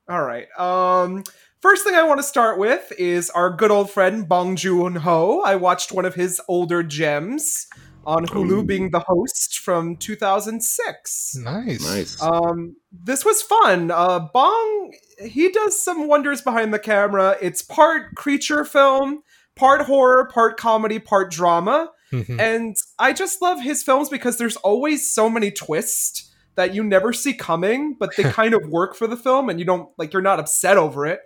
All 0.09 0.22
right. 0.22 0.46
Um, 0.59 1.24
first 1.61 1.84
thing 1.84 1.94
I 1.94 2.03
want 2.03 2.18
to 2.18 2.24
start 2.24 2.59
with 2.59 2.92
is 2.98 3.30
our 3.30 3.51
good 3.51 3.70
old 3.70 3.90
friend 3.90 4.28
Bong 4.28 4.57
Joon 4.57 4.96
Ho. 4.96 5.40
I 5.40 5.57
watched 5.57 5.92
one 5.92 6.05
of 6.05 6.14
his 6.14 6.40
older 6.48 6.82
gems 6.82 7.66
on 8.05 8.26
Hulu, 8.26 8.51
Ooh. 8.51 8.64
being 8.64 8.90
the 8.90 9.01
host 9.01 9.59
from 9.59 9.96
2006. 9.96 11.36
nice. 11.36 11.82
Nice. 11.84 12.22
Um, 12.22 12.76
this 12.90 13.24
was 13.24 13.42
fun. 13.42 13.90
Uh, 13.90 14.20
Bong, 14.32 14.92
he 15.22 15.51
does 15.51 15.82
some 15.82 16.09
wonders 16.09 16.40
behind 16.42 16.72
the 16.72 16.78
camera. 16.78 17.36
It's 17.40 17.62
part 17.62 18.14
creature 18.16 18.64
film, 18.64 19.22
part 19.61 19.82
horror, 19.82 20.28
part 20.32 20.56
comedy, 20.56 20.98
part 20.98 21.30
drama. 21.30 21.90
Mhm. 22.12 22.40
And 22.40 22.76
I 22.98 23.12
just 23.12 23.40
love 23.40 23.61
his 23.61 23.82
films 23.84 24.08
because 24.08 24.38
there's 24.38 24.56
always 24.56 25.12
so 25.14 25.28
many 25.30 25.50
twists 25.52 26.28
that 26.56 26.74
you 26.74 26.82
never 26.82 27.12
see 27.12 27.34
coming, 27.34 27.94
but 28.00 28.16
they 28.16 28.24
kind 28.40 28.54
of 28.54 28.62
work 28.68 28.96
for 28.96 29.06
the 29.06 29.16
film 29.16 29.48
and 29.48 29.61
you 29.61 29.64
don't 29.64 29.88
like 29.98 30.12
you're 30.12 30.22
not 30.22 30.40
upset 30.40 30.76
over 30.76 31.06
it. 31.06 31.20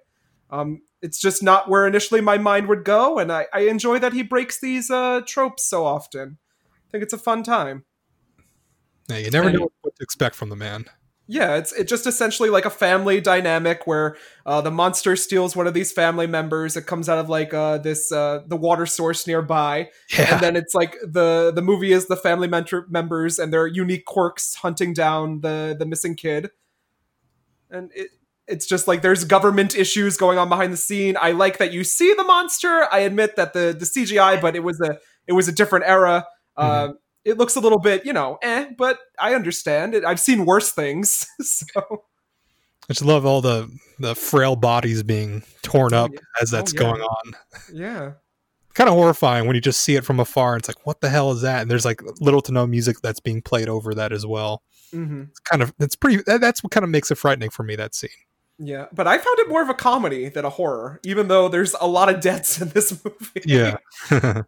Um, 0.50 0.82
it's 1.00 1.18
just 1.20 1.42
not 1.42 1.68
where 1.68 1.86
initially 1.86 2.20
my 2.20 2.38
mind 2.38 2.68
would 2.68 2.84
go, 2.84 3.18
and 3.18 3.32
I, 3.32 3.46
I 3.52 3.60
enjoy 3.60 3.98
that 3.98 4.12
he 4.12 4.22
breaks 4.22 4.60
these 4.60 4.90
uh, 4.90 5.22
tropes 5.26 5.68
so 5.68 5.84
often. 5.84 6.38
I 6.70 6.90
think 6.92 7.02
it's 7.02 7.12
a 7.12 7.18
fun 7.18 7.42
time. 7.42 7.84
Yeah, 9.08 9.18
you 9.18 9.30
never 9.30 9.50
Hey. 9.50 9.56
know 9.56 9.68
what 9.82 9.96
to 9.96 10.02
expect 10.02 10.34
from 10.34 10.48
the 10.50 10.56
man. 10.56 10.84
Yeah, 11.26 11.56
it's 11.56 11.72
it 11.72 11.88
just 11.88 12.06
essentially 12.06 12.50
like 12.50 12.66
a 12.66 12.70
family 12.70 13.18
dynamic 13.18 13.86
where 13.86 14.16
uh, 14.44 14.60
the 14.60 14.70
monster 14.70 15.16
steals 15.16 15.56
one 15.56 15.66
of 15.66 15.72
these 15.72 15.90
family 15.90 16.26
members. 16.26 16.76
It 16.76 16.84
comes 16.86 17.08
out 17.08 17.16
of 17.18 17.30
like 17.30 17.54
uh, 17.54 17.78
this 17.78 18.12
uh, 18.12 18.42
the 18.46 18.56
water 18.56 18.84
source 18.84 19.26
nearby, 19.26 19.88
Yeah, 20.12 20.34
and 20.34 20.40
then 20.42 20.54
it's 20.54 20.74
like 20.74 20.96
the 21.02 21.50
the 21.54 21.62
movie 21.62 21.92
is 21.92 22.08
the 22.08 22.16
family 22.16 22.46
mentor 22.46 22.86
members 22.90 23.38
and 23.38 23.50
their 23.54 23.66
unique 23.66 24.04
quirks 24.04 24.56
hunting 24.56 24.92
down 24.92 25.40
the 25.40 25.74
the 25.78 25.86
missing 25.86 26.14
kid, 26.14 26.50
and 27.70 27.90
it 27.94 28.08
it's 28.46 28.66
just 28.66 28.86
like 28.86 29.00
there's 29.02 29.24
government 29.24 29.74
issues 29.74 30.16
going 30.16 30.36
on 30.38 30.48
behind 30.48 30.72
the 30.72 30.76
scene. 30.76 31.16
I 31.18 31.32
like 31.32 31.58
that 31.58 31.72
you 31.72 31.82
see 31.84 32.12
the 32.14 32.24
monster. 32.24 32.86
I 32.92 33.00
admit 33.00 33.36
that 33.36 33.52
the 33.54 33.74
the 33.78 33.86
CGI, 33.86 34.36
but 34.36 34.54
it 34.56 34.62
was 34.62 34.80
a 34.80 34.98
it 35.26 35.32
was 35.32 35.48
a 35.48 35.52
different 35.52 35.86
era. 35.86 36.26
Um, 36.56 36.98
it 37.24 37.38
looks 37.38 37.56
a 37.56 37.60
little 37.60 37.78
bit, 37.78 38.04
you 38.04 38.12
know, 38.12 38.38
eh, 38.42 38.66
but 38.76 38.98
I 39.18 39.34
understand 39.34 39.94
it. 39.94 40.04
I've 40.04 40.20
seen 40.20 40.44
worse 40.46 40.70
things, 40.70 41.26
so 41.40 42.04
I 42.88 42.92
just 42.92 43.04
love 43.04 43.24
all 43.26 43.40
the 43.40 43.70
the 43.98 44.14
frail 44.14 44.56
bodies 44.56 45.02
being 45.02 45.42
torn 45.62 45.94
Oh, 45.94 46.04
up 46.04 46.10
yeah. 46.12 46.18
as 46.42 46.50
that's 46.50 46.72
yeah. 46.74 46.80
going 46.80 47.00
on. 47.00 47.32
yeah. 47.72 48.12
Kind 48.74 48.88
of 48.90 48.94
horrifying 48.96 49.46
when 49.46 49.54
you 49.54 49.60
just 49.60 49.82
see 49.82 49.94
it 49.94 50.04
from 50.04 50.18
afar. 50.18 50.54
And 50.54 50.60
it's 50.60 50.68
like, 50.68 50.84
what 50.84 51.00
the 51.00 51.08
hell 51.08 51.30
is 51.30 51.42
that? 51.42 51.62
And 51.62 51.70
there's 51.70 51.84
like 51.84 52.02
little 52.20 52.42
to 52.42 52.50
no 52.52 52.66
music 52.66 52.96
that's 53.02 53.20
being 53.20 53.40
played 53.40 53.68
over 53.68 53.94
that 53.94 54.12
as 54.12 54.26
well. 54.26 54.62
hmm 54.90 55.22
It's 55.30 55.38
kind 55.40 55.62
of 55.62 55.72
it's 55.78 55.94
pretty. 55.94 56.22
That, 56.26 56.40
that's 56.40 56.62
what 56.64 56.72
kind 56.72 56.82
of 56.82 56.90
makes 56.90 57.10
it 57.10 57.14
frightening 57.14 57.50
for 57.50 57.62
me. 57.62 57.76
That 57.76 57.94
scene. 57.94 58.10
Yeah, 58.58 58.86
but 58.92 59.06
I 59.08 59.16
found 59.18 59.38
it 59.40 59.48
more 59.48 59.62
of 59.62 59.68
a 59.68 59.74
comedy 59.74 60.28
than 60.28 60.44
a 60.44 60.50
horror, 60.50 61.00
even 61.04 61.26
though 61.28 61.48
there's 61.48 61.74
a 61.80 61.86
lot 61.86 62.08
of 62.12 62.20
deaths 62.20 62.60
in 62.60 62.68
this 62.70 63.00
movie. 63.04 63.42
Yeah. 63.46 63.76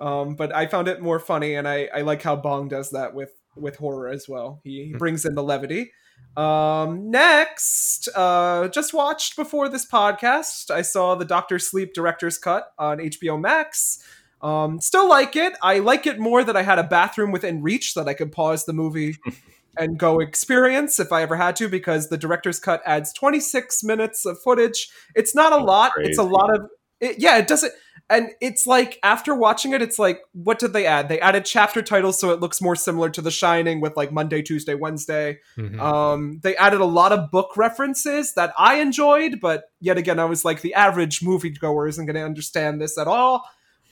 Um, 0.00 0.34
but 0.34 0.54
I 0.54 0.66
found 0.66 0.88
it 0.88 1.00
more 1.00 1.18
funny, 1.18 1.54
and 1.54 1.68
I, 1.68 1.88
I 1.94 2.00
like 2.00 2.22
how 2.22 2.36
Bong 2.36 2.68
does 2.68 2.90
that 2.90 3.14
with 3.14 3.32
with 3.56 3.76
horror 3.76 4.08
as 4.08 4.28
well. 4.28 4.60
He, 4.64 4.86
he 4.86 4.92
brings 4.94 5.24
in 5.24 5.34
the 5.34 5.42
levity. 5.42 5.92
Um, 6.36 7.10
next, 7.10 8.08
uh, 8.14 8.68
just 8.68 8.94
watched 8.94 9.36
before 9.36 9.68
this 9.68 9.86
podcast. 9.86 10.70
I 10.70 10.82
saw 10.82 11.14
the 11.14 11.24
Doctor 11.24 11.58
Sleep 11.58 11.92
director's 11.92 12.38
cut 12.38 12.72
on 12.78 12.98
HBO 12.98 13.40
Max. 13.40 14.02
Um, 14.42 14.80
still 14.80 15.08
like 15.08 15.36
it. 15.36 15.54
I 15.60 15.80
like 15.80 16.06
it 16.06 16.18
more 16.18 16.44
that 16.44 16.56
I 16.56 16.62
had 16.62 16.78
a 16.78 16.84
bathroom 16.84 17.32
within 17.32 17.62
reach 17.62 17.94
that 17.94 18.08
I 18.08 18.14
could 18.14 18.32
pause 18.32 18.64
the 18.64 18.72
movie 18.72 19.16
and 19.78 19.98
go 19.98 20.20
experience 20.20 20.98
if 20.98 21.12
I 21.12 21.22
ever 21.22 21.36
had 21.36 21.56
to, 21.56 21.68
because 21.68 22.08
the 22.08 22.16
director's 22.16 22.58
cut 22.58 22.82
adds 22.86 23.12
26 23.12 23.82
minutes 23.82 24.24
of 24.24 24.40
footage. 24.42 24.88
It's 25.14 25.34
not 25.34 25.52
a 25.52 25.62
lot. 25.62 25.92
It's 25.98 26.18
a 26.18 26.22
lot 26.22 26.54
of 26.54 26.70
it, 27.00 27.18
yeah. 27.18 27.38
It 27.38 27.48
doesn't 27.48 27.72
and 28.10 28.30
it's 28.40 28.66
like 28.66 28.98
after 29.02 29.34
watching 29.34 29.72
it 29.72 29.80
it's 29.80 29.98
like 29.98 30.20
what 30.32 30.58
did 30.58 30.72
they 30.74 30.84
add? 30.84 31.08
They 31.08 31.20
added 31.20 31.44
chapter 31.46 31.80
titles 31.80 32.18
so 32.20 32.30
it 32.32 32.40
looks 32.40 32.60
more 32.60 32.76
similar 32.76 33.08
to 33.10 33.22
the 33.22 33.30
shining 33.30 33.80
with 33.80 33.96
like 33.96 34.12
monday 34.12 34.42
tuesday 34.42 34.74
wednesday. 34.74 35.38
Mhm. 35.56 35.80
um 35.80 36.40
they 36.42 36.56
added 36.56 36.80
a 36.80 36.84
lot 36.84 37.12
of 37.12 37.30
book 37.30 37.56
references 37.56 38.34
that 38.34 38.52
i 38.58 38.74
enjoyed 38.80 39.40
but 39.40 39.70
yet 39.80 39.96
again 39.96 40.18
i 40.18 40.24
was 40.26 40.44
like 40.44 40.60
the 40.60 40.74
average 40.74 41.20
moviegoer 41.20 41.88
isn't 41.88 42.04
going 42.06 42.16
to 42.16 42.24
understand 42.24 42.80
this 42.80 42.98
at 42.98 43.06
all. 43.06 43.44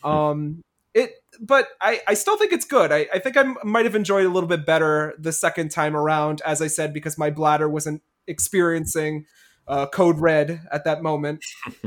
Um 0.04 0.62
it 0.94 1.12
but 1.40 1.68
i 1.80 2.00
i 2.08 2.14
still 2.14 2.36
think 2.36 2.52
it's 2.52 2.64
good. 2.64 2.90
I, 2.90 3.06
I 3.14 3.18
think 3.20 3.36
i 3.36 3.44
might 3.62 3.84
have 3.84 3.94
enjoyed 3.94 4.24
it 4.24 4.28
a 4.28 4.32
little 4.32 4.48
bit 4.48 4.66
better 4.66 5.14
the 5.18 5.32
second 5.32 5.70
time 5.70 5.94
around 5.94 6.40
as 6.44 6.60
i 6.60 6.66
said 6.66 6.92
because 6.92 7.16
my 7.18 7.30
bladder 7.30 7.68
wasn't 7.68 8.02
experiencing 8.26 9.26
uh, 9.68 9.86
code 9.86 10.18
red 10.18 10.62
at 10.72 10.84
that 10.84 11.02
moment 11.02 11.44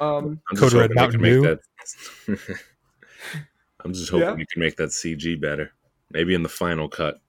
um 0.00 0.40
I'm 0.50 0.56
Code 0.56 0.70
just 0.72 0.74
Red 0.74 0.90
hoping 0.96 1.20
Mountain 1.20 1.22
Dew. 1.22 1.58
that. 2.26 2.58
I'm 3.84 3.92
just 3.92 4.10
hoping 4.10 4.26
Yeah. 4.28 4.36
you 4.36 4.46
can 4.52 4.60
make 4.60 4.76
that 4.76 4.90
CG 4.90 5.40
better. 5.40 5.72
Maybe 6.10 6.34
in 6.34 6.42
the 6.42 6.48
final 6.48 6.88
cut. 6.88 7.20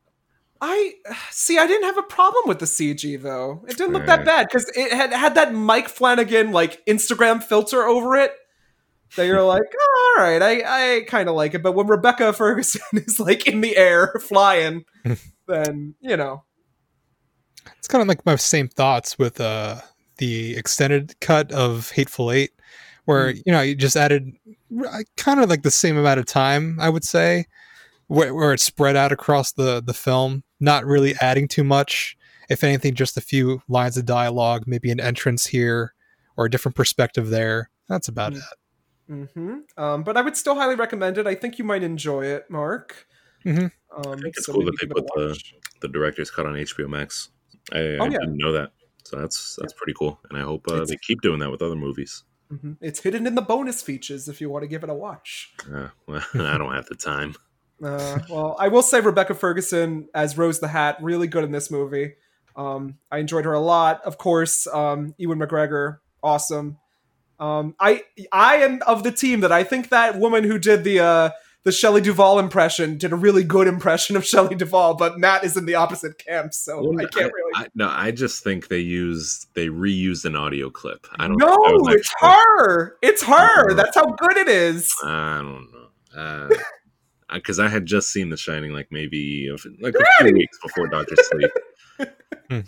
I 0.61 0.93
see. 1.32 1.57
I 1.57 1.68
didn't 1.68 1.84
have 1.84 1.97
a 1.97 2.03
problem 2.03 2.43
with 2.47 2.59
the 2.59 2.66
CG 2.66 3.22
though. 3.22 3.63
It 3.68 3.78
didn't 3.78 3.93
look 3.93 4.05
that 4.05 4.24
bad 4.26 4.47
because 4.47 4.70
it 4.76 4.91
had 4.91 5.11
had 5.11 5.36
that 5.36 5.53
Mike 5.53 5.89
Flanagan 5.89 6.51
like 6.51 6.84
Instagram 6.86 7.43
filter 7.43 7.84
over 7.84 8.16
it. 8.16 8.32
That 9.18 9.26
you're 9.28 9.43
like, 9.43 9.63
oh, 9.80 10.16
all 10.18 10.24
right, 10.24 10.41
I 10.41 10.95
I 10.97 11.01
kind 11.03 11.28
of 11.30 11.36
like 11.36 11.53
it. 11.55 11.61
But 11.63 11.74
when 11.74 11.88
Rebecca 11.88 12.32
Ferguson 12.34 12.82
is 12.93 13.20
like 13.20 13.47
in 13.47 13.61
the 13.61 13.76
air 13.76 14.13
flying, 14.22 14.86
then 15.47 15.95
you 15.99 16.16
know, 16.16 16.43
it's 17.78 17.88
kind 17.89 18.01
of 18.01 18.07
like 18.07 18.26
my 18.26 18.36
same 18.38 18.70
thoughts 18.70 19.20
with 19.20 19.41
uh 19.41 19.82
the 20.18 20.55
extended 20.57 21.20
cut 21.22 21.51
of 21.51 21.91
Hateful 21.91 22.32
Eight, 22.32 22.51
where 23.05 23.34
Mm. 23.34 23.41
you 23.45 23.51
know 23.51 23.61
you 23.61 23.76
just 23.76 23.95
added 23.97 24.32
kind 25.18 25.39
of 25.39 25.49
like 25.49 25.63
the 25.63 25.72
same 25.72 25.97
amount 25.97 26.20
of 26.20 26.26
time, 26.26 26.78
I 26.80 26.89
would 26.89 27.03
say, 27.03 27.45
where, 28.07 28.34
where 28.34 28.53
it's 28.53 28.63
spread 28.63 28.95
out 28.95 29.11
across 29.11 29.51
the 29.53 29.82
the 29.82 29.93
film, 29.93 30.43
not 30.59 30.86
really 30.86 31.16
adding 31.22 31.47
too 31.47 31.63
much. 31.63 32.18
If 32.49 32.63
anything, 32.63 32.93
just 32.93 33.18
a 33.18 33.22
few 33.22 33.61
lines 33.68 33.97
of 33.97 34.05
dialogue, 34.05 34.63
maybe 34.68 34.91
an 34.91 34.99
entrance 34.99 35.47
here 35.47 35.93
or 36.38 36.45
a 36.45 36.49
different 36.49 36.76
perspective 36.76 37.30
there. 37.30 37.70
That's 37.89 38.07
about 38.07 38.34
Mm. 38.34 38.38
it. 38.38 38.43
hmm 39.36 39.57
Um, 39.78 40.03
but 40.03 40.18
I 40.18 40.22
would 40.22 40.36
still 40.38 40.55
highly 40.55 40.76
recommend 40.76 41.18
it. 41.18 41.28
I 41.28 41.36
think 41.36 41.57
you 41.59 41.63
might 41.66 41.84
enjoy 41.84 42.26
it, 42.26 42.49
Mark. 42.49 43.07
Mhm. 43.45 43.72
Um, 43.95 44.11
I 44.13 44.16
think 44.16 44.36
it's 44.38 44.45
so 44.47 44.53
cool 44.53 44.66
that 44.66 44.72
they 44.82 44.88
give 44.88 44.97
it 44.97 44.99
a 44.99 45.03
put 45.03 45.16
the- 45.16 45.39
The 45.82 45.88
director's 45.89 46.32
cut 46.32 46.45
on 46.47 46.55
HBO 46.55 46.88
Max. 46.88 47.30
I, 47.72 47.78
Oh, 47.78 47.82
I 48.01 48.05
yeah. 48.05 48.09
didn't 48.20 48.38
know 48.38 48.51
that, 48.53 48.72
so 49.06 49.18
that's 49.18 49.58
that's 49.62 49.74
pretty 49.74 49.93
cool, 49.97 50.20
and 50.30 50.38
I 50.38 50.41
hope 50.41 50.66
uh, 50.70 50.84
they 50.84 50.97
keep 50.97 51.22
doing 51.22 51.39
that 51.39 51.51
with 51.51 51.62
other 51.62 51.76
movies. 51.76 52.24
Mhm. 52.51 52.78
It's 52.82 52.99
hidden 52.99 53.26
in 53.26 53.36
the 53.36 53.41
bonus 53.41 53.82
features 53.82 54.28
if 54.28 54.39
you 54.41 54.49
want 54.49 54.64
to 54.64 54.68
give 54.68 54.84
it 54.84 54.89
a 54.89 54.93
watch. 54.93 55.53
Uh, 55.74 55.88
well, 56.08 56.24
I 56.34 56.58
don't 56.58 56.74
have 56.74 56.86
the 56.88 56.95
time. 56.95 57.36
Uh, 57.84 58.20
well, 58.30 58.56
I 58.60 58.68
will 58.68 58.82
say 58.82 59.01
Rebecca 59.01 59.34
Ferguson 59.34 60.08
as 60.14 60.38
Rose 60.38 60.60
the 60.60 60.68
Hat 60.68 60.97
really 61.01 61.28
good 61.28 61.43
in 61.43 61.51
this 61.51 61.70
movie. 61.70 62.14
Um, 62.56 62.97
I 63.12 63.18
enjoyed 63.18 63.45
her 63.45 63.53
a 63.53 63.60
lot. 63.60 64.01
Of 64.06 64.18
course, 64.18 64.66
um, 64.68 65.14
Ewan 65.18 65.39
McGregor, 65.39 65.99
awesome. 66.24 66.78
Um, 67.38 67.76
I 67.80 68.03
I 68.32 68.58
am 68.58 68.82
of 68.88 69.03
the 69.03 69.12
team 69.12 69.41
that 69.41 69.51
I 69.51 69.64
think 69.64 69.89
that 69.89 70.18
woman 70.18 70.45
who 70.45 70.58
did 70.58 70.84
the 70.84 71.01
uh, 71.01 71.30
the 71.66 71.72
Shelley 71.72 71.99
Duvall 71.99 72.38
impression 72.39 72.97
did 72.97 73.11
a 73.11 73.16
really 73.16 73.43
good 73.43 73.68
impression 73.68 74.16
of 74.16 74.24
Shelley 74.28 74.55
Duvall, 74.55 74.93
but 74.93 75.20
Matt 75.20 75.43
is 75.43 75.57
in 75.57 75.66
the 75.66 75.76
opposite 75.76 76.18
camp, 76.20 76.53
so 76.53 76.82
Well, 76.82 77.01
I 77.01 77.09
can't 77.09 77.34
really. 77.34 77.51
I, 77.55 77.68
no, 77.76 77.89
I 77.89 78.11
just 78.11 78.43
think 78.43 78.68
they 78.70 78.80
use 78.80 79.47
they 79.55 79.68
reused 79.68 80.26
an 80.26 80.36
audio 80.36 80.70
clip. 80.70 81.07
I 81.20 81.28
don't. 81.28 81.38
no, 81.38 81.47
that 81.47 81.95
it's 81.97 82.09
actually- 82.22 82.30
her. 82.30 82.97
It's 83.01 83.24
her. 83.24 83.74
That's 83.74 83.95
how 83.95 84.05
good 84.05 84.38
it 84.38 84.47
is. 84.47 84.93
I 85.03 85.41
don't 85.41 85.68
know. 86.16 86.49
Because 87.34 87.59
I 87.59 87.68
had 87.70 87.88
just 87.88 88.13
seen 88.13 88.30
The 88.30 88.38
Shining, 88.38 88.72
like 88.72 88.89
maybe 88.91 89.49
like 89.82 89.95
a 89.95 90.05
few 90.24 90.32
weeks 90.32 90.59
before 90.61 90.88
Doctor 90.88 91.16
Sleep. 91.18 91.51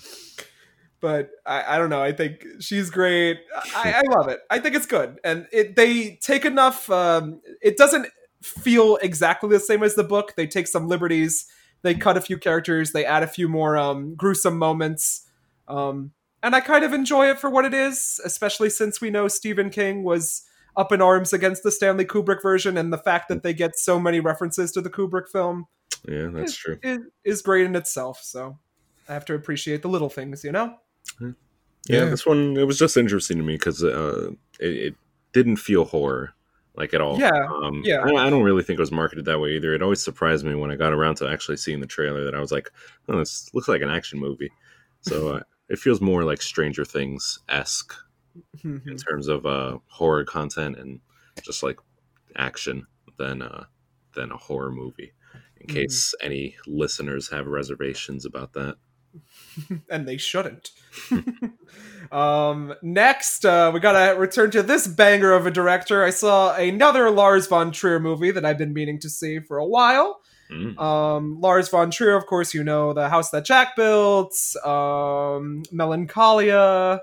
but 1.00 1.30
I, 1.46 1.76
I 1.76 1.78
don't 1.78 1.92
know. 1.92 2.02
I 2.02 2.12
think 2.12 2.44
she's 2.60 2.90
great. 2.90 3.38
I, 3.76 4.04
I 4.04 4.18
love 4.18 4.28
it. 4.30 4.40
I 4.50 4.58
think 4.60 4.76
it's 4.76 4.88
good, 4.88 5.20
and 5.24 5.48
it 5.54 5.76
they 5.76 6.16
take 6.22 6.44
enough. 6.44 6.90
Um, 6.90 7.40
it 7.62 7.78
doesn't 7.78 8.08
feel 8.42 8.98
exactly 8.98 9.50
the 9.50 9.60
same 9.60 9.84
as 9.84 9.96
the 9.96 10.04
book. 10.04 10.34
They 10.36 10.48
take 10.48 10.68
some 10.68 10.88
liberties. 10.88 11.46
They 11.82 11.94
cut 11.96 12.18
a 12.18 12.22
few 12.22 12.38
characters. 12.38 12.92
They 12.92 13.06
add 13.06 13.24
a 13.24 13.28
few 13.28 13.48
more 13.48 13.78
um, 13.78 14.16
gruesome 14.16 14.58
moments, 14.58 15.28
um, 15.68 16.12
and 16.44 16.56
I 16.56 16.60
kind 16.60 16.84
of 16.84 16.94
enjoy 16.94 17.30
it 17.30 17.40
for 17.40 17.50
what 17.50 17.66
it 17.66 17.74
is. 17.74 18.20
Especially 18.26 18.70
since 18.70 19.00
we 19.02 19.10
know 19.10 19.28
Stephen 19.28 19.70
King 19.70 20.04
was 20.04 20.44
up 20.76 20.92
in 20.92 21.02
arms 21.02 21.34
against 21.34 21.64
the 21.64 21.72
Stanley 21.72 22.06
Kubrick 22.06 22.42
version, 22.42 22.78
and 22.78 22.92
the 22.92 22.98
fact 22.98 23.30
that 23.30 23.44
they 23.44 23.54
get 23.54 23.78
so 23.78 24.00
many 24.00 24.20
references 24.20 24.72
to 24.74 24.82
the 24.82 24.90
Kubrick 24.90 25.28
film 25.28 25.66
Yeah, 26.08 26.28
that's 26.32 26.56
true. 26.56 26.78
is, 26.84 27.00
is 27.24 27.42
great 27.42 27.66
in 27.66 27.76
itself. 27.76 28.20
So 28.24 28.58
I 29.10 29.14
have 29.14 29.26
to 29.26 29.34
appreciate 29.36 29.82
the 29.82 29.90
little 29.90 30.10
things, 30.10 30.44
you 30.44 30.52
know. 30.52 30.76
Yeah, 31.20 31.32
Yeah. 31.88 32.06
this 32.06 32.26
one 32.26 32.58
it 32.58 32.66
was 32.66 32.78
just 32.78 32.98
interesting 32.98 33.38
to 33.38 33.44
me 33.44 33.54
because 33.56 33.84
uh, 33.84 34.32
it, 34.60 34.68
it 34.78 34.96
didn't 35.34 35.58
feel 35.58 35.86
horror 35.86 36.34
like 36.78 36.94
at 36.94 37.02
all. 37.02 37.20
Yeah, 37.20 37.48
um, 37.64 37.82
yeah. 37.84 38.00
I, 38.06 38.28
I 38.28 38.30
don't 38.30 38.44
really 38.44 38.64
think 38.64 38.78
it 38.80 38.82
was 38.82 38.92
marketed 38.92 39.26
that 39.26 39.40
way 39.40 39.56
either. 39.56 39.74
It 39.74 39.82
always 39.82 40.02
surprised 40.04 40.46
me 40.46 40.56
when 40.56 40.72
I 40.72 40.76
got 40.76 40.94
around 40.94 41.16
to 41.16 41.28
actually 41.28 41.58
seeing 41.58 41.80
the 41.82 41.88
trailer 41.88 42.24
that 42.24 42.36
I 42.36 42.40
was 42.40 42.52
like, 42.52 42.72
"Oh, 43.10 43.18
this 43.18 43.54
looks 43.54 43.68
like 43.68 43.82
an 43.82 43.90
action 43.90 44.20
movie." 44.20 44.52
So 45.02 45.36
uh, 45.36 45.40
it 45.70 45.80
feels 45.80 46.00
more 46.00 46.24
like 46.24 46.42
Stranger 46.42 46.86
Things 46.86 47.40
esque 47.50 47.94
Mm-hmm. 48.64 48.90
in 48.90 48.98
terms 48.98 49.28
of 49.28 49.48
uh, 49.48 49.80
horror 49.88 50.24
content 50.24 50.78
and 50.78 51.00
just 51.42 51.64
like 51.64 51.80
action 52.36 52.86
than 53.18 53.42
uh, 53.42 53.66
than 54.14 54.32
a 54.32 54.38
horror 54.38 54.72
movie. 54.72 55.12
In 55.60 55.68
Mhm. 55.68 55.74
case 55.74 56.14
any 56.22 56.56
listeners 56.68 57.30
have 57.32 57.48
reservations 57.48 58.26
about 58.26 58.54
that. 58.54 58.76
and 59.90 60.08
they 60.08 60.18
shouldn't. 60.18 60.72
um, 62.12 62.74
next, 62.82 63.46
uh, 63.46 63.72
we 63.74 63.80
gotta 63.80 64.18
return 64.20 64.52
to 64.52 64.64
this 64.64 64.88
banger 64.88 65.34
of 65.34 65.46
a 65.46 65.52
director. 65.52 66.04
I 66.04 66.10
saw 66.10 66.56
another 66.56 67.10
Lars 67.10 67.48
von 67.48 67.72
Trier 67.72 68.00
movie 68.00 68.32
that 68.32 68.46
I've 68.46 68.58
been 68.58 68.74
meaning 68.74 69.00
to 69.00 69.10
see 69.10 69.40
for 69.40 69.58
a 69.58 69.66
while. 69.66 70.22
Mm. 70.52 70.80
Um, 70.80 71.42
Lars 71.42 71.70
von 71.70 71.92
Trier, 71.92 72.16
of 72.16 72.26
course, 72.26 72.54
you 72.54 72.64
know 72.64 72.94
the 72.94 73.10
house 73.10 73.32
that 73.32 73.46
Jack 73.46 73.76
built, 73.76 74.34
um, 74.66 75.64
Melancholia, 75.72 77.02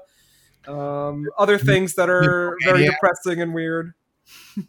um, 0.67 1.27
other 1.39 1.59
things 1.59 1.95
that 1.95 2.09
are 2.09 2.57
very 2.63 2.81
Maniac. 2.81 2.95
depressing 2.95 3.43
and 3.43 3.55
weird. 3.55 3.93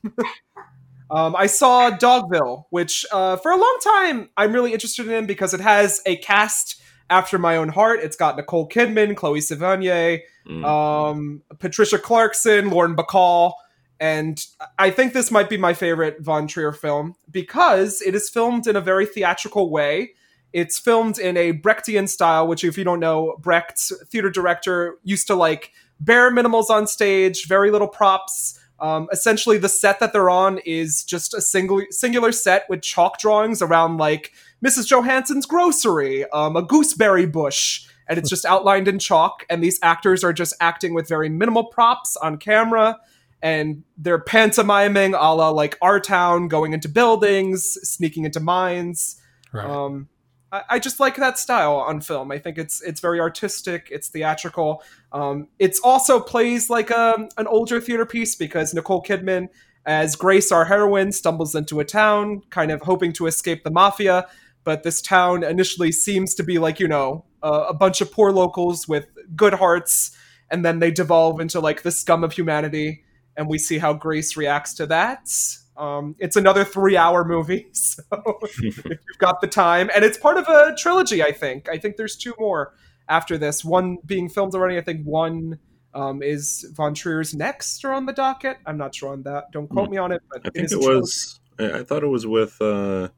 um, 1.10 1.36
I 1.36 1.48
saw 1.48 1.92
Dogville, 1.92 2.66
which 2.70 3.06
uh, 3.12 3.38
for 3.38 3.52
a 3.52 3.58
long 3.58 3.78
time 3.84 4.30
I'm 4.36 4.52
really 4.52 4.74
interested 4.74 5.08
in 5.08 5.26
because 5.26 5.54
it 5.54 5.62
has 5.62 6.02
a 6.06 6.18
cast 6.18 6.82
after 7.10 7.38
my 7.38 7.58
own 7.58 7.70
heart. 7.70 8.00
It's 8.02 8.16
got 8.16 8.38
Nicole 8.38 8.68
Kidman, 8.68 9.16
Chloe 9.16 9.40
Sevigny, 9.40 10.22
Mm. 10.48 10.64
um, 10.64 11.42
Patricia 11.58 11.98
Clarkson, 11.98 12.70
Lauren 12.70 12.96
Bacall, 12.96 13.54
and 14.00 14.46
I 14.78 14.92
think 14.92 15.14
this 15.14 15.32
might 15.32 15.50
be 15.50 15.58
my 15.58 15.74
favorite 15.74 16.22
Von 16.22 16.48
Trier 16.48 16.72
film 16.72 17.16
because 17.32 18.02
it 18.02 18.14
is 18.14 18.30
filmed 18.30 18.68
in 18.68 18.76
a 18.76 18.82
very 18.82 19.06
theatrical 19.08 19.72
way. 19.72 20.12
It's 20.54 20.78
filmed 20.78 21.18
in 21.18 21.36
a 21.36 21.54
Brechtian 21.54 22.08
style, 22.08 22.48
which, 22.48 22.64
if 22.64 22.78
you 22.78 22.84
don't 22.84 23.00
know, 23.00 23.36
Brecht, 23.40 23.92
theater 24.08 24.30
director, 24.30 24.98
used 25.04 25.28
to 25.28 25.36
like 25.36 25.72
bare 26.00 26.30
minimals 26.30 26.70
on 26.70 26.88
stage, 26.88 27.48
very 27.48 27.72
little 27.72 27.88
props. 27.88 28.60
Um, 28.80 29.08
essentially, 29.12 29.58
the 29.58 29.70
set 29.70 30.00
that 30.00 30.14
they're 30.14 30.30
on 30.30 30.60
is 30.66 31.04
just 31.04 31.34
a 31.34 31.42
single 31.42 31.82
singular 31.90 32.32
set 32.32 32.70
with 32.70 32.82
chalk 32.82 33.18
drawings 33.20 33.62
around 33.62 33.98
like 33.98 34.34
Mrs. 34.66 34.88
Johansson's 34.88 35.46
grocery, 35.46 36.28
um, 36.32 36.56
a 36.56 36.64
gooseberry 36.64 37.26
bush, 37.26 37.88
and 38.08 38.18
it's 38.18 38.30
just 38.36 38.46
outlined 38.46 38.88
in 38.88 38.98
chalk. 38.98 39.46
And 39.50 39.64
these 39.64 39.80
actors 39.84 40.24
are 40.24 40.34
just 40.34 40.56
acting 40.60 40.94
with 40.94 41.08
very 41.08 41.30
minimal 41.30 41.66
props 41.66 42.18
on 42.18 42.38
camera, 42.38 42.98
and 43.42 43.84
they're 43.98 44.22
pantomiming 44.22 45.14
a 45.14 45.36
la 45.36 45.50
like 45.50 45.78
Our 45.82 46.00
Town, 46.00 46.48
going 46.48 46.74
into 46.74 46.90
buildings, 46.90 47.78
sneaking 47.84 48.26
into 48.26 48.40
mines. 48.40 49.22
Right. 49.54 49.66
Um, 49.66 50.10
I, 50.52 50.64
I 50.72 50.80
just 50.80 51.00
like 51.00 51.16
that 51.18 51.38
style 51.38 51.76
on 51.76 52.02
film. 52.02 52.32
I 52.32 52.40
think 52.40 52.58
it's 52.58 52.82
it's 52.82 53.00
very 53.00 53.20
artistic. 53.20 53.90
It's 53.92 54.08
theatrical. 54.08 54.82
Um, 55.12 55.50
it's 55.60 55.80
also 55.80 56.20
plays 56.20 56.70
like 56.70 56.90
a, 56.90 57.30
an 57.38 57.48
older 57.48 57.80
theater 57.80 58.06
piece 58.06 58.36
because 58.36 58.74
Nicole 58.74 59.04
Kidman, 59.04 59.50
as 59.86 60.16
Grace, 60.16 60.52
our 60.52 60.66
heroine, 60.66 61.12
stumbles 61.12 61.54
into 61.54 61.80
a 61.80 61.86
town, 61.86 62.42
kind 62.50 62.72
of 62.72 62.82
hoping 62.82 63.14
to 63.14 63.28
escape 63.28 63.64
the 63.64 63.72
mafia. 63.72 64.28
But 64.66 64.84
this 64.84 65.02
town 65.02 65.44
initially 65.44 65.94
seems 65.94 66.36
to 66.36 66.44
be 66.44 66.60
like 66.60 66.80
you 66.80 66.88
know 66.88 67.24
a, 67.42 67.68
a 67.70 67.74
bunch 67.74 68.02
of 68.02 68.12
poor 68.12 68.32
locals 68.32 68.88
with 68.88 69.08
good 69.36 69.54
hearts, 69.54 70.12
and 70.52 70.66
then 70.66 70.80
they 70.80 70.92
devolve 70.92 71.40
into 71.40 71.62
like 71.62 71.84
the 71.84 71.92
scum 71.92 72.24
of 72.24 72.34
humanity. 72.34 73.04
And 73.38 73.48
we 73.50 73.58
see 73.58 73.78
how 73.78 73.94
Grace 73.94 74.36
reacts 74.36 74.74
to 74.76 74.86
that. 74.88 75.30
Um, 75.78 76.16
it's 76.20 76.38
another 76.38 76.64
three-hour 76.64 77.26
movie, 77.26 77.68
so 77.74 78.02
if 78.44 78.58
you've 78.86 79.18
got 79.18 79.42
the 79.42 79.48
time. 79.48 79.90
And 79.94 80.06
it's 80.06 80.18
part 80.18 80.38
of 80.38 80.48
a 80.48 80.76
trilogy, 80.78 81.24
I 81.24 81.32
think. 81.32 81.70
I 81.70 81.78
think 81.78 81.98
there's 81.98 82.16
two 82.16 82.34
more 82.40 82.74
after 83.08 83.38
this. 83.38 83.64
One 83.64 83.98
being 84.06 84.30
filmed 84.30 84.56
already. 84.56 84.78
I 84.78 84.82
think 84.82 85.04
one 85.04 85.60
um, 85.94 86.22
is 86.22 86.66
Von 86.74 86.94
Trier's 86.94 87.34
next 87.34 87.84
or 87.84 87.94
on 87.94 88.06
the 88.06 88.14
docket. 88.14 88.58
I'm 88.66 88.78
not 88.78 88.94
sure 88.94 89.12
on 89.12 89.24
that. 89.24 89.52
Don't 89.52 89.68
quote 89.68 89.90
me 89.90 89.98
on 89.98 90.12
it, 90.12 90.22
but 90.30 90.42
I 90.46 90.50
think 90.50 90.66
is 90.66 90.74
it 90.74 90.80
was. 90.80 91.40
I 91.60 91.80
I 91.80 91.84
thought 91.84 92.04
it 92.04 92.08
was 92.08 92.28
with 92.28 92.62
uh, 92.62 93.10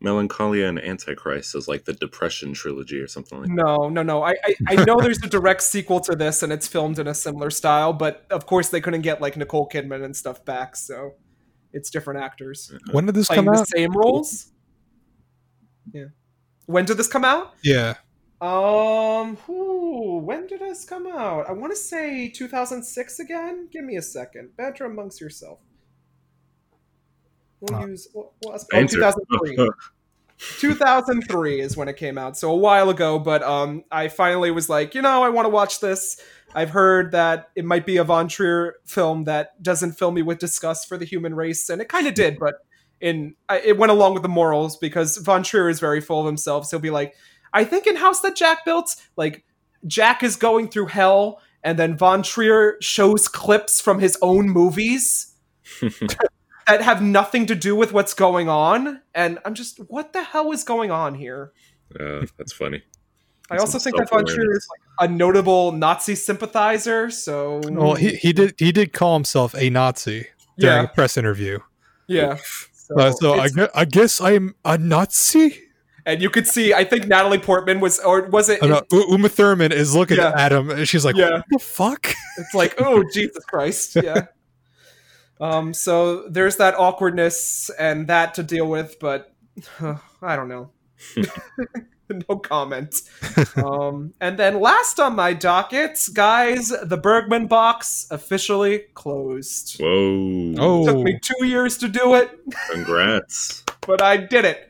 Melancholia 0.00 0.66
and 0.66 0.78
Antichrist 0.78 1.54
as 1.54 1.68
like 1.68 1.84
the 1.84 1.92
Depression 1.92 2.52
trilogy 2.52 2.98
or 2.98 3.06
something 3.06 3.38
like. 3.38 3.48
that. 3.48 3.54
No, 3.54 3.88
no, 3.88 4.02
no. 4.02 4.22
I, 4.22 4.34
I, 4.44 4.54
I 4.68 4.84
know 4.84 4.98
there's 5.00 5.22
a 5.22 5.28
direct 5.28 5.62
sequel 5.62 6.00
to 6.00 6.16
this, 6.16 6.42
and 6.42 6.52
it's 6.52 6.66
filmed 6.66 6.98
in 6.98 7.06
a 7.06 7.14
similar 7.14 7.50
style. 7.50 7.92
But 7.92 8.26
of 8.30 8.46
course, 8.46 8.68
they 8.70 8.80
couldn't 8.80 9.02
get 9.02 9.20
like 9.20 9.36
Nicole 9.36 9.68
Kidman 9.68 10.04
and 10.04 10.16
stuff 10.16 10.44
back, 10.44 10.76
so 10.76 11.14
it's 11.72 11.90
different 11.90 12.22
actors 12.22 12.72
when 12.90 13.06
did 13.06 13.14
this 13.14 13.28
playing 13.28 13.44
come 13.44 13.54
the 13.54 13.60
out? 13.60 13.68
same 13.68 13.92
roles. 13.92 14.52
Yeah. 15.92 16.06
When 16.66 16.84
did 16.84 16.96
this 16.96 17.08
come 17.08 17.24
out? 17.24 17.54
Yeah. 17.62 17.94
Um, 18.40 19.36
whew, 19.46 20.22
when 20.24 20.46
did 20.46 20.60
this 20.60 20.84
come 20.84 21.06
out? 21.06 21.48
I 21.48 21.52
want 21.52 21.72
to 21.72 21.76
say 21.76 22.28
2006 22.30 23.18
again. 23.18 23.68
Give 23.70 23.84
me 23.84 23.96
a 23.96 24.02
second. 24.02 24.56
Banter 24.56 24.86
amongst 24.86 25.20
yourself. 25.20 25.58
We'll 27.60 27.80
Uh, 27.80 27.86
use. 27.86 28.08
We'll, 28.14 28.32
we'll 28.44 28.54
oh, 28.54 28.86
2003. 28.86 29.68
2003 30.58 31.60
is 31.60 31.76
when 31.76 31.88
it 31.88 31.96
came 31.98 32.16
out, 32.16 32.36
so 32.36 32.50
a 32.50 32.56
while 32.56 32.88
ago. 32.88 33.18
But 33.18 33.42
um, 33.42 33.84
I 33.90 34.08
finally 34.08 34.50
was 34.50 34.68
like, 34.68 34.94
you 34.94 35.02
know, 35.02 35.22
I 35.22 35.28
want 35.28 35.44
to 35.44 35.50
watch 35.50 35.80
this. 35.80 36.20
I've 36.54 36.70
heard 36.70 37.12
that 37.12 37.50
it 37.54 37.64
might 37.64 37.84
be 37.84 37.98
a 37.98 38.04
Von 38.04 38.26
Trier 38.26 38.76
film 38.86 39.24
that 39.24 39.62
doesn't 39.62 39.92
fill 39.92 40.10
me 40.10 40.22
with 40.22 40.38
disgust 40.38 40.88
for 40.88 40.96
the 40.96 41.04
human 41.04 41.34
race, 41.34 41.68
and 41.68 41.82
it 41.82 41.88
kind 41.88 42.06
of 42.06 42.14
did. 42.14 42.38
But 42.38 42.54
in 43.00 43.34
I, 43.48 43.60
it 43.60 43.76
went 43.76 43.92
along 43.92 44.14
with 44.14 44.22
the 44.22 44.28
morals 44.28 44.76
because 44.78 45.18
Von 45.18 45.42
Trier 45.42 45.68
is 45.68 45.78
very 45.78 46.00
full 46.00 46.20
of 46.20 46.26
himself. 46.26 46.66
So 46.66 46.76
he'll 46.78 46.82
be 46.82 46.90
like, 46.90 47.14
I 47.52 47.64
think 47.64 47.86
in 47.86 47.96
House 47.96 48.20
That 48.20 48.34
Jack 48.36 48.64
Built, 48.64 48.96
like 49.16 49.44
Jack 49.86 50.22
is 50.22 50.36
going 50.36 50.68
through 50.68 50.86
hell 50.86 51.40
and 51.62 51.78
then 51.78 51.96
Von 51.96 52.22
Trier 52.22 52.76
shows 52.80 53.28
clips 53.28 53.80
from 53.80 54.00
his 54.00 54.16
own 54.22 54.48
movies 54.48 55.34
that 56.72 56.82
have 56.82 57.02
nothing 57.02 57.46
to 57.46 57.54
do 57.54 57.74
with 57.76 57.92
what's 57.92 58.14
going 58.14 58.48
on, 58.48 59.00
and 59.14 59.38
I'm 59.44 59.54
just, 59.54 59.78
what 59.90 60.12
the 60.12 60.22
hell 60.22 60.52
is 60.52 60.64
going 60.64 60.90
on 60.90 61.14
here? 61.14 61.52
Uh, 61.98 62.26
that's 62.38 62.52
funny. 62.52 62.82
I 63.50 63.56
also 63.56 63.78
think 63.80 63.96
that 63.96 64.08
Von 64.08 64.24
Trier 64.24 64.52
is 64.52 64.68
like 64.70 65.10
a 65.10 65.12
notable 65.12 65.72
Nazi 65.72 66.14
sympathizer. 66.14 67.10
So 67.10 67.60
Well, 67.64 67.94
he, 67.94 68.14
he 68.14 68.32
did 68.32 68.54
he 68.58 68.70
did 68.70 68.92
call 68.92 69.14
himself 69.14 69.54
a 69.56 69.68
Nazi 69.70 70.28
during 70.56 70.76
yeah, 70.76 70.82
a 70.84 70.88
press 70.88 71.16
interview. 71.16 71.58
yeah. 72.06 72.36
So, 72.72 72.94
Uh, 72.98 73.10
so 73.12 73.32
I, 73.34 73.46
it's- 73.46 73.68
I 73.74 73.84
guess 73.86 74.20
I'm 74.20 74.54
a 74.64 74.78
Nazi. 74.78 75.62
and 76.06 76.22
you 76.22 76.30
could 76.30 76.46
see, 76.46 76.72
I 76.72 76.84
think 76.84 77.08
Natalie 77.08 77.38
Portman 77.38 77.80
was, 77.80 77.98
or 77.98 78.22
was 78.28 78.48
it? 78.48 78.62
No, 78.62 78.82
Uma 78.92 79.28
Thurman 79.28 79.72
is 79.72 79.96
looking 79.96 80.18
Yeah. 80.18 80.32
at 80.36 80.52
him, 80.52 80.70
and 80.70 80.88
she's 80.88 81.04
like, 81.04 81.16
Yeah. 81.16 81.30
"What 81.30 81.44
the 81.50 81.58
fuck?" 81.58 82.06
It's 82.38 82.54
like, 82.54 82.74
oh 82.80 83.02
Jesus 83.12 83.44
Christ, 83.46 83.96
yeah. 84.02 84.26
Um, 85.40 85.74
so 85.74 86.28
there's 86.28 86.56
that 86.56 86.74
awkwardness 86.74 87.70
and 87.78 88.06
that 88.08 88.34
to 88.34 88.42
deal 88.42 88.66
with, 88.66 88.98
but 89.00 89.34
I 90.22 90.36
don't 90.36 90.48
know. 90.48 90.70
no 92.28 92.36
comment. 92.36 93.02
um, 93.56 94.12
and 94.20 94.38
then 94.38 94.60
last 94.60 95.00
on 95.00 95.16
my 95.16 95.32
docket, 95.32 95.98
guys, 96.12 96.72
the 96.82 96.96
Bergman 96.96 97.46
box 97.46 98.06
officially 98.10 98.84
closed. 98.94 99.80
Whoa! 99.80 100.54
Oh, 100.58 100.86
Took 100.86 101.04
me 101.04 101.18
two 101.22 101.46
years 101.46 101.78
to 101.78 101.88
do 101.88 102.14
it, 102.14 102.30
congrats! 102.70 103.64
but 103.86 104.02
I 104.02 104.16
did 104.18 104.44
it. 104.44 104.66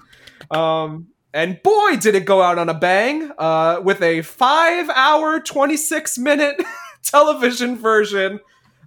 Um, 0.50 1.08
and 1.32 1.62
boy, 1.62 1.96
did 1.96 2.14
it 2.14 2.24
go 2.24 2.42
out 2.42 2.58
on 2.58 2.68
a 2.68 2.74
bang 2.74 3.30
uh, 3.38 3.80
with 3.82 4.02
a 4.02 4.22
five 4.22 4.90
hour, 4.90 5.40
26 5.40 6.18
minute 6.18 6.60
television 7.02 7.76
version 7.76 8.40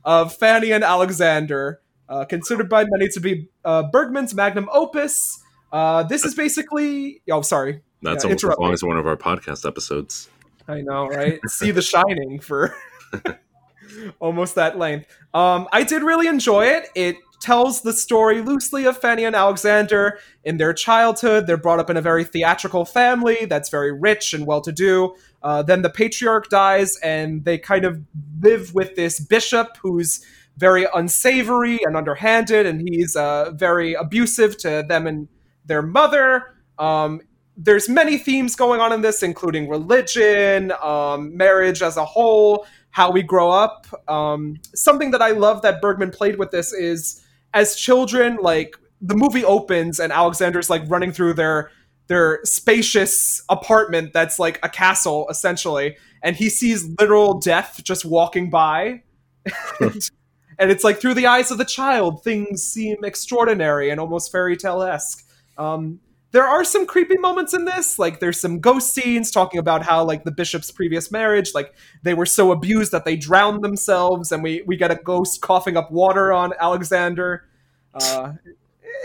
of 0.03 0.35
Fanny 0.35 0.71
and 0.71 0.84
Alexander, 0.84 1.81
uh, 2.09 2.25
considered 2.25 2.69
by 2.69 2.85
many 2.88 3.09
to 3.09 3.19
be 3.19 3.47
uh, 3.63 3.84
Bergman's 3.84 4.34
magnum 4.34 4.69
opus. 4.71 5.39
Uh, 5.71 6.03
this 6.03 6.25
is 6.25 6.35
basically. 6.35 7.21
Oh, 7.31 7.41
sorry. 7.41 7.81
That's 8.01 8.23
Yeah, 8.23 8.30
almost 8.30 8.43
as 8.43 8.57
long 8.59 8.73
as 8.73 8.84
one 8.84 8.97
of 8.97 9.07
our 9.07 9.17
podcast 9.17 9.65
episodes. 9.65 10.30
I 10.67 10.81
know, 10.81 11.07
right? 11.07 11.39
See 11.47 11.71
The 11.71 11.81
Shining 11.81 12.39
for 12.39 12.75
almost 14.19 14.55
that 14.55 14.77
length. 14.77 15.07
Um, 15.34 15.67
I 15.71 15.84
did 15.84 16.03
really 16.03 16.27
enjoy 16.27 16.65
it. 16.65 16.89
It 16.95 17.15
tells 17.41 17.81
the 17.81 17.91
story 17.91 18.41
loosely 18.41 18.85
of 18.85 18.97
Fanny 18.97 19.25
and 19.25 19.35
Alexander 19.35 20.19
in 20.45 20.57
their 20.57 20.73
childhood. 20.73 21.45
They're 21.45 21.57
brought 21.57 21.80
up 21.80 21.89
in 21.89 21.97
a 21.97 22.01
very 22.01 22.23
theatrical 22.23 22.85
family 22.85 23.45
that's 23.45 23.69
very 23.69 23.91
rich 23.91 24.34
and 24.34 24.45
well 24.47 24.61
to 24.61 24.71
do. 24.71 25.15
Uh, 25.43 25.61
then 25.61 25.81
the 25.81 25.89
patriarch 25.89 26.49
dies, 26.49 26.97
and 26.97 27.43
they 27.45 27.57
kind 27.57 27.85
of 27.85 28.01
live 28.41 28.73
with 28.73 28.95
this 28.95 29.19
bishop 29.19 29.77
who's 29.81 30.25
very 30.57 30.85
unsavory 30.93 31.79
and 31.83 31.97
underhanded, 31.97 32.65
and 32.65 32.87
he's 32.87 33.15
uh, 33.15 33.51
very 33.51 33.93
abusive 33.93 34.57
to 34.57 34.85
them 34.87 35.07
and 35.07 35.27
their 35.65 35.81
mother. 35.81 36.55
Um, 36.79 37.21
there's 37.57 37.87
many 37.89 38.17
themes 38.17 38.55
going 38.55 38.79
on 38.81 38.91
in 38.91 39.01
this, 39.01 39.21
including 39.21 39.67
religion, 39.69 40.71
um, 40.81 41.35
marriage 41.35 41.81
as 41.81 41.97
a 41.97 42.05
whole, 42.05 42.65
how 42.91 43.11
we 43.11 43.21
grow 43.21 43.51
up. 43.51 43.87
Um, 44.07 44.57
something 44.73 45.11
that 45.11 45.21
I 45.21 45.31
love 45.31 45.61
that 45.61 45.81
Bergman 45.81 46.11
played 46.11 46.37
with 46.37 46.51
this 46.51 46.73
is 46.73 47.23
as 47.53 47.75
children, 47.75 48.37
like 48.41 48.77
the 49.01 49.15
movie 49.15 49.43
opens 49.43 49.99
and 49.99 50.11
Alexander's 50.11 50.69
like 50.69 50.83
running 50.87 51.11
through 51.11 51.33
their 51.33 51.71
their 52.07 52.39
spacious 52.43 53.41
apartment 53.49 54.13
that's 54.13 54.39
like 54.39 54.59
a 54.63 54.69
castle 54.69 55.27
essentially, 55.30 55.97
and 56.21 56.35
he 56.35 56.49
sees 56.49 56.88
literal 56.99 57.39
death 57.39 57.81
just 57.84 58.05
walking 58.05 58.49
by. 58.49 59.03
and 59.80 60.71
it's 60.71 60.84
like 60.84 60.99
through 60.99 61.13
the 61.13 61.27
eyes 61.27 61.51
of 61.51 61.57
the 61.57 61.65
child, 61.65 62.23
things 62.23 62.63
seem 62.63 63.03
extraordinary 63.03 63.89
and 63.89 63.99
almost 63.99 64.31
fairy 64.31 64.55
tale 64.55 64.81
esque. 64.81 65.27
Um, 65.57 65.99
there 66.34 66.43
are 66.43 66.63
some 66.63 66.85
creepy 66.85 67.15
moments 67.17 67.53
in 67.53 67.63
this 67.63 67.97
like 67.97 68.19
there's 68.19 68.41
some 68.41 68.59
ghost 68.59 68.93
scenes 68.93 69.31
talking 69.31 69.59
about 69.59 69.84
how 69.84 70.03
like 70.03 70.25
the 70.25 70.31
bishop's 70.31 70.71
previous 70.71 71.11
marriage 71.11 71.51
like 71.53 71.73
they 72.01 72.13
were 72.13 72.25
so 72.25 72.51
abused 72.51 72.91
that 72.91 73.05
they 73.05 73.15
drowned 73.15 73.63
themselves 73.63 74.31
and 74.31 74.43
we 74.43 74.61
we 74.65 74.75
get 74.75 74.91
a 74.91 74.95
ghost 74.95 75.41
coughing 75.41 75.77
up 75.77 75.91
water 75.91 76.34
on 76.34 76.51
alexander 76.59 77.45
uh 77.93 78.34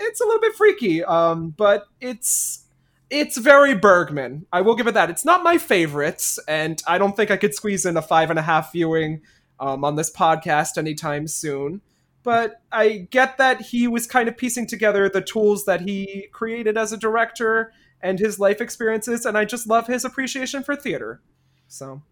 it's 0.01 0.21
a 0.21 0.25
little 0.25 0.41
bit 0.41 0.55
freaky 0.55 1.05
um 1.05 1.51
but 1.51 1.85
it's 2.01 2.65
it's 3.11 3.37
very 3.39 3.75
bergman 3.75 4.45
i 4.53 4.61
will 4.61 4.75
give 4.77 4.87
it 4.87 4.95
that 4.95 5.09
it's 5.11 5.25
not 5.25 5.43
my 5.43 5.57
favorites 5.59 6.39
and 6.47 6.83
i 6.87 6.99
don't 6.99 7.17
think 7.17 7.31
i 7.31 7.37
could 7.37 7.55
squeeze 7.55 7.87
in 7.87 7.97
a 7.97 8.03
five 8.03 8.31
and 8.31 8.39
a 8.39 8.43
half 8.43 8.73
viewing 8.73 9.21
um, 9.61 9.85
on 9.85 9.97
this 9.97 10.11
podcast 10.11 10.77
anytime 10.79 11.27
soon 11.27 11.81
but 12.25 12.61
I 12.71 13.07
get 13.11 13.39
that 13.39 13.61
he 13.63 13.89
was 13.89 14.07
kind 14.07 14.29
of 14.29 14.37
piecing 14.37 14.67
together 14.67 15.09
the 15.09 15.23
tools 15.23 15.65
that 15.65 15.81
he 15.83 16.29
created 16.31 16.77
as 16.77 16.93
a 16.93 16.99
director 16.99 17.73
and 18.03 18.19
his 18.19 18.39
life 18.39 18.61
experiences, 18.61 19.25
and 19.25 19.39
I 19.39 19.47
just 19.47 19.67
love 19.67 19.87
his 19.87 20.05
appreciation 20.05 20.63
for 20.63 20.77
theater. 20.77 21.23
So 21.69 22.03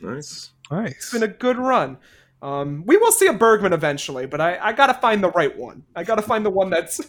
Nice. 0.00 0.50
nice. 0.70 0.90
it's 0.90 1.12
been 1.12 1.22
a 1.22 1.28
good 1.28 1.56
run. 1.56 1.96
Um, 2.42 2.82
we 2.84 2.98
will 2.98 3.12
see 3.12 3.26
a 3.26 3.32
Bergman 3.32 3.72
eventually, 3.72 4.26
but 4.26 4.40
I, 4.42 4.58
I 4.58 4.72
gotta 4.74 4.92
find 4.94 5.24
the 5.24 5.30
right 5.30 5.56
one. 5.56 5.84
I 5.94 6.04
gotta 6.04 6.20
find 6.20 6.44
the 6.44 6.50
one 6.50 6.68
that's 6.68 7.00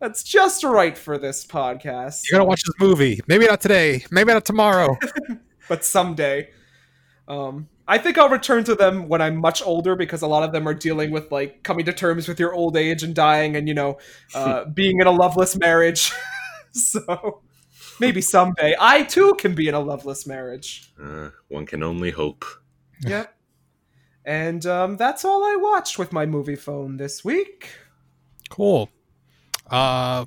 that's 0.00 0.22
just 0.22 0.62
right 0.62 0.96
for 0.96 1.18
this 1.18 1.46
podcast. 1.46 2.22
You're 2.30 2.38
gonna 2.38 2.48
watch 2.48 2.62
this 2.62 2.74
movie. 2.80 3.20
Maybe 3.26 3.46
not 3.46 3.60
today. 3.60 4.04
Maybe 4.10 4.32
not 4.32 4.44
tomorrow. 4.44 4.96
but 5.68 5.84
someday. 5.84 6.50
Um, 7.28 7.68
I 7.88 7.98
think 7.98 8.18
I'll 8.18 8.28
return 8.28 8.64
to 8.64 8.74
them 8.74 9.08
when 9.08 9.22
I'm 9.22 9.36
much 9.36 9.62
older 9.62 9.96
because 9.96 10.22
a 10.22 10.26
lot 10.26 10.42
of 10.42 10.52
them 10.52 10.68
are 10.68 10.74
dealing 10.74 11.10
with 11.10 11.30
like 11.30 11.62
coming 11.62 11.84
to 11.86 11.92
terms 11.92 12.28
with 12.28 12.38
your 12.40 12.52
old 12.52 12.76
age 12.76 13.02
and 13.02 13.14
dying, 13.14 13.56
and 13.56 13.68
you 13.68 13.74
know, 13.74 13.98
uh, 14.34 14.64
being 14.74 15.00
in 15.00 15.06
a 15.06 15.12
loveless 15.12 15.56
marriage. 15.56 16.12
so 16.72 17.42
maybe 18.00 18.20
someday 18.20 18.74
I 18.78 19.04
too 19.04 19.34
can 19.38 19.54
be 19.54 19.68
in 19.68 19.74
a 19.74 19.80
loveless 19.80 20.26
marriage. 20.26 20.92
Uh, 21.02 21.30
one 21.48 21.64
can 21.64 21.82
only 21.82 22.10
hope. 22.10 22.44
Yep. 23.02 23.32
And 24.24 24.66
um, 24.66 24.96
that's 24.96 25.24
all 25.24 25.44
I 25.44 25.56
watched 25.56 25.98
with 25.98 26.12
my 26.12 26.26
movie 26.26 26.56
phone 26.56 26.96
this 26.96 27.24
week. 27.24 27.70
cool. 28.50 28.90
Uh, 29.70 30.24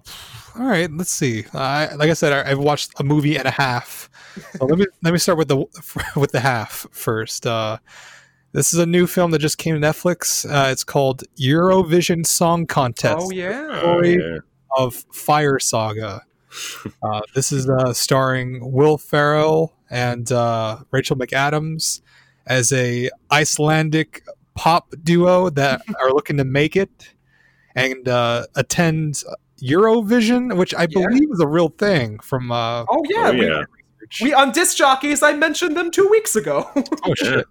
all 0.59 0.65
right. 0.65 0.91
Let's 0.91 1.11
see. 1.11 1.45
Uh, 1.53 1.87
like 1.95 2.09
I 2.09 2.13
said, 2.13 2.33
I, 2.33 2.51
I've 2.51 2.59
watched 2.59 2.91
a 2.99 3.03
movie 3.03 3.37
and 3.37 3.47
a 3.47 3.51
half. 3.51 4.09
So 4.57 4.65
let 4.65 4.77
me 4.77 4.85
let 5.03 5.13
me 5.13 5.19
start 5.19 5.37
with 5.37 5.47
the 5.47 5.65
with 6.15 6.31
the 6.31 6.39
half 6.39 6.87
first. 6.91 7.45
Uh, 7.45 7.77
this 8.51 8.73
is 8.73 8.79
a 8.79 8.85
new 8.85 9.05
film 9.05 9.31
that 9.31 9.39
just 9.39 9.57
came 9.57 9.79
to 9.79 9.81
Netflix. 9.81 10.49
Uh, 10.49 10.71
it's 10.71 10.83
called 10.83 11.23
Eurovision 11.39 12.25
Song 12.25 12.65
Contest. 12.65 13.17
Oh 13.19 13.31
yeah. 13.31 13.79
Story 13.79 14.15
yeah. 14.15 14.39
of 14.77 14.95
Fire 15.11 15.59
Saga. 15.59 16.23
Uh, 17.03 17.21
this 17.35 17.51
is 17.51 17.69
uh, 17.69 17.93
starring 17.93 18.71
Will 18.71 18.97
Ferrell 18.97 19.71
and 19.91 20.31
uh, 20.31 20.79
Rachel 20.89 21.15
McAdams 21.15 22.01
as 22.47 22.71
a 22.73 23.11
Icelandic 23.31 24.23
pop 24.55 24.93
duo 25.03 25.51
that 25.51 25.83
are 26.01 26.11
looking 26.11 26.37
to 26.37 26.43
make 26.43 26.75
it 26.75 27.13
and 27.75 28.07
uh, 28.07 28.45
attend 28.55 29.23
Eurovision, 29.61 30.55
which 30.57 30.73
I 30.73 30.81
Yeah. 30.89 31.05
believe 31.07 31.29
is 31.31 31.39
a 31.39 31.47
real 31.47 31.69
thing. 31.69 32.19
From 32.19 32.51
uh, 32.51 32.85
Oh 32.89 33.03
yeah. 33.09 33.27
Oh, 33.27 33.31
we, 33.33 33.47
yeah. 33.47 33.63
we 34.21 34.33
on 34.33 34.51
disc 34.51 34.77
jockeys. 34.77 35.21
I 35.23 35.33
mentioned 35.33 35.75
them 35.77 35.91
two 35.91 36.07
weeks 36.09 36.35
ago. 36.35 36.69
oh 36.75 36.83
Yeah. 37.07 37.13
shit! 37.15 37.45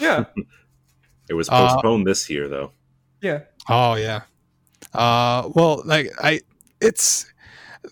yeah. 0.00 0.24
It 1.28 1.34
was 1.34 1.48
Uh, 1.48 1.68
postponed 1.74 2.06
this 2.06 2.30
year, 2.30 2.48
though. 2.48 2.72
Yeah. 3.20 3.40
Oh 3.68 3.94
yeah. 3.94 4.22
Uh, 4.94 5.50
well, 5.54 5.82
like 5.84 6.08
I, 6.22 6.40
it's 6.80 7.26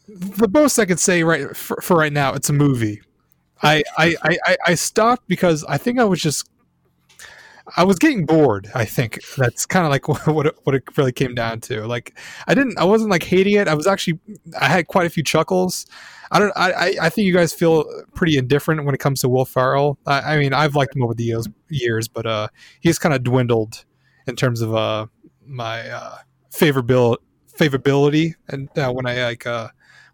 the 0.09 0.49
most 0.49 0.79
I 0.79 0.87
could 0.87 1.01
say 1.01 1.23
right 1.23 1.55
for, 1.57 1.81
for 1.83 1.97
right 1.97 2.13
now. 2.13 2.33
It's 2.35 2.49
a 2.49 2.53
movie. 2.55 3.03
I, 3.63 3.83
I, 3.99 4.15
I, 4.23 4.39
I- 4.47 4.57
I 4.69 4.75
stopped 4.75 5.27
because 5.29 5.65
I 5.65 5.79
think 5.79 5.99
I 5.99 6.05
was 6.05 6.21
just 6.21 6.49
I 7.77 7.85
was 7.85 7.99
getting 7.99 8.27
bored. 8.27 8.71
I 8.75 8.85
think 8.85 9.21
that's 9.37 9.67
kind 9.67 9.85
of 9.85 9.91
like 9.91 10.09
what 10.27 10.47
it, 10.47 10.55
what 10.65 10.75
it 10.75 10.85
really 10.97 11.13
came 11.13 11.35
down 11.35 11.61
to. 11.63 11.87
Like 11.87 12.17
I 12.47 12.55
didn't 12.55 12.79
I 12.79 12.85
wasn't 12.85 13.11
like 13.11 13.23
hating 13.23 13.55
it. 13.55 13.69
I 13.69 13.75
was 13.75 13.87
actually 13.87 14.21
I 14.61 14.67
had 14.69 14.87
quite 14.87 15.07
a 15.07 15.11
few 15.11 15.23
chuckles. 15.23 15.87
I 16.31 16.39
don't 16.39 16.53
I 16.57 16.97
I, 17.01 17.09
think 17.09 17.27
you 17.27 17.33
guys 17.33 17.53
feel 17.53 17.85
pretty 18.15 18.37
indifferent 18.37 18.85
when 18.85 18.95
it 18.95 18.99
comes 18.99 19.21
to 19.23 19.29
Will 19.29 19.45
Ferrell. 19.45 19.99
I, 20.07 20.35
I 20.35 20.39
mean 20.39 20.53
I've 20.53 20.75
liked 20.75 20.95
him 20.95 21.03
over 21.03 21.15
the 21.15 21.25
years, 21.25 21.49
years 21.69 22.09
but 22.09 22.27
uh 22.27 22.49
he's 22.81 22.99
kind 22.99 23.15
of 23.15 23.23
dwindled 23.23 23.85
in 24.27 24.37
terms 24.37 24.61
of 24.61 24.75
uh 24.75 25.07
my 25.45 25.89
uh 25.89 26.19
favorability 26.53 27.19
favorability 27.57 28.35
and 28.49 28.69
uh, 28.79 28.93
when 28.93 29.07
I 29.07 29.25
like 29.25 29.47
uh 29.47 29.69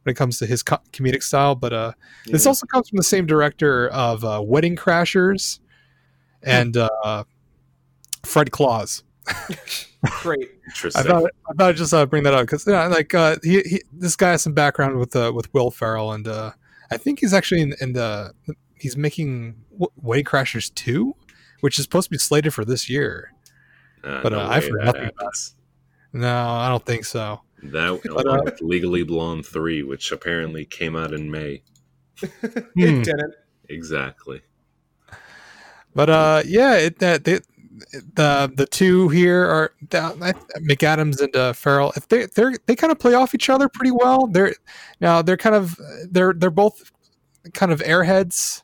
when 0.04 0.12
it 0.12 0.16
comes 0.16 0.38
to 0.38 0.46
his 0.46 0.62
co- 0.62 0.78
comedic 0.92 1.22
style 1.22 1.56
but 1.56 1.72
uh 1.72 1.92
this 2.26 2.46
also 2.46 2.66
comes 2.66 2.88
from 2.88 2.98
the 2.98 3.02
same 3.02 3.26
director 3.26 3.88
of 3.88 4.24
uh, 4.24 4.40
Wedding 4.44 4.76
Crashers 4.76 5.58
and 6.42 6.76
uh, 6.76 7.24
Fred 8.24 8.50
Claus. 8.50 9.02
Great. 10.22 10.50
I 10.96 11.02
thought 11.02 11.24
I 11.48 11.52
thought 11.54 11.68
I'd 11.70 11.76
just 11.76 11.94
uh, 11.94 12.06
bring 12.06 12.24
that 12.24 12.34
up 12.34 12.42
because 12.42 12.66
like 12.66 13.14
uh, 13.14 13.36
he, 13.44 13.60
he 13.62 13.82
this 13.92 14.16
guy 14.16 14.30
has 14.32 14.42
some 14.42 14.52
background 14.52 14.98
with 14.98 15.14
uh, 15.14 15.32
with 15.34 15.52
Will 15.54 15.70
Ferrell 15.70 16.12
and 16.12 16.26
uh, 16.26 16.52
I 16.90 16.96
think 16.96 17.20
he's 17.20 17.32
actually 17.32 17.60
in, 17.60 17.74
in 17.80 17.92
the 17.92 18.32
he's 18.78 18.96
making 18.96 19.56
W- 19.70 19.92
Wedding 19.96 20.24
Crashers 20.24 20.74
two 20.74 21.14
which 21.60 21.78
is 21.78 21.84
supposed 21.84 22.06
to 22.06 22.10
be 22.10 22.18
slated 22.18 22.52
for 22.52 22.64
this 22.64 22.90
year. 22.90 23.32
Uh, 24.02 24.20
But, 24.22 24.32
no 24.32 24.40
uh, 24.40 24.48
I've 24.48 24.64
way 24.64 24.70
heard 24.70 24.80
that 24.80 24.84
nothing 24.86 25.02
about 25.02 25.14
happens. 25.20 25.54
No, 26.12 26.48
I 26.48 26.68
don't 26.68 26.84
think 26.84 27.04
so. 27.04 27.40
That 27.62 28.00
But, 28.14 28.26
uh, 28.26 28.40
with 28.44 28.60
Legally 28.60 29.04
Blonde 29.04 29.46
three, 29.46 29.84
which 29.84 30.10
apparently 30.10 30.64
came 30.64 30.96
out 30.96 31.12
in 31.14 31.30
May. 31.30 31.62
it 32.20 32.30
Hmm. 32.74 33.02
didn't. 33.02 33.34
Exactly. 33.68 34.42
But 35.94 36.10
uh, 36.10 36.42
yeah, 36.44 36.74
it 36.78 36.98
that 36.98 37.22
they, 37.24 37.38
the 38.14 38.52
the 38.54 38.66
two 38.66 39.08
here 39.08 39.44
are 39.44 39.74
McAdams 39.80 41.20
and 41.20 41.34
uh, 41.34 41.52
Ferrell. 41.52 41.92
If 41.96 42.08
they 42.08 42.26
they 42.26 42.54
they 42.66 42.76
kind 42.76 42.90
of 42.90 42.98
play 42.98 43.14
off 43.14 43.34
each 43.34 43.48
other 43.48 43.68
pretty 43.68 43.90
well. 43.90 44.26
They're 44.26 44.54
now 45.00 45.22
they're 45.22 45.36
kind 45.36 45.56
of 45.56 45.78
they're 46.10 46.32
they're 46.32 46.50
both 46.50 46.92
kind 47.54 47.72
of 47.72 47.80
airheads. 47.80 48.62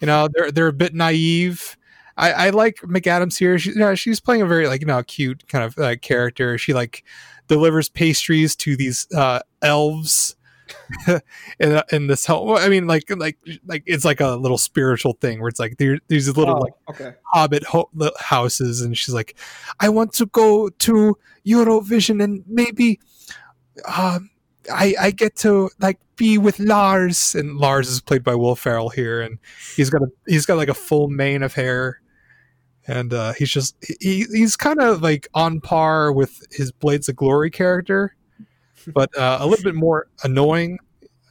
You 0.00 0.06
know, 0.06 0.28
they're 0.32 0.50
they're 0.50 0.68
a 0.68 0.72
bit 0.72 0.94
naive. 0.94 1.76
I, 2.16 2.32
I 2.32 2.50
like 2.50 2.76
McAdams 2.78 3.38
here. 3.38 3.58
She, 3.58 3.70
you 3.70 3.76
know, 3.76 3.94
she's 3.94 4.20
playing 4.20 4.42
a 4.42 4.46
very 4.46 4.66
like 4.66 4.80
you 4.80 4.86
know 4.86 5.02
cute 5.02 5.46
kind 5.48 5.64
of 5.64 5.78
uh, 5.78 5.96
character. 5.96 6.58
She 6.58 6.74
like 6.74 7.04
delivers 7.46 7.88
pastries 7.88 8.56
to 8.56 8.76
these 8.76 9.06
uh, 9.14 9.40
elves. 9.62 10.36
in, 11.60 11.82
in 11.92 12.06
this 12.06 12.26
hell, 12.26 12.56
I 12.58 12.68
mean, 12.68 12.86
like, 12.86 13.04
like, 13.16 13.38
like 13.66 13.82
it's 13.86 14.04
like 14.04 14.20
a 14.20 14.36
little 14.36 14.58
spiritual 14.58 15.14
thing 15.20 15.40
where 15.40 15.48
it's 15.48 15.60
like 15.60 15.78
there, 15.78 15.98
there's 16.08 16.36
little 16.36 16.56
Oh, 16.56 16.60
like 16.60 16.72
okay. 16.90 17.14
hobbit 17.32 17.64
ho- 17.64 17.90
houses 18.18 18.80
and 18.80 18.96
she's 18.96 19.14
like 19.14 19.36
i 19.80 19.88
want 19.88 20.12
to 20.14 20.26
go 20.26 20.68
to 20.68 21.16
eurovision 21.46 22.22
and 22.22 22.42
maybe 22.46 22.98
um 23.86 24.30
i 24.72 24.94
i 25.00 25.10
get 25.10 25.36
to 25.36 25.70
like 25.80 25.98
be 26.16 26.36
with 26.36 26.58
lars. 26.58 27.34
And 27.34 27.56
lars 27.56 27.88
is 27.88 28.00
played 28.00 28.24
by 28.24 28.34
will 28.34 28.56
ferrell 28.56 28.88
here 28.90 29.20
and 29.22 29.38
he's 29.76 29.88
got 29.88 30.02
a 30.02 30.08
he's 30.26 30.44
got 30.46 30.56
like 30.56 30.68
a 30.68 30.74
full 30.74 31.08
mane 31.08 31.42
of 31.42 31.54
hair. 31.54 32.00
And 32.86 33.12
uh 33.12 33.32
he's 33.34 33.50
just 33.50 33.76
he, 34.00 34.24
he's 34.32 34.56
kind 34.56 34.80
of 34.80 35.00
like 35.02 35.28
on 35.34 35.60
par 35.60 36.12
with 36.12 36.42
his 36.50 36.72
blades 36.72 37.08
of 37.08 37.16
glory 37.16 37.50
character 37.50 38.14
but 38.92 39.16
uh, 39.16 39.38
a 39.40 39.46
little 39.46 39.64
bit 39.64 39.74
more 39.74 40.08
annoying 40.24 40.78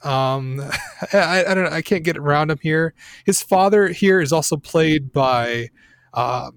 um 0.03 0.61
I, 1.13 1.45
I 1.47 1.53
don't 1.53 1.65
know 1.65 1.71
i 1.75 1.81
can't 1.81 2.03
get 2.03 2.17
around 2.17 2.51
him 2.51 2.59
here 2.61 2.93
his 3.25 3.41
father 3.41 3.87
here 3.87 4.21
is 4.21 4.31
also 4.31 4.55
played 4.57 5.11
by 5.11 5.69
uh 6.13 6.51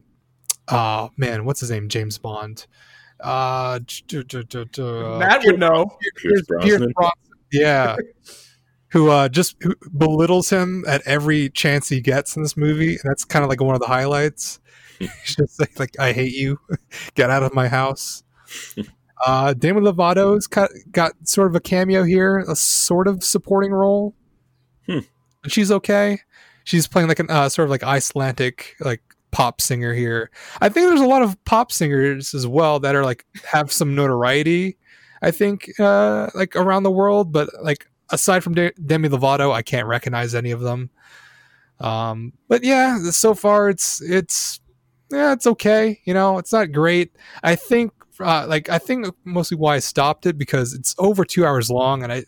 uh 0.69 1.09
man 1.17 1.45
what's 1.45 1.61
his 1.61 1.71
name 1.71 1.89
james 1.89 2.19
bond 2.19 2.67
uh 3.21 3.79
d- 3.79 4.25
d- 4.25 4.45
d- 4.45 4.65
d- 4.73 4.83
uh, 4.83 5.19
Matt 5.19 5.43
would 5.45 5.59
know. 5.59 5.97
Pierce 6.17 6.43
Brosnan. 6.47 6.93
Brosnan. 6.93 7.13
yeah 7.53 7.97
who 8.93 9.11
uh 9.11 9.29
just 9.29 9.57
who 9.63 9.75
belittles 9.97 10.51
him 10.51 10.85
at 10.87 11.03
every 11.07 11.49
chance 11.51 11.89
he 11.89 12.01
gets 12.01 12.37
in 12.37 12.43
this 12.43 12.57
movie 12.57 12.93
and 12.93 13.03
that's 13.05 13.25
kind 13.25 13.43
of 13.43 13.49
like 13.49 13.61
one 13.61 13.75
of 13.75 13.81
the 13.81 13.87
highlights 13.87 14.61
he's 14.99 15.37
just 15.37 15.59
like, 15.61 15.79
like 15.79 15.99
i 15.99 16.13
hate 16.13 16.33
you 16.33 16.59
get 17.15 17.31
out 17.31 17.43
of 17.43 17.55
my 17.55 17.69
house 17.69 18.23
uh 19.27 19.55
demi 19.55 19.81
lovato's 19.81 20.47
got, 20.47 20.71
got 20.93 21.13
sort 21.29 21.49
of 21.49 21.55
a 21.55 21.61
cameo 21.61 22.03
here 22.03 22.39
a 22.49 22.57
sort 22.57 23.07
of 23.09 23.23
supporting 23.25 23.73
role. 23.73 24.15
Hmm. 24.87 25.01
and 25.43 25.53
she's 25.53 25.71
okay. 25.71 26.21
She's 26.65 26.87
playing 26.87 27.09
like 27.09 27.19
an 27.19 27.31
uh, 27.31 27.49
sort 27.49 27.65
of 27.65 27.71
like 27.71 27.83
icelandic 27.83 28.77
like 28.81 29.03
pop 29.31 29.61
singer 29.61 29.95
here. 29.95 30.31
I 30.61 30.69
think 30.69 30.89
there's 30.89 31.01
a 31.01 31.07
lot 31.07 31.23
of 31.23 31.43
pop 31.45 31.73
singers 31.73 32.35
as 32.35 32.47
well 32.47 32.81
that 32.81 32.95
are 32.95 33.05
like 33.05 33.25
have 33.45 33.71
some 33.73 33.95
notoriety 33.95 34.77
i 35.23 35.31
think 35.31 35.71
uh 35.79 36.29
like 36.35 36.57
around 36.57 36.83
the 36.83 36.91
world. 36.91 37.33
But 37.33 37.51
like 37.63 37.87
aside 38.11 38.43
from 38.43 38.55
De- 38.55 38.73
demi 38.85 39.09
lovato 39.09 39.53
i 39.53 39.63
can't 39.63 39.87
recognize 39.87 40.35
any 40.35 40.51
of 40.51 40.61
them. 40.61 40.91
Um 41.79 42.33
but 42.49 42.65
yeah 42.65 42.99
so 43.11 43.35
far 43.35 43.69
it's 43.69 44.01
it's 44.03 44.61
yeah 45.11 45.33
it's 45.33 45.47
okay 45.47 46.01
you 46.05 46.15
know? 46.15 46.39
It's 46.39 46.53
not 46.53 46.73
great. 46.73 47.13
I 47.43 47.55
think 47.55 47.93
uh, 48.21 48.47
like 48.49 48.69
i 48.69 48.79
think 48.79 49.07
mostly 49.25 49.57
why 49.57 49.77
i 49.77 49.79
stopped 49.79 50.27
it 50.27 50.37
because 50.39 50.73
it's 50.75 50.95
over 50.99 51.25
two 51.25 51.45
hours 51.47 51.71
long 51.71 52.03
and 52.03 52.13
i 52.13 52.25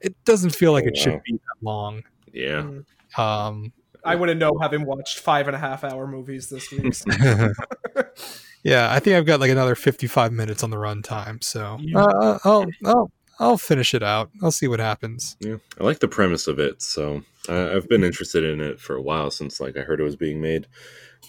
it 0.00 0.14
doesn't 0.24 0.50
feel 0.54 0.72
like 0.72 0.84
Oh, 0.84 0.88
it 0.88 0.96
should 0.96 1.22
be 1.24 1.32
that 1.34 1.62
long 1.62 2.02
Yeah. 2.32 2.62
Mm. 2.62 3.18
um 3.18 3.72
I 4.04 4.16
wouldn't 4.16 4.40
know 4.40 4.58
having 4.60 4.84
watched 4.84 5.20
five 5.20 5.46
and 5.46 5.54
a 5.54 5.60
half 5.60 5.84
hour 5.84 6.08
movies 6.08 6.48
this 6.50 6.72
week. 6.72 6.92
so- 6.92 7.08
yeah, 8.64 8.92
I 8.92 8.98
think 8.98 9.16
I've 9.16 9.26
got 9.26 9.38
like 9.38 9.50
another 9.52 9.76
55 9.76 10.32
minutes 10.32 10.62
on 10.64 10.70
the 10.70 10.76
runtime, 10.76 11.42
so 11.42 11.78
Yeah. 11.80 12.00
uh, 12.02 12.38
I'll 12.44 12.66
I'll 12.84 13.10
I'll 13.38 13.58
finish 13.58 13.94
it 13.94 14.02
out. 14.02 14.30
I'll 14.42 14.50
see 14.50 14.66
what 14.66 14.80
happens. 14.80 15.36
Yeah. 15.40 15.56
I 15.80 15.84
like 15.84 16.00
the 16.00 16.08
premise 16.08 16.48
of 16.48 16.58
it, 16.58 16.82
so 16.82 17.22
I, 17.48 17.74
I've 17.76 17.88
been 17.88 18.02
interested 18.02 18.42
in 18.44 18.60
it 18.60 18.80
for 18.80 18.96
a 18.96 19.02
while 19.02 19.30
since 19.30 19.60
like 19.60 19.76
I 19.76 19.82
heard 19.82 20.00
it 20.00 20.04
was 20.04 20.16
being 20.16 20.40
made. 20.40 20.66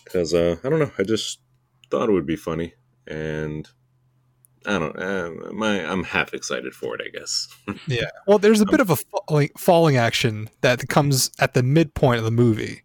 Because 0.03 0.34
uh, 0.34 0.55
I 0.63 0.69
don't 0.69 0.80
know, 0.80 0.91
I 0.97 1.03
just 1.03 1.39
thought 1.91 2.09
it 2.09 2.13
would 2.13 2.25
be 2.25 2.35
funny, 2.35 2.73
and 3.07 3.69
I 4.65 4.80
don't. 4.80 4.98
Uh, 4.98 5.31
my 5.52 5.85
I'm 5.85 6.03
half 6.03 6.34
excited 6.34 6.73
for 6.73 6.95
it, 6.95 7.02
I 7.06 7.18
guess. 7.18 7.48
Yeah. 7.88 8.10
Well, 8.27 8.40
there's 8.40 8.61
a 8.61 8.65
bit 8.65 8.80
of 8.80 8.90
a 8.90 8.95
falling, 8.95 9.49
falling 9.57 9.98
action 9.98 10.49
that 10.61 10.88
comes 10.90 11.31
at 11.40 11.53
the 11.53 11.64
midpoint 11.64 12.19
of 12.19 12.23
the 12.23 12.31
movie, 12.31 12.84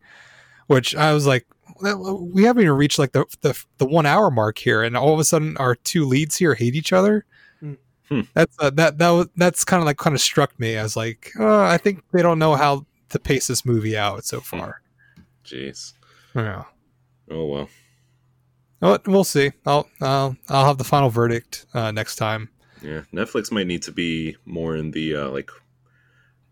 which 0.66 0.94
I 0.94 1.12
was 1.12 1.26
like, 1.26 1.46
we 1.80 2.42
haven't 2.44 2.62
even 2.62 2.74
reached 2.76 2.98
like 2.98 3.12
the 3.12 3.24
the, 3.42 3.58
the 3.78 3.86
one 3.86 4.06
hour 4.06 4.30
mark 4.30 4.58
here, 4.58 4.82
and 4.82 4.96
all 4.96 5.14
of 5.14 5.20
a 5.20 5.24
sudden 5.24 5.56
our 5.58 5.74
two 5.74 6.04
leads 6.04 6.36
here 6.36 6.54
hate 6.54 6.74
each 6.74 6.92
other. 6.92 7.24
Hmm. 7.60 7.74
Hmm. 8.08 8.20
That's 8.34 8.56
uh, 8.58 8.70
that 8.70 8.98
that 8.98 9.10
was 9.10 9.28
that's 9.36 9.64
kind 9.64 9.80
of 9.80 9.86
like 9.86 9.98
kind 9.98 10.16
of 10.16 10.20
struck 10.20 10.58
me. 10.58 10.76
I 10.76 10.82
was 10.82 10.96
like, 10.96 11.32
oh, 11.38 11.62
I 11.62 11.78
think 11.78 12.02
they 12.12 12.22
don't 12.22 12.38
know 12.38 12.56
how 12.56 12.86
to 13.10 13.18
pace 13.18 13.46
this 13.46 13.64
movie 13.64 13.96
out 13.96 14.24
so 14.24 14.40
far. 14.40 14.82
Jeez. 15.44 15.92
Yeah. 16.34 16.64
Oh 17.30 17.46
well. 17.46 17.68
Well, 18.80 18.98
we'll 19.06 19.24
see. 19.24 19.52
I'll 19.66 19.88
I'll 20.00 20.36
I'll 20.48 20.66
have 20.66 20.78
the 20.78 20.84
final 20.84 21.10
verdict 21.10 21.66
uh, 21.74 21.90
next 21.90 22.16
time. 22.16 22.48
Yeah, 22.82 23.02
Netflix 23.12 23.50
might 23.50 23.66
need 23.66 23.82
to 23.82 23.92
be 23.92 24.36
more 24.44 24.76
in 24.76 24.92
the 24.92 25.16
uh, 25.16 25.28
like 25.30 25.50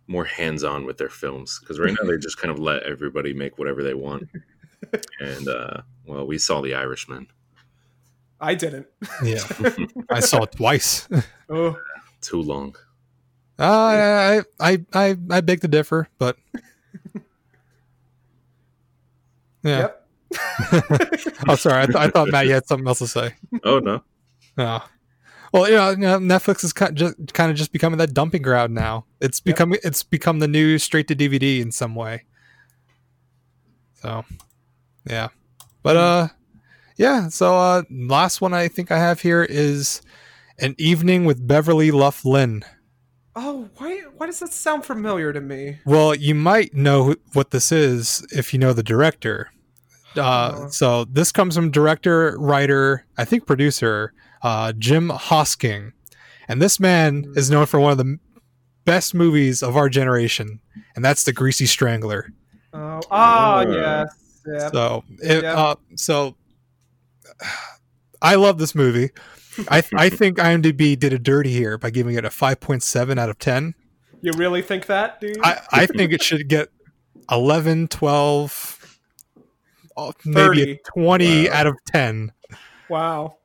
more 0.09 0.25
hands-on 0.25 0.85
with 0.87 0.99
their 0.99 1.09
films 1.09 1.59
because 1.61 1.79
right 1.81 1.93
now 2.01 2.09
they 2.09 2.17
just 2.19 2.39
kind 2.39 2.51
of 2.51 2.59
let 2.59 2.83
everybody 2.85 3.33
make 3.33 3.59
whatever 3.59 3.83
they 3.83 3.95
want. 3.95 4.29
And 5.21 5.49
uh, 5.49 5.81
well, 6.05 6.27
we 6.27 6.39
saw 6.39 6.61
The 6.61 6.75
Irishman. 6.75 7.27
I 8.41 8.55
didn't. 8.55 8.87
Yeah, 9.25 9.43
I 10.11 10.21
saw 10.21 10.43
it 10.43 10.53
twice. 10.53 11.09
uh, 11.11 11.23
Oh, 11.49 11.77
Too 12.21 12.41
long. 12.43 12.77
I, 13.59 14.43
I 14.61 14.85
I 14.93 15.17
I 15.31 15.41
beg 15.41 15.63
to 15.63 15.69
differ, 15.69 16.09
but 16.19 16.37
yeah. 19.63 19.79
yep. 19.79 20.06
Oh, 21.49 21.55
sorry. 21.55 21.83
I, 21.83 21.87
th- 21.87 21.97
I 21.97 22.09
thought 22.09 22.29
Matt 22.31 22.47
you 22.47 22.53
had 22.55 22.67
something 22.67 22.87
else 22.89 22.99
to 23.01 23.07
say. 23.07 23.35
Oh 23.65 23.79
no. 23.79 24.03
Oh. 24.59 24.83
Well, 25.53 25.69
you 25.69 25.77
know, 25.77 25.91
you 25.91 25.97
know, 25.99 26.19
Netflix 26.19 26.65
is 26.65 26.73
kind 26.73 26.97
just 26.97 27.33
kind 27.35 27.51
of 27.51 27.57
just 27.59 27.73
becoming 27.73 27.99
that 27.99 28.15
dumping 28.15 28.41
ground 28.43 28.75
now. 28.75 29.05
It's 29.21 29.39
Yep. 29.39 29.45
becoming 29.55 29.79
it's 29.85 30.03
become 30.03 30.39
the 30.39 30.49
new 30.49 30.79
straight 30.79 31.09
to 31.09 31.15
DVD 31.15 31.61
in 31.61 31.71
some 31.73 31.95
way. 31.95 32.25
So, 34.03 34.25
yeah, 35.09 35.29
but 35.83 35.97
uh, 35.97 36.29
yeah. 36.97 37.29
So 37.29 37.55
uh, 37.57 37.83
last 37.91 38.41
one 38.41 38.55
I 38.55 38.69
think 38.69 38.91
I 38.91 38.99
have 38.99 39.21
here 39.21 39.43
is 39.45 40.01
an 40.59 40.75
evening 40.79 41.25
with 41.27 41.47
Beverly 41.47 41.91
Luff 41.91 42.25
Linn. 42.25 42.65
Oh, 43.35 43.69
why? 43.77 44.01
Why 44.17 44.27
does 44.27 44.41
that 44.41 44.53
sound 44.53 44.85
familiar 44.87 45.33
to 45.33 45.41
me? 45.41 45.79
Well, 45.85 46.15
you 46.15 46.35
might 46.35 46.75
know 46.75 47.15
what 47.35 47.51
this 47.51 47.71
is 47.71 48.27
if 48.33 48.53
you 48.55 48.59
know 48.59 48.73
the 48.73 48.83
director. 48.83 49.51
Uh, 50.19 50.23
Uh. 50.23 50.69
so 50.69 51.05
this 51.07 51.33
comes 51.33 51.55
from 51.55 51.71
director, 51.71 52.37
writer, 52.39 53.05
I 53.19 53.25
think 53.25 53.47
producer, 53.47 54.13
uh, 54.43 54.73
Jim 54.79 55.09
Hosking, 55.11 55.93
and 56.49 56.61
this 56.63 56.79
man 56.81 57.25
Hmm. 57.25 57.39
is 57.39 57.51
known 57.51 57.67
for 57.67 57.81
one 57.81 57.93
of 57.93 57.99
the 57.99 58.19
best 58.85 59.15
movies 59.15 59.63
of 59.63 59.77
our 59.77 59.89
generation, 59.89 60.61
and 60.95 61.05
that's 61.05 61.25
The 61.25 61.33
Greasy 61.33 61.67
Strangler. 61.67 62.33
Oh, 62.73 63.01
ah, 63.11 63.59
Ah. 63.59 63.61
yes. 63.63 64.09
Yep. 64.47 64.73
So, 64.73 65.05
it, 65.23 65.43
Yep. 65.43 65.57
uh, 65.57 65.75
so 65.97 66.37
I 68.23 68.35
love 68.37 68.59
this 68.59 68.75
movie. 68.75 69.11
I 69.71 69.83
I 69.97 70.09
think 70.21 70.39
IMDb 70.39 70.99
did 70.99 71.13
a 71.13 71.19
dirty 71.19 71.51
here 71.53 71.79
by 71.79 71.91
giving 71.91 72.15
it 72.15 72.25
a 72.25 72.31
five 72.31 72.61
point 72.61 72.83
seven 72.83 73.19
out 73.19 73.29
of 73.29 73.39
ten. 73.39 73.75
You 74.23 74.33
really 74.37 74.63
think 74.63 74.87
that, 74.87 75.21
dude? 75.21 75.39
I, 75.43 75.61
I 75.73 75.87
think 75.87 76.13
it 76.13 76.23
should 76.23 76.49
get 76.49 76.69
11, 77.31 77.89
12, 77.89 78.76
oh, 78.76 78.76
maybe 80.25 80.79
20 80.95 81.49
Wow. 81.49 81.55
out 81.55 81.67
of 81.67 81.77
10. 81.93 82.33
wow. 82.89 83.37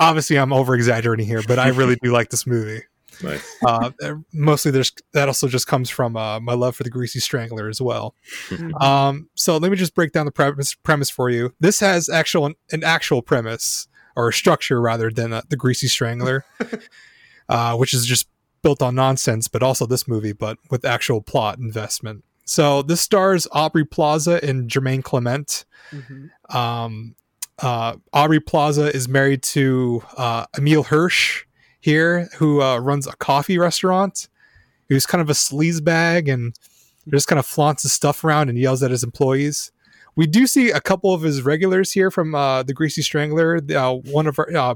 Obviously, 0.00 0.38
I'm 0.38 0.52
over 0.52 0.74
exaggerating 0.76 1.26
here, 1.26 1.42
but 1.48 1.58
I 1.58 1.68
really 1.68 1.96
do 2.02 2.12
like 2.12 2.30
this 2.30 2.46
movie. 2.46 2.82
Nice. 3.20 3.56
Uh, 3.66 3.90
mostly, 4.32 4.70
there's 4.70 4.92
that 5.12 5.26
also 5.26 5.48
just 5.48 5.66
comes 5.66 5.90
from 5.90 6.16
uh, 6.16 6.38
my 6.38 6.52
love 6.52 6.76
for 6.76 6.84
the 6.84 6.90
Greasy 6.90 7.18
Strangler 7.18 7.68
as 7.68 7.80
well. 7.80 8.14
Mhm. 8.48 8.80
Um, 8.80 9.28
so 9.34 9.56
let 9.56 9.72
me 9.72 9.76
just 9.76 9.92
break 9.96 10.12
down 10.12 10.24
the 10.24 10.30
premise 10.30 10.74
premise 10.74 11.10
for 11.10 11.28
you. 11.28 11.52
This 11.58 11.80
has 11.80 12.08
actual 12.08 12.46
an 12.70 12.84
actual 12.84 13.20
premise 13.22 13.88
or 14.14 14.28
a 14.28 14.32
structure 14.32 14.80
rather 14.80 15.10
than 15.10 15.32
uh, 15.32 15.42
the 15.48 15.56
Greasy 15.56 15.88
Strangler, 15.88 16.44
uh, 17.48 17.76
which 17.76 17.92
is 17.92 18.06
just 18.06 18.28
built 18.62 18.82
on 18.82 18.94
nonsense. 18.94 19.48
But 19.48 19.64
also 19.64 19.84
this 19.84 20.06
movie, 20.06 20.32
but 20.32 20.58
with 20.70 20.84
actual 20.84 21.20
plot 21.20 21.58
investment. 21.58 22.22
So 22.48 22.82
this 22.82 23.00
stars 23.00 23.46
Aubrey 23.52 23.84
Plaza 23.84 24.40
and 24.42 24.70
Jermaine 24.70 25.04
Clement. 25.04 25.64
Mhm. 25.92 26.30
Um, 26.54 27.14
uh, 27.58 27.96
Aubrey 28.12 28.40
Plaza 28.40 28.94
is 28.94 29.08
married 29.08 29.42
to 29.42 30.02
uh, 30.16 30.46
Emile 30.56 30.84
Hirsch 30.84 31.44
here, 31.80 32.28
who 32.36 32.62
uh, 32.62 32.78
runs 32.78 33.06
a 33.06 33.16
coffee 33.16 33.58
restaurant. 33.58 34.28
Who's 34.88 35.04
kind 35.04 35.20
of 35.20 35.28
a 35.28 35.34
sleazebag 35.34 36.32
and 36.32 36.54
just 37.10 37.26
kind 37.28 37.38
of 37.38 37.44
flaunts 37.44 37.82
his 37.82 37.92
stuff 37.92 38.24
around 38.24 38.48
and 38.48 38.58
yells 38.58 38.82
at 38.82 38.90
his 38.90 39.04
employees. 39.04 39.70
We 40.16 40.26
do 40.26 40.46
see 40.46 40.70
a 40.70 40.80
couple 40.80 41.12
of 41.12 41.20
his 41.20 41.42
regulars 41.42 41.92
here 41.92 42.10
from 42.10 42.34
uh, 42.34 42.62
the 42.62 42.72
Greasy 42.72 43.02
Strangler. 43.02 43.60
Uh, 43.70 43.94
one 43.94 44.26
of 44.26 44.38
our 44.38 44.48
uh, 44.56 44.74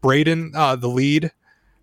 Braden, 0.00 0.52
uh, 0.56 0.76
the 0.76 0.88
lead 0.88 1.32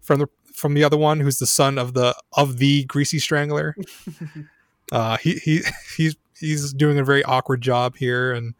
from 0.01 0.19
the 0.19 0.27
from 0.53 0.73
the 0.73 0.83
other 0.83 0.97
one, 0.97 1.19
who's 1.19 1.37
the 1.37 1.45
son 1.45 1.77
of 1.77 1.93
the 1.93 2.15
of 2.33 2.57
the 2.57 2.85
Greasy 2.85 3.19
Strangler. 3.19 3.75
uh, 4.91 5.17
he 5.17 5.33
he 5.35 5.61
he's 5.97 6.15
he's 6.39 6.73
doing 6.73 6.97
a 6.99 7.03
very 7.03 7.23
awkward 7.23 7.61
job 7.61 7.95
here, 7.97 8.33
and 8.33 8.53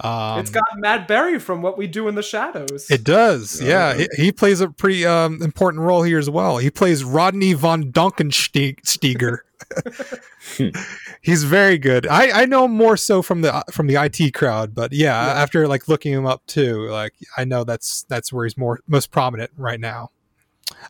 um, 0.00 0.38
it's 0.40 0.50
got 0.50 0.64
Matt 0.76 1.08
Berry 1.08 1.38
from 1.38 1.62
What 1.62 1.78
We 1.78 1.86
Do 1.86 2.06
in 2.08 2.14
the 2.14 2.22
Shadows. 2.22 2.90
it 2.90 3.02
does, 3.02 3.60
Yeah. 3.62 3.94
yeah. 3.96 4.06
He, 4.16 4.24
he 4.24 4.32
plays 4.32 4.60
a 4.60 4.68
pretty 4.68 5.06
um, 5.06 5.40
important 5.42 5.82
role 5.82 6.02
here 6.02 6.18
as 6.18 6.28
well. 6.28 6.58
He 6.58 6.70
plays 6.70 7.02
Rodney 7.02 7.54
von 7.54 7.90
Dunkensteiger. 7.92 9.38
He's 11.22 11.44
very 11.44 11.78
good. 11.78 12.06
I, 12.06 12.42
I 12.42 12.44
know 12.46 12.66
him 12.66 12.72
more 12.72 12.96
so 12.96 13.22
from 13.22 13.40
the 13.42 13.64
from 13.72 13.86
the 13.86 13.96
IT 13.96 14.34
crowd, 14.34 14.74
but 14.74 14.92
yeah, 14.92 15.26
Yeah. 15.26 15.32
after 15.42 15.66
like 15.66 15.88
looking 15.88 16.12
him 16.12 16.26
up 16.26 16.44
too, 16.46 16.88
like 16.90 17.14
I 17.36 17.44
know 17.44 17.64
that's 17.64 18.02
that's 18.04 18.32
where 18.32 18.44
he's 18.44 18.56
more 18.56 18.80
most 18.86 19.10
prominent 19.10 19.50
right 19.56 19.80
now. 19.80 20.10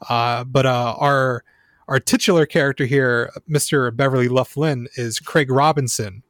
Uh, 0.08 0.44
but 0.44 0.66
uh, 0.66 0.94
our 0.98 1.44
our 1.88 2.00
titular 2.00 2.46
character 2.46 2.84
here, 2.84 3.30
Mr. 3.48 3.94
Beverly 3.94 4.28
Luff 4.28 4.56
Linn, 4.56 4.88
is 4.96 5.20
Craig 5.20 5.50
Robinson, 5.50 6.22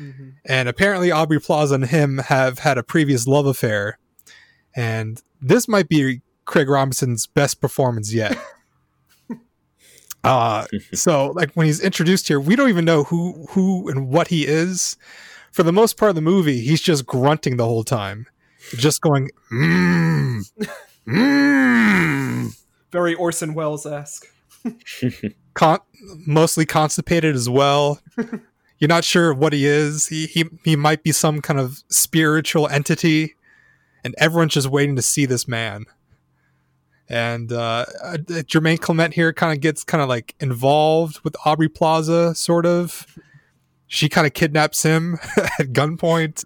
Mhm. 0.00 0.34
and 0.44 0.68
apparently 0.68 1.10
Aubrey 1.10 1.40
Plaza 1.40 1.76
and 1.76 1.86
him 1.86 2.18
have 2.18 2.58
had 2.60 2.76
a 2.78 2.82
previous 2.82 3.26
love 3.26 3.46
affair, 3.46 3.98
and 4.74 5.22
this 5.40 5.68
might 5.68 5.88
be 5.88 6.22
Craig 6.44 6.68
Robinson's 6.68 7.26
best 7.26 7.60
performance 7.60 8.12
yet. 8.12 8.36
uh, 10.24 10.66
so 10.94 11.32
like 11.34 11.52
when 11.54 11.66
he's 11.66 11.80
introduced 11.80 12.28
here, 12.28 12.40
we 12.40 12.56
don't 12.56 12.68
even 12.68 12.84
know 12.84 13.04
who 13.04 13.46
who 13.50 13.88
and 13.88 14.08
what 14.08 14.28
he 14.28 14.46
is. 14.46 14.96
For 15.52 15.62
the 15.62 15.72
most 15.72 15.96
part 15.96 16.10
of 16.10 16.14
the 16.14 16.20
movie, 16.20 16.60
he's 16.60 16.82
just 16.82 17.06
grunting 17.06 17.56
the 17.56 17.64
whole 17.64 17.82
time, 17.84 18.26
just 18.76 19.00
going 19.00 19.30
mmm, 19.50 20.42
mmm. 21.06 22.62
Very 22.92 23.14
Orson 23.14 23.54
Welles 23.54 23.86
esque. 23.86 24.26
Con- 25.54 25.80
mostly 26.26 26.66
constipated 26.66 27.34
as 27.34 27.48
well. 27.48 28.00
You're 28.78 28.88
not 28.88 29.04
sure 29.04 29.32
what 29.32 29.52
he 29.52 29.64
is. 29.64 30.08
He, 30.08 30.26
he 30.26 30.44
he 30.64 30.76
might 30.76 31.02
be 31.02 31.12
some 31.12 31.40
kind 31.40 31.58
of 31.58 31.82
spiritual 31.88 32.68
entity, 32.68 33.34
and 34.04 34.14
everyone's 34.18 34.52
just 34.52 34.68
waiting 34.68 34.96
to 34.96 35.02
see 35.02 35.24
this 35.24 35.48
man. 35.48 35.86
And 37.08 37.52
uh, 37.52 37.86
uh, 38.02 38.16
Jermaine 38.18 38.80
Clement 38.80 39.14
here 39.14 39.32
kind 39.32 39.52
of 39.52 39.60
gets 39.60 39.84
kind 39.84 40.02
of 40.02 40.08
like 40.08 40.34
involved 40.40 41.20
with 41.20 41.36
Aubrey 41.44 41.68
Plaza, 41.68 42.34
sort 42.34 42.66
of. 42.66 43.06
She 43.88 44.08
kind 44.08 44.26
of 44.26 44.34
kidnaps 44.34 44.82
him 44.82 45.14
at 45.36 45.72
gunpoint. 45.72 46.44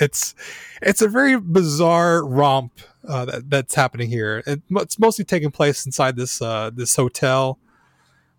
it's 0.00 0.34
it's 0.82 1.00
a 1.00 1.08
very 1.08 1.38
bizarre 1.40 2.26
romp 2.26 2.80
uh, 3.08 3.24
that, 3.26 3.50
that's 3.50 3.74
happening 3.74 4.08
here. 4.08 4.42
It, 4.46 4.62
it's 4.70 4.98
mostly 4.98 5.24
taking 5.24 5.50
place 5.50 5.86
inside 5.86 6.16
this 6.16 6.40
uh, 6.42 6.70
this 6.72 6.96
hotel 6.96 7.58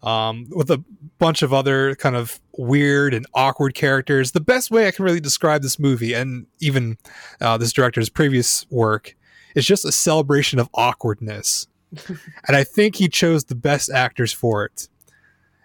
um, 0.03 0.47
with 0.49 0.69
a 0.69 0.83
bunch 1.17 1.41
of 1.41 1.53
other 1.53 1.95
kind 1.95 2.15
of 2.15 2.39
weird 2.57 3.13
and 3.13 3.25
awkward 3.33 3.73
characters. 3.73 4.31
The 4.31 4.39
best 4.39 4.71
way 4.71 4.87
I 4.87 4.91
can 4.91 5.05
really 5.05 5.19
describe 5.19 5.61
this 5.61 5.79
movie 5.79 6.13
and 6.13 6.47
even 6.59 6.97
uh, 7.41 7.57
this 7.57 7.73
director's 7.73 8.09
previous 8.09 8.65
work 8.69 9.15
is 9.55 9.65
just 9.65 9.85
a 9.85 9.91
celebration 9.91 10.59
of 10.59 10.69
awkwardness. 10.73 11.67
and 12.47 12.55
I 12.55 12.63
think 12.63 12.95
he 12.95 13.07
chose 13.07 13.45
the 13.45 13.55
best 13.55 13.89
actors 13.89 14.33
for 14.33 14.65
it. 14.65 14.87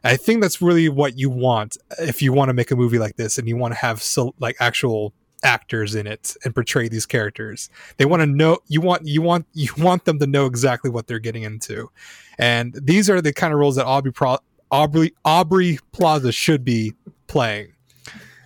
I 0.05 0.17
think 0.17 0.41
that's 0.41 0.61
really 0.61 0.89
what 0.89 1.19
you 1.19 1.31
want 1.31 1.77
if 2.01 2.23
you 2.23 2.33
want 2.33 2.49
to 2.49 2.55
make 2.55 2.71
a 2.71 2.77
movie 2.77 2.99
like 2.99 3.17
this 3.17 3.39
and 3.39 3.47
you 3.47 3.57
want 3.57 3.75
to 3.75 3.79
have 3.79 4.03
so 4.03 4.35
like 4.41 4.57
actual 4.59 5.13
actors 5.45 5.95
in 5.95 6.07
it 6.07 6.37
and 6.45 6.55
portray 6.55 6.89
these 6.89 7.07
characters. 7.07 7.69
They 7.97 8.05
want 8.05 8.21
to 8.23 8.27
know 8.27 8.59
you 8.69 8.81
want 8.81 9.07
you 9.07 9.23
want 9.23 9.47
you 9.53 9.71
want 9.79 10.05
them 10.05 10.19
to 10.21 10.27
know 10.27 10.47
exactly 10.47 10.91
what 10.91 11.07
they're 11.07 11.19
getting 11.19 11.43
into. 11.43 11.91
And 12.39 12.75
these 12.81 13.09
are 13.11 13.21
the 13.21 13.33
kind 13.33 13.53
of 13.53 13.59
roles 13.59 13.77
that 13.77 13.87
Aubrey 13.87 14.13
Pro- 14.13 14.39
Aubrey 14.71 15.13
Aubrey 15.25 15.79
Plaza 15.93 16.33
should 16.33 16.65
be 16.65 16.95
playing. 17.27 17.73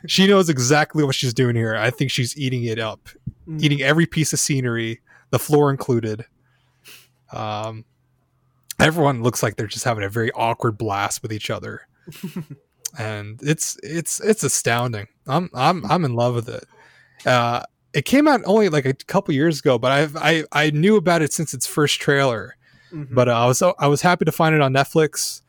She 0.06 0.26
knows 0.26 0.48
exactly 0.48 1.02
what 1.04 1.14
she's 1.14 1.34
doing 1.34 1.56
here. 1.56 1.76
I 1.76 1.90
think 1.90 2.10
she's 2.10 2.36
eating 2.38 2.64
it 2.64 2.78
up, 2.78 3.08
Mm. 3.48 3.62
eating 3.62 3.82
every 3.82 4.06
piece 4.06 4.32
of 4.32 4.38
scenery, 4.40 5.00
the 5.30 5.38
floor 5.38 5.70
included. 5.70 6.24
Um, 7.32 7.84
everyone 8.80 9.22
looks 9.22 9.42
like 9.42 9.56
they're 9.56 9.66
just 9.66 9.84
having 9.84 10.04
a 10.04 10.08
very 10.08 10.30
awkward 10.32 10.78
blast 10.78 11.22
with 11.22 11.32
each 11.32 11.50
other, 11.50 11.86
and 12.98 13.40
it's 13.42 13.78
it's 13.82 14.20
it's 14.20 14.42
astounding. 14.44 15.08
I'm 15.26 15.50
I'm 15.54 15.84
I'm 15.90 16.04
in 16.04 16.14
love 16.14 16.34
with 16.34 16.48
it. 16.48 16.64
Uh, 17.24 17.62
it 17.94 18.04
came 18.04 18.28
out 18.28 18.42
only 18.44 18.68
like 18.68 18.84
a 18.84 18.92
couple 18.94 19.32
years 19.34 19.60
ago, 19.60 19.78
but 19.78 19.90
I've 19.92 20.16
I 20.16 20.44
I 20.52 20.70
knew 20.70 20.96
about 20.96 21.22
it 21.22 21.32
since 21.32 21.54
its 21.54 21.66
first 21.66 22.00
trailer 22.00 22.56
Mhm. 22.92 23.12
but 23.12 23.28
uh, 23.28 23.32
I 23.32 23.46
was 23.46 23.62
I 23.62 23.86
was 23.88 24.00
happy 24.02 24.24
to 24.26 24.32
find 24.32 24.54
it 24.54 24.60
on 24.60 24.72
Netflix. 24.72 25.42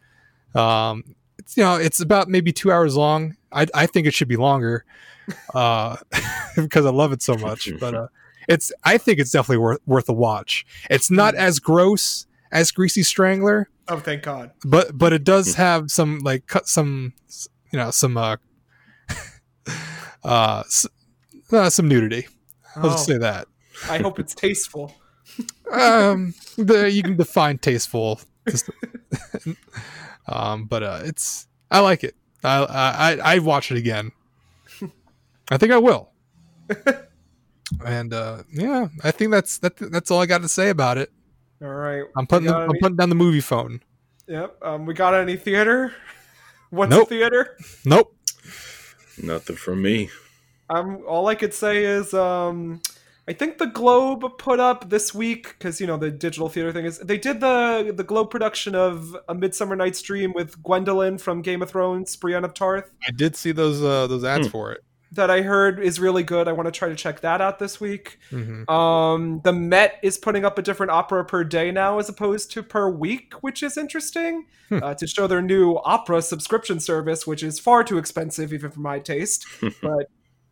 Um, 0.55 1.03
it's 1.37 1.55
you 1.55 1.63
know 1.63 1.75
it's 1.75 1.99
about 1.99 2.29
maybe 2.29 2.51
two 2.51 2.71
hours 2.71 2.95
long. 2.95 3.35
I 3.51 3.67
I 3.75 3.85
think 3.85 4.07
it 4.07 4.13
should 4.15 4.27
be 4.27 4.37
longer, 4.37 4.85
uh, 5.53 5.97
because 6.55 6.85
I 6.85 6.89
love 6.89 7.11
it 7.11 7.21
so 7.21 7.35
much. 7.35 7.69
But 7.79 7.93
uh, 7.93 8.07
it's 8.47 8.71
I 8.83 8.97
think 8.97 9.19
it's 9.19 9.31
definitely 9.31 9.57
worth 9.59 9.79
worth 9.85 10.09
a 10.09 10.13
watch. 10.13 10.65
It's 10.89 11.11
not 11.11 11.35
as 11.35 11.59
gross 11.59 12.25
as 12.51 12.71
Greasy 12.71 13.03
Strangler, 13.03 13.69
oh, 13.87 13.97
thank 13.99 14.23
God. 14.23 14.51
but 14.65 14.97
but 14.97 15.13
it 15.13 15.23
does 15.23 15.53
have 15.55 15.91
some 15.91 16.19
like 16.19 16.47
cut 16.47 16.67
some 16.67 17.13
you 17.71 17.77
know 17.77 17.91
some 17.91 18.17
uh 18.17 18.37
uh, 20.23 20.63
uh 21.51 21.69
some 21.69 21.87
nudity. 21.87 22.27
I'll 22.75 22.89
just 22.91 23.09
Oh, 23.09 23.13
say 23.13 23.17
that. 23.19 23.47
I 23.89 23.99
hope 23.99 24.19
it's 24.19 24.33
tasteful. 24.35 24.93
um 25.71 26.33
the, 26.57 26.89
you 26.89 27.03
can 27.03 27.17
define 27.17 27.57
tasteful 27.57 28.19
um 30.27 30.65
but 30.65 30.81
uh 30.83 30.99
it's 31.03 31.47
i 31.69 31.79
like 31.79 32.03
it 32.03 32.15
i 32.45 32.63
i 32.63 33.35
i 33.35 33.39
watch 33.39 33.69
it 33.71 33.77
again 33.77 34.11
i 35.51 35.57
think 35.57 35.73
i 35.73 35.77
will 35.77 36.11
and 37.85 38.13
uh 38.13 38.41
yeah 38.53 38.87
i 39.03 39.11
think 39.11 39.31
that's 39.31 39.57
that, 39.59 39.75
that's 39.91 40.09
all 40.11 40.21
i 40.21 40.25
got 40.25 40.41
to 40.41 40.47
say 40.49 40.69
about 40.69 40.97
it 40.97 41.11
All 41.61 41.67
right. 41.67 42.03
i'm 42.15 42.25
putting 42.25 42.45
We 42.45 42.51
got 42.53 42.69
i'm 42.69 42.77
putting 42.79 42.95
down 42.95 43.09
the 43.09 43.15
movie 43.15 43.41
phone 43.41 43.81
Yep. 44.29 44.57
Um, 44.61 44.85
we 44.85 44.93
got 44.93 45.13
any 45.13 45.37
theater? 45.37 45.93
What's 46.69 46.89
Nope. 46.89 47.07
a 47.07 47.09
theater? 47.09 47.57
nope 47.85 48.13
Nothing 49.21 49.55
from 49.55 49.81
me. 49.81 50.09
Um, 50.69 51.03
all 51.07 51.27
I 51.27 51.35
could 51.35 51.53
say 51.53 51.85
is, 51.85 52.13
um, 52.13 52.81
I 53.29 53.33
think 53.33 53.57
the 53.57 53.67
Globe 53.67 54.23
put 54.37 54.59
up 54.59 54.89
this 54.89 55.13
week 55.13 55.55
because 55.57 55.79
you 55.81 55.87
know 55.87 55.97
the 55.97 56.09
digital 56.11 56.47
theater 56.49 56.71
thing 56.71 56.85
is 56.85 56.97
they 56.99 57.17
did 57.17 57.39
the 57.41 57.93
the 57.95 58.03
Globe 58.03 58.29
production 58.31 58.73
of 58.75 59.15
A 59.27 59.35
Midsummer 59.35 59.75
Night's 59.75 60.01
Dream 60.01 60.31
with 60.33 60.61
Gwendoline 60.63 61.19
from 61.19 61.41
Game 61.41 61.61
of 61.61 61.69
Thrones, 61.69 62.15
Brienne 62.15 62.45
of 62.45 62.53
Tarth. 62.53 62.89
i 63.07 63.11
did 63.11 63.35
see 63.35 63.51
those 63.51 63.81
uh 63.83 64.07
those 64.07 64.23
ads 64.23 64.47
Hmm. 64.47 64.51
for 64.51 64.71
it 64.71 64.81
That 65.11 65.29
I 65.29 65.41
heard 65.41 65.79
is 65.79 65.99
really 65.99 66.23
good. 66.23 66.47
I 66.47 66.53
want 66.53 66.67
to 66.67 66.71
try 66.71 66.87
to 66.89 66.95
check 66.95 67.19
that 67.21 67.39
out 67.41 67.59
this 67.59 67.79
week. 67.81 68.17
Mhm. 68.31 68.69
Um, 68.69 69.41
the 69.43 69.53
Met 69.53 69.99
is 70.03 70.17
putting 70.17 70.43
up 70.45 70.57
a 70.57 70.61
different 70.61 70.91
opera 70.91 71.23
per 71.25 71.43
day 71.45 71.71
now 71.71 71.97
as 71.99 72.07
opposed 72.09 72.51
to 72.51 72.63
per 72.63 72.89
week, 72.89 73.33
which 73.41 73.61
is 73.63 73.77
interesting 73.77 74.45
Hmm. 74.69 74.79
uh, 74.83 74.93
to 74.95 75.05
show 75.07 75.27
their 75.27 75.41
new 75.41 75.75
opera 75.83 76.21
subscription 76.21 76.79
service, 76.81 77.25
which 77.27 77.41
is 77.43 77.57
far 77.59 77.83
too 77.85 77.97
expensive 77.97 78.51
even 78.53 78.69
for 78.71 78.79
my 78.81 78.99
taste. 78.99 79.45
but 79.81 80.09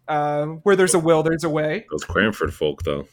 uh, 0.07 0.45
where 0.63 0.75
there's 0.75 0.93
a 0.93 0.99
will, 0.99 1.23
there's 1.23 1.43
a 1.43 1.49
way. 1.49 1.85
Those 1.91 2.03
Cranford 2.03 2.53
folk, 2.53 2.83
though. 2.83 3.07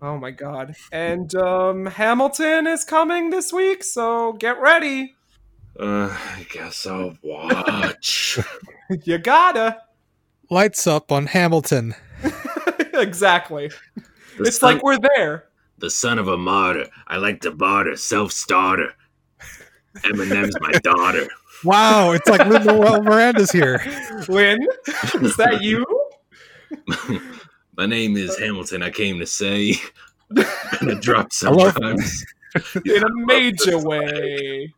Oh 0.00 0.16
my 0.16 0.30
god! 0.30 0.76
And 0.92 1.34
um, 1.34 1.86
Hamilton 1.86 2.66
is 2.66 2.84
coming 2.84 3.30
this 3.30 3.52
week, 3.52 3.82
so 3.82 4.32
get 4.34 4.60
ready. 4.60 5.16
Uh, 5.78 6.08
I 6.36 6.46
guess 6.50 6.86
I'll 6.86 7.16
watch. 7.22 8.38
you 9.04 9.18
gotta. 9.18 9.82
lights 10.50 10.86
up 10.86 11.12
on 11.12 11.26
hamilton 11.26 11.94
exactly. 12.94 13.70
The 14.38 14.44
it's 14.44 14.58
son, 14.58 14.74
like 14.74 14.82
we're 14.82 14.98
there. 15.14 15.44
the 15.78 15.90
son 15.90 16.18
of 16.18 16.26
a 16.26 16.36
martyr. 16.38 16.88
I 17.06 17.18
like 17.18 17.40
to 17.42 17.50
barter, 17.52 17.96
self-starter. 17.96 18.94
Eminem's 19.98 20.56
my 20.60 20.72
daughter. 20.82 21.28
wow 21.64 22.12
it's 22.12 22.28
like 22.28 22.46
lin 22.46 22.64
manuel 22.64 23.02
miranda's 23.02 23.50
here 23.50 23.80
Lin, 24.28 24.58
is 25.20 25.36
that 25.36 25.58
you? 25.60 25.84
my 27.76 27.86
name 27.86 28.16
is 28.16 28.38
Hamilton. 28.38 28.82
I 28.82 28.90
came 28.90 29.18
to 29.18 29.26
say. 29.26 29.74
gonna 30.80 30.94
drop 31.00 31.28
I 31.44 31.50
love- 31.50 31.72
sometimes. 31.74 32.24
In 32.84 33.02
a 33.04 33.26
major 33.26 33.78
way. 33.78 34.72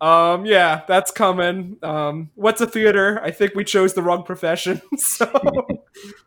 um, 0.00 0.44
yeah, 0.46 0.82
that's 0.88 1.10
coming. 1.10 1.76
Um, 1.82 2.30
what's 2.34 2.60
a 2.60 2.66
theater? 2.66 3.20
I 3.22 3.30
think 3.30 3.54
we 3.54 3.64
chose 3.64 3.94
the 3.94 4.02
wrong 4.02 4.24
profession, 4.24 4.80
so 4.96 5.30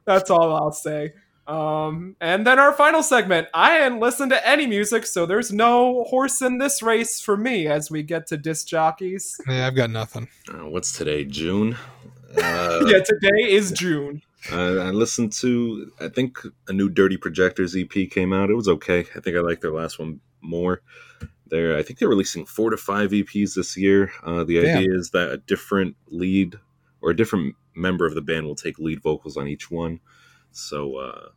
that's 0.05 0.29
all 0.29 0.55
I'll 0.55 0.71
say. 0.71 1.13
Um, 1.47 2.15
and 2.21 2.45
then 2.45 2.57
our 2.57 2.73
final 2.73 3.03
segment. 3.03 3.47
I 3.53 3.77
didn't 3.77 3.99
listen 3.99 4.29
to 4.29 4.47
any 4.47 4.65
music, 4.65 5.05
so 5.05 5.25
there's 5.25 5.51
no 5.51 6.03
horse 6.05 6.41
in 6.41 6.57
this 6.57 6.81
race 6.81 7.21
for 7.21 7.37
me 7.37 7.67
as 7.67 7.91
we 7.91 8.01
get 8.01 8.27
to 8.27 8.37
disc 8.37 8.67
jockeys. 8.67 9.37
Yeah, 9.47 9.67
I've 9.67 9.75
got 9.75 9.89
nothing. 9.91 10.27
Uh, 10.49 10.67
what's 10.69 10.91
today? 10.97 11.25
June. 11.25 11.75
Uh, 12.37 12.85
yeah, 12.85 12.99
today 12.99 13.51
is 13.51 13.71
June. 13.71 14.21
Uh, 14.51 14.77
I 14.77 14.89
listened 14.91 15.31
to. 15.33 15.91
I 15.99 16.09
think 16.09 16.39
a 16.67 16.73
new 16.73 16.89
Dirty 16.89 17.17
Projectors 17.17 17.75
EP 17.75 18.09
came 18.09 18.33
out. 18.33 18.49
It 18.49 18.55
was 18.55 18.67
okay. 18.67 19.05
I 19.15 19.19
think 19.19 19.35
I 19.35 19.39
like 19.39 19.61
their 19.61 19.73
last 19.73 19.99
one 19.99 20.19
more. 20.41 20.81
They're. 21.47 21.77
I 21.77 21.83
think 21.83 21.99
they're 21.99 22.09
releasing 22.09 22.45
four 22.45 22.69
to 22.69 22.77
five 22.77 23.11
EPs 23.11 23.55
this 23.55 23.75
year. 23.77 24.11
Uh, 24.23 24.43
the 24.43 24.61
Damn. 24.61 24.77
idea 24.77 24.93
is 24.93 25.11
that 25.11 25.31
a 25.31 25.37
different 25.37 25.95
lead 26.07 26.59
or 27.01 27.11
a 27.11 27.15
different 27.15 27.55
member 27.75 28.05
of 28.05 28.15
the 28.15 28.21
band 28.21 28.45
will 28.45 28.55
take 28.55 28.79
lead 28.79 29.01
vocals 29.01 29.37
on 29.37 29.47
each 29.47 29.69
one. 29.69 29.99
So, 30.51 30.97
uh, 30.97 31.29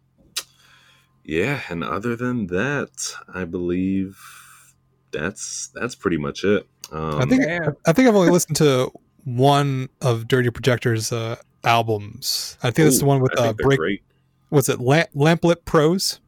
yeah. 1.25 1.61
And 1.69 1.83
other 1.83 2.17
than 2.17 2.47
that, 2.49 3.15
I 3.33 3.45
believe 3.45 4.19
that's 5.11 5.71
that's 5.75 5.95
pretty 5.95 6.19
much 6.19 6.45
it. 6.45 6.67
Um, 6.93 7.21
I 7.21 7.25
think 7.27 7.43
Damn. 7.43 7.77
I 7.87 7.93
think 7.93 8.09
I've 8.09 8.17
only 8.17 8.31
listened 8.31 8.57
to 8.57 8.91
one 9.37 9.89
of 10.01 10.27
Dirty 10.29 10.51
Projector's 10.51 11.13
uh, 11.13 11.37
albums. 11.65 12.57
I 12.63 12.71
think 12.71 12.87
that's 12.87 12.99
the 13.01 13.05
one 13.07 13.21
with 13.21 13.39
I 13.39 13.49
uh, 13.49 13.53
break. 13.53 13.79
great. 13.79 14.03
Was 14.51 14.69
it 14.69 14.81
Lamp, 14.81 15.11
Lamplit 15.15 15.65
Pros? 15.65 16.21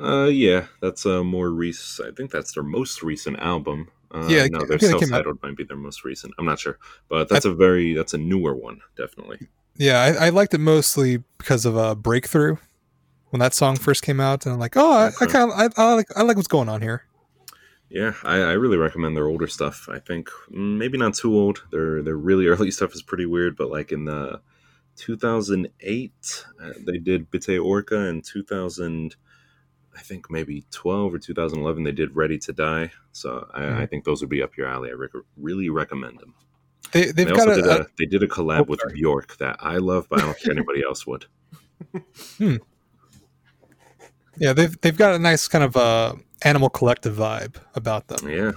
Uh, 0.00 0.26
yeah, 0.26 0.66
that's 0.80 1.04
a 1.04 1.24
more 1.24 1.50
recent. 1.50 2.08
I 2.08 2.12
think 2.14 2.30
that's 2.30 2.52
their 2.52 2.62
most 2.62 3.02
recent 3.02 3.38
album. 3.40 3.88
Uh, 4.12 4.26
Yeah, 4.28 4.46
no, 4.46 4.60
I 4.60 4.66
their 4.66 4.78
think 4.78 4.82
it 4.82 5.00
came 5.00 5.12
out- 5.12 5.24
self-titled 5.24 5.42
might 5.42 5.56
be 5.56 5.64
their 5.64 5.76
most 5.76 6.04
recent. 6.04 6.34
I'm 6.38 6.44
not 6.46 6.60
sure, 6.60 6.78
but 7.08 7.28
that's 7.28 7.44
a 7.44 7.52
very 7.52 7.94
that's 7.94 8.14
a 8.14 8.18
newer 8.18 8.54
one, 8.54 8.80
definitely. 8.96 9.48
Yeah, 9.76 10.00
I, 10.00 10.26
I 10.26 10.28
liked 10.30 10.54
it 10.54 10.58
mostly 10.60 11.18
because 11.38 11.66
of 11.66 11.76
uh, 11.76 11.94
Breakthrough 11.96 12.56
when 13.30 13.40
that 13.40 13.54
song 13.54 13.76
first 13.76 14.02
came 14.02 14.20
out, 14.20 14.46
and 14.46 14.52
I'm 14.54 14.60
like, 14.60 14.76
oh, 14.76 14.92
I, 14.92 15.06
I 15.20 15.26
kind 15.26 15.50
of 15.50 15.58
I, 15.58 15.68
I 15.76 15.94
like 15.94 16.06
I 16.16 16.22
like 16.22 16.36
what's 16.36 16.48
going 16.48 16.68
on 16.68 16.80
here. 16.80 17.04
Yeah, 17.90 18.14
I, 18.22 18.36
I 18.40 18.52
really 18.52 18.76
recommend 18.76 19.16
their 19.16 19.26
older 19.28 19.46
stuff. 19.46 19.88
I 19.90 19.98
think 19.98 20.28
mm, 20.50 20.76
maybe 20.76 20.98
not 20.98 21.14
too 21.14 21.34
old. 21.34 21.64
Their 21.70 22.02
their 22.02 22.16
really 22.16 22.46
early 22.52 22.70
stuff 22.70 22.94
is 22.94 23.02
pretty 23.02 23.26
weird, 23.26 23.56
but 23.56 23.70
like 23.70 23.92
in 23.92 24.04
the 24.04 24.40
2008, 24.96 26.44
uh, 26.62 26.72
they 26.86 26.98
did 26.98 27.30
Bitte 27.30 27.58
Orca. 27.58 28.06
In 28.08 28.20
2000, 28.20 29.16
I 29.96 30.00
think 30.00 30.30
maybe 30.30 30.64
12 30.70 31.14
or 31.14 31.18
2011, 31.18 31.82
they 31.84 31.92
did 31.92 32.14
Ready 32.14 32.38
to 32.38 32.52
Die. 32.52 32.90
So 33.12 33.48
I, 33.54 33.60
Mhm. 33.62 33.76
I 33.80 33.86
think 33.86 34.04
those 34.04 34.20
would 34.20 34.30
be 34.30 34.42
up 34.42 34.56
your 34.56 34.66
alley. 34.66 34.90
I 34.90 34.94
rec- 34.94 35.10
really 35.36 35.70
recommend 35.70 36.18
them. 36.18 36.34
They 36.92 37.06
they've 37.06 37.16
they 37.16 37.24
got 37.26 37.48
also 37.48 37.52
a, 37.52 37.54
did 37.56 37.66
a 37.66 37.80
a, 37.82 37.86
they 37.98 38.06
did 38.06 38.22
a 38.22 38.28
collab 38.28 38.60
Oh, 38.60 38.64
with 38.64 38.80
sorry. 38.80 38.94
Bjork 38.94 39.36
that 39.38 39.56
I 39.60 39.76
love, 39.78 40.08
but 40.08 40.20
I 40.20 40.22
don't 40.26 40.36
think 40.38 40.50
anybody 40.56 40.82
else 40.82 41.06
would. 41.06 41.26
Yeah 44.38 44.52
they've 44.52 44.80
they've 44.80 44.96
got 44.96 45.14
a 45.14 45.18
nice 45.18 45.48
kind 45.48 45.64
of 45.64 45.76
uh, 45.76 46.14
animal 46.42 46.70
collective 46.70 47.16
vibe 47.16 47.56
about 47.74 48.08
them. 48.08 48.28
Yeah, 48.28 48.52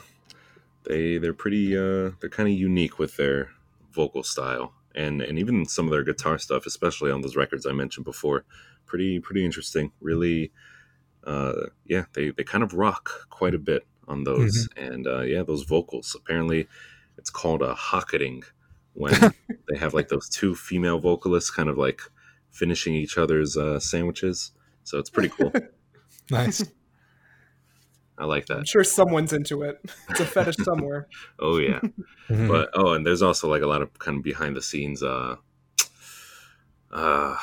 they 0.86 1.18
they're 1.18 1.34
pretty 1.34 1.76
uh, 1.78 2.12
they're 2.20 2.30
kind 2.30 2.50
of 2.50 2.56
unique 2.56 3.00
with 3.00 3.18
their 3.18 3.52
vocal 3.92 4.24
style 4.24 4.74
and 4.96 5.22
and 5.22 5.40
even 5.40 5.66
some 5.66 5.86
of 5.86 5.92
their 5.92 6.04
guitar 6.04 6.38
stuff, 6.38 6.66
especially 6.66 7.12
on 7.12 7.22
those 7.22 7.36
records 7.36 7.66
I 7.66 7.72
mentioned 7.72 8.06
before. 8.06 8.46
Pretty 8.86 9.20
pretty 9.20 9.46
interesting. 9.46 9.92
Really, 10.02 10.52
uh, 11.26 11.54
yeah, 11.86 12.06
they 12.14 12.32
they 12.32 12.44
kind 12.44 12.64
of 12.64 12.74
rock 12.74 13.28
quite 13.30 13.56
a 13.56 13.60
bit 13.60 13.86
on 14.08 14.24
those, 14.24 14.68
and 14.76 15.08
uh, 15.08 15.22
yeah, 15.22 15.44
those 15.44 15.64
vocals. 15.64 16.16
Apparently, 16.20 16.68
it's 17.18 17.30
called 17.30 17.62
a 17.62 17.74
hocketing 17.74 18.44
when 18.94 19.14
they 19.70 19.78
have 19.78 19.94
like 19.94 20.10
those 20.10 20.28
two 20.28 20.56
female 20.56 21.00
vocalists 21.00 21.50
kind 21.50 21.70
of 21.70 21.78
like 21.78 22.02
finishing 22.50 22.94
each 22.94 23.18
other's 23.18 23.56
uh, 23.56 23.80
sandwiches. 23.80 24.52
So 24.84 24.98
it's 25.00 25.10
pretty 25.10 25.30
cool. 25.30 25.52
Nice. 26.30 26.64
I 28.18 28.24
like 28.26 28.46
that. 28.46 28.54
I'm 28.54 28.60
that. 28.62 28.68
sure 28.68 28.84
someone's 28.86 29.34
into 29.34 29.64
it. 29.64 29.82
It's 30.10 30.20
a 30.22 30.26
fetish 30.26 30.56
somewhere. 30.64 31.08
Oh 31.40 31.58
yeah. 31.58 31.82
Mhm. 32.30 32.48
but 32.48 32.70
oh 32.74 32.94
and 32.94 33.06
there's 33.06 33.22
also 33.22 33.50
like 33.50 33.64
a 33.64 33.68
lot 33.68 33.82
of 33.82 33.98
kind 34.00 34.18
of 34.18 34.24
behind 34.24 34.56
the 34.56 34.62
scenes 34.62 35.04
uh 35.04 35.36
uh, 36.92 37.36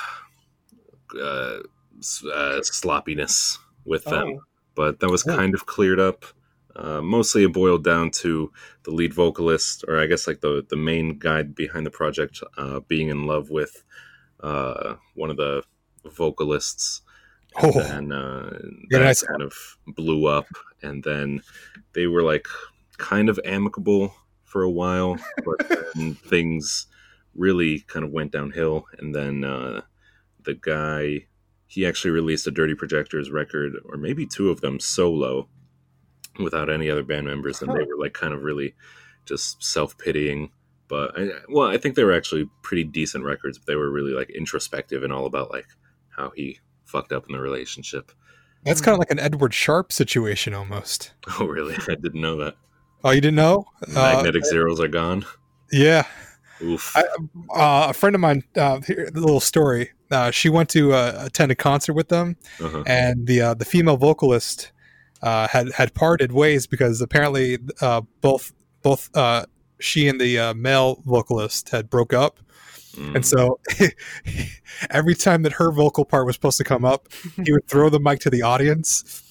uh, 1.20 1.58
uh 2.34 2.62
sloppiness 2.62 3.58
with 3.84 4.04
them 4.04 4.28
Oh. 4.36 4.40
but 4.74 5.00
that 5.00 5.10
was 5.10 5.26
Oh. 5.26 5.34
kind 5.36 5.54
of 5.54 5.66
cleared 5.66 6.00
up 6.00 6.24
uh, 6.76 7.00
mostly 7.02 7.42
it 7.44 7.52
boiled 7.52 7.82
down 7.84 8.10
to 8.22 8.52
the 8.84 8.90
lead 8.92 9.12
vocalist 9.12 9.84
or 9.88 9.98
i 9.98 10.06
guess 10.06 10.26
like 10.26 10.40
the 10.40 10.64
the 10.68 10.76
main 10.76 11.18
guy 11.18 11.42
behind 11.42 11.84
the 11.86 11.90
project 11.90 12.42
uh 12.56 12.80
being 12.88 13.08
in 13.08 13.26
love 13.26 13.50
with 13.50 13.82
uh 14.40 14.94
one 15.14 15.30
of 15.30 15.36
the 15.36 15.62
vocalists 16.04 17.02
oh, 17.62 17.80
and 17.80 18.12
uh, 18.12 18.50
Yeah, 18.90 18.98
that 18.98 19.04
nice. 19.04 19.22
kind 19.22 19.42
of 19.42 19.54
blew 19.86 20.26
up 20.26 20.46
and 20.82 21.02
then 21.04 21.42
they 21.92 22.06
were 22.06 22.22
like 22.22 22.46
kind 22.98 23.28
of 23.28 23.38
amicable 23.44 24.14
for 24.44 24.62
a 24.62 24.70
while 24.70 25.16
but 25.44 25.68
then 25.94 26.14
things 26.14 26.86
really 27.34 27.80
kind 27.80 28.04
of 28.04 28.10
went 28.10 28.32
downhill 28.32 28.86
and 28.98 29.14
then 29.14 29.44
uh, 29.44 29.80
the 30.42 30.54
guy 30.54 31.26
he 31.66 31.86
actually 31.86 32.10
released 32.10 32.46
a 32.46 32.50
dirty 32.50 32.74
projectors 32.74 33.30
record 33.30 33.74
or 33.84 33.96
maybe 33.96 34.26
two 34.26 34.50
of 34.50 34.60
them 34.60 34.80
solo 34.80 35.48
without 36.40 36.70
any 36.70 36.88
other 36.90 37.02
band 37.02 37.26
members 37.26 37.60
and 37.62 37.70
they 37.72 37.84
were 37.84 37.98
like 37.98 38.14
kind 38.14 38.32
of 38.32 38.42
really 38.42 38.74
just 39.26 39.62
self-pitying 39.62 40.50
but 40.88 41.12
I, 41.18 41.30
well 41.48 41.68
i 41.68 41.76
think 41.76 41.94
they 41.94 42.04
were 42.04 42.14
actually 42.14 42.48
pretty 42.62 42.84
decent 42.84 43.24
records 43.24 43.58
but 43.58 43.66
they 43.66 43.76
were 43.76 43.90
really 43.90 44.12
like 44.12 44.30
introspective 44.30 45.02
and 45.02 45.12
all 45.12 45.26
about 45.26 45.50
like 45.50 45.66
how 46.16 46.30
he 46.34 46.58
fucked 46.88 47.12
up 47.12 47.26
in 47.28 47.32
the 47.32 47.40
relationship 47.40 48.10
that's 48.64 48.80
kind 48.80 48.92
of 48.94 48.98
like 48.98 49.12
an 49.12 49.20
Edward 49.20 49.54
Sharpe 49.54 49.92
situation 49.92 50.52
almost. 50.52 51.12
oh 51.40 51.46
really 51.46 51.74
i 51.88 51.94
didn't 51.94 52.20
know 52.20 52.36
that 52.36 52.56
Oh, 53.04 53.10
you 53.12 53.20
didn't 53.20 53.36
know? 53.36 53.64
Uh, 53.82 53.94
magnetic 53.94 54.44
zeros 54.44 54.80
are 54.80 54.88
gone 54.88 55.24
yeah, 55.70 56.04
oof 56.62 56.96
I- 56.96 57.02
uh, 57.54 57.86
a 57.90 57.92
friend 57.92 58.14
of 58.14 58.20
mine. 58.20 58.42
Uh, 58.56 58.80
here, 58.80 59.10
the 59.12 59.20
little 59.20 59.40
story. 59.40 59.90
Uh, 60.10 60.30
she 60.30 60.48
went 60.48 60.70
to 60.70 60.92
uh, 60.94 61.24
attend 61.26 61.52
a 61.52 61.54
concert 61.54 61.92
with 61.92 62.08
them, 62.08 62.36
uh-huh. 62.60 62.82
and 62.86 63.26
the 63.26 63.40
uh, 63.42 63.54
the 63.54 63.64
female 63.64 63.96
vocalist 63.98 64.72
uh, 65.22 65.46
had 65.48 65.70
had 65.72 65.92
parted 65.94 66.32
ways 66.32 66.66
because 66.66 67.00
apparently 67.00 67.58
uh, 67.82 68.00
both 68.22 68.52
both 68.82 69.10
uh, 69.14 69.44
she 69.80 70.08
and 70.08 70.20
the 70.20 70.38
uh, 70.38 70.54
male 70.54 71.02
vocalist 71.06 71.68
had 71.70 71.88
broke 71.90 72.12
up, 72.12 72.38
Mm. 72.96 73.16
and 73.16 73.26
so 73.26 73.60
every 74.90 75.14
time 75.14 75.42
that 75.42 75.52
her 75.52 75.70
vocal 75.70 76.04
part 76.06 76.26
was 76.26 76.34
supposed 76.34 76.56
to 76.58 76.64
come 76.64 76.84
up, 76.86 77.06
he 77.44 77.52
would 77.52 77.66
throw 77.68 77.90
the 77.90 78.00
mic 78.00 78.18
to 78.20 78.30
the 78.30 78.42
audience, 78.42 79.22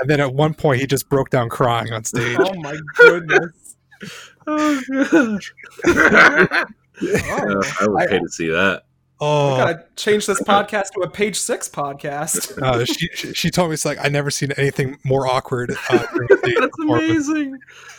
and 0.00 0.08
then 0.08 0.20
at 0.20 0.32
one 0.32 0.54
point 0.54 0.80
he 0.80 0.86
just 0.86 1.08
broke 1.08 1.28
down 1.28 1.48
crying 1.48 1.92
on 1.92 2.04
stage. 2.04 2.36
Oh 2.40 2.54
my 2.60 2.76
goodness. 2.96 3.76
oh 4.46 4.80
gosh 5.10 5.52
Uh, 5.84 6.64
Oh. 7.02 7.62
i 7.80 7.86
would 7.88 8.02
I- 8.12 8.18
to 8.18 8.28
see 8.28 8.48
that 8.48 8.84
I 9.22 9.24
Oh, 9.24 9.56
gotta 9.56 9.84
change 9.96 10.26
this 10.26 10.40
podcast 10.42 10.90
to 10.94 11.00
a 11.02 11.08
page 11.10 11.36
six 11.38 11.68
podcast. 11.68 12.60
uh, 12.62 12.84
she, 12.84 13.08
she 13.14 13.32
she 13.34 13.50
told 13.50 13.70
me 13.70 13.74
it's 13.74 13.84
like 13.84 13.98
I 14.04 14.08
never 14.08 14.30
seen 14.30 14.50
anything 14.56 14.98
more 15.04 15.26
awkward. 15.28 15.74
Uh, 15.90 16.06
during 16.12 16.32
a 16.32 16.38
stage 16.38 16.56
that's 16.58 16.78
amazing 16.80 17.58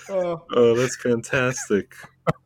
Oh, 0.10 0.44
oh 0.54 0.76
that's 0.76 0.98
fantastic 0.98 1.94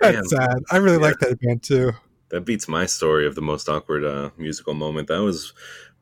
That's 0.00 0.30
sad. 0.30 0.62
I 0.70 0.76
really 0.78 0.96
Yeah. 0.96 1.02
like 1.02 1.18
that 1.20 1.40
band 1.40 1.62
too. 1.62 1.92
that 2.30 2.42
beats 2.42 2.68
my 2.68 2.86
story 2.86 3.26
of 3.26 3.34
the 3.34 3.42
most 3.42 3.68
awkward 3.68 4.04
uh, 4.04 4.30
musical 4.38 4.72
moment. 4.74 5.08
That 5.08 5.22
was 5.22 5.52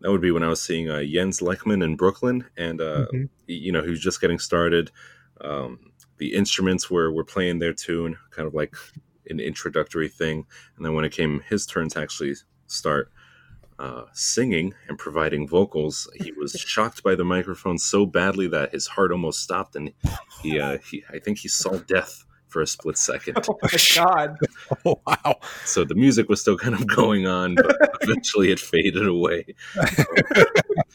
that 0.01 0.11
would 0.13 0.21
be 0.21 0.31
when 0.31 0.43
I 0.45 0.49
was 0.49 0.63
seeing 0.63 0.89
uh, 0.91 1.03
Jens 1.03 1.41
Lekman 1.41 1.83
in 1.83 1.97
Brooklyn, 1.97 2.45
and 2.57 2.81
uh, 2.81 3.07
Mhm. 3.13 3.29
you 3.47 3.73
know 3.73 3.83
he 3.83 3.91
was 3.91 4.01
just 4.01 4.21
getting 4.21 4.39
started. 4.39 4.91
Um, 5.41 5.79
the 6.19 6.35
instruments 6.35 6.91
were 6.91 7.11
were 7.13 7.25
playing 7.25 7.59
their 7.61 7.73
tune, 7.73 8.17
kind 8.31 8.47
of 8.47 8.55
like 8.55 8.75
an 9.29 9.41
introductory 9.41 10.09
thing, 10.09 10.47
and 10.77 10.85
then 10.85 10.95
when 10.95 11.05
it 11.05 11.13
came 11.13 11.41
his 11.49 11.67
turn 11.67 11.89
to 11.91 12.01
actually 12.01 12.35
start 12.67 13.11
uh, 13.79 14.05
singing 14.13 14.75
and 14.89 14.99
providing 14.99 15.47
vocals, 15.47 16.09
he 16.15 16.33
was 16.33 16.53
shocked 16.59 17.03
by 17.03 17.15
the 17.15 17.25
microphone 17.25 17.79
so 17.79 18.07
badly 18.07 18.49
that 18.49 18.73
his 18.73 18.87
heart 18.87 19.13
almost 19.13 19.41
stopped, 19.41 19.77
and 19.77 19.93
he, 20.43 20.59
uh, 20.59 20.79
he 20.79 21.05
I 21.13 21.19
think 21.19 21.39
he 21.39 21.49
saw 21.49 21.79
death 21.79 22.25
for 22.49 22.63
a 22.63 22.67
split 22.67 22.99
second. 22.99 23.39
oh 23.49 23.59
my 23.63 23.71
god. 23.95 24.37
Oh 24.85 25.01
wow! 25.07 25.37
So 25.65 25.85
the 25.85 25.95
music 25.95 26.29
was 26.29 26.41
still 26.41 26.57
kind 26.57 26.75
of 26.75 26.87
going 26.87 27.27
on, 27.27 27.55
but 27.55 27.75
eventually 28.03 28.51
it 28.51 28.61
faded 28.61 29.07
away. 29.07 29.47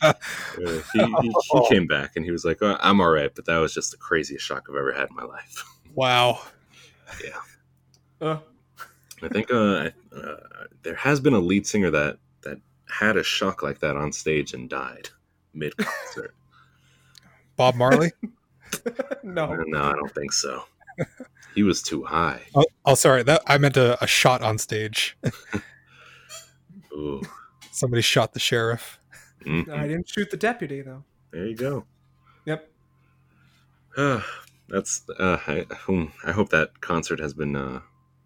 Uh, 0.02 0.14
he, 0.94 1.04
he, 1.22 1.34
he 1.52 1.68
came 1.70 1.88
back 1.88 2.16
and 2.16 2.24
he 2.24 2.32
was 2.32 2.46
like, 2.46 2.62
oh, 2.62 2.78
"I'm 2.80 3.02
all 3.02 3.10
right," 3.10 3.34
but 3.34 3.46
that 3.46 3.58
was 3.58 3.74
just 3.74 3.92
the 3.92 3.98
craziest 3.98 4.46
shock 4.46 4.68
I've 4.70 4.76
ever 4.76 4.94
had 4.94 5.10
in 5.10 5.16
my 5.16 5.24
life. 5.24 5.64
Wow. 5.96 6.42
Uh, 8.24 8.40
I 9.22 9.28
think 9.28 9.52
uh, 9.52 9.90
uh, 10.16 10.36
there 10.82 10.96
has 10.96 11.20
been 11.20 11.34
a 11.34 11.40
lead 11.40 11.68
singer 11.68 11.92
that 11.92 12.20
that 12.44 12.60
had 12.88 13.18
a 13.18 13.24
shock 13.24 13.62
like 13.62 13.80
that 13.80 13.98
on 13.98 14.14
stage 14.14 14.54
and 14.54 14.70
died 14.70 15.10
mid 15.54 15.76
concert. 15.76 16.34
Bob 17.58 17.76
Marley. 17.76 18.12
no. 19.24 19.54
No, 19.54 19.84
I 19.84 19.94
don't 19.94 20.16
think 20.16 20.32
so. 20.32 20.64
He 21.54 21.64
was 21.64 21.82
too 21.82 22.04
high. 22.06 22.42
Oh, 22.56 22.66
oh 22.86 22.96
sorry. 22.96 23.24
That 23.24 23.42
I 23.46 23.58
meant 23.58 23.76
a, 23.76 24.02
a 24.02 24.08
shot 24.08 24.42
on 24.42 24.58
stage. 24.58 25.18
Ooh. 26.94 27.22
Somebody 27.72 28.02
shot 28.02 28.34
the 28.34 28.40
sheriff. 28.40 29.00
Mhm. 29.46 29.70
I 29.70 29.88
didn't 29.88 30.10
shoot 30.10 30.32
the 30.32 30.38
deputy 30.38 30.82
though. 30.82 31.04
There 31.32 31.46
you 31.46 31.56
go. 31.56 31.86
Yep. 32.46 32.70
That's. 34.70 35.04
Uh, 35.20 35.38
I, 35.46 35.66
I 36.26 36.32
hope 36.32 36.50
that 36.50 36.80
concert 36.80 37.20
has 37.20 37.34
been 37.34 37.56
uh, 37.56 37.82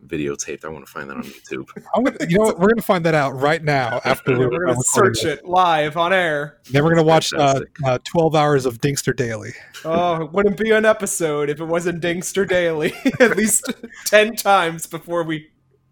videotaped. 0.06 0.64
I 0.64 0.70
want 0.70 0.86
to 0.86 0.92
find 0.92 1.10
that 1.10 1.18
on 1.18 1.24
YouTube. 1.24 1.70
I'm 1.96 2.04
gonna, 2.04 2.18
you 2.28 2.38
know 2.38 2.46
what? 2.46 2.60
We're 2.60 2.70
gonna 2.70 2.82
find 2.82 3.06
that 3.06 3.16
out 3.16 3.40
right 3.40 3.64
now 3.64 4.02
after 4.06 4.38
we're, 4.38 4.50
We're 4.50 4.66
gonna 4.68 4.84
search 4.84 5.24
it 5.24 5.46
live 5.46 5.98
on 5.98 6.14
air. 6.14 6.60
Then 6.72 6.84
we're 6.84 6.92
gonna 6.92 7.04
watch 7.04 7.34
uh, 7.34 7.62
uh, 7.86 7.98
12 8.04 8.36
hours 8.36 8.66
of 8.66 8.80
Dingster 8.80 9.16
Daily. 9.16 9.52
Oh, 9.84 10.24
it 10.24 10.32
wouldn't 10.32 10.58
be 10.58 10.72
an 10.72 10.86
episode 10.86 11.50
if 11.50 11.60
it 11.60 11.66
wasn't 11.66 12.02
Dingster 12.02 12.48
Daily 12.48 12.94
at 13.20 13.38
least 13.38 13.72
ten 14.06 14.36
times 14.36 14.86
before 14.86 15.24
we 15.24 15.48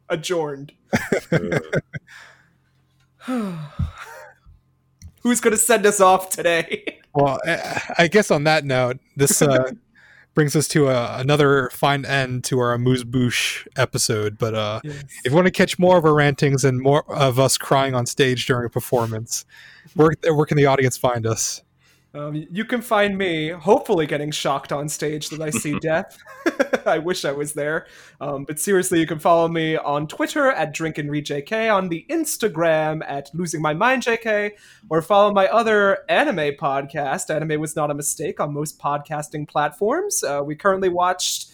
adjourned. 0.10 0.73
Who's 5.23 5.41
gonna 5.41 5.57
send 5.57 5.86
us 5.88 5.99
off 5.99 6.30
today? 6.30 6.99
Well, 7.15 7.40
I 7.48 7.82
I 7.99 8.07
guess 8.07 8.30
on 8.30 8.44
that 8.44 8.65
note, 8.65 8.99
this 9.15 9.41
uh, 9.41 9.72
brings 10.36 10.56
us 10.56 10.68
to 10.68 10.90
a, 10.90 11.18
another 11.20 11.70
fine 11.74 12.06
end 12.06 12.44
to 12.44 12.60
our 12.60 12.74
Amuse 12.74 13.03
Bouche 13.03 13.66
episode. 13.76 14.38
But 14.38 14.53
uh, 14.53 14.82
if 14.84 15.32
you 15.32 15.34
want 15.34 15.45
to 15.45 15.52
catch 15.52 15.80
more 15.80 15.98
of 15.98 16.06
our 16.06 16.14
rantings 16.14 16.64
and 16.64 16.80
more 16.80 17.03
of 17.12 17.40
us 17.40 17.57
crying 17.57 17.95
on 17.95 18.06
stage 18.06 18.45
during 18.45 18.66
a 18.66 18.70
performance, 18.70 19.45
where, 19.95 20.12
where 20.30 20.45
can 20.45 20.57
the 20.57 20.68
audience 20.68 20.98
find 20.98 21.26
us? 21.26 21.64
Um, 22.16 22.48
you 22.50 22.64
can 22.64 22.82
find 22.82 23.18
me 23.18 23.50
hopefully 23.50 24.06
getting 24.06 24.32
shocked 24.32 24.72
on 24.72 24.88
stage 24.88 25.30
that 25.30 25.42
I 25.42 25.50
see 25.50 25.78
death. 25.82 26.18
I 26.86 26.98
wish 26.98 27.26
I 27.26 27.34
was 27.34 27.54
there. 27.54 27.88
Um, 28.22 28.46
but 28.46 28.58
seriously, 28.58 29.00
you 29.02 29.08
can 29.08 29.20
follow 29.20 29.50
me 29.50 29.76
on 29.76 30.08
Twitter 30.08 30.50
at 30.50 30.74
DrinkAndReadJK, 30.74 31.76
on 31.76 31.90
the 31.90 32.06
Instagram 32.10 33.02
at 33.06 33.30
Losing 33.34 33.62
My 33.62 33.74
Mind 33.74 34.04
JK, 34.04 34.52
or 34.90 35.02
follow 35.02 35.34
my 35.34 35.48
other 35.48 36.00
anime 36.08 36.56
podcast, 36.58 37.34
Anime 37.34 37.60
Was 37.60 37.76
Not 37.76 37.92
a 37.92 37.94
Mistake, 37.94 38.40
on 38.40 38.54
most 38.54 38.80
podcasting 38.80 39.46
platforms. 39.48 40.24
Uh, 40.24 40.42
we 40.44 40.56
currently 40.56 40.90
watched. 40.90 41.52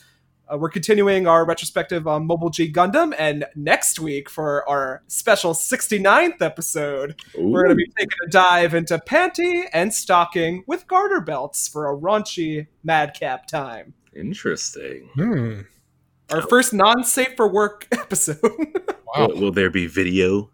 Uh, 0.51 0.57
we're 0.57 0.69
continuing 0.69 1.27
our 1.27 1.45
retrospective 1.45 2.07
on 2.07 2.25
Mobile 2.25 2.49
G 2.49 2.71
Gundam, 2.71 3.13
and 3.17 3.45
next 3.55 3.99
week 3.99 4.29
for 4.29 4.67
our 4.67 5.01
special 5.07 5.53
69th 5.53 6.41
episode, 6.41 7.15
we're 7.37 7.63
going 7.63 7.69
to 7.69 7.75
be 7.75 7.89
taking 7.97 8.17
a 8.27 8.29
dive 8.29 8.73
into 8.73 8.97
panty 8.97 9.65
and 9.71 9.93
stocking 9.93 10.63
with 10.67 10.87
garter 10.87 11.21
belts 11.21 11.67
for 11.67 11.89
a 11.89 11.95
raunchy 11.97 12.67
madcap 12.83 13.47
time. 13.47 13.93
interesting. 14.13 15.09
Hmm. 15.15 15.61
Our 16.31 16.41
first 16.41 16.73
non-safe 16.73 17.35
for 17.35 17.47
work 17.47 17.87
episode. 17.91 18.39
Wow. 18.43 19.27
Will, 19.27 19.41
will 19.41 19.51
there 19.51 19.69
be 19.69 19.87
video? 19.87 20.49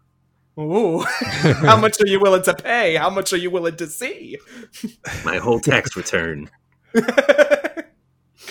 Ooh, 0.58 1.00
how 1.30 1.76
much 1.76 2.00
are 2.00 2.06
you 2.06 2.20
willing 2.20 2.42
to 2.42 2.54
pay? 2.54 2.96
How 2.96 3.10
much 3.10 3.32
are 3.32 3.36
you 3.36 3.50
willing 3.50 3.76
to 3.76 3.86
see? 3.86 4.38
My 5.24 5.38
whole 5.38 5.60
tax 5.60 5.96
return. 5.96 6.50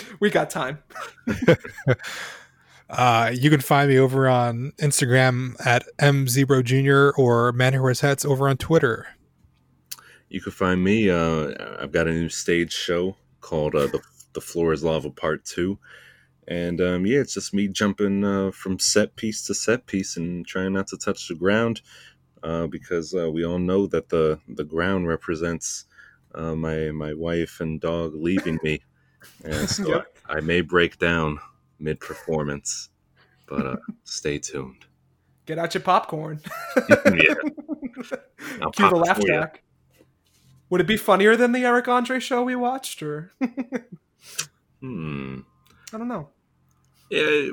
we 0.20 0.30
got 0.30 0.50
time. 0.50 0.78
Uh, 2.90 3.30
you 3.34 3.50
can 3.50 3.60
find 3.60 3.90
me 3.90 3.98
over 3.98 4.26
on 4.26 4.72
Instagram 4.78 5.54
at 5.66 5.84
mzebro 5.98 6.64
jr. 6.64 7.20
or 7.20 7.52
Man 7.52 7.74
Who 7.74 7.82
Wears 7.82 8.00
Hats 8.00 8.24
over 8.24 8.48
on 8.48 8.56
Twitter. 8.56 9.06
You 10.30 10.40
can 10.40 10.52
find 10.52 10.82
me. 10.82 11.10
Uh, 11.10 11.52
I've 11.78 11.92
got 11.92 12.08
a 12.08 12.12
new 12.12 12.30
stage 12.30 12.72
show 12.72 13.16
called 13.40 13.74
uh, 13.74 13.88
the 13.88 14.00
the 14.32 14.40
Floor 14.40 14.72
Is 14.72 14.84
Lava 14.84 15.10
Part 15.10 15.44
Two, 15.44 15.78
and 16.46 16.80
um, 16.80 17.06
yeah, 17.06 17.18
it's 17.18 17.34
just 17.34 17.52
me 17.52 17.68
jumping 17.68 18.24
uh, 18.24 18.50
from 18.52 18.78
set 18.78 19.16
piece 19.16 19.46
to 19.46 19.54
set 19.54 19.86
piece 19.86 20.16
and 20.16 20.46
trying 20.46 20.72
not 20.72 20.86
to 20.88 20.96
touch 20.96 21.28
the 21.28 21.34
ground, 21.34 21.82
uh, 22.42 22.66
because 22.66 23.14
uh, 23.14 23.30
we 23.30 23.44
all 23.44 23.58
know 23.58 23.86
that 23.86 24.08
the 24.08 24.38
the 24.48 24.64
ground 24.64 25.08
represents 25.08 25.84
uh, 26.34 26.54
my 26.54 26.90
my 26.90 27.14
wife 27.14 27.60
and 27.60 27.80
dog 27.80 28.14
leaving 28.14 28.58
me, 28.62 28.82
and 29.44 29.68
so 29.68 29.88
Yep. 29.94 30.16
I, 30.28 30.36
I 30.38 30.40
may 30.40 30.60
break 30.60 30.98
down 30.98 31.38
mid 31.78 32.00
performance, 32.00 32.88
but 33.46 33.66
uh, 33.66 33.76
stay 34.04 34.38
tuned. 34.38 34.84
Get 35.46 35.58
out 35.58 35.72
your 35.74 35.82
popcorn. 35.82 36.40
yeah, 36.88 36.94
I'll 38.60 38.70
Cue 38.70 38.84
the 38.84 38.90
pop 38.90 38.92
it 38.92 38.96
laugh 38.96 39.20
track. 39.20 39.62
Would 40.70 40.82
it 40.82 40.86
be 40.86 40.98
funnier 40.98 41.34
than 41.36 41.52
the 41.52 41.64
Eric 41.64 41.88
Andre 41.88 42.20
show 42.20 42.42
we 42.42 42.54
watched, 42.54 43.02
or 43.02 43.32
Hmm. 44.80 45.40
I 45.92 45.98
don't 45.98 46.08
know? 46.08 46.28
Yeah, 47.10 47.50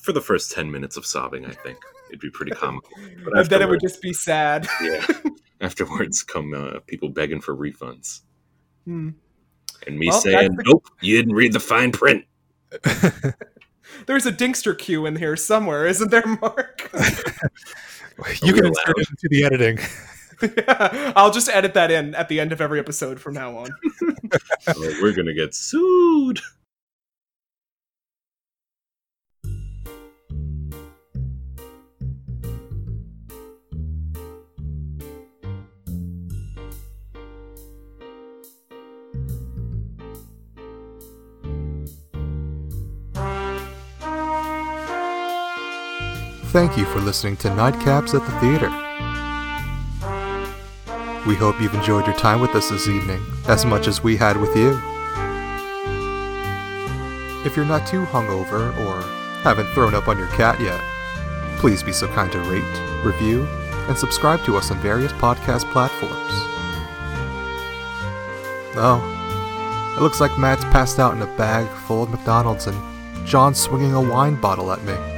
for 0.00 0.12
the 0.12 0.20
first 0.22 0.50
ten 0.52 0.70
minutes 0.70 0.96
of 0.96 1.04
sobbing, 1.04 1.44
I 1.44 1.50
think 1.52 1.78
it'd 2.08 2.20
be 2.20 2.30
pretty 2.30 2.52
comical. 2.52 2.90
But 3.22 3.36
And 3.38 3.46
then 3.50 3.60
it 3.62 3.68
would 3.68 3.80
just 3.80 4.00
be 4.00 4.12
sad. 4.14 4.66
yeah. 4.80 5.06
Afterwards, 5.60 6.22
come 6.22 6.54
uh, 6.54 6.80
people 6.86 7.10
begging 7.10 7.40
for 7.42 7.54
refunds, 7.54 8.20
Hmm. 8.86 9.10
And 9.86 9.98
me 9.98 10.08
Well, 10.10 10.20
saying, 10.20 10.56
the- 10.56 10.62
"Nope, 10.66 10.86
you 11.00 11.16
didn't 11.16 11.34
read 11.34 11.52
the 11.52 11.60
fine 11.60 11.92
print." 11.92 12.24
There's 14.06 14.26
a 14.26 14.32
Dingster 14.32 14.76
cue 14.76 15.06
in 15.06 15.16
here 15.16 15.36
somewhere, 15.36 15.86
isn't 15.86 16.10
there, 16.10 16.26
Mark? 16.40 16.90
you 18.42 18.52
can 18.52 18.66
insert 18.66 18.98
it 18.98 19.08
into 19.10 19.28
the 19.30 19.44
editing. 19.44 19.78
I'll 21.16 21.30
just 21.30 21.48
edit 21.48 21.74
that 21.74 21.90
in 21.90 22.14
at 22.14 22.28
the 22.28 22.40
end 22.40 22.52
of 22.52 22.60
every 22.60 22.78
episode 22.80 23.20
from 23.20 23.34
now 23.34 23.56
on. 23.56 23.68
Oh, 24.68 24.98
we're 25.00 25.12
gonna 25.14 25.32
get 25.34 25.54
sued. 25.54 26.40
Thank 46.54 46.78
you 46.78 46.84
for 46.84 47.00
listening 47.00 47.36
to 47.38 47.48
Nightcaps 47.48 48.14
at 48.14 48.24
the 48.24 48.38
Theater. 48.38 48.70
We 51.26 51.34
hope 51.34 51.60
you've 51.60 51.74
enjoyed 51.74 52.06
your 52.06 52.14
time 52.14 52.40
with 52.40 52.54
us 52.54 52.70
this 52.70 52.86
evening 52.86 53.20
as 53.48 53.64
much 53.64 53.88
as 53.88 54.04
we 54.04 54.16
had 54.16 54.36
with 54.36 54.54
you. 54.54 54.70
If 57.44 57.56
you're 57.56 57.66
not 57.66 57.88
too 57.88 58.04
hungover 58.04 58.70
or 58.86 59.02
haven't 59.42 59.66
thrown 59.74 59.96
up 59.96 60.06
on 60.06 60.16
your 60.16 60.28
cat 60.28 60.60
yet, 60.60 60.80
please 61.58 61.82
be 61.82 61.90
so 61.90 62.06
kind 62.06 62.30
to 62.30 62.38
rate, 62.42 63.04
review, 63.04 63.48
and 63.88 63.98
subscribe 63.98 64.44
to 64.44 64.56
us 64.56 64.70
on 64.70 64.78
various 64.78 65.10
podcast 65.14 65.68
platforms. 65.72 66.14
Oh, 68.76 69.94
it 69.98 70.00
looks 70.00 70.20
like 70.20 70.38
Matt's 70.38 70.62
passed 70.66 71.00
out 71.00 71.14
in 71.14 71.22
a 71.22 71.36
bag 71.36 71.66
full 71.88 72.04
of 72.04 72.10
McDonald's 72.10 72.68
and 72.68 73.26
John's 73.26 73.58
swinging 73.58 73.94
a 73.94 74.00
wine 74.00 74.40
bottle 74.40 74.70
at 74.70 74.84
me. 74.84 75.13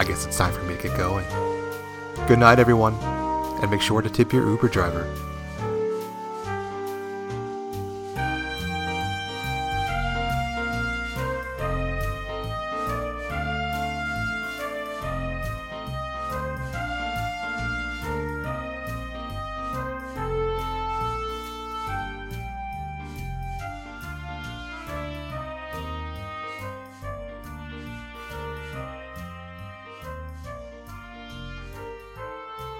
I 0.00 0.04
guess 0.04 0.24
it's 0.24 0.38
time 0.38 0.54
for 0.54 0.62
me 0.62 0.74
to 0.78 0.82
get 0.82 0.96
going. 0.96 1.26
Good 2.26 2.38
night, 2.38 2.58
everyone, 2.58 2.94
and 3.60 3.70
make 3.70 3.82
sure 3.82 4.00
to 4.00 4.08
tip 4.08 4.32
your 4.32 4.48
Uber 4.48 4.68
driver. 4.68 5.29